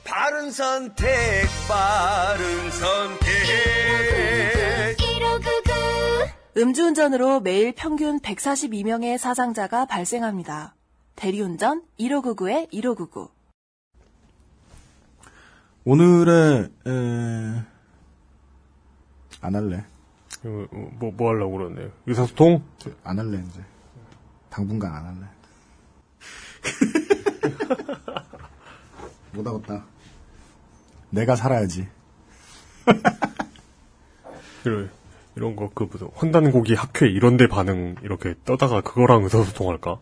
바른 0.04 0.50
선택, 0.50 1.08
바른 1.68 2.70
선택. 2.70 3.71
음주운전으로 6.54 7.40
매일 7.40 7.72
평균 7.72 8.20
142명의 8.20 9.16
사상자가 9.16 9.86
발생합니다. 9.86 10.74
대리운전 11.16 11.82
1599에 11.98 12.70
1599. 12.70 13.30
오늘의 15.84 16.70
에... 16.86 17.64
안 19.40 19.54
할래. 19.54 19.84
이거 20.40 20.68
뭐, 20.72 21.10
뭐 21.12 21.30
하려고 21.30 21.56
그러네. 21.56 21.90
의사소통? 22.06 22.62
안 23.02 23.18
할래 23.18 23.42
이제. 23.48 23.64
당분간 24.50 24.94
안 24.94 25.06
할래. 25.06 25.26
못 29.32 29.46
하겠다. 29.46 29.86
내가 31.08 31.34
살아야지. 31.34 31.88
이런, 34.66 34.90
이런 35.34 35.56
거, 35.56 35.70
그, 35.74 35.88
무슨, 35.90 36.08
환단고기 36.14 36.74
학회 36.74 37.08
이런데 37.08 37.48
반응, 37.48 37.96
이렇게 38.02 38.34
떠다가 38.44 38.82
그거랑 38.82 39.24
의사소통할까? 39.24 39.98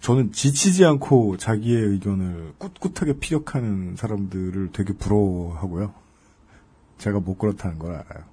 저는 0.00 0.32
지치지 0.32 0.84
않고 0.84 1.38
자기의 1.38 1.82
의견을 1.82 2.54
꿋꿋하게 2.58 3.18
피력하는 3.20 3.96
사람들을 3.96 4.70
되게 4.72 4.92
부러워하고요. 4.92 5.94
제가 6.98 7.20
못 7.20 7.38
그렇다는 7.38 7.78
걸 7.78 7.94
알아요. 7.94 8.24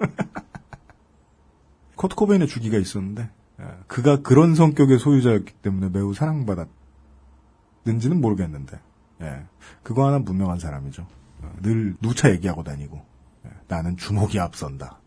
커트 1.96 2.16
코베인의 2.16 2.48
주기가 2.48 2.78
있었는데 2.78 3.30
예, 3.60 3.64
그가 3.86 4.22
그런 4.22 4.54
성격의 4.54 4.98
소유자였기 4.98 5.52
때문에 5.62 5.90
매우 5.90 6.14
사랑받았는지는 6.14 8.20
모르겠는데 8.20 8.78
예, 9.22 9.44
그거 9.82 10.06
하나 10.06 10.18
분명한 10.20 10.58
사람이죠. 10.58 11.06
어, 11.42 11.52
늘 11.62 11.96
누차 12.00 12.30
얘기하고 12.30 12.64
다니고 12.64 13.04
예, 13.46 13.50
나는 13.68 13.96
주목이 13.96 14.40
앞선다. 14.40 14.98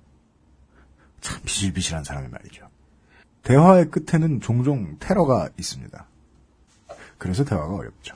참 1.24 1.42
비실비실한 1.44 2.04
사람이 2.04 2.28
말이죠. 2.28 2.68
대화의 3.44 3.90
끝에는 3.90 4.42
종종 4.42 4.98
테러가 5.00 5.50
있습니다. 5.58 6.06
그래서 7.18 7.44
대화가 7.44 7.76
어렵죠. 7.76 8.16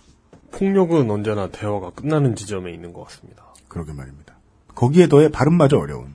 폭력은 0.52 1.10
언제나 1.10 1.50
대화가 1.50 1.92
끝나는 1.92 2.36
지점에 2.36 2.72
있는 2.72 2.94
것 2.94 3.06
같습니다. 3.06 3.44
그러게 3.68 3.94
말입니다. 3.94 4.36
거기에 4.76 5.08
더해 5.08 5.30
발음마저 5.30 5.78
어려운 5.78 6.14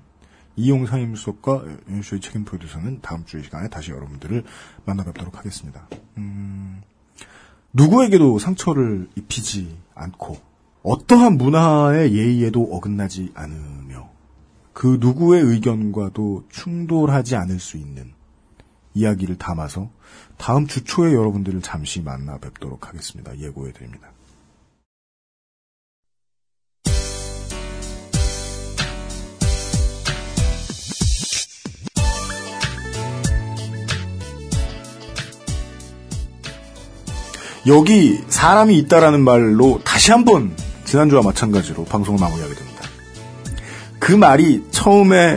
이용 0.55 0.86
상임 0.86 1.14
수석과 1.14 1.64
윤수의 1.89 2.20
책임 2.20 2.44
프로듀서는 2.44 3.01
다음 3.01 3.24
주이 3.24 3.43
시간에 3.43 3.69
다시 3.69 3.90
여러분들을 3.90 4.44
만나 4.85 5.02
뵙도록 5.05 5.39
하겠습니다. 5.39 5.89
음, 6.19 6.82
누구에게도 7.73 8.39
상처를 8.39 9.09
입히지 9.16 9.74
않고 9.94 10.36
어떠한 10.82 11.39
문화의 11.39 12.14
예의에도 12.14 12.62
어긋나지 12.64 13.32
않으며 13.35 14.11
그 14.73 14.99
누구의 15.01 15.43
의견과도 15.43 16.44
충돌하지 16.51 17.36
않을 17.36 17.61
수 17.61 17.77
있는 17.77 18.12
이야기를 18.94 19.36
담아서 19.39 19.90
다음 20.39 20.66
주 20.66 20.85
초에 20.85 21.12
여러분들을 21.12 21.62
잠시 21.62 22.01
만나 22.03 22.39
뵙도록 22.39 22.89
하겠습니다. 22.89 23.39
예고해 23.39 23.73
드립니다. 23.73 24.11
여기 37.69 38.20
사람이 38.28 38.77
있다라는 38.78 39.23
말로 39.23 39.81
다시 39.85 40.11
한번 40.11 40.57
지난주와 40.85 41.23
마찬가지로 41.23 41.85
방송을 41.85 42.19
마무리하게 42.20 42.55
됩니다. 42.55 42.72
그 44.02 44.10
말이 44.10 44.64
처음에 44.72 45.36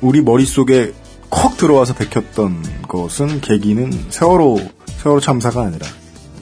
우리 0.00 0.20
머릿속에 0.20 0.92
컥 1.30 1.56
들어와서 1.56 1.94
bek혔던 1.94 2.88
것은 2.88 3.40
계기는 3.40 4.06
세월호, 4.08 4.68
세월호 4.98 5.20
참사가 5.20 5.62
아니라 5.62 5.86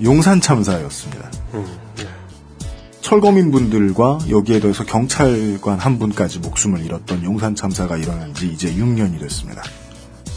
용산 0.02 0.40
참사였습니다. 0.40 1.30
철거민 3.02 3.50
분들과 3.50 4.20
여기에 4.30 4.60
더해서 4.60 4.86
경찰관 4.86 5.78
한 5.78 5.98
분까지 5.98 6.38
목숨을 6.38 6.86
잃었던 6.86 7.22
용산 7.24 7.54
참사가 7.54 7.98
일어난 7.98 8.32
지 8.32 8.48
이제 8.48 8.74
6년이 8.74 9.20
됐습니다. 9.20 9.62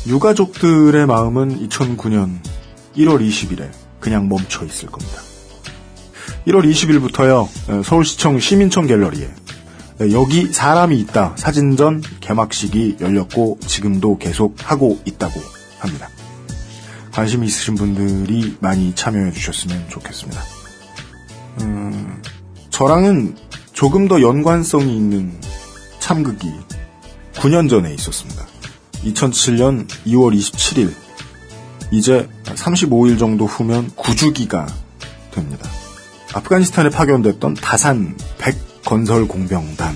유가족들의 0.08 1.06
마음은 1.06 1.66
2009년 1.70 2.40
1월 2.98 3.26
20일에 3.26 3.70
그냥 4.02 4.28
멈춰 4.28 4.66
있을 4.66 4.90
겁니다. 4.90 5.22
1월 6.46 6.70
20일부터요, 6.70 7.84
서울시청 7.86 8.40
시민청 8.40 8.86
갤러리에 8.86 9.30
여기 10.12 10.52
사람이 10.52 11.00
있다 11.02 11.34
사진전 11.36 12.02
개막식이 12.22 12.98
열렸고 13.00 13.60
지금도 13.68 14.18
계속 14.18 14.56
하고 14.64 15.00
있다고 15.06 15.40
합니다. 15.80 16.10
관심 17.12 17.44
있으신 17.44 17.76
분들이 17.76 18.58
많이 18.62 18.96
참여해 18.96 19.32
주셨으면 19.32 19.90
좋겠습니다. 19.90 20.42
음, 21.62 22.22
저랑은 22.70 23.36
조금 23.74 24.08
더 24.08 24.22
연관성이 24.22 24.96
있는 24.96 25.34
참극이 26.00 26.50
9년 27.34 27.70
전에 27.70 27.94
있었습니다. 27.94 28.46
2007년 29.04 29.88
2월 30.06 30.38
27일 30.38 30.94
이제 31.92 32.30
35일 32.46 33.20
정도 33.20 33.46
후면 33.46 33.92
9주기가 33.92 34.68
됩니다. 35.32 35.70
아프가니스탄에 36.34 36.90
파견됐던 36.90 37.56
다산 37.56 38.16
100 38.38 38.71
건설 38.86 39.28
공병단 39.28 39.96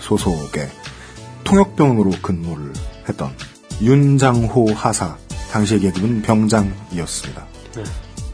소속의 0.00 0.68
통역병으로 1.44 2.12
근무를 2.22 2.72
했던 3.08 3.32
윤장호 3.80 4.72
하사 4.72 5.16
당시의 5.50 5.80
계급은 5.80 6.22
병장이었습니다. 6.22 7.46
네. 7.76 7.84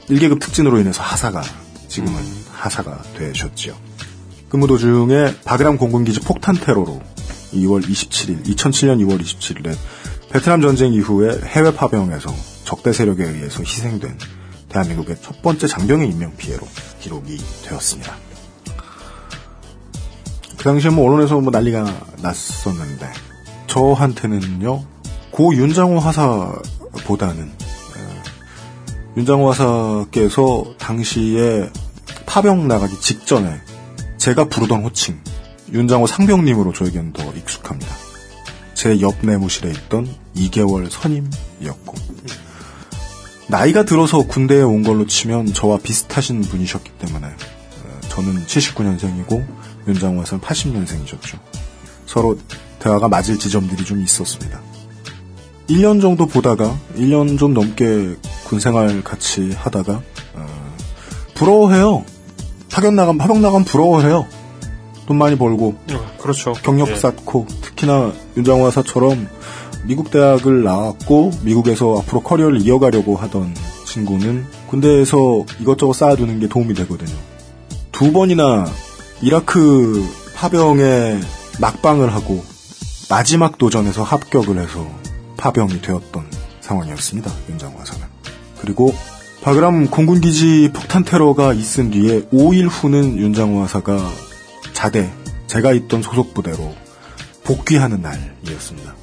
1계급 0.08 0.40
특진으로 0.40 0.78
인해서 0.80 1.02
하사가 1.02 1.42
지금은 1.88 2.20
하사가 2.52 3.02
되셨지요. 3.16 3.74
근무 4.48 4.66
도중에 4.66 5.34
바그람 5.44 5.78
공군기지 5.78 6.20
폭탄 6.20 6.54
테러로 6.54 7.00
2월 7.54 7.82
27일, 7.82 8.44
2007년 8.44 8.98
2월 9.06 9.20
27일에 9.20 9.76
베트남 10.30 10.62
전쟁 10.62 10.92
이후에 10.92 11.40
해외 11.44 11.74
파병에서 11.74 12.34
적대 12.64 12.92
세력에 12.92 13.24
의해서 13.24 13.62
희생된 13.62 14.18
대한민국의 14.70 15.16
첫 15.20 15.42
번째 15.42 15.66
장병의 15.66 16.08
인명 16.08 16.34
피해로 16.36 16.66
기록이 17.00 17.38
되었습니다. 17.64 18.31
그 20.62 20.66
당시에 20.66 20.92
뭐 20.92 21.10
언론에서 21.10 21.40
뭐 21.40 21.50
난리가 21.50 21.84
났었는데 22.22 23.10
저한테는요 23.66 24.84
고 25.32 25.56
윤장호 25.56 25.98
하사보다는 25.98 27.46
에, 27.46 29.16
윤장호 29.16 29.50
하사께서 29.50 30.64
당시에 30.78 31.68
파병 32.26 32.68
나가기 32.68 33.00
직전에 33.00 33.60
제가 34.18 34.44
부르던 34.44 34.84
호칭 34.84 35.18
윤장호 35.72 36.06
상병님으로 36.06 36.72
저에겐 36.72 37.12
더 37.12 37.24
익숙합니다. 37.32 37.92
제 38.74 38.96
옆 39.00 39.16
내무실에 39.20 39.68
있던 39.68 40.08
2개월 40.36 40.88
선임이었고 40.88 41.94
나이가 43.48 43.84
들어서 43.84 44.22
군대에 44.22 44.62
온 44.62 44.84
걸로 44.84 45.08
치면 45.08 45.54
저와 45.54 45.78
비슷하신 45.82 46.42
분이셨기 46.42 46.92
때문에 47.00 47.26
어, 47.26 48.00
저는 48.10 48.46
79년생이고 48.46 49.61
윤장호 49.86 50.20
하사는 50.20 50.42
80년생이셨죠. 50.42 51.38
서로 52.06 52.38
대화가 52.78 53.08
맞을 53.08 53.38
지점들이 53.38 53.84
좀 53.84 54.02
있었습니다. 54.02 54.60
1년 55.68 56.00
정도 56.00 56.26
보다가 56.26 56.76
1년 56.96 57.38
좀 57.38 57.54
넘게 57.54 58.16
군생활 58.44 59.02
같이 59.02 59.52
하다가 59.52 60.02
어, 60.34 60.74
부러워해요. 61.34 62.04
파견 62.70 62.96
나가면 62.96 63.18
파병 63.18 63.40
나가면 63.42 63.64
부러워해요. 63.64 64.26
돈 65.06 65.18
많이 65.18 65.36
벌고 65.36 65.76
그렇죠. 66.20 66.52
경력 66.52 66.90
예. 66.90 66.96
쌓고 66.96 67.46
특히나 67.60 68.12
윤장호 68.36 68.66
하사처럼 68.66 69.28
미국 69.84 70.10
대학을 70.10 70.62
나왔고 70.62 71.32
미국에서 71.42 71.98
앞으로 71.98 72.20
커리어를 72.22 72.62
이어가려고 72.62 73.16
하던 73.16 73.54
친구는 73.84 74.46
군대에서 74.68 75.44
이것저것 75.60 75.94
쌓아두는 75.94 76.40
게 76.40 76.48
도움이 76.48 76.74
되거든요. 76.74 77.16
두 77.90 78.12
번이나 78.12 78.66
이라크 79.22 80.04
파병에 80.34 81.20
낙방을 81.60 82.12
하고 82.12 82.44
마지막 83.08 83.56
도전에서 83.56 84.02
합격을 84.02 84.58
해서 84.58 84.84
파병이 85.36 85.80
되었던 85.80 86.26
상황이었습니다. 86.60 87.30
윤장호 87.50 87.78
하사는. 87.78 88.04
그리고 88.60 88.92
바그람 89.42 89.88
공군기지 89.88 90.70
폭탄 90.72 91.04
테러가 91.04 91.52
있은 91.52 91.90
뒤에 91.90 92.22
5일 92.32 92.68
후는 92.68 93.16
윤장호 93.18 93.62
하사가 93.62 94.10
자대, 94.72 95.12
제가 95.46 95.72
있던 95.72 96.02
소속 96.02 96.34
부대로 96.34 96.74
복귀하는 97.44 98.02
날이었습니다. 98.02 98.94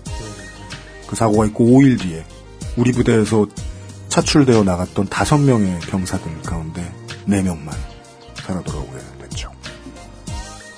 그 1.08 1.16
사고가 1.16 1.46
있고 1.48 1.66
5일 1.66 2.02
뒤에 2.02 2.26
우리 2.76 2.92
부대에서 2.92 3.48
차출되어 4.10 4.64
나갔던 4.64 5.08
5명의 5.08 5.80
병사들 5.90 6.42
가운데 6.42 6.92
4명만 7.28 7.72
살아 8.36 8.62
돌아오게. 8.62 9.09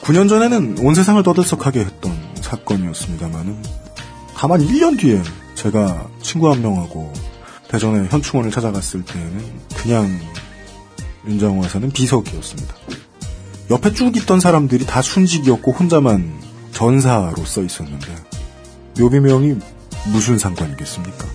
9년 0.01 0.27
전에는 0.27 0.79
온 0.79 0.95
세상을 0.95 1.21
떠들썩하게 1.23 1.79
했던 1.81 2.17
사건이었습니다만은 2.41 3.61
다만 4.35 4.59
1년 4.59 4.99
뒤에 4.99 5.21
제가 5.55 6.07
친구 6.21 6.51
한 6.51 6.61
명하고 6.61 7.13
대전에 7.67 8.07
현충원을 8.07 8.51
찾아갔을 8.51 9.03
때는 9.05 9.59
그냥 9.75 10.19
윤장호 11.27 11.63
하사는 11.63 11.91
비석이었습니다. 11.91 12.75
옆에 13.69 13.93
쭉 13.93 14.17
있던 14.17 14.39
사람들이 14.39 14.85
다 14.85 15.01
순직이었고 15.01 15.71
혼자만 15.71 16.33
전사로 16.71 17.45
써 17.45 17.61
있었는데 17.61 18.15
묘비명이 18.99 19.55
무슨 20.11 20.37
상관이겠습니까? 20.37 21.25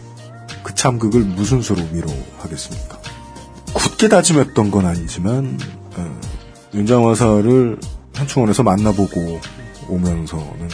그 0.62 0.74
참극을 0.74 1.20
무슨 1.20 1.62
수로 1.62 1.82
위로하겠습니까? 1.92 2.98
굳게 3.72 4.08
다짐했던 4.08 4.70
건 4.70 4.86
아니지만 4.86 5.58
어, 5.96 6.20
윤장호 6.74 7.10
하사를 7.10 7.78
현충원에서 8.16 8.62
만나보고 8.62 9.40
오면서는 9.88 10.68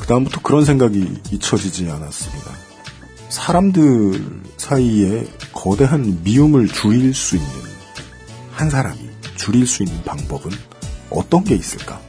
그 0.00 0.06
다음부터 0.06 0.40
그런 0.42 0.64
생각이 0.64 1.20
잊혀지지 1.30 1.88
않았습니다. 1.90 2.50
사람들 3.28 4.42
사이에 4.56 5.26
거대한 5.52 6.20
미움을 6.24 6.68
줄일 6.68 7.14
수 7.14 7.36
있는 7.36 7.48
한 8.52 8.70
사람이 8.70 8.98
줄일 9.36 9.66
수 9.66 9.82
있는 9.82 10.02
방법은 10.04 10.50
어떤 11.10 11.44
게 11.44 11.54
있을까? 11.54 12.00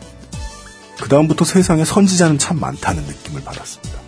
그 0.99 1.07
다음부터 1.09 1.45
세상에 1.45 1.85
선지자는 1.85 2.37
참 2.37 2.59
많다는 2.59 3.03
느낌을 3.03 3.43
받았습니다. 3.43 3.99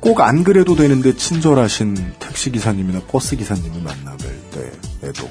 꼭 0.00 0.20
안 0.20 0.44
그래도 0.44 0.76
되는데 0.76 1.16
친절하신 1.16 2.14
택시기사님이나 2.18 3.00
버스기사님을 3.08 3.82
만나뵐 3.82 5.00
때에도 5.00 5.28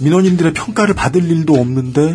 민원인들의 0.00 0.52
평가를 0.52 0.94
받을 0.94 1.24
일도 1.30 1.54
없는데 1.54 2.14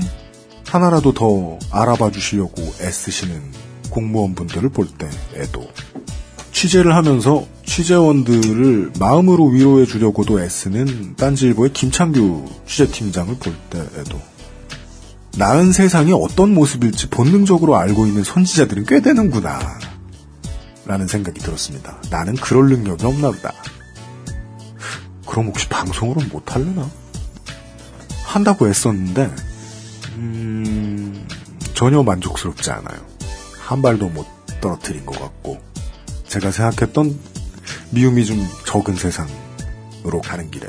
하나라도 0.72 1.14
더 1.14 1.60
알아봐 1.70 2.12
주시려고 2.12 2.62
애쓰시는 2.80 3.42
공무원분들을 3.90 4.70
볼 4.70 4.88
때에도 4.88 5.68
취재를 6.54 6.96
하면서 6.96 7.46
취재원들을 7.66 8.94
마음으로 8.98 9.48
위로해 9.48 9.86
주려고도 9.86 10.42
애쓰는 10.42 11.18
딴지일보의 11.18 11.74
김창규 11.74 12.46
취재팀장을 12.66 13.36
볼 13.36 13.54
때에도 13.70 14.18
나은 15.38 15.74
세상이 15.74 16.14
어떤 16.14 16.54
모습일지 16.54 17.10
본능적으로 17.10 17.76
알고 17.76 18.06
있는 18.06 18.24
선지자들은 18.24 18.86
꽤 18.86 19.02
되는구나 19.02 19.60
라는 20.86 21.06
생각이 21.06 21.42
들었습니다. 21.42 22.02
나는 22.10 22.34
그럴 22.36 22.70
능력이 22.70 23.06
없나 23.06 23.32
보다. 23.32 23.54
그럼 25.28 25.48
혹시 25.48 25.68
방송으로 25.68 26.22
못할려나? 26.32 26.90
한다고 28.24 28.70
애썼는데 28.70 29.51
음, 30.14 31.28
전혀 31.74 32.04
만족스럽지 32.04 32.72
않아요. 32.72 33.00
한 33.60 33.82
발도 33.82 34.10
못 34.10 34.26
떨어뜨린 34.60 35.06
것 35.06 35.20
같고 35.20 35.60
제가 36.28 36.52
생각했던 36.52 37.18
미움이 37.92 38.26
좀 38.26 38.48
적은 38.66 38.96
세상으로 38.96 40.22
가는 40.24 40.50
길에 40.52 40.68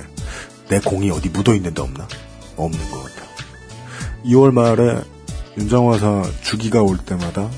내 0.68 0.80
공이 0.80 1.10
어디 1.10 1.28
묻어 1.28 1.54
있는 1.54 1.74
데 1.74 1.82
없나? 1.82 2.08
없는 2.56 2.90
것 2.90 3.02
같아요. 3.02 3.28
2월 4.24 4.52
말에 4.52 5.02
윤장화사 5.58 6.30
주기가 6.42 6.82
올 6.82 6.96
때마다 6.98 7.50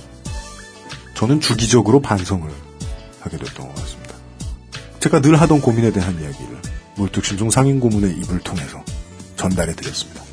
저는 1.15 1.40
주기적으로 1.40 2.01
반성을 2.01 2.51
하게 3.20 3.36
됐던 3.39 3.69
것 3.69 3.74
같습니다. 3.77 4.15
제가 5.01 5.20
늘 5.20 5.40
하던 5.40 5.61
고민에 5.61 5.93
대한 5.93 6.15
이야기를 6.15 6.59
물뚝심송 6.97 7.51
상인 7.51 7.78
고문의 7.78 8.12
입을 8.19 8.40
통해서 8.40 8.82
전달해 9.36 9.74
드렸습니다. 9.74 10.23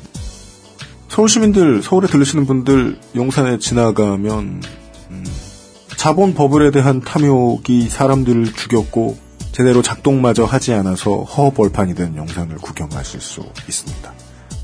서울 1.12 1.28
시민들, 1.28 1.82
서울에 1.82 2.06
들르시는 2.06 2.46
분들 2.46 2.98
용산에 3.14 3.58
지나가면 3.58 4.62
음, 5.10 5.24
자본 5.98 6.32
버블에 6.32 6.70
대한 6.70 7.02
탐욕이 7.02 7.90
사람들을 7.90 8.54
죽였고 8.54 9.18
제대로 9.52 9.82
작동마저 9.82 10.46
하지 10.46 10.72
않아서 10.72 11.24
허벌판이 11.24 11.94
된 11.94 12.16
영상을 12.16 12.56
구경하실 12.56 13.20
수 13.20 13.42
있습니다. 13.68 14.10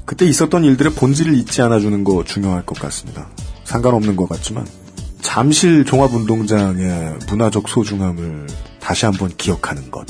그때 0.06 0.24
있었던 0.24 0.64
일들의 0.64 0.94
본질을 0.94 1.34
잊지 1.34 1.60
않아주는 1.60 2.02
거 2.02 2.24
중요할 2.24 2.64
것 2.64 2.78
같습니다. 2.78 3.28
상관없는 3.64 4.16
것 4.16 4.26
같지만 4.26 4.66
잠실 5.20 5.84
종합운동장의 5.84 7.16
문화적 7.28 7.68
소중함을 7.68 8.46
다시 8.80 9.04
한번 9.04 9.28
기억하는 9.36 9.90
것. 9.90 10.06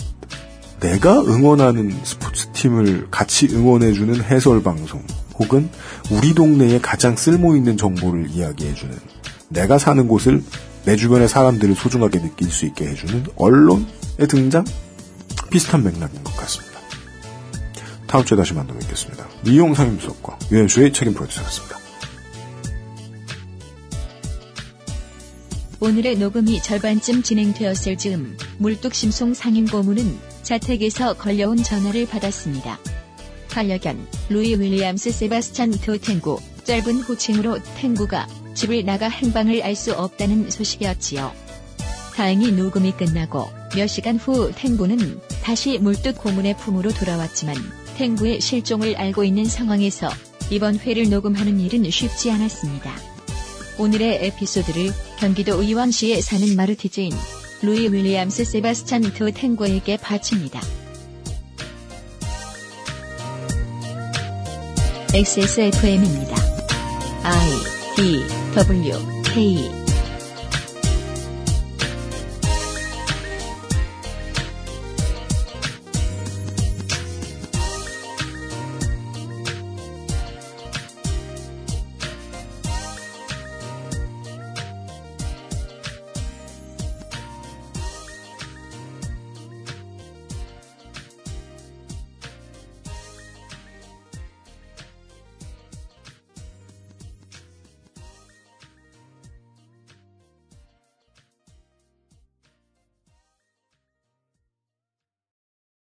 내가 0.79 1.21
응원하는 1.21 1.91
스포츠팀을 2.05 3.09
같이 3.11 3.49
응원해주는 3.51 4.23
해설방송, 4.23 5.03
혹은 5.39 5.71
우리 6.11 6.35
동네에 6.35 6.81
가장 6.81 7.17
쓸모 7.17 7.57
있는 7.57 7.77
정보를 7.77 8.31
이야기해주는, 8.31 8.97
내가 9.49 9.79
사는 9.79 10.07
곳을 10.09 10.43
내 10.85 10.97
주변의 10.97 11.29
사람들을 11.29 11.75
소중하게 11.75 12.21
느낄 12.21 12.51
수 12.51 12.67
있게 12.67 12.87
해주는 12.87 13.27
언론의 13.37 13.87
등장? 14.29 14.65
비슷한 15.51 15.83
맥락인 15.83 16.23
것 16.25 16.37
같습니다. 16.37 16.79
다음 18.07 18.25
주에 18.25 18.37
다시 18.37 18.55
만나 18.55 18.73
뵙겠습니다. 18.75 19.27
미용 19.45 19.75
상 19.75 19.89
임수석과 19.89 20.39
유현수의 20.51 20.93
책임 20.93 21.15
프로듀서였습니다. 21.15 21.79
오늘의 25.81 26.17
녹음이 26.17 26.61
절반쯤 26.63 27.23
진행되었을 27.23 27.97
즈음 27.99 28.37
물뚝심송 28.59 29.35
상임 29.35 29.67
고문은 29.67 30.19
자택에서 30.43 31.15
걸려온 31.15 31.63
전화를 31.63 32.07
받았습니다. 32.07 32.79
반려견 33.49 34.07
루이 34.29 34.55
윌리엄스 34.55 35.11
세바스찬 35.11 35.73
드 35.73 35.99
탱구 35.99 36.41
짧은 36.65 37.03
호칭으로 37.03 37.59
탱구가 37.77 38.29
집을 38.55 38.85
나가 38.85 39.09
행방을 39.09 39.63
알 39.63 39.75
수 39.75 39.95
없다는 39.95 40.51
소식이었지요. 40.51 41.33
다행히 42.15 42.51
녹음이 42.53 42.93
끝나고 42.93 43.49
몇 43.75 43.87
시간 43.87 44.17
후 44.17 44.51
탱구는 44.55 45.21
다시 45.43 45.79
물뚝 45.79 46.19
고문의 46.19 46.57
품으로 46.57 46.93
돌아왔지만 46.93 47.55
탱구의 47.97 48.41
실종을 48.41 48.97
알고 48.97 49.25
있는 49.25 49.45
상황에서 49.45 50.09
이번 50.51 50.79
회를 50.79 51.09
녹음하는 51.09 51.61
일은 51.61 51.89
쉽지 51.91 52.31
않았습니다. 52.31 52.93
오늘의 53.79 54.27
에피소드를 54.27 54.91
경기도 55.19 55.63
의왕시에 55.63 56.21
사는 56.21 56.57
마르티즈인 56.57 57.13
루이 57.63 57.89
윌리엄스 57.93 58.45
세바스찬 58.45 59.03
드 59.15 59.33
탱고에게 59.33 59.97
바칩니다. 59.99 60.61
XSFM입니다. 65.15 66.37
I 67.25 67.51
D 67.97 68.27
W 68.55 69.23
K 69.25 69.88